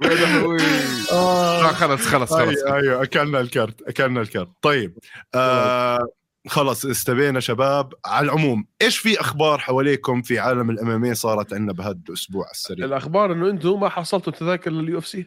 لا 0.00 0.36
آه. 1.12 1.72
خلص 1.72 2.06
خلص 2.06 2.32
خلص 2.32 2.62
أيوه 2.62 2.76
أيوه 2.76 3.02
أكلنا 3.02 3.40
ال 3.40 3.48
card 3.48 3.82
أكلنا 3.82 4.20
ال 4.20 4.26
card 4.26 4.48
طيب 4.62 4.98
آه 5.34 6.08
خلص 6.48 6.86
استبينا 6.86 7.40
شباب 7.40 7.92
على 8.06 8.24
العموم 8.24 8.64
إيش 8.82 8.98
في 8.98 9.20
أخبار 9.20 9.58
حواليكم 9.58 10.22
في 10.22 10.38
عالم 10.38 10.70
ال 10.70 10.80
MMA 10.80 11.12
صارت 11.12 11.52
عندنا 11.52 11.72
بهذا 11.72 11.98
الأسبوع 12.08 12.50
السريع 12.50 12.86
الأخبار 12.86 13.32
إنه 13.32 13.50
أنتم 13.50 13.80
ما 13.80 13.88
حصلتوا 13.88 14.32
تذاكر 14.32 14.70
لل 14.70 14.98
UFC 14.98 15.26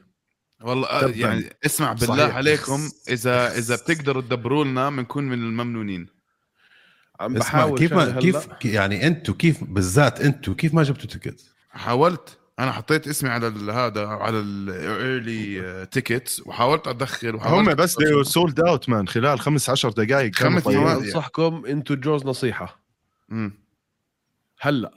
والله 0.61 0.87
آه،. 0.87 1.07
يعني 1.07 1.49
اسمع 1.65 1.93
بالله 1.93 2.17
صحيح. 2.17 2.35
عليكم 2.35 2.89
إذا 3.09 3.57
إذا 3.57 3.75
بتقدروا 3.75 4.21
تدبروا 4.21 4.63
لنا 4.65 4.89
بنكون 4.89 5.23
من 5.23 5.33
الممنونين 5.33 6.22
عم 7.23 7.33
بحاول 7.33 7.77
كيف 7.79 7.93
ما 7.93 8.19
كيف. 8.19 8.47
يعني 8.65 9.07
أنتم 9.07 9.33
كيف 9.33 9.63
بالذات 9.63 10.21
أنتم 10.21 10.53
كيف 10.53 10.73
ما 10.73 10.83
جبتوا 10.83 11.09
ticket؟ 11.09 11.53
حاولت 11.69 12.37
أنا 12.59 12.71
حطيت 12.71 13.07
اسمي 13.07 13.29
على 13.29 13.47
ال- 13.47 13.69
هذا 13.69 14.07
على 14.07 14.39
الايرلي 14.39 15.85
تيكتس 15.85 16.47
وحاولت 16.47 16.87
أدخل 16.87 17.35
وحاولت 17.35 17.69
هم 17.69 17.75
بس 17.75 17.97
sold 18.21 18.59
out 18.59 18.89
man 18.89 19.07
خلال 19.07 19.39
خمس 19.39 19.69
عشر 19.69 19.89
دقائق 19.89 20.35
خمس. 20.35 20.63
ثواني. 20.63 20.91
أنصحكم 20.93 21.65
أنتم 21.65 21.95
جوز 21.95 22.25
نصيحة 22.25 22.79
مم. 23.29 23.53
هلأ 24.59 24.91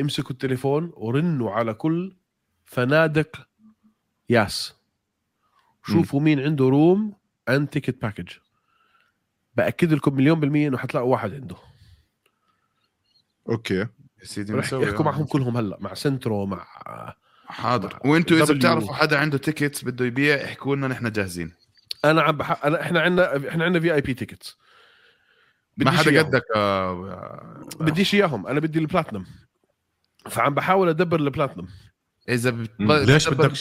امسكوا 0.00 0.30
التليفون 0.30 0.90
ورنوا 0.94 1.50
على 1.50 1.74
كل 1.74 2.16
فنادق 2.64 3.46
ياس 4.30 4.74
شوفوا 5.86 6.20
مين 6.20 6.40
عنده 6.40 6.64
room 6.68 7.14
and 7.48 7.68
ticket 7.68 8.02
package 8.02 8.28
بأكد 9.54 9.92
لكم 9.92 10.14
مليون 10.14 10.40
بالمية 10.40 10.68
إنه 10.68 10.78
حتلاقوا 10.78 11.12
واحد 11.12 11.34
عنده. 11.34 11.56
أوكي. 13.48 13.78
يا 13.78 13.88
سيدي. 14.22 14.56
يحكوا 14.56 15.04
معهم 15.04 15.24
كلهم 15.24 15.56
هلأ 15.56 15.78
مع 15.80 15.94
سنترو 15.94 16.46
مع 16.46 16.66
حاضر. 17.46 17.98
وإنتوا 18.04 18.36
إذا. 18.36 18.54
بتعرفوا 18.54 18.94
حدا 18.94 19.18
عنده 19.18 19.38
tickets 19.38 19.84
بده 19.84 20.04
يبيع 20.04 20.44
احكوا 20.44 20.76
لنا 20.76 20.88
نحن 20.88 21.12
جاهزين. 21.12 21.54
أنا 22.04 22.22
عم 22.22 22.36
بح... 22.36 22.64
أنا 22.64 22.80
إحنا 22.80 23.00
عندنا 23.00 23.48
إحنا 23.48 23.64
عندنا 23.64 23.80
VIP 23.80 24.14
tickets 24.14 24.58
ما 25.76 25.90
حدا 25.90 26.22
قدك 26.22 26.44
آه، 26.56 27.66
بديش 27.80 28.14
إياهم 28.14 28.46
أنا 28.46 28.60
بدي 28.60 28.78
البلاتنم 28.78 29.26
فعم 30.30 30.54
بحاول 30.54 30.88
أدبر 30.88 31.20
البلاتنم 31.20 31.68
إذا 32.28 32.50
بت... 32.50 32.70
ليش 32.80 33.28
بدك 33.28 33.52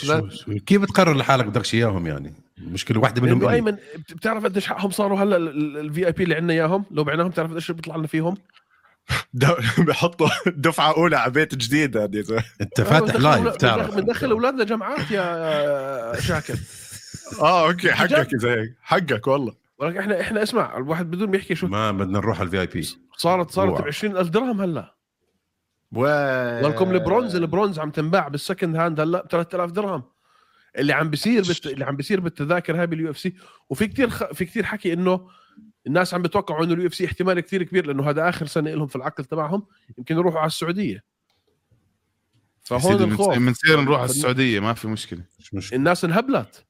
كيف 0.65 0.81
بتقرر 0.81 1.13
لحالك 1.17 1.45
بدكش 1.45 1.73
إياهم 1.75 2.07
يعني؟ 2.07 2.33
المشكلة 2.57 2.99
واحدة 2.99 3.21
منهم 3.21 3.43
إلي. 3.47 3.53
ايمن 3.53 3.71
بت- 3.71 4.13
بتعرف 4.13 4.43
قديش 4.43 4.67
حقهم 4.67 4.91
صاروا 4.91 5.19
هلأ 5.19 5.37
ال 5.37 6.05
VIP 6.07 6.23
اللي 6.23 6.35
عندنا 6.35 6.53
إياهم؟ 6.53 6.85
لو 6.91 7.03
بعناهم 7.03 7.29
بتعرف 7.29 7.51
قديش 7.51 7.71
بيطلع 7.71 7.95
لنا 7.95 8.07
فيهم؟ 8.07 8.37
بحطوا 9.87 10.29
دفعة 10.47 10.93
أولى 10.97 11.15
على 11.17 11.31
بيت 11.31 11.55
جديد 11.55 11.97
هذه. 11.97 12.43
انت 12.61 12.81
فاتح 12.81 13.15
live 13.15 13.55
تعرف 13.55 13.95
بندخل 13.95 14.31
أولادنا 14.31 14.63
جامعات 14.63 15.11
يا 15.11 16.19
شاكر. 16.21 16.55
آه 17.41 17.67
أوكي 17.67 17.91
حقك 17.91 18.33
إذا 18.33 18.49
هيك. 18.51 18.75
حقك 18.81 19.27
والله. 19.27 19.53
ولكن 19.79 19.97
إحنا 19.99 20.21
إحنا 20.21 20.43
اسمع 20.43 20.77
الواحد 20.77 21.11
بدون 21.11 21.31
بيحكي 21.31 21.55
شو 21.55 21.67
ما 21.67 21.91
بدنا 21.91 22.19
نروح 22.19 22.39
على 22.39 22.45
ال 22.45 22.61
VIP 22.61 22.87
صارت 23.17 23.51
صارت. 23.51 23.81
ب 23.81 23.87
20000 23.87 24.29
درهم 24.29 24.61
هلأ. 24.61 24.93
و... 25.95 26.01
ولكم 26.65 26.91
ال 26.91 26.98
bronze 26.98 27.35
ال 27.35 27.41
bronze 27.41 27.79
عم 27.79 27.91
تنباع 27.91 28.27
بال 28.27 28.39
second 28.39 28.75
hand 28.75 28.99
هلا 28.99 29.23
ب 29.25 29.27
3000 29.27 29.71
درهم. 29.71 30.03
اللي 30.77 30.93
عم 30.93 31.09
بيصير 31.09 31.43
بالت... 31.43 31.67
اللي 31.67 31.85
عم 31.85 31.95
بيصير 31.95 32.19
بالتذاكر 32.19 32.79
هاي 32.81 32.87
بال 32.87 33.11
UFC 33.11 33.33
وفي 33.69 33.87
كثير 33.87 34.09
خ... 34.09 34.23
في 34.23 34.45
كثير 34.45 34.63
حكي 34.63 34.93
إنه 34.93 35.27
الناس 35.87 36.13
عم 36.13 36.21
بتوقعوا 36.21 36.65
إنه 36.65 36.73
ال 36.73 36.87
UFC 36.87 37.05
احتمال 37.05 37.39
كثير 37.39 37.63
كبير 37.63 37.85
لأنه 37.85 38.09
هذا 38.09 38.29
آخر 38.29 38.45
سنة 38.45 38.71
لهم 38.71 38.87
في 38.87 38.95
العقد 38.95 39.25
تبعهم 39.25 39.65
يمكن 39.97 40.15
يروحوا 40.15 40.39
على 40.39 40.47
السعودية. 40.47 41.03
فهون 42.61 43.03
الخوف. 43.03 43.37
بنصير 43.37 43.81
نروح 43.81 43.99
على 43.99 44.09
السعودية 44.09 44.59
ما 44.59 44.73
في 44.73 44.87
مشكلة. 44.87 45.23
مش 45.39 45.53
مش 45.53 45.73
الناس 45.73 46.05
انهبلت. 46.05 46.65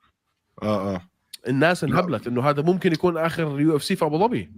آه 0.63 0.95
آه. 0.95 1.01
الناس 1.47 1.83
انهبلت 1.83 2.27
إنه 2.27 2.49
هذا 2.49 2.61
ممكن 2.61 2.91
يكون 2.91 3.17
آخر 3.17 3.59
UFC 3.59 3.95
في 3.95 4.05
أبو 4.05 4.19
ظبي. 4.19 4.51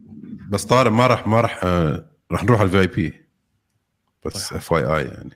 بس 0.50 0.66
طارق 0.66 0.92
ما 0.92 1.08
راح 1.08 1.28
ما 1.28 1.42
راح 1.42 1.64
آه، 1.64 2.10
راح 2.32 2.44
نروح 2.44 2.60
على 2.60 2.68
ال 2.68 2.80
VIP 2.80 3.23
بس 4.26 4.54
FYI 4.54 5.06
يعني. 5.06 5.30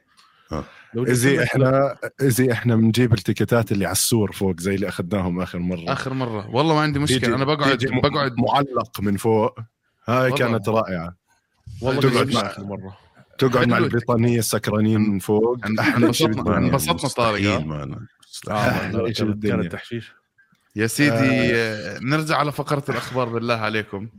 جبت 0.95 1.09
اذا 1.09 1.29
لك- 1.33 1.39
إحنا 1.39 1.97
اذا 2.21 2.51
إحنا 2.51 2.75
بنجيب 2.75 3.13
التيكتات 3.13 3.71
اللي 3.71 3.85
على 3.85 3.91
السور 3.91 4.31
فوق 4.31 4.59
زي 4.59 4.75
اللي 4.75 4.87
أخذناهم 4.87 5.41
آخر 5.41 5.59
مرة. 5.59 5.83
آخر 5.87 6.13
مرة. 6.13 6.49
والله 6.49 6.75
ما 6.75 6.81
عندي 6.81 6.99
مشكلة. 6.99 7.35
أنا 7.35 7.45
بقعد 7.45 7.85
بقعد 8.03 8.35
معلق 8.37 9.01
من 9.01 9.17
فوق. 9.17 9.59
هاي 10.07 10.31
والله. 10.31 10.37
كانت 10.37 10.69
رائعة. 10.69 11.15
والله 11.81 12.01
تقعد 12.01 12.33
مع- 12.33 12.53
مرة. 12.65 12.97
تقعد 13.37 13.67
مع. 13.67 13.77
البريطانية 13.77 14.39
السكرانين 14.39 15.01
من 15.01 15.19
فوق. 15.19 15.57
انبسطنا. 15.65 16.57
أنبسطنا 16.57 17.09
طارق 17.09 17.49
آه. 18.49 18.51
أحلى 18.51 19.13
شيء 19.13 19.33
كانت 19.33 19.71
تحشيش. 19.71 20.11
يا 20.75 20.87
سيدي 20.87 21.55
آه. 21.55 21.99
نرجع 22.01 22.37
على 22.37 22.51
فقرة 22.51 22.83
الأخبار 22.89 23.29
بالله 23.29 23.55
عليكم. 23.55 24.09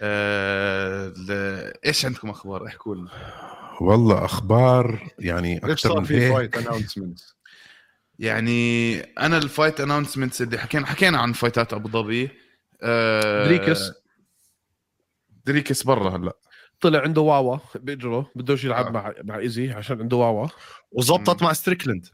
آه. 0.00 1.12
إيش 1.86 2.04
عندكم 2.06 2.30
أخبار؟ 2.30 2.66
احكوا 2.66 2.94
لنا. 2.94 3.08
والله 3.80 4.24
أخبار 4.24 5.08
يعني 5.18 5.58
أكثر 5.58 5.76
صار 5.76 5.98
من 5.98 6.04
في 6.04 6.30
fight 6.32 6.56
هيك 6.56 6.66
announcement 6.66 7.20
يعني 8.18 9.00
أنا 9.00 9.38
ال 9.38 9.45
fight 9.45 9.80
announcements 9.80 10.42
اللي 10.42 10.58
حكينا 10.58 10.86
حكينا 10.86 11.18
عن 11.18 11.32
فايتات 11.32 11.72
أبو 11.72 11.88
ظبي 11.88 12.30
آه، 12.82 13.44
دريكس. 13.44 13.90
دريكس 15.46 15.82
برا 15.82 16.16
هلأ. 16.16 16.36
طلع 16.80 17.00
عنده 17.00 17.20
واوا 17.20 17.58
باجره 17.74 18.30
بدوش 18.34 18.64
يلعب 18.64 18.86
آه. 18.86 18.90
مع 18.90 19.14
مع 19.24 19.38
إيزي 19.38 19.72
عشان 19.72 20.00
عنده 20.00 20.16
واوا. 20.16 20.48
وزبطت 20.92 21.42
مع 21.42 21.52
ستريكلند 21.52 22.06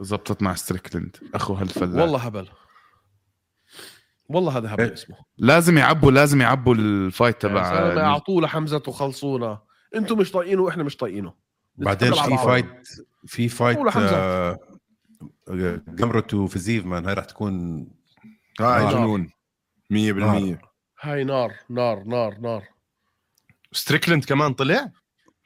زبطت 0.00 0.42
مع 0.42 0.54
ستريكلند 0.54 1.16
أخو 1.34 1.54
هالفلاح. 1.54 2.02
والله 2.02 2.18
هبل. 2.18 2.48
والله 4.28 4.58
هذا 4.58 4.74
هبل 4.74 4.84
إيه. 4.84 4.92
اسمه. 4.92 5.16
لازم 5.38 5.78
يعبوا 5.78 6.12
لازم 6.12 6.40
يعبوا 6.40 6.74
ال 6.74 6.85
fight 6.85 7.42
زلمة 7.42 7.60
تبع 7.60 8.02
اعطوه 8.02 8.42
لحمزة 8.42 8.82
وخلصونا. 8.86 9.67
أنتم 9.94 10.18
مش 10.18 10.30
طايقينه 10.32 10.62
وإحنا 10.62 10.82
مش 10.82 10.96
طايقينه. 10.96 11.34
بعدين 11.76 12.12
في. 12.12 12.36
fight 12.44 12.88
في 13.26 13.48
fight. 13.48 13.78
آه، 13.96 14.58
جمرة 15.88 16.26
وفيزيف 16.34 16.86
man 16.86 17.06
هاي 17.06 17.14
راح 17.14 17.24
تكون 17.24 17.86
هاي 18.60 18.82
نار. 18.82 18.92
جنون. 18.92 19.30
100% 19.90 20.58
هاي 21.00 21.24
نار 21.24 21.52
نار 21.70 22.04
نار 22.04 22.38
نار. 22.38 22.64
ستريكلند 23.72 24.24
كمان 24.24 24.54
طلع؟ 24.54 24.90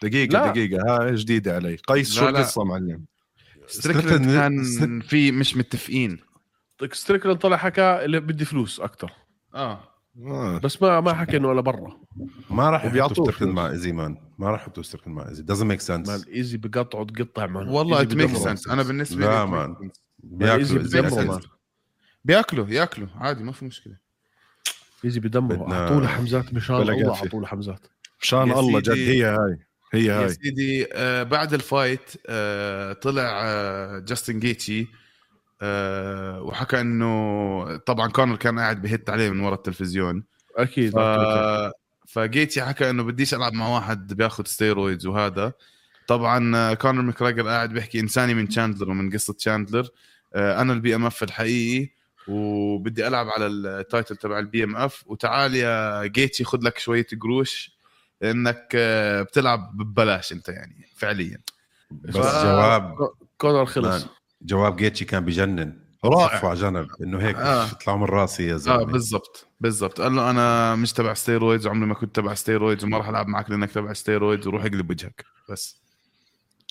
دقيقة 0.03 0.33
لا. 0.33 0.47
دقيقة. 0.47 0.83
هاي 0.83 1.15
جديدة 1.15 1.55
علي. 1.55 1.77
قيس 1.77 2.15
شو. 2.15 2.29
القصة 2.29 2.65
معلم؟ 2.65 3.05
ستريكلند 3.67 4.33
كان 4.33 5.01
في 5.01 5.33
مش 5.33 5.57
متفقين. 5.57 6.19
ستريكلاند 6.93 7.39
طلع 7.39 7.57
حكى 7.57 7.83
اللي 8.05 8.21
بدي 8.21 8.45
فلوس 8.45 8.81
أكثر 8.81 9.13
آه. 9.55 9.92
آه. 10.27 10.59
بس 10.59 10.83
ما 10.83 11.01
ما 11.01 11.15
حكى 11.15 11.37
إنه 11.37 11.49
ولا 11.49 11.61
برا 11.61 12.01
ما 12.51 12.71
راح 12.71 12.85
يحطوا 12.85 13.31
فلوس. 13.31 13.43
مع 13.55 13.71
ايزي 13.71 13.93
مان 13.93 14.17
ما 14.39 14.51
راح 14.51 14.61
يحطوا 14.63 14.83
ستريكلاند 14.83 15.17
مع 15.19 15.29
ايزي 15.29 15.43
doesn't 15.45 15.67
make 15.79 15.91
مان 15.91 16.07
sense 16.07 16.29
ايزي 16.29 16.57
بقطعه 16.59 17.05
تقطع 17.05 17.47
مان 17.47 17.69
والله 17.69 18.01
ات 18.03 18.15
ميك. 18.15 18.37
سنس 18.37 18.69
أنا 18.69 18.83
بالنسبة 18.83 19.21
لي 19.21 19.27
لا 19.27 19.45
مان. 19.45 19.69
مان 19.71 19.91
بياكلوا. 20.19 21.11
مان 21.27 21.41
بياكلوا 22.25 22.67
ياكلوا 22.69 23.09
عادي 23.15 23.45
ما 23.45 23.53
في 23.53 23.65
مشكلة 23.65 23.97
ايزي 25.05 25.21
بدمره 25.21 25.57
بدنا- 25.57 25.83
اعطوه 25.83 26.01
لحمزات 26.03 26.55
مشان 26.55 26.77
الله 26.77 27.07
قافية. 27.09 27.25
اعطوه 27.25 27.41
لحمزات 27.43 27.87
مشان 28.23 28.49
يا 28.49 28.61
الله 28.61 28.81
جد. 28.81 28.91
هي 28.91 29.25
هاي 29.25 29.59
هي 29.95 30.05
يا 30.05 30.21
هاي 30.21 30.29
سيدي 30.29 30.87
آه 30.95 31.23
بعد 31.23 31.55
ال 31.55 31.64
fight 31.64 32.11
آه 32.29 32.93
طلع 32.93 33.41
آه 33.45 33.99
جاستن 33.99 34.39
جيتشي 34.41 34.87
آه 35.63 36.43
وحكى 36.43 36.81
إنه 36.81 37.77
طبعا 37.77 38.09
كونر 38.11 38.37
كان 38.37 38.59
قاعد 38.59 38.83
بهت 38.83 39.11
عليه 39.11 39.31
من 39.31 39.41
ورا 39.41 39.55
التلفزيون. 39.55 40.25
أكيد 40.57 40.93
ف... 40.93 40.99
فجيتشي 42.09 42.63
حكى 42.63 42.91
إنه 42.91 43.03
بديش 43.03 43.35
ألعب 43.35 43.53
مع 43.53 43.69
واحد 43.69 44.13
بياخذ 44.15 44.45
steroids 44.45 45.07
وهذا. 45.07 45.53
طبعا 46.07 46.57
آه، 46.57 46.75
كونر 46.75 47.03
ماكراجر 47.03 47.49
قاعد 47.49 47.73
بيحكي 47.73 48.01
إنساني 48.01 48.35
من 48.35 48.49
تشاندلر 48.49 48.91
ومن 48.91 49.11
قصة 49.13 49.33
تشاندلر 49.35 49.89
آه، 50.35 50.61
أنا 50.63 50.73
ال 50.73 50.95
BMF 50.95 51.23
الحقيقي 51.23 51.89
وبدي 52.29 53.07
ألعب 53.07 53.29
على 53.29 53.47
ال 53.47 53.58
title 53.58 54.17
تبع 54.17 54.39
ال 54.39 54.65
BMF 54.65 55.05
وتعال 55.07 55.55
يا 55.55 56.07
جيتشي 56.07 56.45
خذ 56.45 56.59
لك 56.63 56.79
شوية 56.79 57.07
قروش 57.21 57.77
لانك 58.21 58.77
بتلعب 59.29 59.77
ببلاش 59.77 60.33
أنت 60.33 60.49
يعني 60.49 60.87
فعليا. 60.97 61.39
بس 61.91 62.17
ف- 62.17 62.45
جواب. 62.45 62.97
كونر 63.39 63.67
خلص. 63.67 64.07
جواب 64.45 64.77
جيتشي 64.77 65.05
كان 65.05 65.25
بجنن 65.25 65.73
رائع. 66.05 66.49
على 66.49 66.61
جنب 66.61 66.89
إنه 67.03 67.19
هيك 67.19 67.37
آه. 67.37 67.71
اطلعوا 67.71 67.99
من 67.99 68.05
راسي 68.05 68.47
يا 68.47 68.55
آه 68.55 68.57
زلمه 68.57 68.85
بالضبط 68.85 69.47
بالضبط 69.61 70.01
قال 70.01 70.17
له 70.17 70.31
أنا 70.31 70.75
مش 70.75 70.93
تبع 70.93 71.15
steroids 71.15 71.67
وعمري 71.67 71.87
ما 71.87 71.95
كنت 71.95 72.17
تبع 72.17 72.35
steroids 72.35 72.85
وما 72.85 72.99
راح 72.99 73.09
ألعب 73.09 73.29
معك 73.29 73.51
لأنك 73.51 73.73
تبع 73.73 73.93
steroids 73.93 74.47
وروح 74.47 74.65
اقلب 74.65 74.91
وجهك 74.91 75.25
بس 75.51 75.83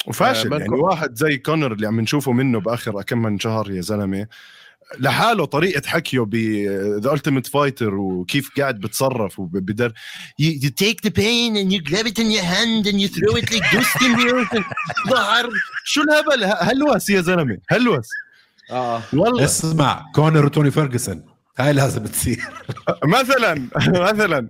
وفاشل 0.08 0.54
آه، 0.54 0.58
يعني 0.58 0.76
واحد 0.76 1.16
زي 1.16 1.38
كونر 1.38 1.72
اللي 1.72 1.88
عم 1.88 2.02
نشوفه 2.02 2.32
منه 2.32 2.60
بآخر 2.60 3.02
كم 3.02 3.22
من 3.22 3.40
شهر 3.40 3.72
يا 3.72 3.82
زلمة 3.82 4.28
لحاله 5.00 5.46
طريقة 5.46 5.88
حكيه 5.88 6.20
ب 6.20 6.36
The 7.04 7.14
Ultimate 7.14 7.48
Fighter 7.48 7.96
وكيف 7.96 8.50
قاعد 8.58 8.80
بتصرف 8.80 9.40
وبدر 9.40 9.94
you 10.42 10.70
take 10.70 11.02
the 11.08 11.12
pain 11.12 11.56
and 11.56 11.72
you 11.74 11.92
grab 11.92 12.08
it 12.08 12.20
in 12.20 12.30
your 12.32 12.44
hand 12.44 12.86
and 12.88 12.98
you 13.02 13.08
throw 13.08 13.36
it 13.36 13.52
like 13.52 13.72
Dustin 13.72 14.16
Wilson 14.18 14.64
ظهر. 15.10 15.50
شو 15.86 16.02
الهبل؟ 16.02 16.44
هلوس 16.60 17.10
يا 17.10 17.22
زلمة؟ 17.22 17.58
هلوس 17.70 18.10
آه. 18.72 19.02
والله. 19.14 19.46
اسمع 19.46 20.06
كونر 20.16 20.46
وتوني 20.46 20.72
فيرجسون 20.72 21.24
هاي 21.60 21.74
لازم 21.74 22.04
تصير. 22.04 22.40
مثلا 23.20 23.68
مثلا. 23.88 24.50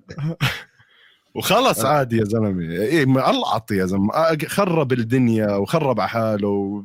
وخلص 1.35 1.85
عادي 1.85 2.17
يا 2.17 2.23
زلمة. 2.23 2.71
إيه 2.73 3.05
مقلعط 3.05 3.71
يا 3.71 3.85
زلمة. 3.85 4.37
خرب 4.47 4.93
الدنيا 4.93 5.55
وخرب 5.55 5.99
على 5.99 6.09
حاله 6.09 6.83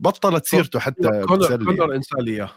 بطلت 0.00 0.46
سيرته 0.46 0.78
حتى 0.78 1.24
كونر. 1.26 1.64
كونر 1.64 1.94
انسان 1.94 2.20
لي 2.20 2.30
اياه 2.30 2.50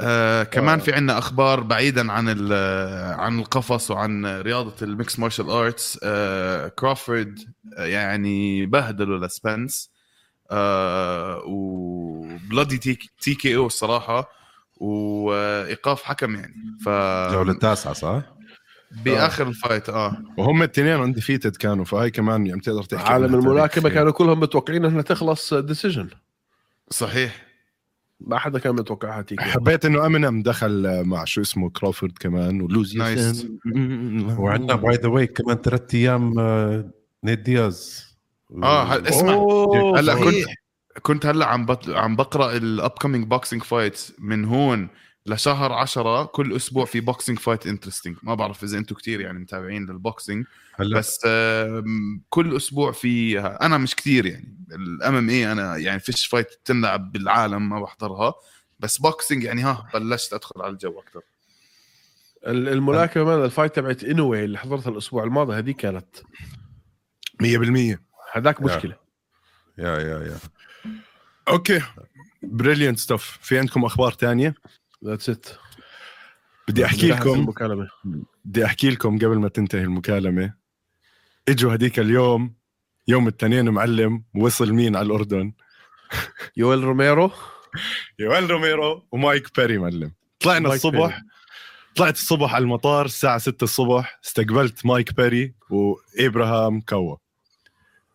آه 0.00 0.42
كمان 0.42 0.78
آه. 0.78 0.82
في 0.82 0.92
عنا 0.92 1.18
أخبار 1.18 1.60
بعيدا 1.60 2.12
عن 2.12 2.28
ال- 2.28 3.14
عن 3.20 3.38
القفص 3.38 3.90
وعن 3.90 4.26
رياضة 4.26 4.74
الميكس 4.82 5.18
مارشال 5.18 5.50
ارتس 5.50 5.98
آه 6.02 6.68
كروفورد 6.68 7.38
آه، 7.78 7.84
يعني 7.84 8.66
بهدلوا 8.66 9.26
لسبنس 9.26 9.90
آه 10.50 11.42
وبلادي 11.46 12.78
تي, 12.78 12.98
تي 13.20 13.34
كي 13.34 13.56
أو 13.56 13.66
الصراحة 13.66 14.28
وإيقاف 14.76 16.02
حكم 16.02 16.34
يعني 16.34 16.54
ف 16.84 16.88
الجولة 16.88 17.52
التاسعة 17.52 17.92
صح؟ 17.92 18.22
بآخر 19.04 19.48
ال 19.48 19.55
fight 19.55 19.88
آه. 19.88 20.16
وهم 20.36 20.62
الاثنين 20.62 21.02
undefeated 21.02 21.56
كانوا 21.56 21.84
فهاي 21.84 22.10
كمان 22.10 22.46
يعني 22.46 22.60
بتقدر 22.60 22.82
تحكي 22.82 23.12
عالم 23.12 23.24
عنها 23.24 23.38
الملاكمة. 23.38 23.88
كانوا 23.88 24.12
كلهم 24.12 24.40
متوقعين 24.40 24.84
إنها 24.84 25.02
تخلص 25.02 25.54
decision 25.54 26.08
صحيح. 26.90 27.46
ما 28.20 28.38
حدا 28.38 28.58
كان 28.58 28.74
متوقعها 28.74 29.22
تيجي. 29.22 29.42
حبيت 29.42 29.84
إنه 29.84 30.06
امينيم 30.06 30.42
دخل 30.42 31.02
مع 31.04 31.24
شو 31.24 31.40
اسمه 31.40 31.70
كرافورد 31.70 32.18
كمان 32.20 32.60
ولوزي 32.60 32.98
nice. 32.98 33.46
وعندنا 34.38 34.74
by 34.74 34.96
the 34.96 35.08
way 35.08 35.26
كمان 35.26 35.56
ثلاث 35.56 35.94
أيام 35.94 36.38
آه، 36.38 36.90
نيد 37.24 37.42
دياز. 37.42 38.06
آه 38.62 39.08
اسمع. 39.08 39.34
هلأ 39.98 40.14
كنت. 40.14 40.34
كنت 41.02 41.26
هلأ 41.26 41.46
عم 41.46 41.66
بط... 41.66 41.88
عم 41.88 42.16
بقرأ 42.16 42.56
ال 42.56 42.90
upcoming 42.90 43.26
boxing 43.26 43.62
fights 43.62 44.12
من 44.18 44.44
هون. 44.44 44.88
لشهر 45.26 45.72
عشرة 45.72 46.24
كل 46.24 46.56
أسبوع 46.56 46.84
في 46.84 47.00
boxing 47.00 47.38
fight 47.38 47.66
interesting 47.66 48.16
ما 48.22 48.34
بعرف 48.34 48.64
إذا 48.64 48.78
أنتم 48.78 48.94
كتير 48.94 49.20
يعني 49.20 49.38
متابعين 49.38 49.86
لل 49.86 50.01
boxing 50.01 50.46
هلا. 50.74 50.98
بس 50.98 51.20
كل 52.30 52.56
أسبوع 52.56 52.92
في 52.92 53.40
أنا 53.40 53.78
مش 53.78 53.94
كتير 53.94 54.26
يعني. 54.26 54.56
ال 54.72 55.14
MMA 55.14 55.52
أنا 55.52 55.76
يعني 55.76 56.00
فيش 56.00 56.26
fight 56.26 56.48
تنلعب 56.64 57.12
بالعالم 57.12 57.68
ما 57.68 57.80
بحضرها 57.80 58.34
بس 58.80 58.98
boxing 58.98 59.44
يعني 59.44 59.62
ها 59.62 59.88
بلشت 59.94 60.32
أدخل 60.32 60.62
على 60.62 60.72
الجو 60.72 61.00
أكثر 61.00 61.20
ال- 62.46 62.68
الملاكمة 62.68 63.24
man 63.24 63.44
ال 63.44 63.49
fight 63.49 63.76
تبعت 63.76 64.04
إنوي 64.04 64.44
اللي 64.44 64.58
حضرتها 64.58 64.90
الأسبوع 64.90 65.24
الماضي 65.24 65.54
هذه 65.58 65.70
كانت. 65.70 66.16
100% 67.42 67.98
هذاك. 68.32 68.62
مشكلة. 68.62 68.96
يا 69.78 69.98
يا 69.98 70.18
يا. 70.26 70.38
okay. 71.48 71.80
brilliant 72.42 72.98
stuff 72.98 73.38
في 73.42 73.58
عندكم 73.58 73.84
أخبار 73.84 74.12
تانية؟ 74.12 74.54
that's 75.06 75.30
it 75.30 75.46
بدي 76.68 76.84
أحكي 76.84 77.08
لكم 77.08 77.52
بدي 78.44 78.64
أحكي 78.64 78.90
لكم 78.90 79.18
قبل 79.18 79.38
ما 79.38 79.48
تنتهي 79.48 79.82
المكالمة 79.82 80.54
إجوا 81.48 81.74
هديك 81.74 81.98
اليوم 81.98 82.54
يوم 83.08 83.28
الاثنين 83.28 83.68
معلم 83.68 84.24
وصل 84.34 84.72
مين 84.72 84.96
على 84.96 85.06
الأردن؟ 85.06 85.52
يويل 86.56 86.84
روميرو. 86.84 87.30
يويل 88.18 88.50
روميرو 88.50 89.06
ومايك 89.12 89.56
بيري 89.56 89.78
معلم. 89.78 90.12
طلعنا 90.40 90.74
الصبح. 90.74 91.22
طلعت 91.96 92.14
الصبح 92.14 92.54
على 92.54 92.62
المطار 92.62 93.04
الساعة 93.04 93.38
6 93.38 93.64
الصبح 93.64 94.20
استقبلت 94.24 94.86
مايك 94.86 95.16
بيري 95.16 95.54
وإبراهام 95.70 96.80
كوا 96.80 97.16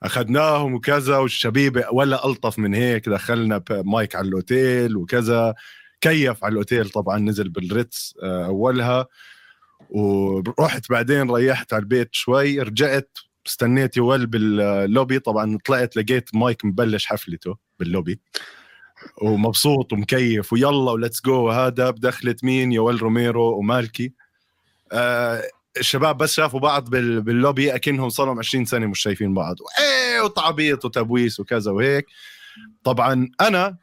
أخذناهم 0.04 0.74
وكذا 0.74 1.18
والشبيبة 1.18 1.86
ولا 1.92 2.26
ألطف 2.26 2.60
من 2.60 2.74
هيك 2.74 3.10
دخلنا 3.10 3.64
مايك 3.70 4.16
على 4.16 4.28
الأوتيل 4.28 4.98
وكذا. 4.98 5.54
كيف 6.02 6.44
على 6.44 6.52
الأوتيل 6.52 6.90
طبعا 6.90 7.20
نزل 7.20 7.50
بالريتس 7.50 8.16
آه، 8.24 8.46
أولها. 8.46 9.08
ورحت 9.90 10.90
بعدين 10.90 11.32
ريحت 11.32 11.74
على 11.74 11.82
البيت 11.82 12.10
شوي 12.12 12.60
رجعت 12.60 13.18
استنيت 13.48 13.98
يويل 13.98 14.28
باللوبي. 14.28 15.20
طبعا 15.20 15.58
طلعت 15.66 15.98
لقيت 15.98 16.36
مايك 16.36 16.66
مبلش 16.66 17.06
حفلته 17.06 17.58
باللوبي. 17.80 18.20
ومبسوط 19.22 19.94
ومكيف 19.94 20.54
ويلا 20.54 20.92
و 20.92 20.97
let's 20.97 21.22
go. 21.26 21.44
وهذا 21.44 21.90
بدخلت 21.90 22.44
مين؟ 22.44 22.72
يويل 22.72 23.02
روميرو 23.02 23.58
ومالكي. 23.58 24.14
آه 24.92 25.44
الشباب 25.78 26.18
بس 26.18 26.34
شافوا 26.34 26.60
بعض 26.60 26.90
بال- 26.90 27.22
باللوبي 27.22 27.76
أكنهم 27.76 28.10
صار 28.10 28.26
لهم 28.26 28.40
20 28.40 28.66
سنة 28.66 28.86
مش 28.88 29.00
شايفين 29.00 29.34
بعض. 29.34 29.56
وإيه 29.62 30.22
وتعبيط 30.22 30.86
وتبويس 30.86 31.40
وكذا 31.40 31.72
وهيك. 31.72 32.06
طبعا 32.84 33.30
أنا 33.42 33.78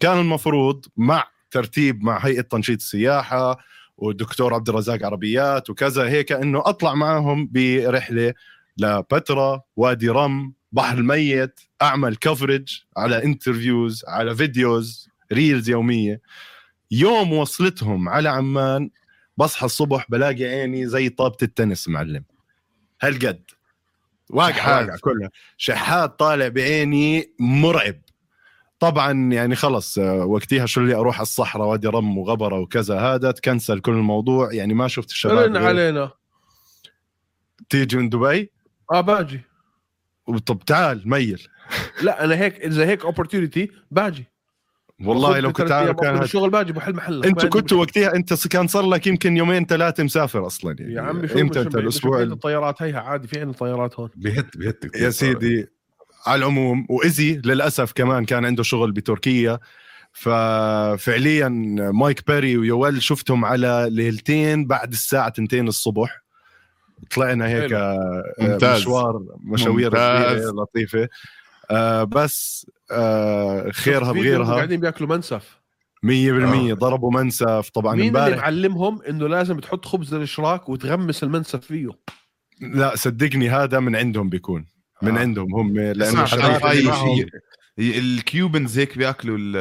كان 0.00 0.18
المفروض 0.18 0.86
مع 0.96 1.24
ترتيب 1.54 2.02
مع 2.04 2.18
هيئة 2.18 2.40
تنشيط 2.40 2.78
السياحة 2.78 3.58
والدكتور 3.96 4.54
عبد 4.54 4.68
الرزاق 4.68 5.04
عربيات 5.04 5.70
وكذا 5.70 6.08
هيك 6.08 6.32
إنه 6.32 6.62
أطلع 6.66 6.94
معهم 6.94 7.48
برحلة 7.52 8.34
لبترا 8.78 9.62
وادي 9.76 10.08
رم 10.08 10.54
بحر 10.72 10.98
الميت 10.98 11.60
أعمل 11.82 12.16
coverage 12.16 12.82
على 12.96 13.24
interviews 13.24 14.04
على 14.08 14.36
videos 14.36 15.08
reels 15.32 15.70
يومية. 15.70 16.20
يوم 16.90 17.32
وصلتهم 17.32 18.08
على 18.08 18.28
عمان 18.28 18.90
بصحى 19.36 19.66
الصبح 19.66 20.06
بلاقي 20.08 20.44
عيني 20.44 20.86
زي 20.86 21.08
طابة 21.08 21.36
التنس 21.42 21.88
معلم. 21.88 22.24
هالقد. 23.02 23.42
واقع. 24.30 24.80
واقع 24.80 24.96
كلها. 25.00 25.30
شحات 25.56 26.18
طالع 26.18 26.48
بعيني 26.48 27.34
مرعب. 27.40 28.03
طبعا 28.90 29.32
يعني 29.32 29.56
خلص 29.56 29.98
آه، 29.98 30.24
وقتها 30.24 30.66
شو 30.66 30.80
اللي 30.80 30.94
أروح 30.94 31.16
على 31.16 31.22
الصحراء 31.22 31.66
وأدي 31.66 31.88
رم 31.88 32.18
وغبرة 32.18 32.60
وكذا 32.60 33.00
هذا 33.00 33.30
تكنسل 33.30 33.80
كل 33.80 33.92
الموضوع. 33.92 34.52
يعني 34.52 34.74
ما 34.74 34.88
شفت 34.88 35.10
الشباب 35.10 35.56
علينا 35.56 36.10
تيجي 37.70 37.96
من 37.96 38.08
دبي؟ 38.08 38.52
آه 38.92 39.00
باجي. 39.00 39.40
طب 40.46 40.58
تعال 40.66 41.02
ميل. 41.08 41.48
لا 42.02 42.24
أنا 42.24 42.34
هيك 42.34 42.60
إذا 42.60 42.86
هيك 42.86 43.04
opportunity 43.04 43.70
باجي. 43.90 44.24
والله 45.04 45.40
لو 45.40 45.52
كنت 45.52 45.72
عارف 45.72 45.96
كان 45.96 46.22
الشغل 46.22 46.50
باجي 46.50 46.72
بحل 46.72 46.94
محلك. 46.94 47.26
عندي 47.26 47.48
كنتوا 47.48 47.78
وقتها 47.78 48.14
أنت 48.14 48.46
كان 48.48 48.66
صار 48.66 48.86
لك 48.86 49.06
يمكن 49.06 49.36
يومين 49.36 49.66
ثلاثة 49.66 50.04
مسافر 50.04 50.46
أصلا 50.46 50.76
يعني 50.78 50.94
يا 50.94 51.00
عمي 51.00 51.28
شو 51.28 51.38
إمتى 51.38 51.60
مش 51.60 51.66
أنت 51.66 51.76
الأسبوع 51.76 52.22
الطيارات؟ 52.22 52.82
هيها 52.82 53.00
عادي 53.00 53.28
في 53.28 53.40
عندنا 53.40 53.52
طيارات 53.52 54.00
هون. 54.00 54.10
بيهت 54.16 54.56
بيهت 54.56 54.84
يا. 54.96 55.10
سيدي. 55.10 55.73
على 56.26 56.38
العموم. 56.38 56.86
وايزي 56.90 57.40
للأسف 57.44 57.92
كمان 57.92 58.24
كان 58.24 58.44
عنده 58.44 58.62
شغل 58.62 58.92
بتركيا. 58.92 59.58
ففعليا 60.12 61.48
مايك 61.94 62.26
بيري 62.26 62.56
ويوال 62.56 63.02
شفتهم 63.02 63.44
على 63.44 63.86
ليلتين 63.90 64.66
بعد 64.66 64.92
الساعة 64.92 65.28
2 65.28 65.68
الصبح. 65.68 66.24
طلعنا 67.14 67.48
هيك. 67.48 67.72
آه، 67.72 68.22
ممتاز. 68.40 68.80
مشوار 68.80 69.22
مشاوير 69.44 69.90
ممتاز. 69.90 70.46
لطيفة. 70.46 71.08
آه 71.70 72.04
بس 72.04 72.66
آه 72.90 73.70
خيرها 73.70 74.12
بغيرها. 74.12 74.54
قاعدين 74.54 74.80
بياكلوا 74.80 75.08
منسف. 75.08 75.60
100% 76.02 76.70
آه. 76.72 76.74
ضربوا 76.74 77.12
منسف 77.12 77.70
طبعا 77.74 77.94
مين 77.94 78.08
اللي 78.08 78.18
امبارح. 78.18 78.38
معلمهم 78.38 79.02
إنه 79.02 79.26
لازم 79.28 79.58
تحط 79.58 79.84
خبز 79.84 80.14
الإشراك 80.14 80.68
وتغمس 80.68 81.22
المنسف 81.22 81.60
فيه؟ 81.60 81.88
لا 82.60 82.96
صدقني 82.96 83.50
هذا 83.50 83.80
من 83.80 83.96
عندهم 83.96 84.28
بيكون. 84.28 84.66
من 85.04 85.16
آه. 85.16 85.20
عندهم 85.20 85.54
هم 85.54 85.76
لأنه 85.80 86.24
شيء. 86.24 87.26
الكيوبنز 87.78 88.78
هيك 88.78 88.98
بيأكلوا 88.98 89.36
ال- 89.40 89.56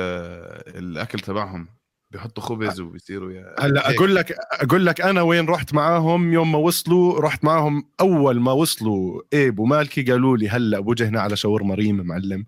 الأكل 0.83 1.19
تبعهم 1.19 1.67
بيحطوا 2.11 2.43
خبز 2.43 2.79
وبيصيروا 2.79 3.31
يا 3.31 3.55
هلا. 3.59 3.89
أقول 3.95 4.15
لك 4.15 4.35
أقول 4.51 4.85
لك 4.85 5.01
أنا 5.01 5.21
وين 5.21 5.45
رحت 5.45 5.73
معاهم 5.73 6.33
يوم 6.33 6.51
ما 6.51 6.57
وصلوا 6.57 7.19
رحت 7.21 7.43
معاهم 7.45 7.83
أول 8.01 8.39
ما 8.39 8.51
وصلوا 8.51 9.21
إيب 9.33 9.59
ومالكي 9.59 10.03
قالوا 10.03 10.37
لي 10.37 10.49
هلا 10.49 10.79
بوجهنا 10.79 11.21
على 11.21 11.35
شاورما 11.35 11.75
ريم 11.75 11.95
معلم 12.07 12.45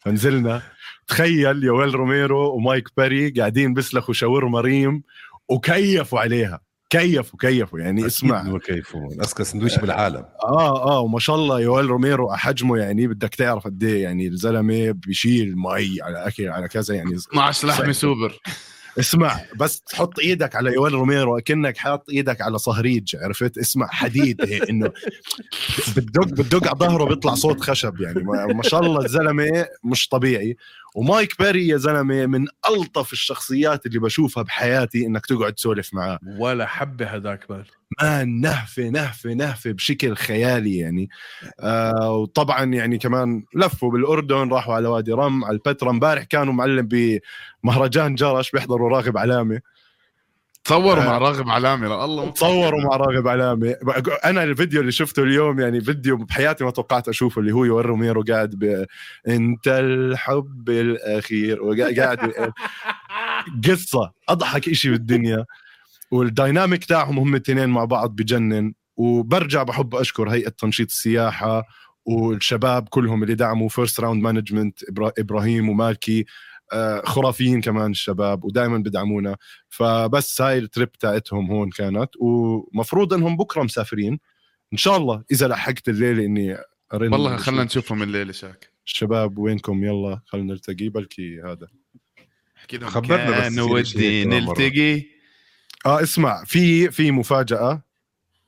فنزلنا 0.00 0.62
تخيل 1.06 1.64
يويل 1.64 1.94
روميرو 1.94 2.54
ومايك 2.54 2.88
باري 2.96 3.30
قاعدين 3.30 3.74
بيسلخوا 3.74 4.14
شاورما 4.14 4.60
ريم 4.60 5.02
وكيفوا 5.48 6.20
عليها 6.20 6.60
كيفوا 6.98 7.38
كيفوا 7.38 7.80
يعني 7.80 8.06
اسمع. 8.06 8.58
كيفه. 8.58 9.08
أزكى 9.22 9.44
سندويش 9.44 9.78
بالعالم. 9.78 10.24
آه 10.44 10.90
آه 10.90 11.00
وما 11.00 11.18
شاء 11.18 11.36
الله 11.36 11.60
يويل 11.60 11.86
روميرو 11.86 12.32
حجمه 12.32 12.76
يعني 12.78 13.06
بدك 13.06 13.34
تعرف 13.34 13.64
قد 13.64 13.82
إيه 13.82 14.02
يعني 14.02 14.28
الزلمة 14.28 14.90
بيشيل 14.90 15.56
مي 15.56 16.02
على 16.02 16.26
أكل 16.26 16.48
على 16.48 16.68
كذا 16.68 16.94
يعني 16.94 17.14
12 17.16 17.68
لحمه 17.68 17.92
سوبر 17.92 18.40
اسمع 18.98 19.40
بس 19.56 19.80
تحط 19.80 20.18
إيدك 20.18 20.56
على 20.56 20.72
يويل 20.74 20.92
روميرو 20.92 21.40
كأنك 21.40 21.76
حاط 21.76 22.10
إيدك 22.10 22.40
على 22.40 22.58
صهريج 22.58 23.16
عرفت؟ 23.16 23.58
اسمع 23.58 23.86
حديد 23.86 24.42
هيك 24.42 24.70
إنه 24.70 24.92
بتدق 25.96 26.24
بتدق 26.24 26.68
على 26.68 26.78
ظهره 26.78 27.04
بيطلع 27.04 27.34
صوت 27.34 27.60
خشب 27.60 28.00
يعني. 28.00 28.22
ما 28.22 28.46
ما 28.46 28.62
شاء 28.62 28.80
الله 28.80 29.04
الزلمة 29.04 29.66
مش 29.84 30.08
طبيعي. 30.08 30.56
ومايك 30.94 31.38
بيري 31.38 31.68
يا 31.68 31.76
زلمة 31.76 32.26
من 32.26 32.46
ألطف 32.70 33.12
الشخصيات 33.12 33.86
اللي 33.86 33.98
بشوفها 33.98 34.42
بحياتي 34.42 35.06
إنك 35.06 35.26
تقعد 35.26 35.52
تسولف 35.52 35.94
معاه. 35.94 36.18
ولا 36.38 36.66
حبة 36.66 37.06
هذاك 37.06 37.50
man 37.50 37.64
man 38.02 38.40
نهفة 38.40 38.88
نهفة 38.88 39.32
نهفة 39.32 39.72
بشكل 39.72 40.16
خيالي 40.16 40.76
يعني. 40.76 41.08
آه 41.60 42.12
وطبعا 42.12 42.64
يعني 42.64 42.98
كمان 42.98 43.44
لفوا 43.54 43.90
بالأردن 43.90 44.48
راحوا 44.48 44.74
على 44.74 44.88
وادي 44.88 45.12
رم 45.12 45.44
على 45.44 45.54
البتراء 45.54 45.90
امبارح 45.90 46.24
كانوا 46.24 46.52
معلم 46.52 46.88
بمهرجان 47.64 48.14
جرش 48.14 48.50
بيحضروا 48.50 48.90
راغب 48.90 49.18
علامة. 49.18 49.60
تصوروا 50.64 51.02
آه. 51.02 51.06
مع 51.06 51.18
راغب 51.18 51.48
علامة 51.48 51.88
لأ 51.88 52.04
الله 52.04 52.30
تصوروا 52.30 52.80
مع 52.80 52.96
راغب 52.96 53.28
علامة. 53.28 53.76
بق- 53.82 54.26
أنا 54.26 54.42
الفيديو 54.42 54.80
اللي 54.80 54.92
شفته 54.92 55.22
اليوم 55.22 55.60
يعني 55.60 55.80
فيديو 55.80 56.16
بحياتي 56.16 56.64
ما 56.64 56.70
توقعت 56.70 57.08
أشوفه 57.08 57.40
اللي 57.40 57.52
هو 57.52 57.64
يويل 57.64 57.88
روميرو 57.88 58.22
قاعد 58.28 58.50
ب... 58.54 58.84
أنت 59.28 59.68
الحب 59.68 60.70
الأخير 60.70 61.62
وقاعد 61.62 62.32
قصة 63.68 64.12
أضحك 64.28 64.68
إشي 64.68 64.90
بالدنيا. 64.90 65.44
وال 66.10 66.26
dynamic 66.26 66.84
تاعهم 66.84 67.18
هم 67.18 67.34
الاثنين 67.34 67.68
مع 67.68 67.84
بعض 67.84 68.10
بجنن. 68.16 68.72
وبرجع 68.96 69.62
بحب 69.62 69.94
أشكر 69.94 70.28
هيئة 70.28 70.48
تنشيط 70.48 70.88
السياحة 70.88 71.64
والشباب 72.04 72.88
كلهم 72.88 73.22
اللي 73.22 73.34
دعموا 73.34 73.68
First 73.68 74.00
Round 74.00 74.22
Management 74.22 74.78
إبراهيم 75.18 75.68
ومالكي. 75.68 76.20
آه، 76.20 76.24
خرافيين 77.04 77.60
كمان 77.60 77.90
الشباب 77.90 78.44
ودائما 78.44 78.78
بدعمونا. 78.78 79.36
فبس 79.68 80.40
هاي 80.40 80.58
ال 80.58 80.65
trip 80.65 80.92
تاعتهم 80.92 81.50
هون 81.50 81.70
كانت. 81.70 82.10
ومفروض 82.20 83.14
إنهم 83.14 83.36
بكرة 83.36 83.62
مسافرين. 83.62 84.18
إن 84.72 84.78
شاء 84.78 84.96
الله 84.96 85.24
إذا 85.32 85.48
لحقت 85.48 85.88
الليلة 85.88 86.24
إني 86.24 86.58
أرن 86.94 87.12
والله 87.12 87.36
خلينا 87.36 87.64
نشوفهم 87.64 88.02
الليلة 88.02 88.32
شاك. 88.32 88.70
الشباب 88.86 89.38
وينكم؟ 89.38 89.84
يلا 89.84 90.20
خلينا 90.26 90.52
نلتقي. 90.52 90.88
بلكي 90.88 91.42
هذا. 91.42 91.68
أحكي 92.56 92.76
لهم 92.76 92.90
خبرنا 92.90 93.48
بس 93.48 93.58
ودي. 93.58 94.24
نلتقي. 94.24 95.02
آه 95.86 96.02
اسمع 96.02 96.44
في 96.44 96.90
في 96.90 97.10
مفاجأة 97.10 97.82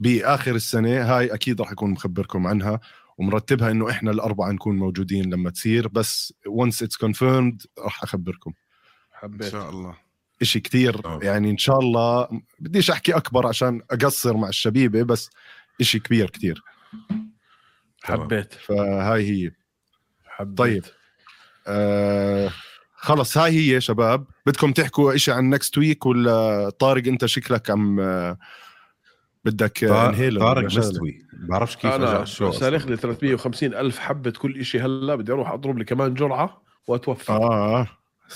بآخر 0.01 0.55
السنة. 0.55 1.17
هاي 1.17 1.35
أكيد 1.35 1.61
راح 1.61 1.71
أكون 1.71 1.91
مخبركم 1.91 2.47
عنها. 2.47 2.81
ومرتبها 3.19 3.71
إنه 3.71 3.91
إحنا 3.91 4.11
الأربعة 4.11 4.51
نكون 4.51 4.77
موجودين 4.77 5.31
لما 5.35 5.51
تصير. 5.51 5.89
بس 5.89 6.35
once 6.49 6.87
it's 6.87 7.07
confirmed 7.07 7.67
راح 7.79 8.03
أخبركم. 8.03 8.51
إن 8.51 9.13
حبيت 9.13 9.53
شاء 9.53 9.71
الله. 9.71 9.97
إشي 10.43 10.61
كتير. 10.61 11.07
آه. 11.07 11.21
يعني 11.23 11.51
إن 11.51 11.59
شاء 11.59 11.79
الله 11.79 12.29
بديش 12.59 12.91
أحكي 12.91 13.17
أكبر 13.17 13.47
عشان 13.47 13.83
أقصر 13.91 14.37
مع 14.37 14.49
الشبيبة 14.49 15.03
بس 15.03 15.31
إشي 15.81 15.99
كبير 15.99 16.31
كتير. 16.31 16.63
حبيت. 18.03 18.55
فهاي 18.55 19.31
هي. 19.31 19.51
حبيت. 20.25 20.59
طيب. 20.59 20.85
آه 21.67 22.51
خلص. 22.95 23.39
هاي 23.39 23.75
هي 23.75 23.81
شباب. 23.81 24.27
بدكم 24.47 24.73
تحكوا 24.73 25.15
إشي 25.15 25.33
عن 25.33 25.51
نكست 25.51 25.79
ويك 25.79 26.07
ولا 26.07 26.71
طارق 26.71 27.07
أنت 27.07 27.27
شكلك 27.27 27.71
عم 27.71 28.01
آه، 28.01 28.39
بدك 29.51 29.85
آه، 29.85 30.09
انهيلر 30.09 30.41
طارق؟ 30.41 30.65
مستوي. 30.65 31.27
بعرفش 31.33 31.77
كيف 31.77 31.93
أنا 31.93 32.25
سالخ. 32.25 32.87
لي 32.87 32.97
350 32.97 33.75
ألف 33.75 33.99
حبة 33.99 34.31
كل 34.31 34.65
شيء 34.65 34.85
هلا 34.85 35.15
بدي 35.15 35.33
أروح 35.33 35.51
أضرب 35.51 35.79
لي 35.79 35.85
كمان 35.85 36.15
جرعة 36.15 36.63
وأتوفى. 36.87 37.33
آه 37.33 37.81
آه. 37.81 37.87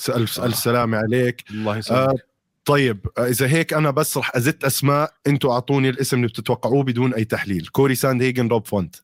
الف 0.08 0.40
الف 0.40 0.54
سلامه 0.54 0.98
عليك. 0.98 1.44
الله 1.50 1.74
آه 1.74 1.78
يسلمك. 1.78 2.26
طيب 2.64 3.06
آه، 3.18 3.26
إذا 3.26 3.46
هيك 3.46 3.72
أنا 3.74 3.90
بس 3.90 4.16
رح 4.16 4.36
أزت 4.36 4.64
أسماء 4.64 5.14
أنتوا 5.26 5.52
أعطوني 5.52 5.88
الاسم 5.88 6.16
اللي 6.16 6.28
بتتوقعوه 6.28 6.84
بدون 6.84 7.14
أي 7.14 7.24
تحليل. 7.24 7.66
كوري 7.66 7.94
ساند 7.94 8.22
هيجن 8.22 8.48
روب 8.48 8.66
فونت. 8.66 8.96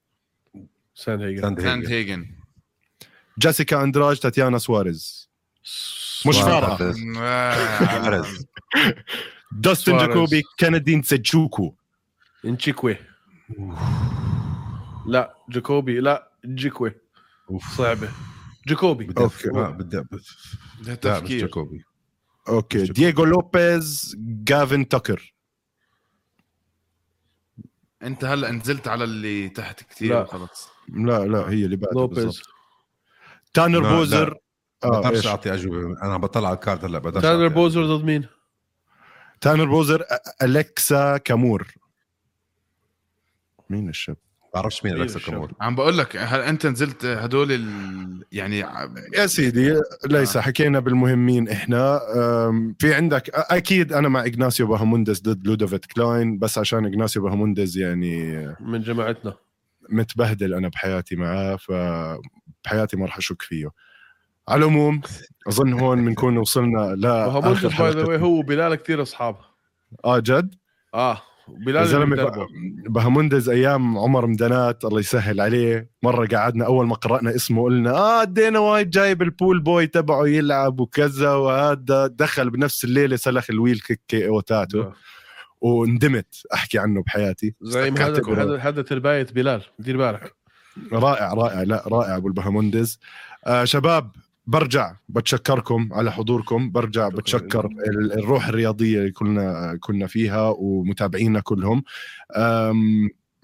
سان 0.95 1.21
هيجن 1.21 1.43
ساند 1.43 1.61
ساند 1.61 1.87
هيجن. 1.87 1.93
هيجن 1.93 2.27
جيسيكا 3.39 3.83
أندراج 3.83 4.19
تاتيانا 4.19 4.59
سواريز. 4.59 5.31
مش 6.27 6.35
سواريز. 6.35 6.97
داستن 9.53 9.93
سواريز. 9.93 10.09
جاكوبي 10.09 10.43
كندين 10.61 11.03
سجوكو 11.03 11.75
انشيكوي 12.47 12.97
لا 15.07 15.35
جاكوبي 15.49 16.01
لا 16.01 16.33
جيكوي. 16.45 16.93
صعبه 17.77 18.09
جاكوبي 18.67 19.15
أوكي. 19.19 19.49
ما 19.49 19.71
بدي 19.71 19.97
لا 21.05 21.21
مش 21.21 21.31
جاكوبي 21.31 21.85
أوكي 22.49 22.83
دييغو 22.83 23.25
لوبيز 23.25 24.17
جافن 24.19 24.89
تاكر 24.89 25.35
أنت 28.03 28.25
هلا 28.25 28.51
نزلت 28.51 28.89
على 28.89 29.05
اللي 29.05 29.49
تحت 29.49 29.83
كثير 29.83 30.15
لا. 30.15 30.23
وخلص. 30.23 30.69
لا 30.89 31.27
لا 31.27 31.39
هي 31.51 31.65
اللي 31.65 31.77
بعدها 31.77 32.01
لوبيز 32.01 32.43
تانر 33.55 33.81
لا، 33.81 33.97
بوزر. 33.97 34.31
ما 34.85 34.91
آه 34.91 35.01
بقدرش؟ 35.01 35.27
أعطي 35.27 35.55
أجوبة. 35.55 36.03
أنا 36.03 36.17
بطلع 36.17 36.49
على 36.49 36.55
ال 36.55 36.61
card 36.61 36.85
هلا 36.85 36.99
بقدرش 36.99 37.23
تانر 37.23 37.49
بوزر 37.49 37.97
ضد 37.97 38.05
مين؟ 38.05 38.27
تانر 39.41 39.65
بوزر 39.65 40.03
الكسا 40.43 41.17
كامور. 41.17 41.67
مين 43.71 43.89
الشاب؟ 43.89 44.17
بعرفش 44.55 44.85
مين 44.85 45.03
الشاب؟ 45.03 45.23
كامور 45.23 45.53
عم 45.61 45.75
بقول 45.75 45.99
لك 45.99 46.17
هل 46.17 46.41
أنت 46.41 46.67
نزلت 46.67 47.05
هدول 47.05 47.53
ال... 47.53 48.25
يعني 48.33 48.59
يا 49.15 49.27
سيدي 49.27 49.81
ليس 50.07 50.37
آه. 50.37 50.41
حكينا 50.41 50.81
بالمهمين 50.81 51.49
إحنا. 51.49 52.01
في 52.79 52.95
عندك 52.95 53.31
أكيد 53.35 53.93
أنا 53.93 54.09
مع 54.09 54.21
إغناسيو 54.21 54.67
باهاموندز 54.67 55.21
ضد 55.21 55.47
لودوفيت 55.47 55.87
كلاين 55.87 56.39
بس 56.39 56.59
عشان 56.59 56.85
إغناسيو 56.87 57.23
باهاموندز 57.23 57.79
يعني 57.79 58.47
من 58.61 58.81
جماعتنا. 58.83 59.37
متبهدل 59.89 60.55
أنا 60.55 60.69
بحياتي 60.69 61.17
معاه 61.17 61.57
فبحياتي 61.57 62.97
ما 62.97 63.07
راح 63.07 63.17
أشك 63.17 63.43
فيه. 63.43 63.71
على 64.49 64.59
العموم 64.59 65.01
أظن 65.49 65.73
هون 65.73 66.05
بنكون 66.05 66.37
وصلنا 66.37 66.95
باي 67.79 67.91
ذا 67.91 68.05
واي 68.05 68.19
هو 68.19 68.39
وبلال 68.39 68.75
كثير 68.75 69.03
أصحاب. 69.03 69.37
آه 70.05 70.19
جد؟ 70.19 70.55
آه. 70.95 71.23
بلال 71.49 71.87
زلمه. 71.87 72.47
بهموندز 72.89 73.49
أيام 73.49 73.99
عمر 73.99 74.27
مدنات 74.27 74.85
الله 74.85 75.01
يسهل 75.01 75.41
عليه 75.41 75.91
مرة 76.03 76.27
قعدنا 76.27 76.67
أول 76.67 76.87
ما 76.87 76.95
قرأنا 76.95 77.35
اسمه 77.35 77.63
قلنا 77.63 77.91
آه 77.91 78.25
دينا 78.25 78.59
وايت 78.59 78.89
جايب 78.89 79.23
البول 79.23 79.61
بوي 79.61 79.87
تبعه 79.87 80.27
يلعب 80.27 80.81
وكذا 80.81 81.35
وهذا 81.35 82.07
دخل 82.07 82.51
بنفس 82.51 82.85
الليلة 82.85 83.17
سلخ 83.17 83.51
الويل 83.51 83.81
كيك 83.81 84.31
تاتو 84.47 84.81
آه. 84.81 84.93
وندمت 85.61 86.35
أحكي 86.55 86.79
عنه 86.79 87.03
بحياتي 87.03 87.55
زعيم 87.63 87.97
هذا. 87.97 88.59
هذا 88.59 88.83
تربايه 88.83 89.27
بلال 89.35 89.63
دير 89.79 89.97
بالك 89.97 90.35
رائع 90.93 91.33
رائع 91.33 91.63
لا 91.63 91.85
رائع 91.89 92.17
أبو 92.17 92.29
البهاموندز 92.29 92.99
آه 93.47 93.65
شباب 93.65 94.11
برجع 94.47 94.97
بتشكركم 95.09 95.89
على 95.93 96.13
حضوركم 96.13 96.71
برجع 96.71 97.09
شكراً 97.09 97.19
بتشكر 97.21 97.67
ال- 97.67 98.13
الروح 98.13 98.49
الرياضية 98.49 98.99
اللي 98.99 99.11
كنا 99.11 99.79
كنا 99.81 100.07
فيها 100.07 100.49
ومتابعينا 100.59 101.41
كلهم. 101.41 101.83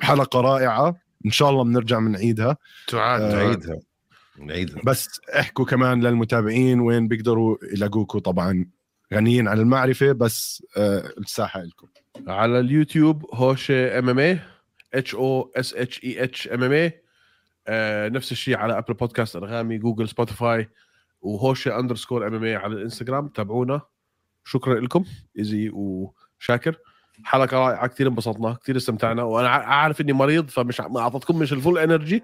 حلقة 0.03 0.41
رائعة. 0.41 0.97
إن 1.27 1.31
شاء 1.31 1.51
الله 1.51 1.65
بنرجع 1.65 1.99
بنعيدها 1.99 2.57
تعاد 2.89 3.21
آه، 3.23 3.31
تعاد 3.31 3.45
نعيدها. 3.47 3.81
نعيدها. 4.39 4.81
بس 4.85 5.21
احكوا 5.39 5.65
كمان 5.65 6.01
للمتابعين 6.05 6.81
وين 6.81 7.09
بيقدروا 7.09 7.57
يلاقوكم 7.73 8.19
طبعا 8.19 8.67
غنيين 9.15 9.49
عن 9.49 9.59
المعرفة 9.61 10.13
بس 10.13 10.65
آه 10.77 11.13
الساحة 11.19 11.63
لكم. 11.63 11.87
على 12.29 12.61
اليوتيوب 12.61 13.27
هوشة 13.35 13.99
MMA 13.99 14.19
H 14.19 14.39
O 14.95 15.75
S 15.75 16.05
H 16.05 16.25
E 16.25 16.37
H 16.37 16.49
MMA 16.49 16.93
نفس 18.11 18.33
الشيء 18.33 18.57
على 18.57 18.79
أبل 18.79 18.95
بودكاست 18.95 19.37
أنغامي 19.37 19.79
جوجل 19.79 20.09
سبوتيفاي. 20.09 20.69
وهوشه 21.23 21.79
underscore 21.79 22.27
MMA 22.27 22.57
على 22.57 22.75
الإنستغرام 22.75 23.29
تابعونا. 23.29 23.81
شكرا 24.45 24.81
لكم 24.81 25.05
إيزي 25.39 25.71
وشاكر. 25.75 26.77
حلقة 27.25 27.57
رائعة 27.57 27.87
كثير 27.87 28.09
انبسطنا 28.09 28.57
كثير 28.63 28.77
استمتعنا 28.77 29.23
وأنا 29.23 29.49
عارف 29.49 30.01
إني 30.01 30.13
مريض 30.13 30.49
فمش 30.49 30.81
ما 30.81 31.01
أعطتكم 31.01 31.39
مش 31.39 31.53
ال 31.53 31.58
full 31.58 31.79
energy 31.79 32.23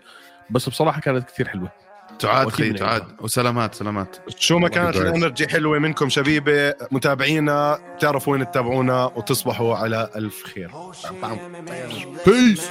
بس 0.50 0.68
بصراحة 0.68 1.00
كانت 1.00 1.30
كثير 1.30 1.48
حلوة. 1.48 1.72
تعاد 2.18 2.48
خي. 2.48 2.72
تعاد. 2.72 3.04
وسلامات 3.20 3.74
سلامات. 3.74 4.16
شو 4.40 4.58
ما 4.58 4.68
كانت. 4.68 4.96
الانرجي 4.96 5.48
حلوة 5.48 5.78
منكم 5.78 6.08
شبيبة 6.08 6.74
متابعينا 6.90 7.78
تعرفوا 8.00 8.32
وين 8.32 8.50
تتابعونا 8.50 9.04
وتصبحوا 9.04 9.76
على 9.76 10.10
ألف 10.16 10.44
خير. 10.44 10.70
بيس 12.26 12.70